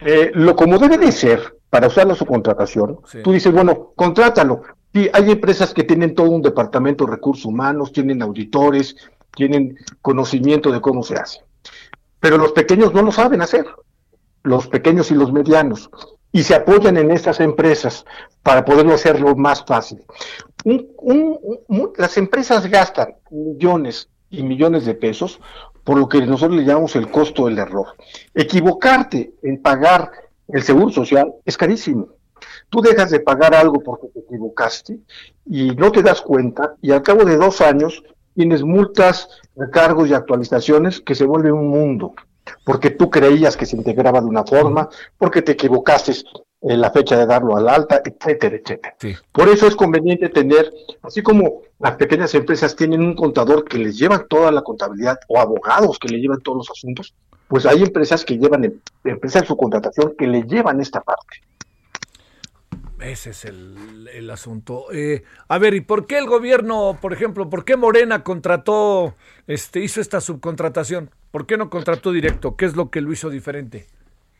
eh, 0.00 0.30
lo 0.34 0.56
como 0.56 0.78
debe 0.78 0.98
de 0.98 1.12
ser 1.12 1.56
para 1.68 1.86
usar 1.86 2.06
la 2.06 2.14
subcontratación, 2.14 3.00
tú 3.22 3.32
dices, 3.32 3.52
bueno, 3.52 3.92
contrátalo. 3.96 4.62
Sí, 4.92 5.08
hay 5.12 5.30
empresas 5.30 5.72
que 5.72 5.84
tienen 5.84 6.14
todo 6.14 6.30
un 6.30 6.42
departamento 6.42 7.04
de 7.04 7.12
recursos 7.12 7.46
humanos, 7.46 7.92
tienen 7.92 8.22
auditores, 8.22 8.96
tienen 9.34 9.76
conocimiento 10.02 10.70
de 10.70 10.80
cómo 10.80 11.02
se 11.02 11.16
hace. 11.16 11.40
Pero 12.20 12.36
los 12.36 12.52
pequeños 12.52 12.92
no 12.92 13.02
lo 13.02 13.10
saben 13.10 13.40
hacer, 13.40 13.66
los 14.42 14.68
pequeños 14.68 15.10
y 15.10 15.14
los 15.14 15.32
medianos, 15.32 15.90
y 16.30 16.42
se 16.42 16.54
apoyan 16.54 16.96
en 16.96 17.10
estas 17.10 17.40
empresas 17.40 18.04
para 18.42 18.64
poderlo 18.64 18.94
hacerlo 18.94 19.34
más 19.34 19.64
fácil. 19.64 20.04
las 21.96 22.16
empresas 22.16 22.66
gastan 22.68 23.14
millones 23.30 24.08
y 24.30 24.42
millones 24.42 24.84
de 24.84 24.94
pesos 24.94 25.40
por 25.84 25.98
lo 25.98 26.08
que 26.08 26.24
nosotros 26.24 26.58
le 26.58 26.64
llamamos 26.64 26.96
el 26.96 27.10
costo 27.10 27.46
del 27.46 27.58
error. 27.58 27.88
Equivocarte 28.34 29.34
en 29.42 29.60
pagar 29.60 30.10
el 30.48 30.62
seguro 30.62 30.90
social 30.90 31.34
es 31.44 31.56
carísimo. 31.56 32.08
Tú 32.72 32.80
dejas 32.80 33.10
de 33.10 33.20
pagar 33.20 33.54
algo 33.54 33.80
porque 33.80 34.08
te 34.08 34.20
equivocaste 34.20 34.98
y 35.44 35.72
no 35.72 35.92
te 35.92 36.02
das 36.02 36.22
cuenta 36.22 36.74
y 36.80 36.90
al 36.90 37.02
cabo 37.02 37.26
de 37.26 37.36
dos 37.36 37.60
años 37.60 38.02
tienes 38.34 38.62
multas, 38.62 39.28
recargos 39.54 40.08
y 40.08 40.14
actualizaciones 40.14 41.02
que 41.02 41.14
se 41.14 41.26
vuelven 41.26 41.52
un 41.52 41.68
mundo, 41.68 42.14
porque 42.64 42.88
tú 42.88 43.10
creías 43.10 43.58
que 43.58 43.66
se 43.66 43.76
integraba 43.76 44.22
de 44.22 44.26
una 44.26 44.44
forma, 44.44 44.88
porque 45.18 45.42
te 45.42 45.52
equivocaste 45.52 46.14
en 46.62 46.80
la 46.80 46.90
fecha 46.90 47.18
de 47.18 47.26
darlo 47.26 47.58
al 47.58 47.68
alta, 47.68 48.00
etcétera, 48.02 48.56
etcétera. 48.56 48.96
Por 49.32 49.50
eso 49.50 49.66
es 49.66 49.76
conveniente 49.76 50.30
tener, 50.30 50.72
así 51.02 51.22
como 51.22 51.60
las 51.78 51.96
pequeñas 51.96 52.34
empresas 52.34 52.74
tienen 52.74 53.02
un 53.02 53.14
contador 53.14 53.64
que 53.64 53.76
les 53.76 53.98
lleva 53.98 54.24
toda 54.24 54.50
la 54.50 54.62
contabilidad 54.62 55.18
o 55.28 55.38
abogados 55.38 55.98
que 55.98 56.08
le 56.08 56.20
llevan 56.20 56.40
todos 56.40 56.56
los 56.56 56.70
asuntos, 56.70 57.12
pues 57.48 57.66
hay 57.66 57.82
empresas 57.82 58.24
que 58.24 58.38
llevan, 58.38 58.64
em, 58.64 58.80
empresas 59.04 59.42
de 59.42 59.48
su 59.48 59.58
contratación 59.58 60.14
que 60.16 60.26
le 60.26 60.44
llevan 60.44 60.80
esta 60.80 61.02
parte. 61.02 61.42
Ese 63.02 63.30
es 63.30 63.44
el, 63.44 64.30
asunto. 64.30 64.86
Eh, 64.92 65.24
a 65.48 65.58
ver, 65.58 65.74
¿y 65.74 65.80
por 65.80 66.06
qué 66.06 66.18
el 66.18 66.26
gobierno, 66.26 66.98
por 67.00 67.12
ejemplo, 67.12 67.50
por 67.50 67.64
qué 67.64 67.76
Morena 67.76 68.22
contrató, 68.22 69.14
este, 69.46 69.80
hizo 69.80 70.00
esta 70.00 70.20
subcontratación? 70.20 71.10
¿Por 71.30 71.46
qué 71.46 71.56
no 71.56 71.70
contrató 71.70 72.12
directo? 72.12 72.56
¿Qué 72.56 72.64
es 72.64 72.76
lo 72.76 72.90
que 72.90 73.00
lo 73.00 73.12
hizo 73.12 73.30
diferente? 73.30 73.86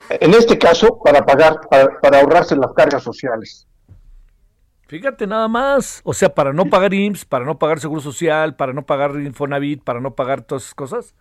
En 0.08 0.34
este 0.34 0.58
caso, 0.58 1.00
para 1.02 1.24
pagar, 1.24 1.60
para, 1.68 2.20
ahorrarse 2.20 2.56
las 2.56 2.72
cargas 2.72 3.02
sociales. 3.02 3.66
Fíjate 4.86 5.26
nada 5.26 5.48
más, 5.48 6.00
o 6.04 6.12
sea, 6.12 6.34
para 6.34 6.52
no 6.52 6.66
pagar 6.66 6.92
IMSS, 6.92 7.24
para 7.24 7.44
no 7.44 7.58
pagar 7.58 7.80
Seguro 7.80 8.00
Social, 8.00 8.56
para 8.56 8.72
no 8.72 8.84
pagar 8.84 9.12
Infonavit, 9.12 9.82
para 9.82 10.00
no 10.00 10.14
pagar 10.14 10.42
todas 10.42 10.64
esas 10.64 10.74
cosas. 10.74 11.14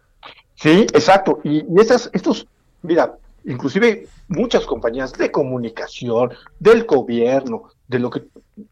Sí, 0.56 0.82
exacto. 0.94 1.40
Y, 1.44 1.60
y 1.60 1.80
esas, 1.80 2.10
estos, 2.14 2.48
mira, 2.82 3.16
inclusive 3.46 4.08
muchas 4.28 4.66
compañías 4.66 5.14
de 5.14 5.32
comunicación, 5.32 6.32
del 6.60 6.86
gobierno, 6.86 7.70
de 7.88 8.00
lo 8.00 8.10
que 8.10 8.24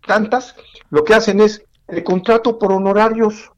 tantas, 0.05 0.55
lo 0.89 1.03
que 1.03 1.13
hacen 1.13 1.41
es 1.41 1.63
el 1.87 2.03
contrato 2.03 2.57
por 2.57 2.71
honorarios. 2.71 3.51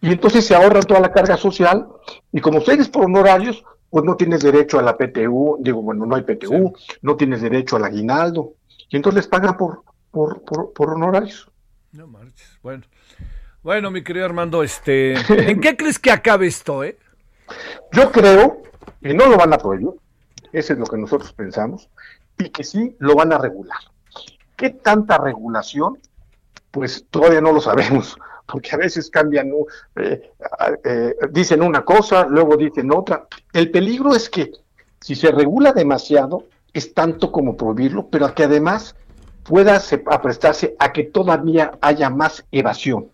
Y 0.00 0.12
entonces 0.12 0.46
se 0.46 0.54
ahorran 0.54 0.84
toda 0.84 1.00
la 1.00 1.12
carga 1.12 1.36
social 1.36 1.88
y 2.32 2.40
como 2.40 2.58
ustedes 2.58 2.88
por 2.88 3.04
honorarios, 3.04 3.64
pues 3.90 4.04
no 4.04 4.16
tienes 4.16 4.42
derecho 4.42 4.78
a 4.78 4.82
la 4.82 4.96
PTU, 4.96 5.58
digo, 5.60 5.82
bueno, 5.82 6.06
no 6.06 6.14
hay 6.14 6.22
PTU, 6.22 6.72
no 7.02 7.16
tienes 7.16 7.40
derecho 7.40 7.76
al 7.76 7.84
aguinaldo. 7.84 8.54
Y 8.90 8.96
entonces 8.96 9.24
les 9.24 9.26
pagan 9.26 9.56
por, 9.56 9.82
por, 10.10 10.42
por, 10.72 10.90
honorarios. 10.90 11.50
No 11.92 12.06
marches. 12.06 12.58
Bueno. 12.62 12.84
Bueno, 13.62 13.90
mi 13.90 14.04
querido 14.04 14.24
Armando, 14.24 14.62
este, 14.62 15.14
¿en 15.50 15.60
qué 15.60 15.76
crees 15.76 15.98
que 15.98 16.10
acabe 16.10 16.46
esto, 16.46 16.84
eh? 16.84 16.96
Yo 17.92 18.10
creo 18.12 18.62
que 19.02 19.14
no 19.14 19.26
lo 19.26 19.36
van 19.36 19.52
a 19.52 19.58
prohibir, 19.58 19.88
eso 20.52 20.72
es 20.72 20.78
lo 20.78 20.86
que 20.86 20.96
nosotros 20.96 21.32
pensamos, 21.32 21.88
y 22.38 22.50
que 22.50 22.64
sí 22.64 22.96
lo 22.98 23.14
van 23.14 23.32
a 23.32 23.38
regular. 23.38 23.78
¿Qué 24.56 24.70
tanta 24.70 25.18
regulación? 25.18 25.98
Pues 26.70 27.06
todavía 27.10 27.40
no 27.40 27.52
lo 27.52 27.60
sabemos, 27.60 28.16
porque 28.46 28.70
a 28.74 28.78
veces 28.78 29.10
cambian, 29.10 29.50
eh, 29.96 30.32
eh, 30.84 31.14
dicen 31.30 31.62
una 31.62 31.84
cosa, 31.84 32.26
luego 32.26 32.56
dicen 32.56 32.92
otra. 32.92 33.26
El 33.52 33.70
peligro 33.70 34.14
es 34.14 34.28
que 34.28 34.52
si 35.00 35.14
se 35.14 35.30
regula 35.30 35.72
demasiado, 35.72 36.44
es 36.72 36.94
tanto 36.94 37.32
como 37.32 37.56
prohibirlo, 37.56 38.08
pero 38.08 38.34
que 38.34 38.44
además 38.44 38.94
pueda 39.42 39.80
prestarse 40.22 40.76
a 40.78 40.92
que 40.92 41.04
todavía 41.04 41.72
haya 41.80 42.10
más 42.10 42.44
evasión. 42.52 43.08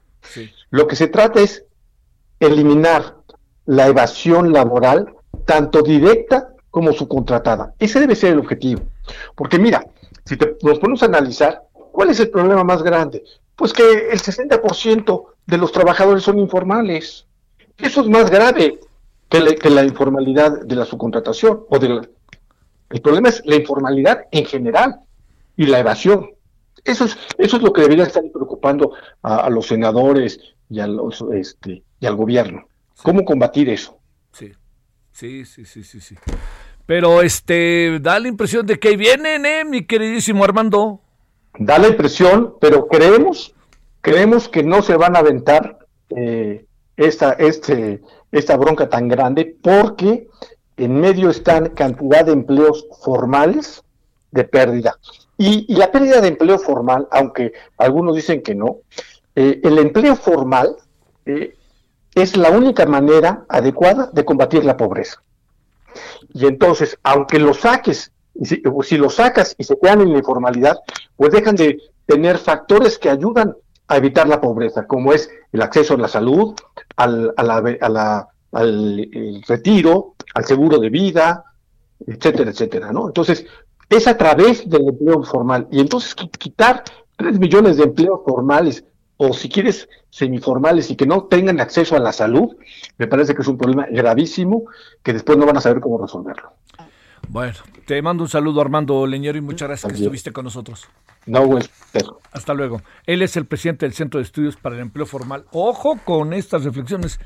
Lo 0.71 0.87
que 0.87 0.97
se 0.97 1.09
trata 1.09 1.41
es 1.41 1.65
eliminar 2.41 3.17
la 3.67 3.87
evasión 3.87 4.53
laboral, 4.53 5.15
tanto 5.45 5.83
directa 5.83 6.54
como 6.75 6.93
subcontratada. 6.93 7.73
Ese 7.79 8.01
debe 8.01 8.17
ser 8.17 8.33
el 8.33 8.41
objetivo. 8.41 8.83
Porque 9.37 9.61
mira, 9.61 9.87
si 10.25 10.37
nos 10.61 10.81
ponemos 10.81 11.05
a 11.05 11.07
analizar, 11.07 11.63
¿cuál 11.93 12.11
es 12.11 12.19
el 12.19 12.31
problema 12.31 12.65
más 12.65 12.83
grande? 12.83 13.23
Pues 13.55 13.73
que 13.73 14.09
el 14.11 14.21
60% 14.21 15.25
de 15.47 15.57
los 15.57 15.71
trabajadores 15.71 16.25
son 16.25 16.41
informales. 16.41 17.29
Eso 17.79 18.01
es 18.01 18.09
más 18.09 18.29
grave 18.29 18.81
que, 19.29 19.71
la 19.71 19.85
informalidad 19.85 20.63
de 20.63 20.75
la 20.75 20.85
subcontratación. 20.85 21.65
O 21.69 21.79
de 21.79 22.09
el 22.91 23.01
problema 23.01 23.29
es 23.29 23.41
la 23.47 23.55
informalidad 23.55 24.25
en 24.33 24.45
general 24.45 24.99
y 25.57 25.67
la 25.67 25.79
evasión. 25.79 26.31
Eso 26.83 27.05
es, 27.05 27.17
eso 27.39 27.57
es 27.57 27.63
lo 27.63 27.73
que 27.73 27.83
debería 27.83 28.03
estar 28.03 28.25
preocupando 28.33 28.95
a, 29.23 29.49
los 29.49 29.69
senadores 29.69 30.41
y, 30.69 30.81
a 30.81 30.89
los, 30.89 31.25
este, 31.33 31.85
y 32.01 32.07
al 32.07 32.17
gobierno. 32.17 32.67
¿Cómo 33.01 33.25
combatir 33.25 33.69
eso? 33.69 34.01
Sí, 35.13 35.45
sí, 35.45 35.65
sí, 35.65 35.85
sí, 35.85 36.01
sí. 36.01 36.17
Pero 36.87 37.23
este, 37.23 37.99
da 38.01 38.19
la 38.21 38.29
impresión 38.29 38.67
de 38.67 38.79
que 38.79 38.97
vienen, 38.97 39.47
¿eh, 39.47 39.65
mi 39.65 39.87
queridísimo 39.87 40.45
Armando? 40.45 41.01
Da 41.59 41.79
la 41.79 41.89
impresión, 41.89 42.55
pero 42.61 42.89
creemos, 42.89 43.55
creemos 44.01 44.49
que 44.49 44.63
no 44.63 44.83
se 44.83 44.97
van 44.97 45.17
a 45.17 45.21
aventar 45.21 45.79
eh, 46.11 46.67
esta, 46.97 47.33
este, 47.33 48.03
esta 48.33 48.57
bronca 48.57 48.89
tan 48.89 49.09
grande 49.09 49.57
porque 49.63 50.29
en 50.77 51.01
medio 51.01 51.31
están 51.31 51.71
cantidad 51.71 52.25
de 52.25 52.33
empleos 52.33 52.87
formales 53.03 53.83
de 54.31 54.45
pérdida. 54.45 54.99
Y, 55.37 55.73
la 55.75 55.91
pérdida 55.91 56.21
de 56.21 56.29
empleo 56.29 56.59
formal, 56.59 57.09
aunque 57.11 57.53
algunos 57.79 58.15
dicen 58.15 58.43
que 58.43 58.55
no, 58.55 58.79
eh, 59.35 59.61
el 59.63 59.79
empleo 59.79 60.17
formal 60.17 60.77
eh, 61.27 61.57
es 62.15 62.37
la 62.37 62.51
única 62.51 62.87
manera 62.87 63.45
adecuada 63.49 64.11
de 64.13 64.25
combatir 64.25 64.65
la 64.65 64.77
pobreza. 64.77 65.23
Y 66.33 66.47
entonces, 66.47 66.99
aunque 67.03 67.39
lo 67.39 67.55
saques, 67.55 68.13
si, 68.43 68.63
si 68.83 68.97
lo 68.97 69.11
sacas 69.11 69.55
y 69.59 69.65
se 69.65 69.79
quedan 69.79 70.01
en 70.03 70.13
la 70.13 70.19
informalidad, 70.19 70.79
pues 71.17 71.33
dejan 71.33 71.57
de 71.57 71.79
tener 72.07 72.39
factores 72.39 72.99
que 72.99 73.11
ayudan 73.11 73.55
a 73.89 73.97
evitar 73.97 74.27
la 74.29 74.41
pobreza, 74.41 74.87
como 74.87 75.13
es 75.13 75.31
el 75.53 75.63
acceso 75.63 75.95
a 75.95 75.99
la 75.99 76.09
salud, 76.09 76.55
al, 76.97 77.33
a 77.37 77.43
la, 77.43 78.29
al 78.53 79.43
retiro, 79.47 80.15
al 80.35 80.45
seguro 80.45 80.79
de 80.79 80.91
vida, 80.91 81.45
etcétera, 82.07 82.51
etcétera, 82.51 82.93
¿no? 82.93 83.07
Entonces, 83.07 83.47
es 83.89 84.09
a 84.09 84.17
través 84.17 84.69
del 84.69 84.89
empleo 84.89 85.23
formal. 85.23 85.69
Y 85.71 85.81
entonces 85.81 86.15
quitar 86.15 86.83
tres 87.17 87.39
millones 87.39 87.77
de 87.77 87.85
empleos 87.85 88.21
formales 88.25 88.85
o 89.17 89.33
si 89.33 89.49
quieres 89.49 89.89
semiformales 90.11 90.91
y 90.91 90.97
que 90.97 91.07
no 91.07 91.25
tengan 91.25 91.61
acceso 91.61 91.97
a 91.97 92.01
la 92.01 92.13
salud, 92.13 92.57
me 92.99 93.07
parece 93.07 93.35
que 93.35 93.43
es 93.43 93.49
un 93.49 93.59
problema 93.59 93.87
gravísimo 93.91 94.65
que 95.03 95.13
después 95.13 95.39
no 95.39 95.47
van 95.47 95.57
a 95.57 95.61
saber 95.61 95.81
cómo 95.81 95.99
resolverlo. 95.99 96.53
Bueno, 97.29 97.55
te 97.87 98.01
mando 98.03 98.23
un 98.23 98.29
saludo 98.29 98.61
Armando 98.61 99.07
Leñero 99.07 99.39
y 99.39 99.41
muchas 99.41 99.69
gracias 99.69 99.93
que 99.93 99.99
estuviste 99.99 100.33
con 100.33 100.45
nosotros. 100.45 100.89
No, 101.27 101.47
güey. 101.47 101.65
Hasta 102.33 102.55
luego. 102.55 102.83
Él 103.07 103.23
es 103.23 103.37
el 103.37 103.47
presidente 103.47 103.87
del 103.87 103.95
Centro 103.95 104.19
de 104.19 104.25
Estudios 104.25 104.57
para 104.57 104.75
el 104.75 104.83
Empleo 104.83 105.07
Formal. 105.07 105.47
Ojo 105.53 105.99
con 106.05 106.33
estas 106.33 106.65
reflexiones. 106.65 107.19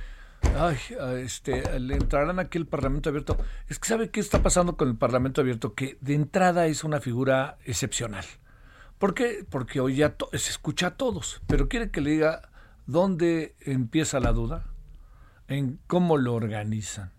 Ay, 0.56 0.77
este, 1.24 1.81
le 1.81 1.94
entrarán 1.94 2.39
aquí 2.39 2.59
el 2.59 2.66
Parlamento 2.66 3.09
Abierto. 3.09 3.36
Es 3.69 3.78
que 3.78 3.89
sabe 3.89 4.10
qué 4.10 4.20
está 4.20 4.43
pasando 4.43 4.77
con 4.77 4.89
el 4.89 4.97
Parlamento 4.97 5.40
Abierto, 5.40 5.74
que 5.74 5.98
de 6.01 6.15
entrada 6.15 6.66
es 6.66 6.85
una 6.85 7.01
figura 7.01 7.59
excepcional. 7.65 8.24
¿Por 8.99 9.15
qué? 9.15 9.47
Porque 9.49 9.81
hoy 9.81 9.97
ya 9.97 10.16
se 10.33 10.51
escucha 10.51 10.89
a 10.89 10.97
todos, 10.97 11.41
pero 11.47 11.69
quiere 11.69 11.91
que 11.91 12.01
le 12.01 12.11
diga 12.11 12.51
dónde 12.87 13.55
empieza 13.61 14.19
la 14.19 14.33
duda, 14.33 14.65
en 15.47 15.79
cómo 15.87 16.16
lo 16.16 16.35
organizan. 16.35 17.12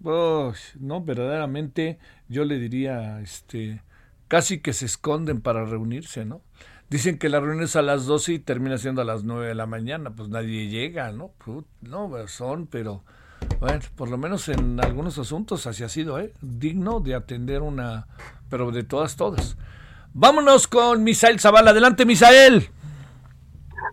no, 0.00 1.00
verdaderamente 1.02 1.98
yo 2.28 2.44
le 2.44 2.58
diría, 2.58 3.20
este, 3.20 3.82
casi 4.28 4.60
que 4.60 4.72
se 4.72 4.86
esconden 4.86 5.40
para 5.40 5.64
reunirse, 5.64 6.24
¿no? 6.24 6.42
Dicen 6.90 7.18
que 7.18 7.30
la 7.30 7.40
reunión 7.40 7.64
es 7.64 7.76
a 7.76 7.82
las 7.82 8.04
12 8.04 8.34
y 8.34 8.38
termina 8.38 8.76
siendo 8.76 9.00
a 9.00 9.06
las 9.06 9.24
9 9.24 9.46
de 9.46 9.54
la 9.54 9.64
mañana, 9.64 10.10
pues 10.10 10.28
nadie 10.28 10.68
llega, 10.68 11.10
¿no? 11.12 11.32
no, 11.80 12.28
son, 12.28 12.66
pero 12.66 13.02
bueno, 13.60 13.80
por 13.96 14.10
lo 14.10 14.18
menos 14.18 14.48
en 14.50 14.78
algunos 14.80 15.18
asuntos 15.18 15.66
así 15.66 15.84
ha 15.84 15.88
sido, 15.88 16.18
¿eh? 16.20 16.34
Digno 16.42 17.00
de 17.00 17.14
atender 17.14 17.62
una, 17.62 18.08
pero 18.50 18.70
de 18.72 18.84
todas, 18.84 19.16
todas. 19.16 19.56
Vámonos 20.14 20.68
con 20.68 21.04
Misael 21.04 21.40
Zavala. 21.40 21.70
Adelante, 21.70 22.04
Misael. 22.04 22.68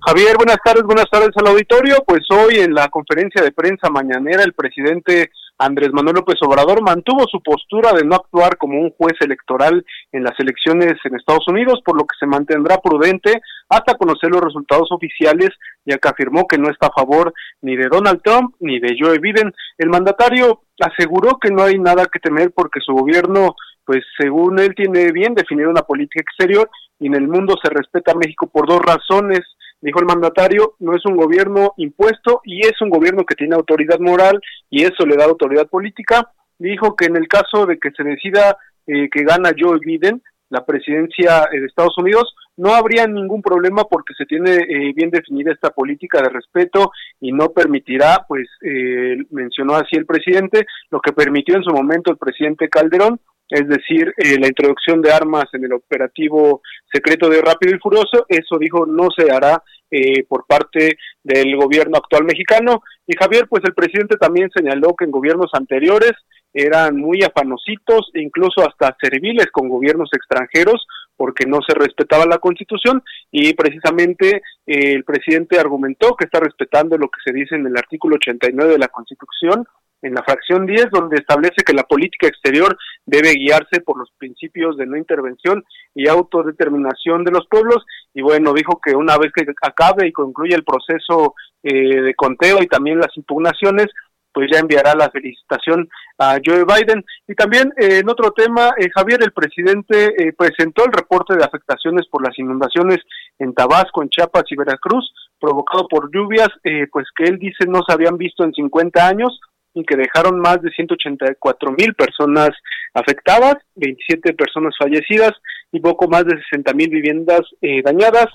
Javier, 0.06 0.36
buenas 0.38 0.58
tardes, 0.64 0.84
buenas 0.84 1.10
tardes 1.10 1.30
al 1.36 1.48
auditorio. 1.48 2.04
Pues 2.06 2.22
hoy 2.30 2.60
en 2.60 2.74
la 2.74 2.90
conferencia 2.90 3.42
de 3.42 3.52
prensa 3.52 3.90
mañanera 3.90 4.44
el 4.44 4.54
presidente 4.54 5.32
Andrés 5.58 5.92
Manuel 5.92 6.16
López 6.16 6.36
Obrador 6.42 6.82
mantuvo 6.82 7.26
su 7.30 7.42
postura 7.42 7.92
de 7.94 8.06
no 8.06 8.16
actuar 8.16 8.58
como 8.58 8.82
un 8.82 8.92
juez 8.92 9.16
electoral 9.20 9.86
en 10.12 10.24
las 10.24 10.40
elecciones 10.40 10.94
en 11.04 11.16
Estados 11.16 11.48
Unidos, 11.48 11.82
por 11.84 11.98
lo 11.98 12.04
que 12.04 12.16
se 12.18 12.26
mantendrá 12.26 12.78
prudente 12.78 13.42
hasta 13.68 13.96
conocer 13.96 14.30
los 14.30 14.42
resultados 14.42 14.90
oficiales, 14.92 15.50
ya 15.86 15.98
que 15.98 16.08
afirmó 16.08 16.48
que 16.48 16.58
no 16.58 16.70
está 16.70 16.88
a 16.88 16.94
favor 16.94 17.34
ni 17.62 17.76
de 17.76 17.90
Donald 17.90 18.22
Trump 18.24 18.56
ni 18.60 18.80
de 18.80 18.96
Joe 19.00 19.20
Biden. 19.20 19.54
El 19.78 19.90
mandatario 19.90 20.62
aseguró 20.80 21.38
que 21.40 21.52
no 21.52 21.64
hay 21.64 21.78
nada 21.78 22.06
que 22.12 22.20
temer 22.20 22.52
porque 22.56 22.80
su 22.80 22.94
gobierno 22.94 23.56
pues 23.90 24.04
según 24.20 24.60
él 24.60 24.76
tiene 24.76 25.12
bien 25.12 25.34
definida 25.34 25.68
una 25.68 25.82
política 25.82 26.22
exterior 26.22 26.70
y 27.00 27.08
en 27.08 27.16
el 27.16 27.28
mundo 27.28 27.56
se 27.60 27.72
respeta 27.72 28.12
a 28.12 28.16
México 28.16 28.46
por 28.46 28.68
dos 28.68 28.80
razones, 28.80 29.40
dijo 29.82 30.00
el 30.00 30.06
mandatario, 30.06 30.76
no 30.78 30.96
es 30.96 31.04
un 31.08 31.18
gobierno 31.18 31.74
impuesto 31.78 32.42
y 32.44 32.60
es 32.60 32.80
un 32.82 32.92
gobierno 32.92 33.26
que 33.26 33.34
tiene 33.34 33.56
autoridad 33.56 33.98
moral 33.98 34.40
y 34.70 34.84
eso 34.84 35.08
le 35.08 35.16
da 35.16 35.26
autoridad 35.26 35.68
política. 35.68 36.30
Dijo 36.60 36.96
que 36.96 37.06
en 37.06 37.16
el 37.16 37.28
caso 37.28 37.66
de 37.66 37.80
que 37.80 37.90
se 37.90 38.04
decida 38.04 38.60
eh, 38.86 39.10
que 39.12 39.24
gana 39.24 39.56
Joe 39.60 39.80
Biden 39.84 40.22
la 40.50 40.64
presidencia 40.64 41.48
de 41.52 41.66
Estados 41.66 41.98
Unidos, 41.98 42.36
no 42.58 42.76
habría 42.76 43.08
ningún 43.08 43.42
problema 43.42 43.86
porque 43.86 44.14
se 44.16 44.26
tiene 44.26 44.52
eh, 44.52 44.94
bien 44.96 45.10
definida 45.10 45.52
esta 45.52 45.72
política 45.72 46.22
de 46.22 46.30
respeto 46.30 46.92
y 47.20 47.32
no 47.32 47.50
permitirá, 47.54 48.24
pues 48.28 48.48
eh, 48.62 49.18
mencionó 49.32 49.74
así 49.74 49.96
el 49.96 50.06
presidente, 50.06 50.68
lo 50.92 51.00
que 51.00 51.12
permitió 51.12 51.56
en 51.56 51.64
su 51.64 51.72
momento 51.72 52.12
el 52.12 52.18
presidente 52.18 52.70
Calderón, 52.70 53.20
es 53.50 53.68
decir, 53.68 54.14
eh, 54.18 54.38
la 54.40 54.48
introducción 54.48 55.02
de 55.02 55.12
armas 55.12 55.46
en 55.54 55.66
el 55.66 55.74
operativo 55.74 56.62
secreto 56.92 57.30
de 57.30 57.42
Rápido 57.42 57.76
y 57.76 57.80
Furioso, 57.80 58.26
eso 58.28 58.58
dijo 58.60 58.86
no 58.86 59.08
se 59.16 59.32
hará 59.32 59.64
eh, 59.90 60.24
por 60.28 60.46
parte 60.46 60.98
del 61.24 61.56
gobierno 61.56 61.98
actual 61.98 62.24
mexicano. 62.24 62.84
Y 63.08 63.16
Javier, 63.18 63.48
pues 63.50 63.64
el 63.66 63.74
presidente 63.74 64.18
también 64.18 64.50
señaló 64.56 64.96
que 64.96 65.06
en 65.06 65.12
gobiernos 65.12 65.50
anteriores 65.54 66.12
eran 66.54 66.98
muy 66.98 67.22
afanositos 67.24 68.10
incluso 68.16 68.68
hasta 68.68 68.96
serviles 69.02 69.48
con 69.52 69.70
gobiernos 69.70 70.10
extranjeros 70.14 70.86
porque 71.16 71.46
no 71.46 71.60
se 71.68 71.76
respetaba 71.76 72.26
la 72.26 72.38
constitución 72.38 73.04
y 73.32 73.54
precisamente 73.54 74.42
eh, 74.66 74.94
el 74.94 75.04
presidente 75.04 75.60
argumentó 75.60 76.16
que 76.16 76.26
está 76.26 76.40
respetando 76.40 76.98
lo 76.98 77.10
que 77.10 77.20
se 77.24 77.34
dice 77.34 77.56
en 77.56 77.68
el 77.68 77.78
artículo 77.78 78.16
89 78.16 78.72
de 78.72 78.80
la 78.80 78.88
constitución 78.88 79.66
en 80.02 80.14
la 80.14 80.24
fracción 80.24 80.66
10 80.66 80.90
donde 80.92 81.18
establece 81.18 81.64
que 81.66 81.74
la 81.74 81.84
política 81.84 82.28
exterior 82.28 82.78
debe 83.06 83.34
guiarse 83.34 83.82
por 83.82 83.98
los 83.98 84.10
principios 84.18 84.78
de 84.78 84.86
no 84.86 84.98
intervención 84.98 85.64
y 85.94 86.08
autodeterminación 86.08 87.24
de 87.24 87.32
los 87.32 87.48
pueblos 87.48 87.86
y 88.14 88.22
bueno 88.22 88.54
dijo 88.54 88.80
que 88.84 88.96
una 88.96 89.18
vez 89.18 89.32
que 89.34 89.46
acabe 89.62 90.08
y 90.08 90.12
concluya 90.12 90.56
el 90.56 90.64
proceso 90.64 91.36
eh, 91.64 92.02
de 92.02 92.16
conteo 92.16 92.62
y 92.62 92.68
también 92.68 93.00
las 93.00 93.16
impugnaciones 93.18 93.88
pues 94.34 94.50
ya 94.52 94.60
enviará 94.60 94.94
la 94.96 95.10
felicitación 95.10 95.90
a 96.18 96.38
Joe 96.44 96.64
Biden. 96.64 97.04
Y 97.28 97.36
también 97.36 97.74
eh, 97.78 98.00
en 98.00 98.10
otro 98.10 98.32
tema, 98.32 98.74
eh, 98.78 98.90
Javier, 98.94 99.20
el 99.22 99.32
presidente 99.32 100.14
eh, 100.18 100.34
presentó 100.34 100.86
el 100.86 100.92
reporte 100.92 101.36
de 101.36 101.44
afectaciones 101.44 102.08
por 102.08 102.26
las 102.26 102.38
inundaciones 102.38 103.00
en 103.40 103.54
Tabasco, 103.54 104.02
en 104.02 104.10
Chiapas 104.10 104.44
y 104.50 104.56
Veracruz, 104.56 105.12
provocado 105.40 105.88
por 105.88 106.12
lluvias, 106.14 106.50
pues 106.92 107.08
que 107.16 107.24
él 107.24 107.38
dice 107.40 107.66
no 107.66 107.82
se 107.88 107.94
habían 107.94 108.18
visto 108.18 108.44
en 108.44 108.52
50 108.52 109.08
años 109.08 109.40
que 109.84 109.96
dejaron 109.96 110.40
más 110.40 110.62
de 110.62 110.72
184 110.72 111.72
mil 111.72 111.94
personas 111.96 112.50
afectadas, 112.94 113.56
27 113.76 114.34
personas 114.34 114.74
fallecidas 114.78 115.32
y 115.72 115.80
poco 115.80 116.08
más 116.08 116.26
de 116.26 116.42
60 116.50 116.74
mil 116.74 116.90
viviendas 116.90 117.42
dañadas. 117.84 118.28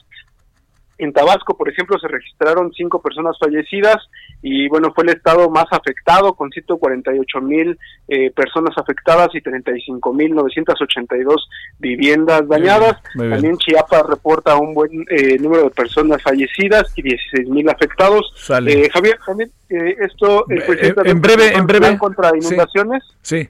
En 0.98 1.12
Tabasco, 1.12 1.56
por 1.56 1.68
ejemplo, 1.68 1.98
se 1.98 2.08
registraron 2.08 2.72
cinco 2.72 3.02
personas 3.02 3.36
fallecidas 3.38 3.96
y 4.42 4.68
bueno, 4.68 4.92
fue 4.94 5.04
el 5.04 5.10
estado 5.10 5.50
más 5.50 5.66
afectado 5.70 6.34
con 6.34 6.50
148 6.50 7.40
mil 7.40 7.78
eh, 8.08 8.30
personas 8.30 8.76
afectadas 8.76 9.28
y 9.34 9.40
35 9.40 10.12
mil 10.12 10.34
982 10.34 11.48
viviendas 11.78 12.46
dañadas. 12.48 13.02
También 13.16 13.56
Chiapas 13.58 14.06
reporta 14.06 14.56
un 14.56 14.74
buen 14.74 15.04
eh, 15.10 15.38
número 15.38 15.64
de 15.64 15.70
personas 15.70 16.22
fallecidas 16.22 16.92
y 16.96 17.02
16 17.02 17.48
mil 17.48 17.68
afectados. 17.68 18.32
Eh, 18.66 18.88
Javier, 18.92 19.18
también 19.24 19.50
esto 19.68 20.44
el 20.48 20.62
presidente 20.62 21.10
en 21.10 21.20
breve, 21.20 21.54
en 21.54 21.66
breve 21.66 21.98
contra 21.98 22.30
inundaciones. 22.36 23.02
sí. 23.22 23.48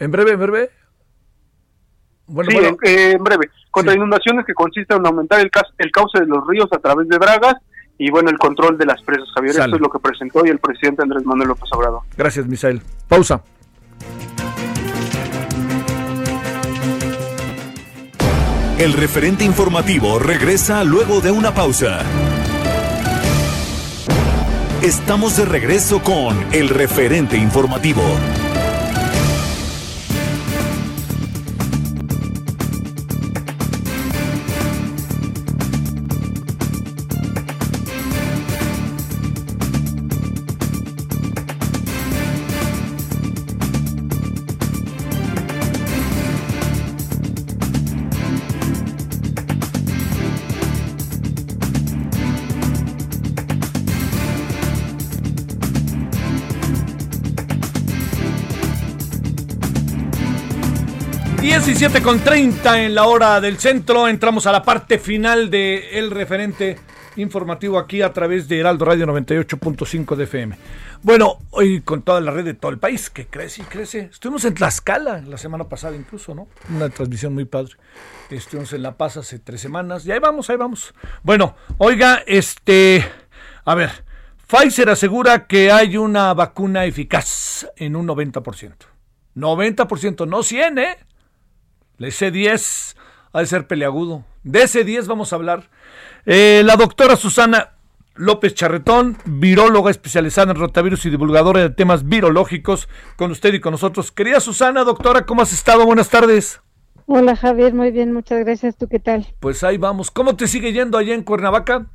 En 0.00 0.12
breve, 0.12 0.32
en 0.32 0.38
breve. 0.38 0.70
Bueno, 2.28 2.50
sí, 2.50 2.58
eh, 2.84 3.12
En, 3.12 3.24
breve. 3.24 3.50
Contra 3.70 3.94
inundaciones 3.94 4.44
que 4.46 4.54
consiste 4.54 4.94
en 4.94 5.06
aumentar 5.06 5.40
el, 5.40 5.50
el 5.78 5.90
cauce 5.90 6.20
de 6.20 6.26
los 6.26 6.46
ríos 6.46 6.68
a 6.72 6.78
través 6.78 7.08
de 7.08 7.18
bragas 7.18 7.56
y 7.98 8.10
bueno, 8.10 8.30
el 8.30 8.38
control 8.38 8.78
de 8.78 8.86
las 8.86 9.02
presas, 9.02 9.28
Javier. 9.34 9.56
Eso 9.56 9.74
es 9.74 9.80
lo 9.80 9.90
que 9.90 9.98
presentó 9.98 10.40
hoy 10.40 10.50
el 10.50 10.58
presidente 10.58 11.02
Andrés 11.02 11.24
Manuel 11.24 11.48
López 11.48 11.68
Obrador. 11.72 12.02
Gracias, 12.16 12.46
Misael. 12.46 12.80
Pausa. 13.08 13.42
El 18.78 18.92
referente 18.92 19.44
informativo 19.44 20.20
regresa 20.20 20.84
luego 20.84 21.20
de 21.20 21.32
una 21.32 21.52
pausa. 21.52 22.04
Estamos 24.82 25.36
de 25.36 25.44
regreso 25.44 26.00
con 26.04 26.38
el 26.52 26.68
referente 26.68 27.36
informativo. 27.36 28.02
17 61.58 62.02
con 62.02 62.20
30 62.20 62.84
en 62.84 62.94
la 62.94 63.06
hora 63.06 63.40
del 63.40 63.58
centro. 63.58 64.06
Entramos 64.06 64.46
a 64.46 64.52
la 64.52 64.62
parte 64.62 64.96
final 65.00 65.50
de 65.50 65.98
el 65.98 66.12
referente 66.12 66.78
informativo 67.16 67.78
aquí 67.78 68.00
a 68.00 68.12
través 68.12 68.46
de 68.46 68.60
Heraldo 68.60 68.84
Radio 68.84 69.06
98.5 69.06 70.14
de 70.14 70.24
FM. 70.24 70.56
Bueno, 71.02 71.38
hoy 71.50 71.80
con 71.80 72.02
toda 72.02 72.20
la 72.20 72.30
red 72.30 72.44
de 72.44 72.54
todo 72.54 72.70
el 72.70 72.78
país, 72.78 73.10
que 73.10 73.26
crece 73.26 73.62
y 73.62 73.64
crece. 73.64 74.08
Estuvimos 74.12 74.44
en 74.44 74.54
Tlaxcala 74.54 75.22
la 75.22 75.36
semana 75.36 75.64
pasada 75.68 75.96
incluso, 75.96 76.32
¿no? 76.32 76.46
Una 76.72 76.90
transmisión 76.90 77.34
muy 77.34 77.44
padre. 77.44 77.72
Estuvimos 78.30 78.72
en 78.72 78.82
La 78.84 78.96
Paz 78.96 79.16
hace 79.16 79.40
tres 79.40 79.60
semanas 79.60 80.06
y 80.06 80.12
ahí 80.12 80.20
vamos, 80.20 80.48
ahí 80.50 80.56
vamos. 80.56 80.94
Bueno, 81.24 81.56
oiga, 81.78 82.22
este, 82.24 83.04
a 83.64 83.74
ver, 83.74 83.90
Pfizer 84.46 84.90
asegura 84.90 85.48
que 85.48 85.72
hay 85.72 85.96
una 85.96 86.32
vacuna 86.34 86.84
eficaz 86.84 87.66
en 87.76 87.96
un 87.96 88.06
90%. 88.06 88.74
90%, 89.34 90.28
no 90.28 90.42
100, 90.44 90.78
¿eh? 90.78 91.07
C 92.10 92.30
10 92.30 92.96
ha 93.32 93.40
de 93.40 93.46
ser 93.46 93.66
peleagudo. 93.66 94.24
De 94.44 94.62
ese 94.62 94.84
10 94.84 95.06
vamos 95.08 95.32
a 95.32 95.36
hablar. 95.36 95.68
Eh, 96.26 96.62
la 96.64 96.76
doctora 96.76 97.16
Susana 97.16 97.72
López 98.14 98.54
Charretón, 98.54 99.16
viróloga 99.24 99.90
especializada 99.90 100.50
en 100.52 100.58
rotavirus 100.58 101.06
y 101.06 101.10
divulgadora 101.10 101.60
de 101.60 101.70
temas 101.70 102.08
virológicos, 102.08 102.88
con 103.16 103.30
usted 103.30 103.54
y 103.54 103.60
con 103.60 103.72
nosotros. 103.72 104.10
Querida 104.10 104.40
Susana, 104.40 104.82
doctora, 104.84 105.24
¿cómo 105.24 105.42
has 105.42 105.52
estado? 105.52 105.86
Buenas 105.86 106.08
tardes. 106.08 106.60
Hola 107.06 107.36
Javier, 107.36 107.72
muy 107.72 107.90
bien, 107.90 108.12
muchas 108.12 108.44
gracias. 108.44 108.76
¿Tú 108.76 108.88
qué 108.88 108.98
tal? 108.98 109.26
Pues 109.40 109.62
ahí 109.62 109.78
vamos. 109.78 110.10
¿Cómo 110.10 110.36
te 110.36 110.46
sigue 110.46 110.72
yendo 110.72 110.98
allá 110.98 111.14
en 111.14 111.22
Cuernavaca? 111.22 111.86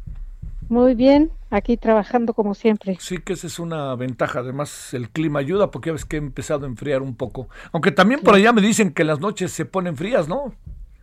Muy 0.70 0.96
bien, 0.96 1.32
aquí 1.56 1.78
trabajando 1.78 2.34
como 2.34 2.54
siempre. 2.56 3.00
Sí, 3.00 3.20
que 3.20 3.34
esa 3.34 3.48
es 3.48 3.60
una 3.60 3.96
ventaja. 3.96 4.40
Además, 4.40 4.94
el 4.94 5.10
clima 5.10 5.40
ayuda 5.40 5.72
porque 5.72 5.90
ya 5.90 5.94
ves 5.94 6.06
que 6.06 6.16
ha 6.18 6.20
empezado 6.20 6.66
a 6.66 6.70
enfriar 6.70 7.02
un 7.02 7.16
poco. 7.16 7.50
Aunque 7.72 7.92
también 7.92 8.22
por 8.22 8.36
allá 8.36 8.54
me 8.54 8.62
dicen 8.62 8.94
que 8.94 9.04
las 9.04 9.20
noches 9.20 9.52
se 9.52 9.66
ponen 9.66 9.98
frías, 9.98 10.28
¿no? 10.28 10.56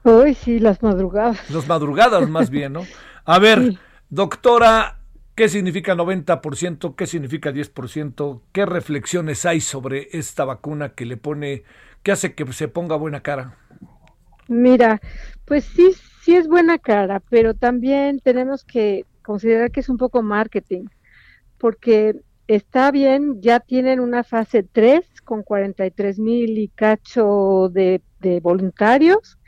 Uy, 0.05 0.35
sí, 0.35 0.59
las 0.59 0.83
madrugadas. 0.83 1.39
Las 1.49 1.67
madrugadas 1.67 2.29
más 2.29 2.51
bien, 2.51 2.73
¿no? 2.75 2.89
A 3.25 3.39
ver, 3.41 3.75
doctora, 4.09 5.01
¿qué 5.35 5.49
significa 5.49 5.95
90%? 5.95 6.95
¿Qué 6.97 7.07
significa 7.07 7.51
10%? 7.53 8.43
¿Qué 8.53 8.67
reflexiones 8.67 9.45
hay 9.47 9.61
sobre 9.61 10.09
esta 10.13 10.45
vacuna 10.45 10.95
que 10.95 11.07
le 11.07 11.17
pone, 11.17 11.65
que 12.03 12.13
hace 12.13 12.35
que 12.35 12.51
se 12.53 12.69
ponga 12.69 12.97
buena 12.97 13.23
cara? 13.23 13.59
Mira, 14.49 15.01
pues 15.47 15.65
sí, 15.65 15.93
sí 16.23 16.35
es 16.37 16.49
buena 16.49 16.79
cara, 16.79 17.21
pero 17.31 17.55
también 17.55 18.21
tenemos 18.21 18.65
que 18.65 19.07
considerar 19.23 19.71
que 19.71 19.81
es 19.81 19.89
un 19.89 19.97
poco 19.97 20.23
marketing, 20.23 20.87
porque 21.59 22.17
está 22.47 22.91
bien, 22.91 23.41
ya 23.41 23.61
tienen 23.61 24.01
una 24.01 24.25
fase 24.25 24.63
3 24.63 25.05
con 25.25 25.43
43 25.43 26.19
mil 26.19 26.59
y 26.59 26.69
cacho 26.69 27.71
de, 27.73 28.03
voluntarios, 28.43 29.39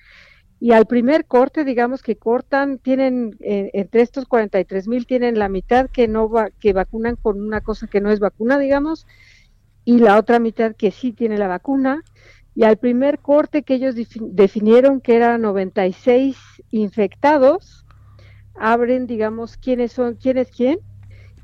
y 0.60 0.70
al 0.72 0.86
primer 0.86 1.26
corte, 1.26 1.64
digamos 1.64 2.02
que 2.02 2.16
cortan, 2.16 2.78
tienen 2.78 3.36
eh, 3.40 3.70
entre 3.74 4.02
estos 4.02 4.26
43 4.26 4.86
mil 4.86 5.06
tienen 5.06 5.36
la 5.36 5.48
mitad 5.48 5.90
que 5.90 6.06
no 6.06 6.30
va, 6.30 6.50
que 6.50 6.72
vacunan 6.72 7.16
con 7.16 7.40
una 7.40 7.60
cosa 7.60 7.88
que 7.88 8.00
no 8.00 8.12
es 8.12 8.20
vacuna, 8.20 8.58
digamos, 8.58 9.06
y 9.84 9.98
la 9.98 10.16
otra 10.18 10.38
mitad 10.38 10.76
que 10.76 10.92
sí 10.92 11.12
tiene 11.12 11.38
la 11.38 11.48
vacuna. 11.48 12.02
Y 12.54 12.64
al 12.64 12.76
primer 12.76 13.18
corte 13.18 13.62
que 13.62 13.74
ellos 13.74 13.94
definieron 14.20 15.00
que 15.00 15.16
eran 15.16 15.40
96 15.40 16.36
infectados, 16.70 17.81
abren, 18.54 19.06
digamos, 19.06 19.56
quiénes 19.56 19.92
son, 19.92 20.14
quién 20.14 20.38
es 20.38 20.50
quién, 20.50 20.78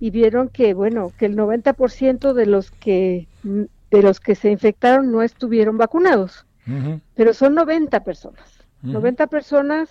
y 0.01 0.10
vieron 0.10 0.48
que, 0.48 0.74
bueno, 0.74 1.12
que 1.18 1.26
el 1.26 1.36
90% 1.36 2.32
de 2.32 2.47
los 2.47 2.70
que, 2.70 3.26
de 3.43 4.02
los 4.02 4.20
que 4.20 4.35
se 4.35 4.51
infectaron 4.51 5.10
no 5.10 5.22
estuvieron 5.22 5.78
vacunados, 5.78 6.47
pero 7.14 7.32
son 7.32 7.55
90 7.55 8.05
personas, 8.05 8.60
90 8.82 9.26
personas 9.28 9.89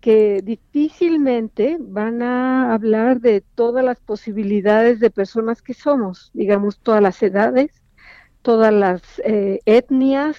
que 0.00 0.42
difícilmente 0.42 1.78
van 1.80 2.22
a 2.22 2.74
hablar 2.74 3.20
de 3.20 3.42
todas 3.54 3.84
las 3.84 4.00
posibilidades 4.00 5.00
de 5.00 5.10
personas 5.10 5.62
que 5.62 5.74
somos, 5.74 6.30
digamos, 6.34 6.78
todas 6.78 7.02
las 7.02 7.22
edades, 7.22 7.70
todas 8.42 8.72
las 8.72 9.02
eh, 9.24 9.60
etnias, 9.64 10.36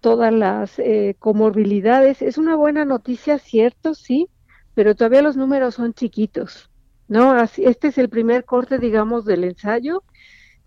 todas 0.00 0.32
las 0.32 0.78
eh, 0.78 1.16
comorbilidades. 1.18 2.22
Es 2.22 2.38
una 2.38 2.54
buena 2.54 2.84
noticia, 2.84 3.38
cierto, 3.38 3.94
sí, 3.94 4.28
pero 4.74 4.94
todavía 4.94 5.22
los 5.22 5.36
números 5.36 5.74
son 5.74 5.94
chiquitos, 5.94 6.70
¿no? 7.08 7.32
Así, 7.32 7.64
este 7.64 7.88
es 7.88 7.98
el 7.98 8.08
primer 8.08 8.44
corte, 8.44 8.78
digamos, 8.78 9.24
del 9.24 9.44
ensayo. 9.44 10.02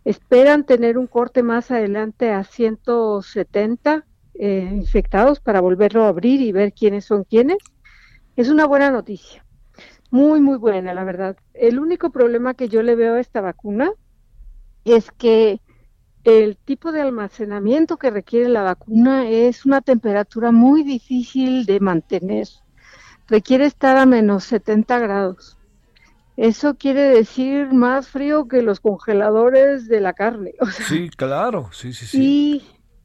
Esperan 0.04 0.66
tener 0.66 0.98
un 0.98 1.08
corte 1.08 1.42
más 1.44 1.72
adelante 1.72 2.32
a 2.32 2.44
170 2.44 4.06
eh, 4.36 4.70
infectados 4.74 5.40
para 5.40 5.62
volverlo 5.62 6.04
a 6.04 6.10
abrir 6.10 6.42
y 6.42 6.52
ver 6.52 6.74
quiénes 6.74 7.06
son 7.06 7.24
quiénes. 7.24 7.58
Es 8.36 8.50
una 8.50 8.66
buena 8.66 8.92
noticia, 8.92 9.46
muy, 10.12 10.42
muy 10.42 10.58
buena, 10.58 10.94
la 10.94 11.04
verdad. 11.04 11.38
El 11.54 11.80
único 11.80 12.12
problema 12.12 12.54
que 12.54 12.70
yo 12.70 12.84
le 12.84 12.96
veo 12.96 13.16
a 13.16 13.20
esta 13.22 13.42
vacuna 13.42 13.92
es 14.84 15.10
que 15.12 15.62
el 16.26 16.58
tipo 16.58 16.92
de 16.92 17.02
almacenamiento 17.02 17.98
que 17.98 18.10
requiere 18.10 18.50
la 18.50 18.64
vacuna 18.64 19.30
es 19.30 19.66
una 19.66 19.82
temperatura 19.82 20.52
muy 20.52 20.84
difícil 20.84 21.66
de 21.66 21.80
mantener. 21.80 22.48
Requiere 23.28 23.66
estar 23.66 23.98
a 23.98 24.06
menos 24.06 24.44
70 24.46 25.00
grados. 25.00 25.58
Eso 26.38 26.76
quiere 26.76 27.04
decir 27.04 27.72
más 27.72 28.10
frío 28.10 28.48
que 28.48 28.62
los 28.62 28.80
congeladores 28.80 29.88
de 29.88 30.02
la 30.02 30.14
carne. 30.14 30.54
sí, 30.88 31.10
claro, 31.10 31.70
sí, 31.72 31.94
sí, 31.94 32.06
sí. 32.06 32.22
Y 32.22 32.64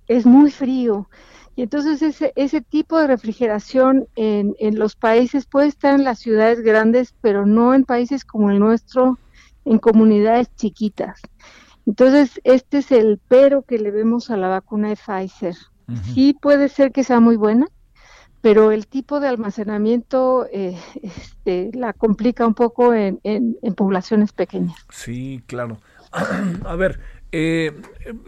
es 0.09 0.27
muy 0.27 0.51
frío. 0.51 1.09
Y 1.57 1.63
entonces 1.63 2.03
ese, 2.03 2.33
ese 2.37 2.61
tipo 2.61 2.99
de 2.99 3.07
refrigeración 3.07 4.09
en, 4.17 4.57
en 4.59 4.79
los 4.79 4.97
países 4.97 5.47
puede 5.47 5.69
estar 5.69 5.95
en 5.95 6.05
las 6.05 6.19
ciudades 6.19 6.61
grandes, 6.61 7.15
pero 7.21 7.47
no 7.47 7.75
en 7.75 7.85
países 7.85 8.25
como 8.25 8.51
el 8.51 8.59
nuestro, 8.59 9.19
en 9.65 9.79
comunidades 9.79 10.49
chiquitas. 10.57 11.21
Entonces, 11.87 12.41
este 12.45 12.79
es 12.79 12.93
el 12.93 13.21
pero 13.29 13.63
que 13.63 13.79
le 13.79 13.91
vemos 13.91 14.31
a 14.31 14.37
la 14.37 14.49
vacuna 14.49 14.89
de 14.89 14.97
Pfizer. 14.97 15.57
Sí 16.15 16.37
puede 16.41 16.69
ser 16.69 16.93
que 16.93 17.03
sea 17.03 17.19
muy 17.19 17.35
buena, 17.35 17.67
pero 18.41 18.73
el 18.73 18.87
tipo 18.87 19.21
de 19.21 19.29
almacenamiento 19.29 20.47
eh, 20.53 20.79
este, 21.03 21.71
la 21.75 21.93
complica 21.93 22.47
un 22.47 22.55
poco 22.55 22.95
en, 22.95 23.21
en, 23.23 23.57
poblaciones 23.75 24.33
pequeñas. 24.33 24.77
Sí, 24.91 25.43
claro. 25.47 25.79
A 26.65 26.77
ver, 26.77 27.01
eh, 27.33 27.73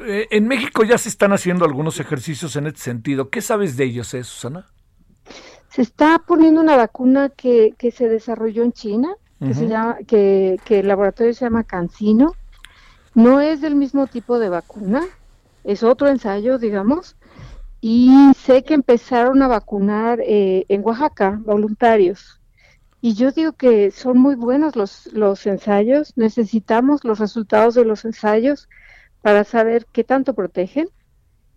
eh, 0.07 0.29
en 0.31 0.47
México 0.47 0.85
ya 0.85 0.99
se 0.99 1.09
están 1.09 1.33
haciendo 1.33 1.65
algunos 1.65 1.99
ejercicios 2.01 2.57
en 2.57 2.67
este 2.69 2.81
sentido. 2.81 3.31
¿Qué 3.31 3.41
sabes 3.41 3.77
de 3.77 3.85
ellos, 3.85 4.15
eh, 4.15 4.25
Susana? 4.25 4.67
Se 5.69 5.83
está 5.83 6.19
poniendo 6.27 6.61
una 6.61 6.77
vacuna 6.77 7.31
que, 7.31 7.75
que 7.79 7.91
se 7.91 8.09
desarrolló 8.09 8.63
en 8.63 8.73
China, 8.73 9.15
que, 9.41 9.55
se 9.55 9.67
llama, 9.67 9.97
que, 10.07 10.61
que 10.65 10.81
el 10.81 10.89
laboratorio 10.89 11.35
se 11.35 11.47
llama 11.47 11.65
Cancino 11.65 12.35
no 13.15 13.41
es 13.41 13.61
del 13.61 13.75
mismo 13.75 14.07
tipo 14.07 14.39
de 14.39 14.49
vacuna, 14.49 15.05
es 15.65 15.83
otro 15.83 16.09
ensayo, 16.09 16.59
digamos, 16.59 17.17
y 17.85 18.33
sé 18.37 18.63
que 18.63 18.75
empezaron 18.75 19.43
a 19.43 19.49
vacunar 19.49 20.21
eh, 20.21 20.65
en 20.69 20.85
Oaxaca 20.85 21.41
voluntarios. 21.45 22.41
Y 23.01 23.15
yo 23.15 23.33
digo 23.33 23.55
que 23.55 23.91
son 23.91 24.19
muy 24.19 24.37
buenos 24.37 24.77
los, 24.77 25.13
los 25.13 25.45
ensayos, 25.47 26.13
necesitamos 26.15 27.05
los 27.05 27.19
resultados 27.19 27.75
de 27.75 27.85
los 27.85 28.05
ensayos 28.05 28.69
para 29.21 29.43
saber 29.43 29.87
qué 29.91 30.05
tanto 30.05 30.33
protegen 30.33 30.89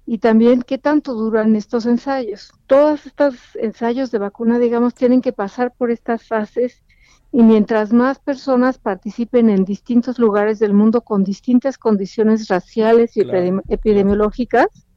y 0.08 0.18
también 0.18 0.64
qué 0.64 0.80
tanto 0.80 1.14
duran 1.14 1.56
estos 1.56 1.86
ensayos. 1.86 2.52
Todos 2.66 3.06
estos 3.06 3.36
ensayos 3.54 4.10
de 4.10 4.18
vacuna, 4.18 4.58
digamos, 4.58 4.96
tienen 4.96 5.22
que 5.22 5.32
pasar 5.32 5.76
por 5.78 5.92
estas 5.92 6.28
fases 6.28 6.84
y 7.32 7.44
mientras 7.44 7.94
más 7.94 8.18
personas 8.18 8.80
participen 8.80 9.52
en 9.52 9.64
distintos 9.64 10.18
lugares 10.18 10.58
del 10.58 10.74
mundo 10.74 11.02
con 11.02 11.24
distintas 11.24 11.78
condiciones 11.78 12.48
raciales 12.48 13.16
y 13.16 13.22
epidemiológicas, 13.70 14.88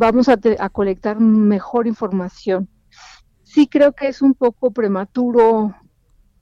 vamos 0.00 0.30
a, 0.30 0.38
colectar 0.70 1.20
mejor 1.20 1.86
información. 1.86 2.68
Sí 3.42 3.66
creo 3.66 3.92
que 3.92 4.08
es 4.08 4.22
un 4.22 4.32
poco 4.32 4.70
prematuro, 4.70 5.74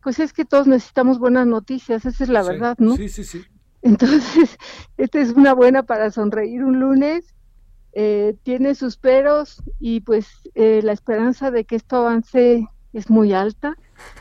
pues 0.01 0.21
es 0.21 0.33
que 0.33 0.45
todos 0.45 0.69
necesitamos 0.69 1.19
buenas 1.19 1.47
noticias, 1.47 2.07
esa 2.07 2.23
es 2.23 2.31
la 2.31 2.45
verdad, 2.45 2.77
¿no? 2.79 2.95
Sí, 2.97 3.09
sí, 3.09 3.25
sí. 3.25 3.43
Entonces, 3.83 4.57
esta 4.97 5.21
es 5.21 5.33
una 5.33 5.55
buena 5.55 5.83
para 5.83 6.13
sonreír 6.13 6.63
un 6.63 6.79
lunes, 6.79 7.35
eh, 7.95 8.37
tiene 8.45 8.77
sus 8.77 8.97
peros 8.97 9.61
y 9.81 10.01
pues 10.03 10.29
eh, 10.55 10.81
la 10.85 10.93
esperanza 10.93 11.51
de 11.51 11.65
que 11.65 11.75
esto 11.75 11.97
avance 11.97 12.65
es 12.93 13.11
muy 13.11 13.33
alta 13.33 13.77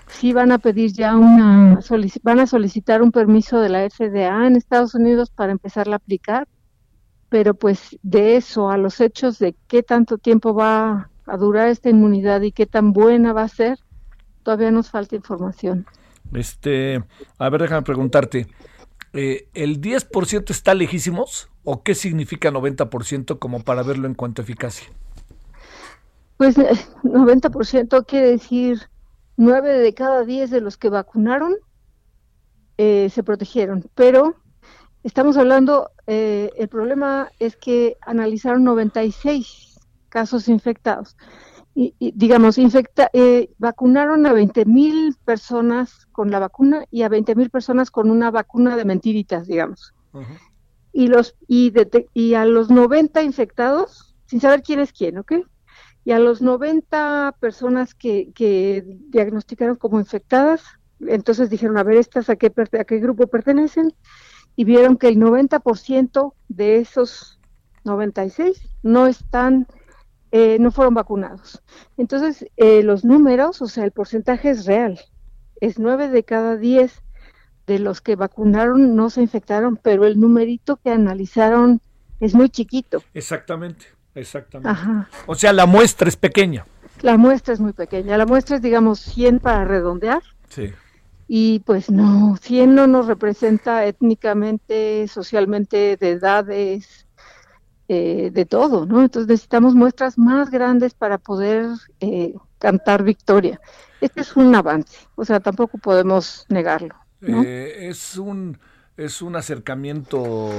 sí 0.08 0.34
van 0.34 0.52
a 0.52 0.58
pedir 0.58 0.92
ya 0.94 1.16
una, 1.16 1.80
van 2.24 2.40
a 2.40 2.48
solicitar 2.48 3.02
un 3.02 3.12
permiso 3.12 3.60
de 3.60 3.70
la 3.70 3.88
FDA 3.88 4.48
en 4.48 4.56
Estados 4.56 4.96
Unidos 4.96 5.30
para 5.30 5.52
empezar 5.52 5.88
a 5.90 5.96
aplicar, 5.96 6.48
pero 7.30 7.54
pues 7.54 7.98
de 8.04 8.38
eso 8.38 8.70
a 8.70 8.78
los 8.78 9.02
hechos 9.02 9.40
de 9.40 9.56
qué 9.68 9.84
tanto 9.84 10.18
tiempo 10.18 10.54
va 10.54 11.10
a 11.26 11.38
durar 11.38 11.68
esta 11.68 11.90
inmunidad 11.90 12.42
y 12.42 12.52
qué 12.52 12.66
tan 12.66 12.94
buena 12.94 13.34
va 13.34 13.44
a 13.44 13.50
ser, 13.50 13.80
todavía 14.44 14.72
nos 14.72 14.90
falta 14.90 15.16
información. 15.16 15.86
Este, 16.34 17.04
a 17.38 17.50
ver, 17.50 17.62
déjame 17.62 17.82
preguntarte, 17.82 18.48
eh, 19.14 19.48
¿el 19.54 19.82
10% 19.82 20.50
está 20.52 20.74
lejísimos 20.74 21.50
o 21.64 21.84
qué 21.84 21.96
significa 21.96 22.52
90% 22.52 23.40
como 23.40 23.62
para 23.62 23.84
verlo 23.84 24.08
en 24.08 24.14
cuanto 24.14 24.42
a 24.42 24.44
eficacia? 24.44 24.88
Pues 26.38 26.58
90% 26.58 28.06
quiere 28.06 28.32
decir 28.32 28.90
nueve 29.38 29.74
de 29.74 29.94
cada 29.94 30.24
diez 30.24 30.50
de 30.50 30.62
los 30.62 30.78
que 30.78 30.90
vacunaron 30.90 31.56
eh, 32.78 33.10
se 33.10 33.24
protegieron, 33.24 33.90
pero 33.96 34.36
estamos 35.08 35.38
hablando, 35.38 35.92
eh, 36.06 36.52
el 36.58 36.68
problema 36.68 37.32
es 37.40 37.56
que 37.56 37.98
analizaron 38.02 38.64
96 38.64 39.80
casos 40.10 40.48
infectados. 40.50 41.16
Y, 41.80 41.94
digamos, 42.00 42.58
infecta, 42.58 43.08
eh, 43.14 43.52
vacunaron 43.60 44.26
a 44.26 44.34
20 44.34 44.66
mil 44.66 45.16
personas 45.26 46.08
con 46.12 46.32
la 46.32 46.40
vacuna 46.40 46.86
y 46.90 47.04
a 47.04 47.10
20 47.10 47.36
mil 47.36 47.52
personas 47.52 47.92
con 47.92 48.10
una 48.10 48.32
vacuna 48.32 48.76
de 48.76 48.84
mentiritas, 48.84 49.46
digamos. 49.46 49.94
Y 50.92 51.08
los 51.08 51.36
y, 51.48 51.72
y 52.16 52.34
a 52.34 52.46
los 52.46 52.72
90 52.72 53.22
infectados, 53.22 54.16
sin 54.26 54.42
saber 54.42 54.64
quién 54.64 54.80
es 54.80 54.92
quién, 54.92 55.20
¿ok? 55.20 55.34
y 56.04 56.14
a 56.14 56.20
los 56.20 56.42
90 56.42 57.36
personas 57.42 57.94
que, 57.94 58.32
que 58.34 58.82
diagnosticaron 59.10 59.76
como 59.76 60.00
infectadas, 60.00 60.64
entonces 61.02 61.50
dijeron, 61.50 61.78
a 61.78 61.84
ver, 61.84 61.98
¿estas 61.98 62.30
a 62.30 62.38
qué, 62.38 62.50
a 62.80 62.86
qué 62.86 63.00
grupo 63.00 63.28
pertenecen? 63.28 63.94
Y 64.58 64.66
vieron 64.66 64.98
que 64.98 65.08
el 65.08 65.18
90% 65.18 66.34
de 66.50 66.80
esos 66.80 67.40
96 67.86 68.62
no 68.84 69.08
están, 69.08 69.68
eh, 70.32 70.58
no 70.60 70.72
fueron 70.72 70.94
vacunados. 70.94 71.64
Entonces, 71.96 72.46
eh, 72.58 72.84
los 72.84 73.06
números, 73.06 73.62
o 73.62 73.68
sea, 73.68 73.86
el 73.86 73.92
porcentaje 73.92 74.50
es 74.50 74.66
real. 74.66 75.00
Es 75.62 75.80
9 75.80 76.10
de 76.10 76.24
cada 76.24 76.58
10 76.58 77.02
de 77.68 77.80
los 77.80 78.02
que 78.02 78.18
vacunaron 78.18 78.96
no 78.96 79.10
se 79.10 79.22
infectaron, 79.22 79.78
pero 79.78 80.06
el 80.06 80.20
numerito 80.20 80.76
que 80.78 80.90
analizaron 80.90 81.80
es 82.20 82.34
muy 82.34 82.50
chiquito. 82.50 83.02
Exactamente. 83.14 83.86
Exactamente. 84.16 84.80
O 85.28 85.36
sea, 85.36 85.54
la 85.54 85.68
muestra 85.68 86.10
es 86.10 86.18
pequeña. 86.18 86.66
La 87.02 87.18
muestra 87.18 87.54
es 87.54 87.60
muy 87.60 87.74
pequeña. 87.74 88.18
La 88.18 88.26
muestra 88.26 88.56
es, 88.56 88.64
digamos, 88.64 89.00
100 89.00 89.40
para 89.40 89.64
redondear. 89.64 90.24
Sí. 90.50 90.74
Y 91.28 91.60
pues 91.60 91.90
no, 91.90 92.38
100 92.42 92.76
no 92.76 92.88
nos 92.88 93.08
representa 93.08 93.86
étnicamente, 93.86 95.08
socialmente, 95.08 95.98
de 95.98 96.12
edades, 96.12 97.06
eh, 97.90 98.32
de 98.34 98.46
todo, 98.46 98.86
¿no? 98.86 99.02
Entonces 99.02 99.28
necesitamos 99.28 99.76
muestras 99.76 100.18
más 100.18 100.50
grandes 100.50 100.94
para 100.94 101.18
poder 101.18 101.68
eh, 102.00 102.34
cantar 102.60 103.04
victoria. 103.04 103.60
Este 104.00 104.22
es 104.22 104.36
un 104.36 104.54
avance, 104.56 105.08
o 105.16 105.26
sea, 105.26 105.40
tampoco 105.40 105.78
podemos 105.78 106.46
negarlo. 106.50 106.96
Eh, 107.22 107.88
es 107.90 108.18
un 108.18 108.58
es 108.98 109.22
un 109.22 109.36
acercamiento 109.36 110.50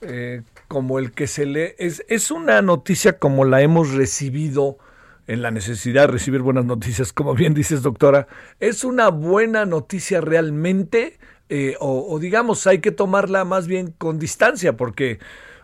eh, 0.00 0.42
como 0.68 0.98
el 0.98 1.12
que 1.12 1.26
se 1.26 1.46
lee, 1.46 1.74
es, 1.78 2.04
es 2.08 2.30
una 2.30 2.60
noticia 2.60 3.18
como 3.18 3.44
la 3.44 3.62
hemos 3.62 3.92
recibido 3.92 4.78
en 5.26 5.42
la 5.42 5.50
necesidad 5.50 6.02
de 6.02 6.08
recibir 6.08 6.42
buenas 6.42 6.64
noticias, 6.64 7.12
como 7.12 7.34
bien 7.34 7.54
dices, 7.54 7.82
doctora, 7.82 8.26
es 8.60 8.84
una 8.84 9.08
buena 9.08 9.64
noticia 9.64 10.20
realmente, 10.20 11.18
eh, 11.48 11.76
o, 11.80 12.18
digamos, 12.18 12.66
hay 12.66 12.80
que 12.80 12.90
tomarla 12.90 13.44
más 13.44 13.66
bien 13.66 13.94
con 13.96 14.18
distancia, 14.18 14.76
porque 14.76 15.18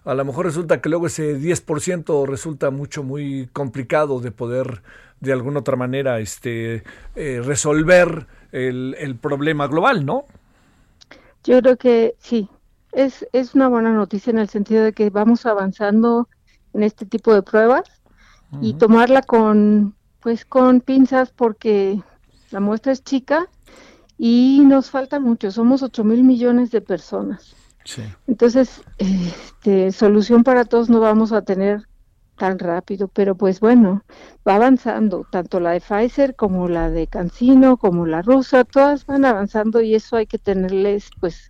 a 0.05 0.15
lo 0.15 0.25
mejor 0.25 0.47
resulta 0.47 0.81
que 0.81 0.89
luego 0.89 1.07
ese 1.07 1.39
10% 1.39 2.27
resulta 2.27 2.71
mucho, 2.71 3.03
muy 3.03 3.49
complicado 3.53 4.21
de 4.21 4.31
poder 4.31 4.83
de 5.21 5.33
alguna 5.33 5.61
otra 5.61 5.77
manera 5.77 6.21
este, 6.21 6.83
eh, 7.15 7.43
resolver 7.45 8.27
el, 8.53 8.97
el 8.99 9.17
problema 9.17 9.67
global, 9.67 10.07
¿no? 10.07 10.25
Yo 11.45 11.61
creo 11.61 11.77
que 11.77 12.15
sí, 12.19 12.49
es, 12.93 13.27
es 13.33 13.55
una 13.55 13.69
buena 13.69 13.93
noticia 13.93 14.31
en 14.31 14.39
el 14.39 14.49
sentido 14.49 14.85
de 14.85 14.93
que 14.93 15.11
vamos 15.11 15.45
avanzando 15.47 16.29
en 16.73 16.83
este 16.83 17.05
tipo 17.05 17.35
de 17.35 17.43
pruebas 17.43 18.00
y 18.61 18.75
tomarla 18.75 19.23
con 19.23 19.95
pues 20.21 20.45
con 20.45 20.81
pinzas 20.81 21.31
porque 21.31 22.03
la 22.51 22.61
muestra 22.61 22.93
es 22.93 23.03
chica 23.03 23.49
y 24.19 24.61
nos 24.65 24.91
falta 24.91 25.19
mucho, 25.19 25.51
somos 25.51 25.83
8 25.83 26.05
mil 26.05 26.23
millones 26.23 26.71
de 26.71 26.81
personas. 26.81 27.55
Entonces, 28.27 28.83
este, 28.99 29.91
solución 29.93 30.45
para 30.45 30.65
todos 30.65 30.91
no 30.91 31.01
vamos 31.01 31.33
a 31.33 31.43
tener 31.43 31.89
tan 32.37 32.59
rápido, 32.59 33.09
pero 33.09 33.35
pues 33.35 33.61
bueno, 33.61 34.03
va 34.49 34.55
avanzando, 34.55 35.27
tanto 35.31 35.61
la 35.61 35.73
de 35.73 35.81
Pfizer 35.81 36.35
como 36.37 36.69
la 36.69 36.91
de 36.91 37.07
Cancino, 37.07 37.77
como 37.77 38.07
la 38.07 38.23
rusa, 38.23 38.65
todas 38.65 39.07
van 39.07 39.25
avanzando 39.25 39.81
y 39.81 39.95
eso 39.95 40.17
hay 40.17 40.27
que 40.27 40.39
tenerles 40.39 41.11
pues 41.21 41.50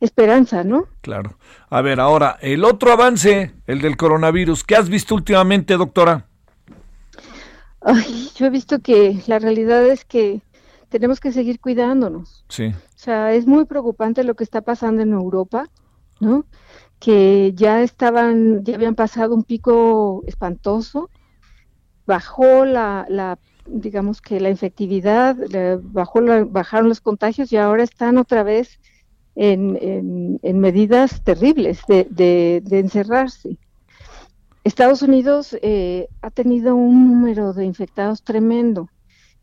esperanza, 0.00 0.64
¿no? 0.64 0.86
Claro. 1.00 1.38
A 1.70 1.80
ver, 1.82 2.00
ahora, 2.00 2.38
el 2.40 2.64
otro 2.64 2.92
avance, 2.92 3.54
el 3.66 3.80
del 3.80 3.96
coronavirus, 3.96 4.64
¿qué 4.64 4.76
has 4.76 4.88
visto 4.88 5.14
últimamente, 5.14 5.76
doctora? 5.76 6.26
Ay, 7.80 8.30
yo 8.36 8.46
he 8.46 8.50
visto 8.50 8.80
que 8.80 9.20
la 9.26 9.38
realidad 9.38 9.86
es 9.86 10.04
que 10.04 10.42
tenemos 10.88 11.20
que 11.20 11.32
seguir 11.32 11.60
cuidándonos. 11.60 12.44
Sí. 12.48 12.66
O 12.66 12.98
sea, 12.98 13.32
es 13.32 13.46
muy 13.46 13.64
preocupante 13.66 14.24
lo 14.24 14.34
que 14.34 14.44
está 14.44 14.62
pasando 14.62 15.02
en 15.02 15.12
Europa, 15.12 15.68
¿no? 16.20 16.46
que 17.04 17.52
ya 17.54 17.82
estaban, 17.82 18.64
ya 18.64 18.76
habían 18.76 18.94
pasado 18.94 19.34
un 19.34 19.44
pico 19.44 20.22
espantoso, 20.26 21.10
bajó 22.06 22.64
la, 22.64 23.04
la 23.10 23.38
digamos 23.66 24.22
que 24.22 24.40
la 24.40 24.48
efectividad, 24.48 25.36
bajó 25.82 26.20
bajaron 26.46 26.88
los 26.88 27.02
contagios 27.02 27.52
y 27.52 27.58
ahora 27.58 27.82
están 27.82 28.16
otra 28.16 28.42
vez 28.42 28.80
en, 29.36 30.38
en, 30.42 30.60
medidas 30.60 31.22
terribles 31.22 31.80
de, 31.88 32.06
de, 32.10 32.78
encerrarse. 32.78 33.56
Estados 34.62 35.02
Unidos 35.02 35.56
eh, 35.60 36.08
ha 36.22 36.30
tenido 36.30 36.74
un 36.74 37.08
número 37.08 37.52
de 37.52 37.64
infectados 37.64 38.22
tremendo 38.22 38.88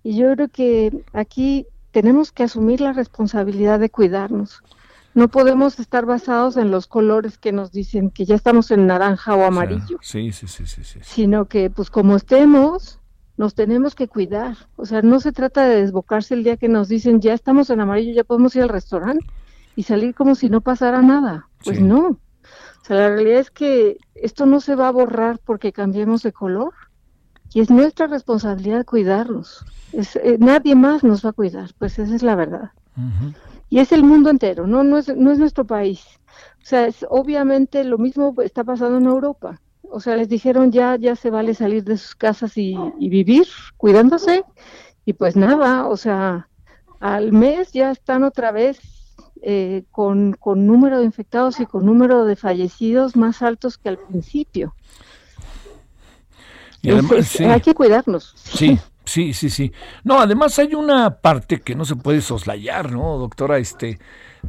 y 0.04 0.16
yo 0.16 0.34
creo 0.34 0.48
que 0.48 1.04
aquí 1.14 1.68
tenemos 1.92 2.32
que 2.32 2.44
asumir 2.44 2.82
la 2.82 2.94
responsabilidad 2.94 3.80
de 3.80 3.90
cuidarnos. 3.90 4.64
No 5.14 5.28
podemos 5.28 5.78
estar 5.80 6.06
basados 6.06 6.56
en 6.56 6.72
los 6.72 6.88
colores 6.88 7.38
que 7.38 7.52
nos 7.52 7.74
dicen 7.74 8.10
que 8.10 8.24
ya 8.24 8.36
estamos 8.36 8.72
en 8.72 8.88
naranja 8.88 9.36
o 9.36 9.44
amarillo. 9.44 9.98
Sí, 10.02 10.32
sí, 10.32 10.48
sí, 10.48 10.66
sí, 10.66 10.86
sí. 10.86 11.00
Sino 11.04 11.46
que, 11.46 11.70
pues 11.70 11.90
como 11.90 12.16
estemos, 12.16 13.00
nos 13.36 13.54
tenemos 13.54 13.94
que 13.94 14.08
cuidar. 14.08 14.56
O 14.78 14.86
sea, 14.86 15.02
no 15.02 15.20
se 15.20 15.34
trata 15.34 15.66
de 15.68 15.82
desbocarse 15.82 16.34
el 16.34 16.46
día 16.46 16.56
que 16.56 16.70
nos 16.70 16.88
dicen 16.88 17.20
ya 17.20 17.34
estamos 17.34 17.70
en 17.70 17.82
amarillo, 17.82 18.14
ya 18.14 18.24
podemos 18.24 18.56
ir 18.56 18.64
al 18.64 18.70
restaurante 18.70 19.26
y 19.76 19.84
salir 19.84 20.16
como 20.16 20.36
si 20.36 20.50
no 20.50 20.62
pasara 20.62 21.02
nada. 21.02 21.48
Pues 21.64 21.80
no. 21.80 22.08
O 22.08 22.86
sea, 22.86 22.98
la 22.98 23.10
realidad 23.10 23.40
es 23.40 23.52
que 23.52 23.98
esto 24.16 24.46
no 24.46 24.60
se 24.60 24.76
va 24.76 24.88
a 24.88 24.92
borrar 24.92 25.40
porque 25.40 25.72
cambiemos 25.72 26.24
de 26.24 26.32
color 26.32 26.74
y 27.54 27.62
es 27.62 27.70
nuestra 27.70 28.08
responsabilidad 28.08 28.86
cuidarnos. 28.86 29.66
Es, 29.94 30.16
eh, 30.16 30.38
nadie 30.40 30.76
más 30.76 31.04
nos 31.04 31.26
va 31.26 31.30
a 31.30 31.34
cuidar, 31.34 31.72
pues 31.78 32.00
esa 32.00 32.16
es 32.16 32.24
la 32.24 32.36
verdad 32.36 32.72
y 33.72 33.80
es 33.80 33.92
el 33.94 34.04
mundo 34.04 34.30
entero, 34.30 34.68
no, 34.68 34.84
no, 34.84 34.98
es, 34.98 35.16
no 35.16 35.32
es 35.32 35.40
nuestro 35.40 35.66
país. 35.66 36.06
O 36.62 36.66
sea, 36.66 36.88
es, 36.88 37.06
obviamente 37.10 37.84
lo 37.86 37.98
mismo 37.98 38.36
está 38.44 38.66
pasando 38.66 38.98
en 38.98 39.06
Europa. 39.06 39.62
O 39.90 40.02
sea, 40.02 40.18
les 40.18 40.28
dijeron 40.28 40.72
ya, 40.74 40.98
ya 40.98 41.16
se 41.16 41.30
vale 41.30 41.54
salir 41.54 41.86
de 41.86 41.98
sus 41.98 42.14
casas 42.14 42.58
y, 42.58 42.76
vivir 43.00 43.48
cuidándose. 43.78 44.44
Y 45.06 45.14
pues 45.14 45.38
nada, 45.38 45.88
o 45.88 45.96
sea, 45.96 46.50
al 47.00 47.32
mes 47.32 47.72
ya 47.72 47.92
están 47.92 48.24
otra 48.24 48.52
vez 48.52 48.80
eh, 49.42 49.84
con, 49.92 50.34
con 50.34 50.66
número 50.68 51.00
de 51.00 51.06
infectados 51.06 51.60
y 51.60 51.66
con 51.66 51.86
número 51.86 52.26
de 52.26 52.36
fallecidos 52.36 53.16
más 53.16 53.42
altos 53.42 53.78
que 53.78 53.90
al 53.90 53.98
principio. 53.98 54.76
Y 56.82 56.92
además, 56.92 57.40
hay 57.40 57.62
que 57.62 57.74
cuidarnos. 57.74 58.34
Sí, 58.36 58.80
Sí, 59.04 59.34
sí, 59.34 59.50
sí. 59.50 59.72
No, 60.04 60.20
además 60.20 60.58
hay 60.60 60.76
una 60.76 61.18
parte 61.18 61.60
que 61.60 61.76
no 61.76 61.86
se 61.86 61.96
puede 61.96 62.22
soslayar, 62.22 62.92
¿no, 62.92 63.18
doctora? 63.18 63.58
Este, 63.58 64.00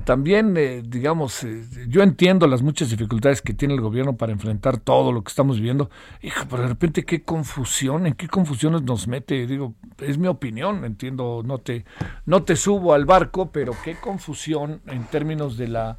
también, 0.04 0.56
eh, 0.56 0.82
digamos, 0.84 1.44
eh, 1.44 1.64
yo 1.86 2.02
entiendo 2.02 2.46
las 2.46 2.62
muchas 2.62 2.90
dificultades 2.90 3.40
que 3.42 3.52
tiene 3.54 3.74
el 3.74 3.80
gobierno 3.80 4.16
para 4.16 4.32
enfrentar 4.32 4.78
todo 4.78 5.12
lo 5.12 5.22
que 5.22 5.28
estamos 5.28 5.56
viviendo. 5.58 5.90
Hija, 6.22 6.46
pero 6.48 6.62
de 6.62 6.68
repente 6.68 7.04
qué 7.04 7.22
confusión, 7.22 8.06
en 8.06 8.14
qué 8.14 8.26
confusiones 8.26 8.82
nos 8.82 9.06
mete. 9.06 9.46
Digo, 9.46 9.74
es 9.98 10.18
mi 10.18 10.26
opinión, 10.28 10.84
entiendo, 10.84 11.42
no 11.44 11.58
te, 11.58 11.84
no 12.26 12.42
te 12.42 12.56
subo 12.56 12.94
al 12.94 13.04
barco, 13.04 13.50
pero 13.52 13.74
qué 13.84 13.94
confusión 13.94 14.80
en 14.86 15.04
términos 15.04 15.56
de 15.56 15.68
la, 15.68 15.96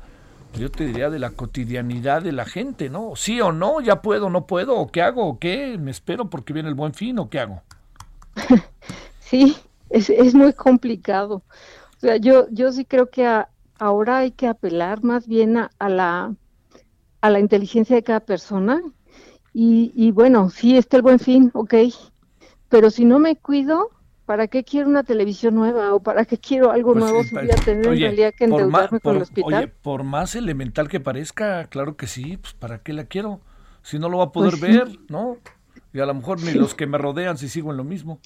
yo 0.58 0.70
te 0.70 0.86
diría, 0.86 1.10
de 1.10 1.20
la 1.20 1.30
cotidianidad 1.30 2.24
de 2.24 2.32
la 2.32 2.46
gente, 2.46 2.90
¿no? 2.90 3.16
Sí 3.16 3.40
o 3.42 3.52
no, 3.52 3.80
ya 3.80 4.02
puedo, 4.02 4.30
no 4.30 4.48
puedo, 4.48 4.76
o 4.76 4.88
qué 4.92 5.02
hago, 5.02 5.28
o 5.28 5.40
qué, 5.40 5.78
me 5.78 5.92
espero 5.92 6.30
porque 6.30 6.52
viene 6.52 6.68
el 6.68 6.76
buen 6.76 6.94
fin, 6.94 7.20
o 7.20 7.30
qué 7.30 7.40
hago. 7.40 7.62
sí, 9.20 9.56
es, 9.90 10.10
es, 10.10 10.34
muy 10.34 10.52
complicado. 10.54 11.44
O 11.98 12.00
sea, 12.00 12.18
yo, 12.18 12.48
yo 12.50 12.72
sí 12.72 12.86
creo 12.86 13.10
que 13.10 13.26
ahora 13.80 14.20
hay 14.20 14.32
que 14.32 14.48
apelar 14.48 15.04
más 15.04 15.28
bien 15.28 15.58
a, 15.58 15.70
la, 15.90 16.34
a 17.22 17.30
la 17.30 17.40
inteligencia 17.40 17.96
de 17.96 18.04
cada 18.04 18.22
persona. 18.22 18.82
Y, 19.54 19.92
y 19.96 20.12
bueno, 20.12 20.50
sí, 20.50 20.78
está 20.78 20.98
el 20.98 21.04
buen 21.04 21.20
fin, 21.20 21.52
ok. 21.54 21.76
Pero 22.70 22.90
si 22.90 23.06
no 23.06 23.20
me 23.20 23.36
cuido, 23.36 23.92
¿para 24.26 24.48
qué 24.48 24.64
quiero 24.64 24.90
una 24.90 25.04
televisión 25.04 25.56
nueva 25.56 25.94
o 25.94 26.02
para 26.02 26.26
qué 26.26 26.38
quiero 26.38 26.72
algo 26.72 26.94
pues 26.94 27.04
nuevo 27.04 27.24
si 27.24 27.36
voy 27.36 27.52
a 27.52 27.56
tener 27.56 27.86
en 27.86 28.00
realidad 28.00 28.34
que 28.38 28.46
endeudarme 28.46 29.00
con 29.00 29.18
el 29.18 29.22
hospital? 29.22 29.54
Oye, 29.54 29.68
por 29.68 30.04
más 30.04 30.36
elemental 30.36 30.88
que 30.90 31.00
parezca, 31.00 31.66
claro 31.66 31.98
que 31.98 32.08
sí, 32.08 32.38
pues 32.38 32.54
¿para 32.54 32.80
qué 32.80 32.94
la 32.94 33.06
quiero? 33.06 33.42
Si 33.84 34.00
no 34.00 34.10
lo 34.10 34.20
va 34.20 34.26
a 34.26 34.32
poder 34.32 34.52
pues 34.52 34.62
ver, 34.62 35.00
¿no? 35.10 35.38
Y 35.94 36.00
a 36.00 36.06
lo 36.06 36.14
mejor 36.14 36.42
ni 36.42 36.54
los 36.54 36.74
que 36.74 36.88
me 36.88 36.98
rodean 36.98 37.38
si 37.38 37.50
sigo 37.50 37.72
en 37.72 37.78
lo 37.78 37.84
mismo. 37.84 38.20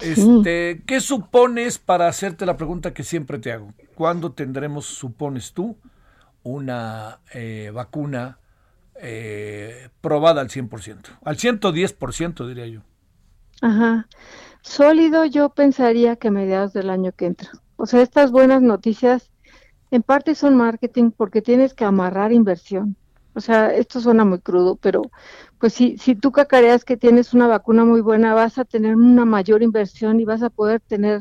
Este, 0.00 0.82
¿Qué 0.86 1.00
supones 1.00 1.78
para 1.78 2.08
hacerte 2.08 2.46
la 2.46 2.56
pregunta 2.56 2.94
que 2.94 3.02
siempre 3.02 3.38
te 3.38 3.52
hago? 3.52 3.72
¿Cuándo 3.94 4.32
tendremos, 4.32 4.86
supones 4.86 5.52
tú, 5.52 5.76
una 6.42 7.20
eh, 7.34 7.70
vacuna 7.72 8.38
eh, 8.96 9.90
probada 10.00 10.40
al 10.40 10.48
100%? 10.48 11.18
Al 11.24 11.36
110% 11.36 12.46
diría 12.46 12.66
yo. 12.66 12.80
Ajá. 13.60 14.08
Sólido 14.62 15.24
yo 15.24 15.50
pensaría 15.50 16.16
que 16.16 16.30
mediados 16.30 16.72
del 16.72 16.90
año 16.90 17.12
que 17.12 17.26
entra. 17.26 17.50
O 17.76 17.86
sea, 17.86 18.02
estas 18.02 18.30
buenas 18.30 18.62
noticias 18.62 19.30
en 19.90 20.02
parte 20.02 20.34
son 20.34 20.56
marketing 20.56 21.10
porque 21.10 21.42
tienes 21.42 21.74
que 21.74 21.84
amarrar 21.84 22.32
inversión. 22.32 22.96
O 23.34 23.40
sea, 23.40 23.72
esto 23.72 24.00
suena 24.00 24.24
muy 24.24 24.40
crudo, 24.40 24.76
pero 24.76 25.02
pues 25.60 25.74
si, 25.74 25.98
si 25.98 26.14
tú 26.14 26.32
cacareas 26.32 26.86
que 26.86 26.96
tienes 26.96 27.34
una 27.34 27.46
vacuna 27.46 27.84
muy 27.84 28.00
buena, 28.00 28.32
vas 28.32 28.56
a 28.56 28.64
tener 28.64 28.96
una 28.96 29.26
mayor 29.26 29.62
inversión 29.62 30.18
y 30.18 30.24
vas 30.24 30.42
a 30.42 30.48
poder 30.48 30.80
tener, 30.80 31.20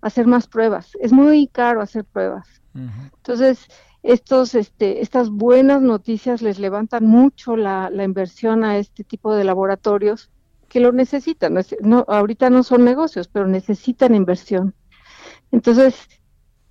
hacer 0.00 0.26
más 0.26 0.48
pruebas. 0.48 0.96
Es 1.00 1.12
muy 1.12 1.46
caro 1.48 1.82
hacer 1.82 2.04
pruebas. 2.04 2.48
Entonces, 2.74 3.68
estos, 4.02 4.54
este, 4.54 5.02
estas 5.02 5.28
buenas 5.28 5.82
noticias 5.82 6.40
les 6.40 6.58
levantan 6.58 7.04
mucho 7.04 7.56
la, 7.56 7.90
la, 7.90 8.04
inversión 8.04 8.64
a 8.64 8.78
este 8.78 9.04
tipo 9.04 9.34
de 9.34 9.44
laboratorios 9.44 10.30
que 10.68 10.80
lo 10.80 10.90
necesitan. 10.90 11.54
No, 11.82 12.06
ahorita 12.08 12.48
no 12.48 12.62
son 12.62 12.84
negocios, 12.84 13.28
pero 13.28 13.46
necesitan 13.46 14.14
inversión. 14.14 14.74
Entonces, 15.52 16.08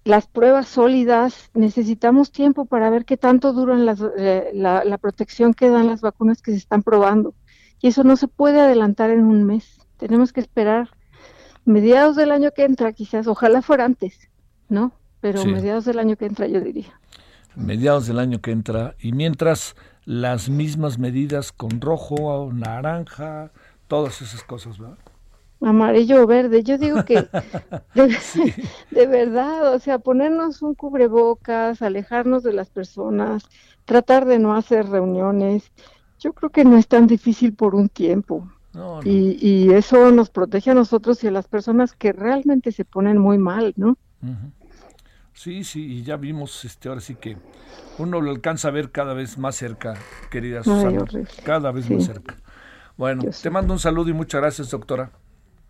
las 0.05 0.27
pruebas 0.27 0.67
sólidas, 0.67 1.49
necesitamos 1.53 2.31
tiempo 2.31 2.65
para 2.65 2.89
ver 2.89 3.05
qué 3.05 3.15
tanto 3.15 3.53
duran 3.53 3.85
las, 3.85 4.03
eh, 4.17 4.51
la, 4.53 4.97
protección 4.97 5.53
que 5.53 5.69
dan 5.69 5.87
las 5.87 6.01
vacunas 6.01 6.41
que 6.41 6.51
se 6.51 6.57
están 6.57 6.83
probando. 6.83 7.33
Y 7.81 7.87
eso 7.87 8.03
no 8.03 8.17
se 8.17 8.27
puede 8.27 8.59
adelantar 8.59 9.09
en 9.11 9.23
un 9.23 9.43
mes. 9.45 9.79
Tenemos 9.97 10.33
que 10.33 10.41
esperar 10.41 10.89
mediados 11.65 12.15
del 12.15 12.31
año 12.31 12.51
que 12.51 12.65
entra, 12.65 12.91
quizás, 12.91 13.27
ojalá 13.27 13.61
fuera 13.61 13.85
antes, 13.85 14.29
¿no? 14.67 14.93
Pero 15.21 15.45
mediados 15.45 15.85
del 15.85 15.99
año 15.99 16.17
que 16.17 16.25
entra, 16.25 16.47
yo 16.47 16.59
diría. 16.59 16.99
Mediados 17.55 18.07
del 18.07 18.19
año 18.19 18.41
que 18.41 18.51
entra. 18.51 18.95
Y 18.99 19.13
mientras 19.13 19.75
las 20.03 20.49
mismas 20.49 20.99
medidas 20.99 21.53
con 21.53 21.79
rojo, 21.79 22.49
naranja, 22.51 23.51
todas 23.87 24.21
esas 24.21 24.43
cosas, 24.43 24.77
¿verdad? 24.77 24.97
Amarillo 25.65 26.23
o 26.23 26.27
verde. 26.27 26.63
Yo 26.63 26.77
digo 26.77 27.03
que 27.05 27.15
de, 28.91 29.07
verdad, 29.07 29.73
o 29.73 29.79
sea, 29.79 29.99
ponernos 29.99 30.61
un 30.61 30.75
cubrebocas, 30.75 31.81
alejarnos 31.81 32.43
de 32.43 32.53
las 32.53 32.69
personas, 32.69 33.43
tratar 33.85 34.25
de 34.25 34.39
no 34.39 34.55
hacer 34.55 34.87
reuniones, 34.87 35.71
yo 36.19 36.33
creo 36.33 36.49
que 36.49 36.63
no 36.63 36.77
es 36.77 36.87
tan 36.87 37.07
difícil 37.07 37.53
por 37.53 37.75
un 37.75 37.89
tiempo. 37.89 38.49
Y, 39.03 39.37
y, 39.39 39.71
eso 39.71 40.09
nos 40.09 40.31
protege 40.31 40.71
a 40.71 40.73
nosotros 40.73 41.23
y 41.23 41.27
a 41.27 41.31
las 41.31 41.47
personas 41.47 41.93
que 41.93 42.11
realmente 42.11 42.71
se 42.71 42.85
ponen 42.85 43.19
muy 43.19 43.37
mal, 43.37 43.73
¿no? 43.75 43.97
Sí, 45.33 45.63
sí, 45.63 45.85
y 45.85 46.03
ya 46.03 46.17
vimos, 46.17 46.65
este, 46.65 46.89
ahora 46.89 47.01
sí 47.01 47.13
que 47.13 47.37
uno 47.99 48.19
lo 48.19 48.31
alcanza 48.31 48.69
a 48.69 48.71
ver 48.71 48.91
cada 48.91 49.13
vez 49.13 49.37
más 49.37 49.55
cerca, 49.55 49.93
querida 50.31 50.63
Susana, 50.63 51.05
cada 51.43 51.71
vez 51.71 51.87
más 51.89 52.05
cerca. 52.05 52.35
Bueno, 52.97 53.23
te 53.41 53.49
mando 53.49 53.73
un 53.73 53.79
saludo 53.79 54.09
y 54.09 54.13
muchas 54.13 54.41
gracias, 54.41 54.71
doctora. 54.71 55.11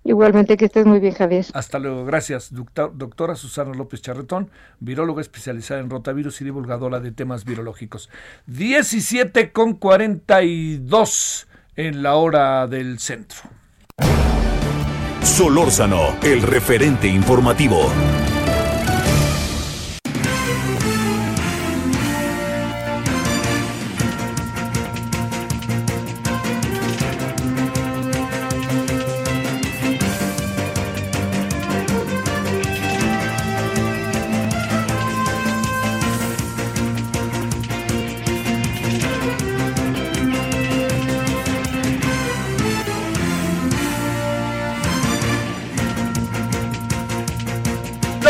Igualmente 0.04 0.58
que 0.58 0.66
estés 0.66 0.86
muy 0.86 1.00
bien, 1.00 1.14
Javier. 1.14 1.46
Hasta 1.54 1.80
luego, 1.80 2.04
gracias. 2.06 2.52
doctora 2.52 3.36
Susana 3.36 3.74
López 3.74 4.02
Charretón, 4.02 4.50
viróloga 4.80 5.22
especializada 5.22 5.80
en 5.80 5.90
rotavirus 5.90 6.42
y 6.42 6.44
divulgadora 6.44 7.00
de 7.00 7.12
temas 7.12 7.46
virológicos. 7.46 8.10
17 8.48 9.52
con 9.52 9.74
42 9.74 11.48
en 11.76 12.04
la 12.04 12.16
hora 12.16 12.68
del 12.68 13.00
centro. 13.00 13.40
Solórzano, 15.22 16.18
el 16.22 16.42
referente 16.42 17.08
informativo. 17.08 17.90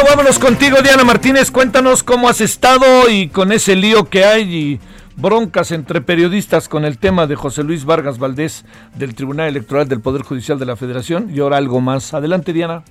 Vámonos 0.04 0.40
contigo, 0.40 0.78
Diana 0.82 1.04
Martínez. 1.04 1.52
Cuéntanos 1.52 2.04
cómo 2.04 2.28
has 2.28 2.42
estado 2.42 3.10
y 3.10 3.28
con 3.30 3.52
ese 3.52 3.76
lío 3.76 4.10
que 4.10 4.26
hay 4.26 4.42
y 4.44 4.80
broncas 5.16 5.72
entre 5.72 6.02
periodistas 6.02 6.68
con 6.68 6.86
el 6.86 6.98
tema 6.98 7.28
de 7.28 7.36
José 7.36 7.64
Luis 7.64 7.86
Vargas 7.86 8.18
Valdés 8.18 8.66
del 8.96 9.16
Tribunal 9.16 9.48
Electoral 9.48 9.88
del 9.88 10.02
Poder 10.02 10.24
Judicial 10.24 10.60
de 10.60 10.66
la 10.66 10.76
Federación 10.76 11.30
y 11.34 11.40
ahora 11.40 11.58
algo 11.58 11.80
más. 11.82 12.14
Adelante, 12.14 12.54
Diana. 12.54 12.84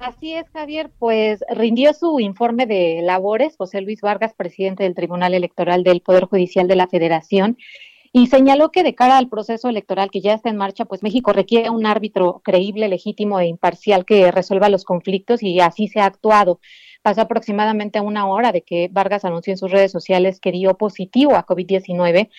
Así 0.00 0.34
es, 0.34 0.46
Javier, 0.52 0.90
pues 0.98 1.44
rindió 1.50 1.94
su 1.94 2.20
informe 2.20 2.66
de 2.66 3.00
labores 3.02 3.56
José 3.56 3.80
Luis 3.80 4.00
Vargas, 4.00 4.34
presidente 4.34 4.84
del 4.84 4.94
Tribunal 4.94 5.34
Electoral 5.34 5.84
del 5.84 6.00
Poder 6.00 6.24
Judicial 6.24 6.68
de 6.68 6.76
la 6.76 6.86
Federación, 6.86 7.56
y 8.16 8.28
señaló 8.28 8.72
que 8.72 8.82
de 8.82 8.94
cara 8.94 9.18
al 9.18 9.28
proceso 9.28 9.68
electoral 9.68 10.10
que 10.10 10.22
ya 10.22 10.32
está 10.32 10.48
en 10.48 10.56
marcha, 10.56 10.86
pues 10.86 11.02
México 11.02 11.34
requiere 11.34 11.68
un 11.68 11.84
árbitro 11.84 12.40
creíble, 12.42 12.88
legítimo 12.88 13.38
e 13.40 13.46
imparcial 13.46 14.06
que 14.06 14.30
resuelva 14.32 14.70
los 14.70 14.86
conflictos 14.86 15.42
y 15.42 15.60
así 15.60 15.86
se 15.88 16.00
ha 16.00 16.06
actuado. 16.06 16.58
Pasó 17.02 17.20
aproximadamente 17.20 18.00
una 18.00 18.26
hora 18.26 18.52
de 18.52 18.62
que 18.62 18.88
Vargas 18.90 19.26
anunció 19.26 19.52
en 19.52 19.58
sus 19.58 19.70
redes 19.70 19.92
sociales 19.92 20.40
que 20.40 20.50
dio 20.50 20.78
positivo 20.78 21.36
a 21.36 21.44
COVID-19 21.44 22.30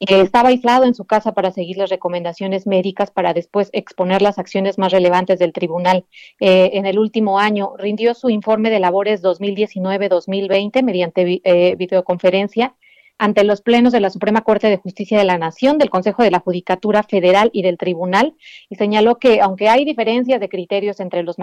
estaba 0.00 0.48
aislado 0.48 0.86
en 0.86 0.94
su 0.94 1.04
casa 1.04 1.34
para 1.34 1.52
seguir 1.52 1.76
las 1.76 1.88
recomendaciones 1.88 2.66
médicas 2.66 3.12
para 3.12 3.32
después 3.32 3.70
exponer 3.72 4.22
las 4.22 4.40
acciones 4.40 4.76
más 4.76 4.90
relevantes 4.90 5.38
del 5.38 5.52
tribunal. 5.52 6.04
Eh, 6.40 6.70
en 6.74 6.86
el 6.86 6.98
último 6.98 7.38
año 7.38 7.76
rindió 7.78 8.14
su 8.14 8.28
informe 8.28 8.70
de 8.70 8.80
labores 8.80 9.22
2019-2020 9.22 10.82
mediante 10.82 11.40
eh, 11.44 11.76
videoconferencia 11.76 12.74
ante 13.22 13.44
los 13.44 13.62
plenos 13.62 13.92
de 13.92 14.00
la 14.00 14.10
Suprema 14.10 14.40
Corte 14.40 14.66
de 14.66 14.78
Justicia 14.78 15.16
de 15.16 15.22
la 15.24 15.38
Nación, 15.38 15.78
del 15.78 15.90
Consejo 15.90 16.24
de 16.24 16.32
la 16.32 16.40
Judicatura 16.40 17.04
Federal 17.04 17.50
y 17.52 17.62
del 17.62 17.78
Tribunal, 17.78 18.34
y 18.68 18.74
señaló 18.74 19.20
que 19.20 19.40
aunque 19.40 19.68
hay 19.68 19.84
diferencias 19.84 20.40
de 20.40 20.48
criterios 20.48 20.98
entre 20.98 21.22
los, 21.22 21.36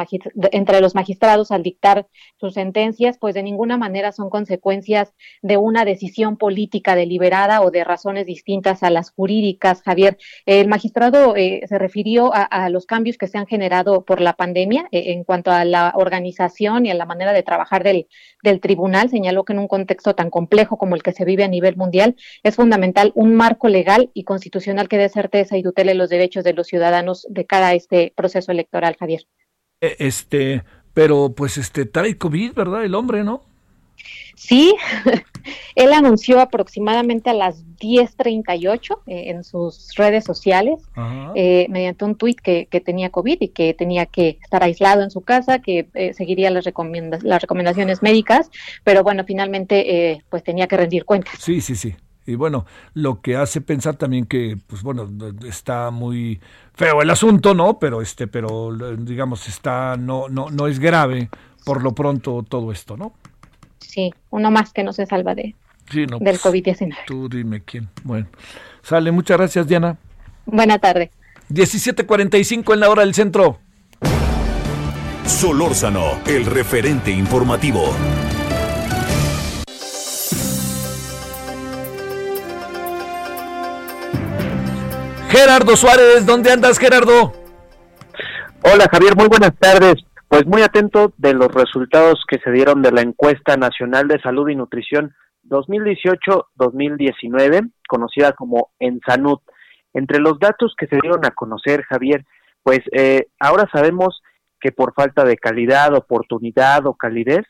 entre 0.52 0.82
los 0.82 0.94
magistrados 0.94 1.52
al 1.52 1.64
dictar 1.64 2.06
sus 2.38 2.56
sentencias, 2.56 3.18
pues 3.18 3.34
de 3.34 3.44
ninguna 3.44 3.78
manera 3.78 4.12
son 4.12 4.30
consecuencias 4.30 5.14
de 5.42 5.56
una 5.56 5.86
decisión 5.86 6.36
política 6.36 6.96
deliberada 6.96 7.62
o 7.62 7.72
de 7.72 7.86
razones 7.86 8.26
distintas 8.26 8.84
a 8.84 8.90
las 8.90 9.12
jurídicas. 9.12 9.82
Javier, 9.82 10.18
el 10.46 10.68
magistrado 10.68 11.38
eh, 11.38 11.62
se 11.66 11.78
refirió 11.78 12.32
a, 12.34 12.68
los 12.70 12.88
cambios 12.88 13.18
que 13.18 13.28
se 13.28 13.38
han 13.38 13.48
generado 13.48 14.04
por 14.04 14.20
la 14.20 14.34
pandemia 14.34 14.90
eh, 14.92 15.14
en 15.14 15.24
cuanto 15.24 15.50
a 15.50 15.64
la 15.64 15.94
organización 15.96 16.86
y 16.86 16.92
a 16.92 16.94
la 16.94 17.06
manera 17.06 17.32
de 17.32 17.42
trabajar 17.42 17.86
del, 17.86 18.08
del 18.44 18.60
tribunal. 18.60 19.10
Señaló 19.10 19.46
que 19.46 19.54
en 19.54 19.60
un 19.60 19.70
contexto 19.70 20.14
tan 20.14 20.30
complejo 20.30 20.78
como 20.78 20.96
el 20.96 21.04
que 21.04 21.14
se 21.14 21.24
vive 21.24 21.46
a 21.46 21.48
nivel 21.48 21.69
mundial, 21.78 22.16
es 22.44 22.56
fundamental 22.56 23.12
un 23.16 23.36
marco 23.36 23.68
legal 23.68 24.10
y 24.14 24.24
constitucional 24.24 24.88
que 24.88 24.98
dé 24.98 25.10
certeza 25.10 25.58
y 25.58 25.64
tutele 25.64 25.94
los 25.96 26.10
derechos 26.10 26.44
de 26.44 26.54
los 26.54 26.68
ciudadanos 26.68 27.26
de 27.30 27.46
cada 27.46 27.74
este 27.74 28.14
proceso 28.16 28.52
electoral, 28.52 28.96
Javier. 29.00 29.26
E, 29.82 29.96
este, 30.00 30.64
pero 30.94 31.34
pues 31.36 31.58
este 31.58 31.86
trae 31.86 32.18
COVID, 32.18 32.54
¿verdad? 32.54 32.84
El 32.84 32.96
hombre, 32.96 33.24
¿no? 33.24 33.49
Sí, 34.40 34.74
él 35.76 35.92
anunció 35.92 36.40
aproximadamente 36.40 37.30
a 37.30 37.34
las 37.34 37.66
10.38 37.76 39.00
eh, 39.06 39.32
en 39.32 39.44
sus 39.44 39.94
redes 39.98 40.24
sociales, 40.24 40.80
eh, 41.36 41.68
mediante 41.70 42.06
un 42.06 42.16
tuit 42.16 42.40
que, 42.40 42.66
tenía 42.86 43.10
COVID 43.10 43.38
y 43.42 43.50
que 43.50 43.74
tenía 43.74 44.06
que 44.06 44.40
estar 44.42 44.64
aislado 44.64 45.04
en 45.04 45.12
su 45.12 45.20
casa, 45.20 45.60
que 45.60 45.90
eh, 45.94 46.14
seguiría 46.14 46.52
las, 46.52 46.64
las 47.22 47.42
recomendaciones 47.42 48.02
médicas, 48.02 48.50
pero 48.86 49.04
bueno, 49.04 49.26
finalmente 49.28 50.24
pues 50.30 50.42
tenía 50.42 50.68
que 50.68 50.78
rendir 50.78 51.04
cuentas. 51.04 51.34
Sí, 51.38 51.60
sí, 51.60 51.76
sí. 51.76 51.94
Y 52.26 52.36
bueno, 52.36 52.66
lo 52.94 53.20
que 53.20 53.36
hace 53.36 53.60
pensar 53.60 53.98
también 53.98 54.26
que, 54.26 54.56
pues 54.68 54.84
bueno, 54.84 55.10
está 55.46 55.92
muy 55.92 56.40
feo 56.76 57.02
el 57.02 57.10
asunto, 57.10 57.54
¿no? 57.54 57.78
Pero 57.78 58.02
este, 58.02 58.28
pero 58.28 58.72
digamos, 59.00 59.50
está, 59.50 59.98
no, 59.98 60.30
no, 60.30 60.50
no 60.50 60.68
es 60.68 60.80
grave 60.80 61.30
por 61.66 61.84
lo 61.84 61.94
pronto 61.94 62.46
todo 62.48 62.72
esto, 62.72 62.96
¿no? 62.96 63.14
Sí, 63.80 64.14
uno 64.30 64.52
más 64.52 64.74
que 64.74 64.84
no 64.84 64.94
se 64.94 65.06
salva 65.06 65.36
de, 65.36 65.56
del 65.92 66.08
pues, 66.20 66.44
COVID-19. 66.44 66.96
Tú 67.06 67.30
dime 67.30 67.62
quién. 67.62 67.90
Bueno, 68.04 68.28
sale, 68.82 69.12
muchas 69.12 69.38
gracias, 69.38 69.68
Diana. 69.68 69.98
Buena 70.46 70.80
tarde. 70.80 71.12
17:45 71.50 72.74
en 72.74 72.80
la 72.80 72.90
hora 72.90 73.04
del 73.04 73.14
centro. 73.14 73.60
Solórzano, 75.26 76.20
el 76.26 76.46
referente 76.46 77.12
informativo. 77.12 77.94
Gerardo 85.30 85.78
Suárez, 85.78 86.26
¿dónde 86.26 86.52
andas, 86.52 86.80
Gerardo? 86.80 87.34
Hola, 88.64 88.90
Javier, 88.92 89.16
muy 89.16 89.28
buenas 89.28 89.54
tardes. 89.60 90.04
Pues 90.30 90.46
muy 90.46 90.62
atento 90.62 91.14
de 91.18 91.34
los 91.34 91.48
resultados 91.48 92.24
que 92.28 92.38
se 92.38 92.52
dieron 92.52 92.84
de 92.84 92.92
la 92.92 93.02
encuesta 93.02 93.58
nacional 93.58 94.08
de 94.08 94.22
salud 94.22 94.48
y 94.50 94.56
nutrición 94.56 95.16
2018-2019, 95.46 97.72
conocida 97.88 98.34
como 98.34 98.70
Ensanud. 98.78 99.40
Entre 99.92 100.20
los 100.20 100.38
datos 100.38 100.76
que 100.78 100.86
se 100.86 101.00
dieron 101.02 101.26
a 101.26 101.32
conocer, 101.32 101.82
Javier, 101.82 102.26
pues 102.62 102.82
eh, 102.92 103.30
ahora 103.40 103.68
sabemos 103.74 104.22
que 104.60 104.72
por 104.72 104.94
falta 104.94 105.24
de 105.24 105.36
calidad, 105.36 105.96
oportunidad 105.96 106.86
o 106.86 106.94
calidez, 106.94 107.48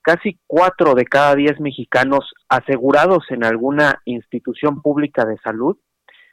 casi 0.00 0.38
cuatro 0.46 0.94
de 0.94 1.06
cada 1.06 1.34
diez 1.34 1.58
mexicanos 1.58 2.34
asegurados 2.48 3.24
en 3.30 3.42
alguna 3.42 4.00
institución 4.04 4.80
pública 4.80 5.24
de 5.24 5.38
salud 5.38 5.76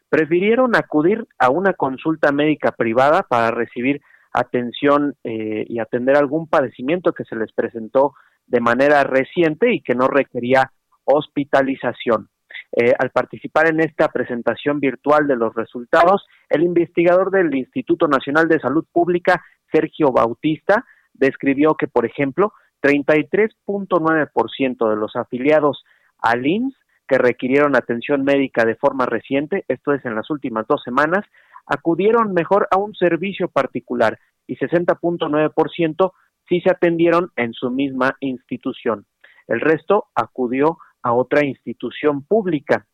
prefirieron 0.10 0.76
acudir 0.76 1.28
a 1.40 1.50
una 1.50 1.74
consulta 1.74 2.32
médica 2.32 2.74
privada 2.74 3.24
para 3.24 3.50
recibir 3.50 4.04
atención 4.32 5.16
eh, 5.24 5.66
y 5.68 5.80
atender 5.80 6.18
algún 6.18 6.48
padecimiento 6.48 7.14
que 7.14 7.26
se 7.26 7.36
les 7.36 7.52
presentó 7.54 8.14
de 8.48 8.60
manera 8.60 9.04
reciente 9.04 9.74
y 9.74 9.82
que 9.82 9.96
no 9.96 10.08
requería 10.08 10.72
hospitalización. 11.04 12.30
Eh, 12.72 12.94
al 12.98 13.10
participar 13.10 13.68
en 13.68 13.80
esta 13.80 14.10
presentación 14.10 14.80
virtual 14.80 15.26
de 15.28 15.36
los 15.36 15.56
resultados, 15.56 16.28
el 16.50 16.62
investigador 16.64 17.32
del 17.32 17.56
Instituto 17.56 18.08
Nacional 18.08 18.48
de 18.48 18.60
Salud 18.60 18.86
Pública, 18.92 19.44
Sergio 19.72 20.12
Bautista, 20.12 20.86
describió 21.14 21.76
que, 21.76 21.88
por 21.88 22.06
ejemplo, 22.06 22.54
33.9% 22.82 24.90
de 24.90 24.96
los 24.96 25.16
afiliados 25.16 25.84
al 26.20 26.46
IMSS 26.46 26.76
que 27.08 27.18
requirieron 27.18 27.76
atención 27.76 28.24
médica 28.24 28.66
de 28.66 28.76
forma 28.76 29.08
reciente, 29.08 29.66
esto 29.68 29.94
es 29.94 30.06
en 30.06 30.14
las 30.14 30.30
últimas 30.30 30.68
dos 30.68 30.84
semanas, 30.84 31.26
acudieron 31.70 32.34
mejor 32.34 32.68
a 32.72 32.78
un 32.78 32.94
servicio 32.96 33.48
particular 33.48 34.20
y 34.48 34.58
60.9% 34.58 36.12
sí 36.50 36.60
se 36.62 36.72
atendieron 36.72 37.32
en 37.36 37.54
su 37.54 37.70
misma 37.70 38.18
institución. 38.20 39.06
El 39.48 39.62
resto 39.62 40.08
acudió 40.16 40.80
a 41.04 41.14
otra 41.14 41.46
institución 41.46 42.24
pública. 42.24 42.86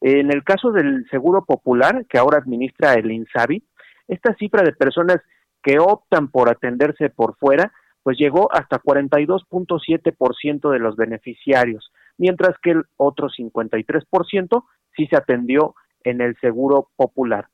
En 0.00 0.32
el 0.32 0.42
caso 0.44 0.72
del 0.72 1.06
Seguro 1.10 1.44
Popular, 1.44 2.04
que 2.08 2.18
ahora 2.18 2.38
administra 2.38 2.94
el 2.94 3.10
INSABI, 3.10 3.64
esta 4.08 4.34
cifra 4.34 4.62
de 4.62 4.72
personas 4.72 5.18
que 5.62 5.78
optan 5.78 6.28
por 6.28 6.50
atenderse 6.50 7.08
por 7.08 7.36
fuera, 7.36 7.72
pues 8.02 8.18
llegó 8.18 8.52
hasta 8.52 8.82
42.7% 8.82 10.70
de 10.70 10.78
los 10.78 10.96
beneficiarios, 10.96 11.90
mientras 12.18 12.58
que 12.62 12.72
el 12.72 12.82
otro 12.96 13.28
53% 13.28 14.64
sí 14.94 15.06
se 15.06 15.16
atendió 15.16 15.74
en 16.02 16.20
el 16.20 16.36
Seguro 16.40 16.90
Popular. 16.96 17.48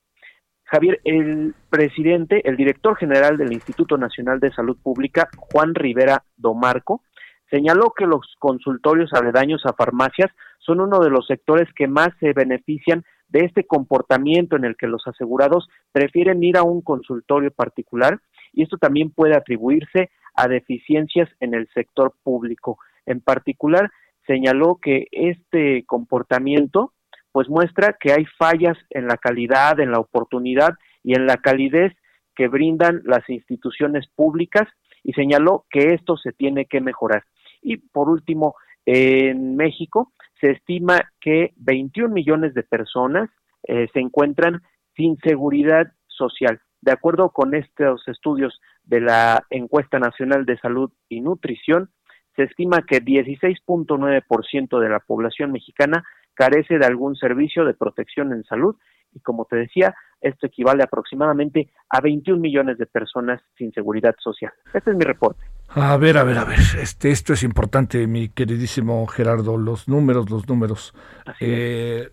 Javier, 0.70 1.00
el 1.02 1.56
presidente, 1.68 2.48
el 2.48 2.56
director 2.56 2.96
general 2.96 3.36
del 3.36 3.52
Instituto 3.52 3.98
Nacional 3.98 4.38
de 4.38 4.52
Salud 4.52 4.78
Pública, 4.80 5.28
Juan 5.36 5.74
Rivera 5.74 6.22
Domarco, 6.36 7.02
señaló 7.50 7.92
que 7.96 8.06
los 8.06 8.36
consultorios 8.38 9.12
aledaños 9.12 9.66
a 9.66 9.72
farmacias 9.72 10.30
son 10.60 10.80
uno 10.80 11.00
de 11.00 11.10
los 11.10 11.26
sectores 11.26 11.68
que 11.74 11.88
más 11.88 12.10
se 12.20 12.32
benefician 12.32 13.04
de 13.30 13.40
este 13.46 13.66
comportamiento 13.66 14.54
en 14.54 14.64
el 14.64 14.76
que 14.76 14.86
los 14.86 15.04
asegurados 15.08 15.68
prefieren 15.90 16.40
ir 16.44 16.56
a 16.56 16.62
un 16.62 16.82
consultorio 16.82 17.50
particular 17.50 18.20
y 18.52 18.62
esto 18.62 18.78
también 18.78 19.10
puede 19.10 19.36
atribuirse 19.36 20.10
a 20.34 20.46
deficiencias 20.46 21.28
en 21.40 21.54
el 21.54 21.68
sector 21.74 22.14
público. 22.22 22.78
En 23.06 23.20
particular, 23.20 23.90
señaló 24.24 24.78
que 24.80 25.08
este 25.10 25.84
comportamiento 25.84 26.92
pues 27.32 27.48
muestra 27.48 27.96
que 27.98 28.12
hay 28.12 28.24
fallas 28.38 28.76
en 28.90 29.06
la 29.06 29.16
calidad, 29.16 29.80
en 29.80 29.92
la 29.92 29.98
oportunidad 29.98 30.74
y 31.02 31.14
en 31.14 31.26
la 31.26 31.36
calidez 31.36 31.92
que 32.34 32.48
brindan 32.48 33.02
las 33.04 33.28
instituciones 33.28 34.08
públicas 34.14 34.68
y 35.02 35.12
señaló 35.12 35.64
que 35.70 35.94
esto 35.94 36.16
se 36.16 36.32
tiene 36.32 36.66
que 36.66 36.80
mejorar. 36.80 37.24
Y 37.62 37.76
por 37.76 38.08
último, 38.08 38.54
en 38.86 39.56
México 39.56 40.12
se 40.40 40.52
estima 40.52 41.00
que 41.20 41.52
21 41.56 42.12
millones 42.12 42.54
de 42.54 42.62
personas 42.62 43.28
eh, 43.64 43.88
se 43.92 44.00
encuentran 44.00 44.62
sin 44.96 45.18
seguridad 45.18 45.92
social. 46.06 46.60
De 46.80 46.92
acuerdo 46.92 47.30
con 47.30 47.54
estos 47.54 48.06
estudios 48.08 48.58
de 48.84 49.00
la 49.00 49.44
encuesta 49.50 49.98
nacional 49.98 50.46
de 50.46 50.58
salud 50.58 50.90
y 51.08 51.20
nutrición, 51.20 51.90
se 52.36 52.44
estima 52.44 52.82
que 52.86 53.02
16.9% 53.02 54.78
de 54.78 54.88
la 54.88 55.00
población 55.00 55.52
mexicana 55.52 56.04
carece 56.40 56.78
de 56.78 56.86
algún 56.86 57.16
servicio 57.16 57.66
de 57.66 57.74
protección 57.74 58.32
en 58.32 58.44
salud 58.44 58.74
y 59.12 59.20
como 59.20 59.44
te 59.44 59.56
decía, 59.56 59.94
esto 60.22 60.46
equivale 60.46 60.82
aproximadamente 60.82 61.68
a 61.90 62.00
21 62.00 62.40
millones 62.40 62.78
de 62.78 62.86
personas 62.86 63.42
sin 63.58 63.72
seguridad 63.72 64.14
social. 64.18 64.50
Este 64.72 64.90
es 64.90 64.96
mi 64.96 65.04
reporte. 65.04 65.44
A 65.68 65.98
ver, 65.98 66.16
a 66.16 66.24
ver, 66.24 66.38
a 66.38 66.44
ver. 66.44 66.58
Este, 66.80 67.10
esto 67.10 67.34
es 67.34 67.42
importante, 67.42 68.06
mi 68.06 68.30
queridísimo 68.30 69.06
Gerardo. 69.06 69.58
Los 69.58 69.86
números, 69.86 70.30
los 70.30 70.48
números. 70.48 70.94
Eh, 71.40 72.08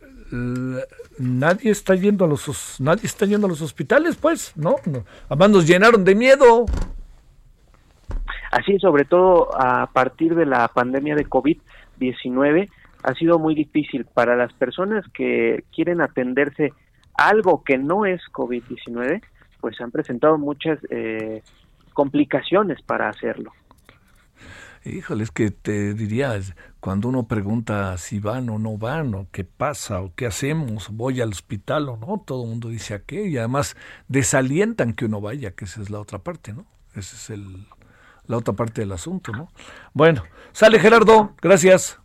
nadie 1.20 1.72
está 1.72 1.96
yendo 1.96 2.26
a 2.26 2.28
los 2.28 2.82
nadie 2.82 3.06
está 3.06 3.26
yendo 3.26 3.48
a 3.48 3.50
los 3.50 3.62
hospitales, 3.62 4.18
pues, 4.18 4.58
¿no? 4.58 4.76
no. 4.86 5.06
Además 5.30 5.50
nos 5.52 5.68
llenaron 5.68 6.04
de 6.04 6.16
miedo. 6.16 6.66
Así, 8.52 8.78
sobre 8.80 9.06
todo 9.06 9.50
a 9.58 9.88
partir 9.94 10.36
de 10.36 10.46
la 10.46 10.68
pandemia 10.68 11.16
de 11.16 11.26
COVID-19, 11.26 12.70
ha 13.04 13.14
sido 13.14 13.40
muy 13.40 13.56
difícil 13.56 14.06
para 14.06 14.36
las 14.36 14.54
personas 14.54 15.06
que 15.14 15.64
quieren 15.74 16.02
atenderse 16.02 16.74
algo 17.14 17.64
que 17.64 17.78
no 17.78 18.06
es 18.06 18.22
COVID-19, 18.32 19.22
pues 19.60 19.82
han 19.82 19.92
presentado 19.92 20.38
muchas 20.38 20.80
eh, 20.90 21.42
complicaciones 21.94 22.82
para 22.84 23.10
hacerlo. 23.10 23.52
Híjole, 24.86 25.24
es 25.24 25.32
que 25.32 25.52
te 25.52 25.94
diría, 25.94 26.40
cuando 26.80 27.10
uno 27.10 27.28
pregunta 27.28 27.98
si 27.98 28.20
van 28.20 28.50
o 28.50 28.60
no 28.60 28.78
van, 28.78 29.14
o 29.16 29.28
qué 29.32 29.44
pasa, 29.44 30.02
o 30.02 30.14
qué 30.16 30.28
hacemos, 30.28 30.90
voy 30.92 31.20
al 31.20 31.30
hospital 31.30 31.90
o 31.90 31.98
no, 31.98 32.24
todo 32.26 32.44
el 32.44 32.50
mundo 32.50 32.70
dice 32.70 32.94
a 32.94 33.00
qué, 33.00 33.28
y 33.28 33.38
además 33.38 33.76
desalientan 34.08 34.94
que 34.94 35.06
uno 35.06 35.20
vaya, 35.20 35.52
que 35.52 35.66
esa 35.66 35.82
es 35.82 35.90
la 35.90 36.00
otra 36.00 36.20
parte, 36.20 36.54
¿no? 36.54 36.66
Esa 36.94 37.16
es 37.16 37.30
el, 37.32 37.66
la 38.28 38.38
otra 38.38 38.54
parte 38.54 38.82
del 38.82 38.92
asunto, 38.92 39.32
¿no? 39.32 39.50
Bueno, 39.94 40.24
sale 40.54 40.80
Gerardo, 40.80 41.34
gracias. 41.42 42.00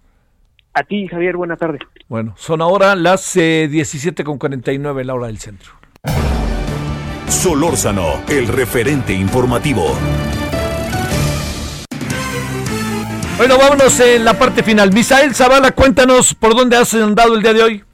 A 0.74 0.84
ti, 0.84 1.06
Javier, 1.06 1.36
buena 1.36 1.56
tarde. 1.56 1.80
Bueno, 2.08 2.32
son 2.36 2.62
ahora 2.62 2.96
las 2.96 3.36
eh, 3.36 3.68
17.49 3.70 5.04
la 5.04 5.14
hora 5.14 5.26
del 5.26 5.38
centro. 5.38 5.72
Solórzano, 7.28 8.22
el 8.28 8.48
referente 8.48 9.12
informativo. 9.12 9.84
Bueno, 13.36 13.58
vámonos 13.58 14.00
en 14.00 14.24
la 14.24 14.32
parte 14.34 14.62
final. 14.62 14.92
Misael 14.92 15.34
Zavala, 15.34 15.72
cuéntanos 15.72 16.34
por 16.34 16.54
dónde 16.54 16.76
has 16.76 16.94
andado 16.94 17.34
el 17.34 17.42
día 17.42 17.52
de 17.52 17.62
hoy. 17.62 17.84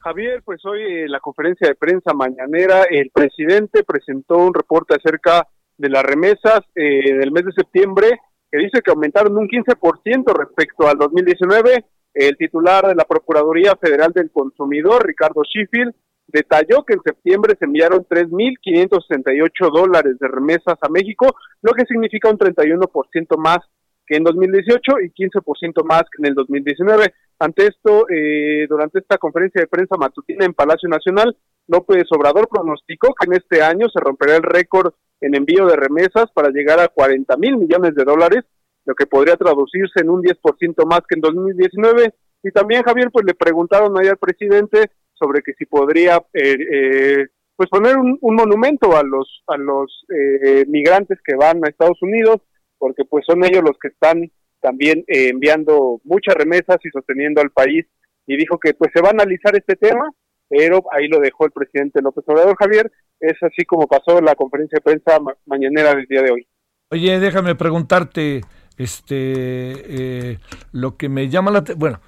Javier, 0.00 0.42
pues 0.44 0.64
hoy 0.64 0.82
en 0.82 1.12
la 1.12 1.20
conferencia 1.20 1.68
de 1.68 1.74
prensa 1.76 2.12
mañanera 2.12 2.84
el 2.90 3.10
presidente 3.10 3.84
presentó 3.84 4.38
un 4.38 4.54
reporte 4.54 4.96
acerca 4.96 5.46
de 5.76 5.90
las 5.90 6.02
remesas 6.02 6.60
eh, 6.74 7.14
del 7.14 7.30
mes 7.30 7.44
de 7.44 7.52
septiembre 7.52 8.18
que 8.50 8.58
dice 8.58 8.80
que 8.82 8.90
aumentaron 8.90 9.36
un 9.36 9.48
15% 9.48 10.36
respecto 10.36 10.88
al 10.88 10.98
2019. 10.98 11.84
El 12.14 12.36
titular 12.36 12.86
de 12.86 12.94
la 12.94 13.04
Procuraduría 13.04 13.76
Federal 13.76 14.12
del 14.12 14.30
Consumidor, 14.30 15.06
Ricardo 15.06 15.42
Sheffield, 15.44 15.94
detalló 16.26 16.84
que 16.84 16.94
en 16.94 17.02
septiembre 17.02 17.56
se 17.58 17.64
enviaron 17.64 18.04
3.568 18.04 19.72
dólares 19.72 20.18
de 20.18 20.28
remesas 20.28 20.76
a 20.80 20.88
México, 20.88 21.34
lo 21.62 21.72
que 21.72 21.84
significa 21.86 22.30
un 22.30 22.38
31% 22.38 23.36
más 23.38 23.58
que 24.06 24.16
en 24.16 24.24
2018 24.24 25.00
y 25.04 25.10
15% 25.10 25.84
más 25.84 26.02
que 26.02 26.22
en 26.22 26.26
el 26.26 26.34
2019. 26.34 27.12
Ante 27.38 27.66
esto, 27.66 28.08
eh, 28.08 28.66
durante 28.68 28.98
esta 28.98 29.18
conferencia 29.18 29.60
de 29.60 29.68
prensa 29.68 29.96
matutina 29.96 30.44
en 30.44 30.54
Palacio 30.54 30.88
Nacional, 30.88 31.36
López 31.66 32.04
Obrador 32.10 32.48
pronosticó 32.48 33.14
que 33.14 33.26
en 33.26 33.34
este 33.34 33.62
año 33.62 33.86
se 33.88 34.00
romperá 34.00 34.36
el 34.36 34.42
récord 34.42 34.92
en 35.20 35.34
envío 35.34 35.66
de 35.66 35.76
remesas 35.76 36.30
para 36.32 36.50
llegar 36.50 36.80
a 36.80 36.88
40 36.88 37.36
mil 37.36 37.56
millones 37.56 37.94
de 37.94 38.04
dólares, 38.04 38.44
lo 38.84 38.94
que 38.94 39.06
podría 39.06 39.36
traducirse 39.36 40.00
en 40.00 40.10
un 40.10 40.22
10% 40.22 40.86
más 40.86 41.00
que 41.08 41.16
en 41.16 41.20
2019. 41.20 42.14
Y 42.42 42.50
también, 42.50 42.82
Javier, 42.82 43.10
pues 43.12 43.26
le 43.26 43.34
preguntaron 43.34 43.98
ahí 43.98 44.08
al 44.08 44.16
presidente 44.16 44.90
sobre 45.14 45.42
que 45.42 45.52
si 45.54 45.66
podría 45.66 46.22
eh, 46.32 46.56
eh, 46.72 47.26
pues 47.56 47.68
poner 47.68 47.96
un, 47.96 48.18
monumento 48.20 48.96
a 48.96 49.02
los 49.02 49.42
a 49.48 49.56
los 49.56 50.06
eh, 50.14 50.64
migrantes 50.68 51.18
que 51.24 51.34
van 51.34 51.64
a 51.64 51.68
Estados 51.68 52.00
Unidos 52.02 52.40
porque 52.78 53.04
pues 53.04 53.24
son 53.26 53.44
ellos 53.44 53.62
los 53.64 53.76
que 53.82 53.88
están 53.88 54.30
también 54.60 55.04
enviando 55.08 56.00
muchas 56.04 56.36
remesas 56.36 56.76
y 56.84 56.90
sosteniendo 56.90 57.40
al 57.40 57.50
país 57.50 57.84
y 58.26 58.36
dijo 58.36 58.58
que 58.58 58.74
pues 58.74 58.92
se 58.94 59.02
va 59.02 59.08
a 59.08 59.12
analizar 59.12 59.56
este 59.56 59.74
tema 59.74 60.08
pero 60.48 60.82
ahí 60.92 61.08
lo 61.08 61.20
dejó 61.20 61.44
el 61.44 61.52
presidente 61.52 62.02
López 62.02 62.24
Obrador 62.26 62.56
Javier 62.56 62.90
es 63.20 63.36
así 63.42 63.64
como 63.64 63.86
pasó 63.86 64.20
la 64.20 64.34
conferencia 64.34 64.76
de 64.76 64.82
prensa 64.82 65.18
mañanera 65.46 65.94
del 65.94 66.06
día 66.06 66.22
de 66.22 66.30
hoy 66.30 66.48
oye 66.90 67.18
déjame 67.20 67.54
preguntarte 67.54 68.42
este 68.76 70.38
lo 70.72 70.96
que 70.96 71.08
me 71.08 71.28
llama 71.28 71.50
la 71.50 71.64
bueno 71.76 72.00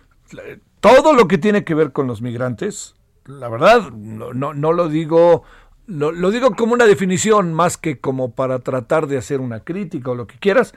todo 0.81 1.13
lo 1.13 1.29
que 1.29 1.39
tiene 1.39 1.65
que 1.65 1.75
ver 1.75 1.93
con 1.93 2.07
los 2.07 2.23
migrantes 2.23 2.95
la 3.27 3.49
verdad, 3.49 3.91
no, 3.93 4.33
no, 4.33 4.73
lo 4.73 4.89
digo, 4.89 5.45
lo, 5.87 6.31
digo 6.31 6.55
como 6.57 6.75
una 6.75 6.87
definición 6.87 7.53
más 7.53 7.77
que 7.77 8.01
como 8.01 8.35
para 8.35 8.59
tratar 8.61 9.07
de 9.07 9.19
hacer 9.19 9.41
una 9.41 9.61
crítica 9.61 10.11
o 10.11 10.15
lo 10.15 10.27
que 10.27 10.39
quieras. 10.39 10.75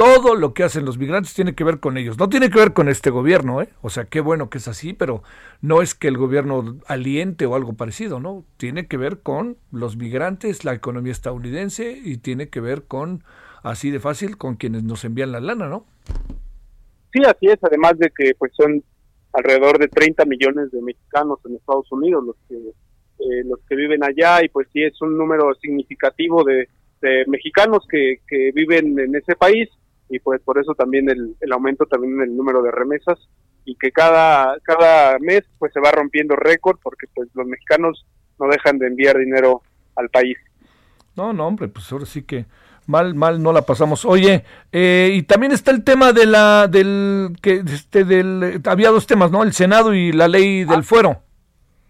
Todo 0.00 0.34
lo 0.34 0.54
que 0.54 0.62
hacen 0.62 0.86
los 0.86 0.96
migrantes 0.96 1.34
tiene 1.34 1.54
que 1.54 1.62
ver 1.62 1.78
con 1.78 1.98
ellos. 1.98 2.18
No 2.18 2.30
tiene 2.30 2.48
que 2.48 2.58
ver 2.58 2.72
con 2.72 2.88
este 2.88 3.10
gobierno, 3.10 3.60
¿eh? 3.60 3.68
O 3.82 3.90
sea, 3.90 4.06
qué 4.06 4.20
bueno 4.20 4.48
que 4.48 4.56
es 4.56 4.66
así, 4.66 4.94
pero 4.94 5.22
no 5.60 5.82
es 5.82 5.94
que 5.94 6.08
el 6.08 6.16
gobierno 6.16 6.78
aliente 6.86 7.44
o 7.44 7.54
algo 7.54 7.74
parecido, 7.74 8.18
¿no? 8.18 8.42
Tiene 8.56 8.86
que 8.86 8.96
ver 8.96 9.18
con 9.18 9.58
los 9.70 9.98
migrantes, 9.98 10.64
la 10.64 10.72
economía 10.72 11.12
estadounidense 11.12 12.00
y 12.02 12.16
tiene 12.16 12.48
que 12.48 12.60
ver 12.60 12.84
con, 12.84 13.24
así 13.62 13.90
de 13.90 14.00
fácil, 14.00 14.38
con 14.38 14.56
quienes 14.56 14.84
nos 14.84 15.04
envían 15.04 15.32
la 15.32 15.40
lana, 15.40 15.68
¿no? 15.68 15.84
Sí, 17.12 17.20
así 17.26 17.48
es, 17.48 17.58
además 17.60 17.98
de 17.98 18.10
que 18.16 18.34
pues 18.38 18.52
son 18.56 18.82
alrededor 19.34 19.78
de 19.78 19.88
30 19.88 20.24
millones 20.24 20.70
de 20.70 20.80
mexicanos 20.80 21.40
en 21.44 21.56
Estados 21.56 21.92
Unidos 21.92 22.24
los 22.24 22.36
que 22.48 22.54
eh, 22.56 23.44
los 23.44 23.60
que 23.68 23.76
viven 23.76 24.02
allá 24.02 24.42
y 24.42 24.48
pues 24.48 24.66
sí 24.72 24.82
es 24.82 24.98
un 25.02 25.18
número 25.18 25.54
significativo 25.56 26.42
de, 26.42 26.70
mexicanos 27.26 27.86
que, 27.86 28.20
que, 28.26 28.50
viven 28.54 28.98
en 28.98 29.14
ese 29.14 29.34
país 29.36 29.68
y 30.10 30.18
pues 30.18 30.42
por 30.42 30.58
eso 30.58 30.74
también 30.74 31.08
el, 31.08 31.36
el, 31.40 31.52
aumento 31.52 31.86
también 31.86 32.14
en 32.14 32.22
el 32.22 32.36
número 32.36 32.62
de 32.62 32.72
remesas 32.72 33.18
y 33.64 33.76
que 33.76 33.92
cada 33.92 34.58
cada 34.62 35.18
mes 35.20 35.44
pues 35.58 35.72
se 35.72 35.80
va 35.80 35.92
rompiendo 35.92 36.34
récord 36.36 36.78
porque 36.82 37.06
pues 37.14 37.28
los 37.34 37.46
mexicanos 37.46 38.04
no 38.38 38.48
dejan 38.48 38.78
de 38.78 38.88
enviar 38.88 39.16
dinero 39.16 39.62
al 39.96 40.08
país. 40.08 40.36
No, 41.16 41.32
no, 41.32 41.46
hombre, 41.46 41.68
pues 41.68 41.90
ahora 41.92 42.06
sí 42.06 42.22
que 42.22 42.46
mal, 42.86 43.14
mal 43.14 43.42
no 43.42 43.52
la 43.52 43.62
pasamos. 43.62 44.04
Oye, 44.04 44.44
eh, 44.72 45.10
y 45.14 45.22
también 45.22 45.52
está 45.52 45.70
el 45.70 45.84
tema 45.84 46.12
de 46.12 46.26
la, 46.26 46.66
del, 46.68 47.36
que, 47.40 47.62
este, 47.66 48.04
del, 48.04 48.60
había 48.64 48.90
dos 48.90 49.06
temas, 49.06 49.30
¿no? 49.30 49.42
El 49.42 49.52
Senado 49.52 49.94
y 49.94 50.12
la 50.12 50.28
ley 50.28 50.64
del 50.64 50.80
ah, 50.80 50.82
fuero. 50.82 51.22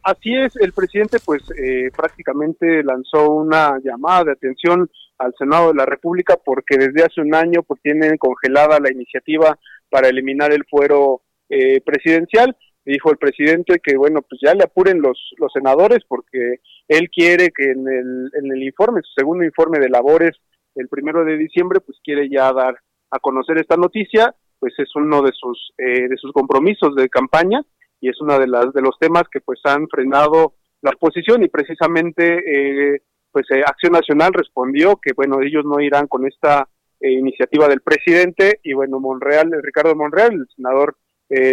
Así 0.02 0.34
es, 0.34 0.56
el 0.56 0.72
presidente 0.72 1.18
pues 1.24 1.42
eh, 1.58 1.90
prácticamente 1.94 2.82
lanzó 2.82 3.30
una 3.30 3.78
llamada 3.82 4.24
de 4.24 4.32
atención 4.32 4.90
al 5.20 5.34
Senado 5.38 5.68
de 5.68 5.74
la 5.74 5.86
República 5.86 6.36
porque 6.44 6.76
desde 6.76 7.04
hace 7.04 7.20
un 7.20 7.34
año 7.34 7.62
pues 7.62 7.80
tienen 7.82 8.16
congelada 8.16 8.80
la 8.80 8.90
iniciativa 8.90 9.58
para 9.88 10.08
eliminar 10.08 10.52
el 10.52 10.64
fuero 10.68 11.22
eh, 11.48 11.80
presidencial. 11.82 12.56
Dijo 12.84 13.10
el 13.10 13.18
presidente 13.18 13.80
que 13.82 13.96
bueno 13.96 14.22
pues 14.22 14.40
ya 14.42 14.54
le 14.54 14.64
apuren 14.64 15.00
los 15.00 15.18
los 15.38 15.52
senadores 15.52 16.00
porque 16.08 16.60
él 16.88 17.10
quiere 17.10 17.50
que 17.54 17.70
en 17.70 17.86
el 17.86 18.30
en 18.34 18.52
el 18.52 18.62
informe, 18.62 19.02
su 19.02 19.12
segundo 19.14 19.44
informe 19.44 19.78
de 19.78 19.90
labores 19.90 20.32
el 20.74 20.88
primero 20.88 21.24
de 21.24 21.36
diciembre, 21.36 21.80
pues 21.80 21.98
quiere 22.02 22.28
ya 22.28 22.52
dar 22.52 22.76
a 23.10 23.18
conocer 23.18 23.58
esta 23.58 23.76
noticia, 23.76 24.34
pues 24.58 24.72
es 24.78 24.94
uno 24.94 25.22
de 25.22 25.32
sus 25.32 25.72
eh, 25.78 26.08
de 26.08 26.16
sus 26.16 26.32
compromisos 26.32 26.94
de 26.94 27.08
campaña 27.08 27.62
y 28.00 28.08
es 28.08 28.20
uno 28.20 28.38
de 28.38 28.46
las 28.46 28.72
de 28.72 28.82
los 28.82 28.98
temas 28.98 29.24
que 29.30 29.40
pues 29.40 29.60
han 29.64 29.88
frenado 29.88 30.54
la 30.82 30.90
oposición 30.90 31.42
y 31.42 31.48
precisamente 31.48 32.94
eh, 32.94 33.02
pues 33.32 33.46
eh, 33.50 33.62
Acción 33.64 33.92
Nacional 33.92 34.32
respondió 34.32 34.96
que 34.96 35.12
bueno 35.14 35.40
ellos 35.42 35.64
no 35.64 35.80
irán 35.80 36.06
con 36.06 36.26
esta 36.26 36.68
iniciativa 37.02 37.66
del 37.66 37.80
presidente 37.80 38.60
y 38.62 38.74
bueno 38.74 39.00
Monreal 39.00 39.50
Ricardo 39.62 39.94
Monreal 39.94 40.34
el 40.34 40.46
senador 40.54 40.96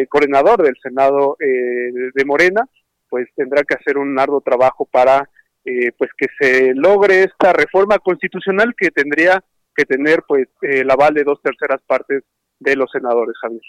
coordinador 0.09 0.61
del 0.61 0.75
Senado 0.81 1.37
de 1.39 2.25
Morena 2.25 2.67
pues 3.09 3.27
tendrá 3.35 3.63
que 3.63 3.75
hacer 3.75 3.97
un 3.97 4.19
arduo 4.19 4.41
trabajo 4.41 4.85
para 4.91 5.29
eh, 5.69 5.91
pues 5.97 6.09
que 6.17 6.27
se 6.39 6.73
logre 6.73 7.23
esta 7.23 7.51
reforma 7.51 7.99
constitucional 7.99 8.73
que 8.77 8.89
tendría 8.89 9.43
que 9.75 9.83
tener 9.83 10.23
pues 10.25 10.47
el 10.61 10.89
aval 10.89 11.13
de 11.13 11.25
dos 11.25 11.41
terceras 11.41 11.81
partes 11.85 12.23
de 12.59 12.75
los 12.77 12.89
senadores, 12.89 13.35
Javier. 13.41 13.61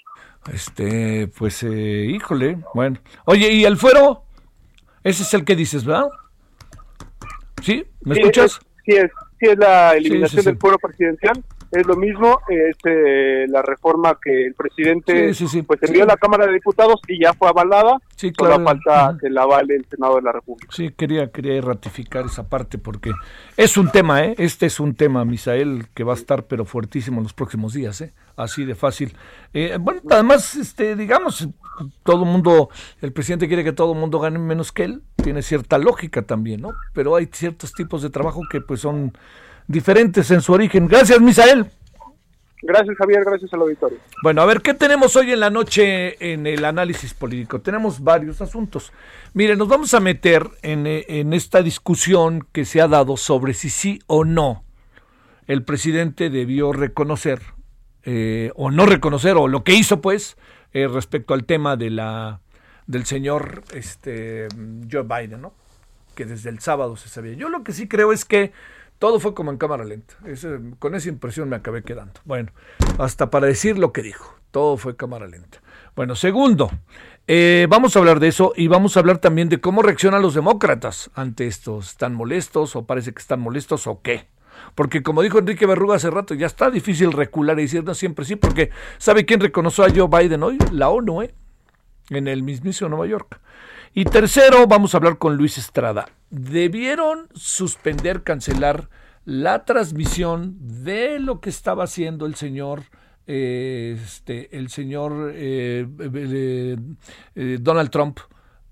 Este, 0.53 1.29
pues, 1.37 1.65
eh, 1.65 2.07
híjole, 2.09 2.59
bueno. 2.73 3.01
Oye, 3.25 3.53
¿y 3.53 3.65
el 3.65 3.77
fuero? 3.77 4.23
Ese 5.03 5.25
es 5.25 5.35
el 5.35 5.45
que 5.45 5.57
dices, 5.57 5.85
¿verdad? 5.85 6.07
¿Sí? 7.69 7.85
¿Me 8.01 8.15
escuchas? 8.15 8.61
sí, 8.87 8.93
es, 8.93 9.11
sí 9.39 9.47
es 9.47 9.59
la 9.59 9.95
eliminación 9.95 10.43
del 10.43 10.57
fuero 10.57 10.79
presidencial 10.79 11.45
es 11.71 11.87
lo 11.87 11.97
mismo, 11.97 12.41
es 12.49 12.77
eh, 12.85 13.47
la 13.49 13.61
reforma 13.63 14.19
que 14.23 14.47
el 14.47 14.55
presidente 14.55 15.33
pues 15.67 15.83
envió 15.83 16.05
a 16.05 16.07
la 16.07 16.17
Cámara 16.17 16.47
de 16.47 16.55
Diputados 16.55 17.01
y 17.07 17.23
ya 17.23 17.35
fue 17.35 17.49
avalada, 17.49 17.99
sí, 18.17 18.33
claro. 18.33 18.65
falta 18.65 19.17
que 19.21 19.29
la 19.29 19.43
avale 19.43 19.77
el 19.77 19.85
Senado 19.85 20.17
de 20.17 20.23
la 20.23 20.33
República. 20.33 20.73
Sí, 20.75 20.91
quería, 20.97 21.31
quería 21.31 21.61
ratificar 21.61 22.25
esa 22.25 22.49
parte 22.49 22.79
porque 22.79 23.13
es 23.57 23.77
un 23.77 23.91
tema, 23.91 24.25
¿eh? 24.25 24.35
este 24.39 24.67
es 24.67 24.81
un 24.81 24.95
tema, 24.95 25.25
Misael, 25.25 25.89
que 25.95 26.05
va 26.05 26.15
a 26.15 26.17
estar 26.17 26.47
pero 26.47 26.65
fuertísimo 26.65 27.19
en 27.19 27.25
los 27.25 27.35
próximos 27.35 27.75
días, 27.75 28.01
¿eh? 28.01 28.15
así 28.37 28.65
de 28.65 28.75
fácil. 28.75 29.15
Eh, 29.53 29.77
bueno, 29.79 30.01
además, 30.11 30.55
este, 30.55 30.97
digamos, 30.97 31.49
todo 32.03 32.25
el 32.25 32.31
mundo, 32.31 32.71
el 33.03 33.13
presidente 33.13 33.47
quiere 33.47 33.65
que 33.65 33.73
todo 33.73 33.93
el 33.93 33.99
mundo 33.99 34.21
gane 34.21 34.39
menos 34.39 34.73
que 34.73 34.85
él, 34.85 35.03
tiene 35.29 35.43
cierta 35.43 35.77
lógica 35.77 36.23
también, 36.23 36.63
¿no? 36.63 36.71
Pero 36.95 37.15
hay 37.15 37.29
ciertos 37.31 37.75
tipos 37.75 38.01
de 38.01 38.09
trabajo 38.09 38.41
que 38.51 38.63
pues 38.63 38.81
son 38.81 39.13
diferentes 39.67 40.31
en 40.31 40.41
su 40.41 40.55
origen. 40.55 40.89
Gracias, 40.89 41.21
Misael. 41.21 41.67
Gracias, 42.63 42.97
Javier. 42.97 43.23
Gracias 43.27 43.53
al 43.53 43.61
auditorio. 43.61 43.99
Bueno, 44.23 44.41
a 44.41 44.47
ver, 44.47 44.63
¿qué 44.63 44.73
tenemos 44.73 45.17
hoy 45.17 45.33
en 45.33 45.41
la 45.41 45.51
noche 45.51 46.33
en 46.33 46.47
el 46.47 46.65
análisis 46.65 47.13
político? 47.13 47.61
Tenemos 47.61 48.03
varios 48.03 48.41
asuntos. 48.41 48.91
Mire, 49.35 49.55
nos 49.55 49.69
vamos 49.69 49.93
a 49.93 50.01
meter 50.01 50.49
en, 50.63 50.87
en 50.87 51.35
esta 51.35 51.61
discusión 51.61 52.49
que 52.51 52.65
se 52.65 52.81
ha 52.81 52.89
dado 52.89 53.19
sobre 53.19 53.53
si 53.53 53.69
sí 53.69 54.01
o 54.07 54.25
no 54.25 54.65
el 55.47 55.63
presidente 55.63 56.31
debió 56.31 56.73
reconocer 56.73 57.43
eh, 58.05 58.51
o 58.55 58.71
no 58.71 58.87
reconocer 58.87 59.37
o 59.37 59.47
lo 59.47 59.63
que 59.63 59.75
hizo 59.75 60.01
pues 60.01 60.39
eh, 60.73 60.89
respecto 60.89 61.35
al 61.35 61.45
tema 61.45 61.77
de 61.77 61.91
la 61.91 62.41
del 62.89 63.05
señor 63.07 63.63
este 63.73 64.49
Joe 64.91 65.03
Biden, 65.03 65.43
¿no? 65.43 65.53
Que 66.17 66.25
desde 66.25 66.51
el 66.51 66.59
sábado 66.59 66.97
se 66.97 67.09
sabía. 67.09 67.35
Yo 67.35 67.49
lo 67.49 67.63
que 67.63 67.73
sí 67.73 67.87
creo 67.87 68.13
es 68.13 68.25
que 68.25 68.53
todo 68.99 69.21
fue 69.21 69.35
como 69.35 69.53
en 69.53 69.59
cámara 69.59 69.85
lenta. 69.85 70.15
con 70.81 70.97
esa 70.97 71.09
impresión 71.09 71.49
me 71.49 71.55
acabé 71.55 71.85
quedando. 71.85 72.21
Bueno, 72.25 72.51
hasta 72.99 73.31
para 73.31 73.47
decir 73.47 73.79
lo 73.79 73.93
que 73.93 74.03
dijo. 74.03 74.35
Todo 74.51 74.79
fue 74.79 74.97
cámara 74.97 75.27
lenta. 75.27 75.61
Bueno, 75.95 76.17
segundo, 76.17 76.71
eh, 77.27 77.67
vamos 77.69 77.95
a 77.95 77.99
hablar 77.99 78.19
de 78.19 78.29
eso 78.29 78.55
y 78.57 78.67
vamos 78.67 78.97
a 78.97 79.01
hablar 79.01 79.19
también 79.19 79.51
de 79.51 79.61
cómo 79.61 79.83
reaccionan 79.83 80.23
los 80.23 80.35
demócratas 80.35 81.11
ante 81.15 81.47
esto. 81.47 81.79
¿Están 81.79 82.15
molestos 82.15 82.75
o 82.75 82.87
parece 82.87 83.13
que 83.13 83.21
están 83.21 83.41
molestos 83.41 83.87
o 83.87 84.01
qué? 84.01 84.27
Porque 84.75 85.03
como 85.03 85.23
dijo 85.23 85.39
Enrique 85.39 85.67
Berruga 85.67 85.97
hace 85.97 86.11
rato, 86.11 86.35
ya 86.35 86.47
está 86.47 86.71
difícil 86.71 87.13
recular 87.13 87.59
y 87.59 87.63
decir 87.63 87.85
no 87.85 87.95
siempre 87.95 88.25
sí, 88.25 88.37
porque 88.37 88.71
¿sabe 88.97 89.27
quién 89.27 89.41
reconoció 89.41 89.85
a 89.85 89.91
Joe 89.95 90.09
Biden 90.09 90.43
hoy? 90.43 90.59
La 90.73 90.89
ONU, 90.89 91.23
¿eh? 91.23 91.35
En 92.11 92.29
el 92.29 92.43
mismísimo 92.43 92.91
Nueva 92.91 93.07
York. 93.07 93.41
Y 93.95 94.05
tercero, 94.05 94.67
vamos 94.67 94.95
a 94.95 94.99
hablar 94.99 95.19
con 95.19 95.37
Luis 95.37 95.59
Estrada. 95.59 96.09
Debieron 96.31 97.29
suspender, 97.35 98.23
cancelar 98.23 98.89
la 99.25 99.65
transmisión 99.65 100.57
de 100.85 101.19
lo 101.19 101.41
que 101.41 101.51
estaba 101.51 101.85
haciendo 101.85 102.27
el 102.27 102.35
señor 102.35 102.85
eh, 103.31 103.99
este, 104.03 104.57
el 104.57 104.71
señor 104.71 105.33
eh, 105.35 105.87
eh, 107.35 107.59
Donald 107.61 107.91
Trump. 107.91 108.21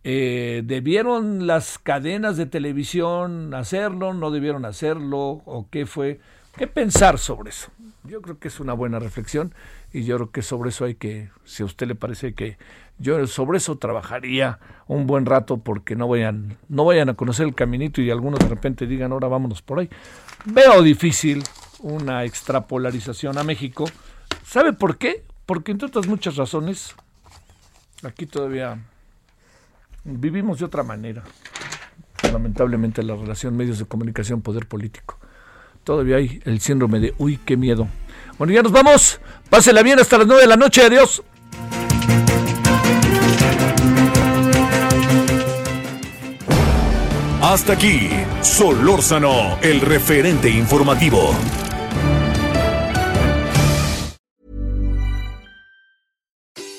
¿Debieron 0.03 1.49
las 1.49 1.79
cadenas 1.79 2.37
de 2.37 2.47
televisión 2.47 3.53
hacerlo? 3.53 4.15
¿No 4.15 4.31
debieron 4.31 4.65
hacerlo? 4.65 5.43
¿O 5.45 5.69
qué 5.69 5.85
fue? 5.85 6.21
¿Qué 6.57 6.69
pensar 6.69 7.19
sobre 7.19 7.51
eso? 7.51 7.71
Yo 8.05 8.23
creo 8.23 8.39
que 8.39 8.49
es 8.49 8.61
una 8.61 8.73
buena 8.73 9.01
reflexión 9.01 9.53
y 9.93 10.05
yo 10.05 10.17
creo 10.17 10.31
que 10.31 10.43
sobre 10.43 10.71
eso 10.71 10.85
hay 10.85 10.95
que, 10.95 11.31
si 11.45 11.63
a 11.63 11.67
usted 11.67 11.87
le 11.87 11.95
parece 11.95 12.35
que 12.35 12.59
yo 12.99 13.27
sobre 13.27 13.59
eso 13.59 13.77
trabajaría 13.77 14.59
un 14.87 15.07
buen 15.07 15.27
rato 15.27 15.59
porque 15.59 15.97
no 15.97 16.09
vayan, 16.09 16.57
no 16.69 16.85
vayan 16.85 17.11
a 17.11 17.15
conocer 17.15 17.47
el 17.47 17.55
caminito 17.55 18.01
y 18.01 18.11
algunos 18.11 18.41
de 18.41 18.49
repente 18.49 18.87
digan 18.87 19.13
ahora 19.13 19.29
vámonos 19.29 19.63
por 19.63 19.81
ahí. 19.81 19.91
Veo 20.47 20.83
difícil 20.83 21.43
una 21.81 22.25
extrapolarización 22.25 23.37
a 23.39 23.45
México. 23.45 23.85
¿Sabe 24.45 24.73
por 24.73 24.97
qué? 24.97 25.25
Porque 25.45 25.73
entre 25.73 25.89
otras 25.89 26.07
muchas 26.07 26.37
razones, 26.37 26.95
aquí 28.03 28.27
todavía 28.27 28.79
vivimos 30.05 30.59
de 30.59 30.65
otra 30.65 30.83
manera. 30.83 31.23
Lamentablemente 32.33 33.03
la 33.03 33.15
relación 33.15 33.57
medios 33.57 33.79
de 33.79 33.85
comunicación, 33.85 34.41
poder 34.41 34.67
político. 34.67 35.19
Todavía 35.85 36.17
hay 36.17 36.41
el 36.45 36.61
síndrome 36.61 36.99
de, 36.99 37.15
uy, 37.19 37.37
qué 37.37 37.57
miedo. 37.57 37.89
Bueno, 38.39 38.53
ya 38.53 38.63
nos 38.63 38.73
vamos. 38.73 39.21
Pásela 39.49 39.83
bien 39.83 39.99
hasta 39.99 40.19
las 40.19 40.27
nueve 40.27 40.43
de 40.43 40.49
la 40.49 40.57
noche. 40.57 40.83
Adiós. 40.83 41.23
Hasta 47.43 47.75
aquí, 47.75 48.11
Solórzano, 48.43 49.57
el 49.63 49.81
referente 49.81 50.51
informativo. 50.51 51.33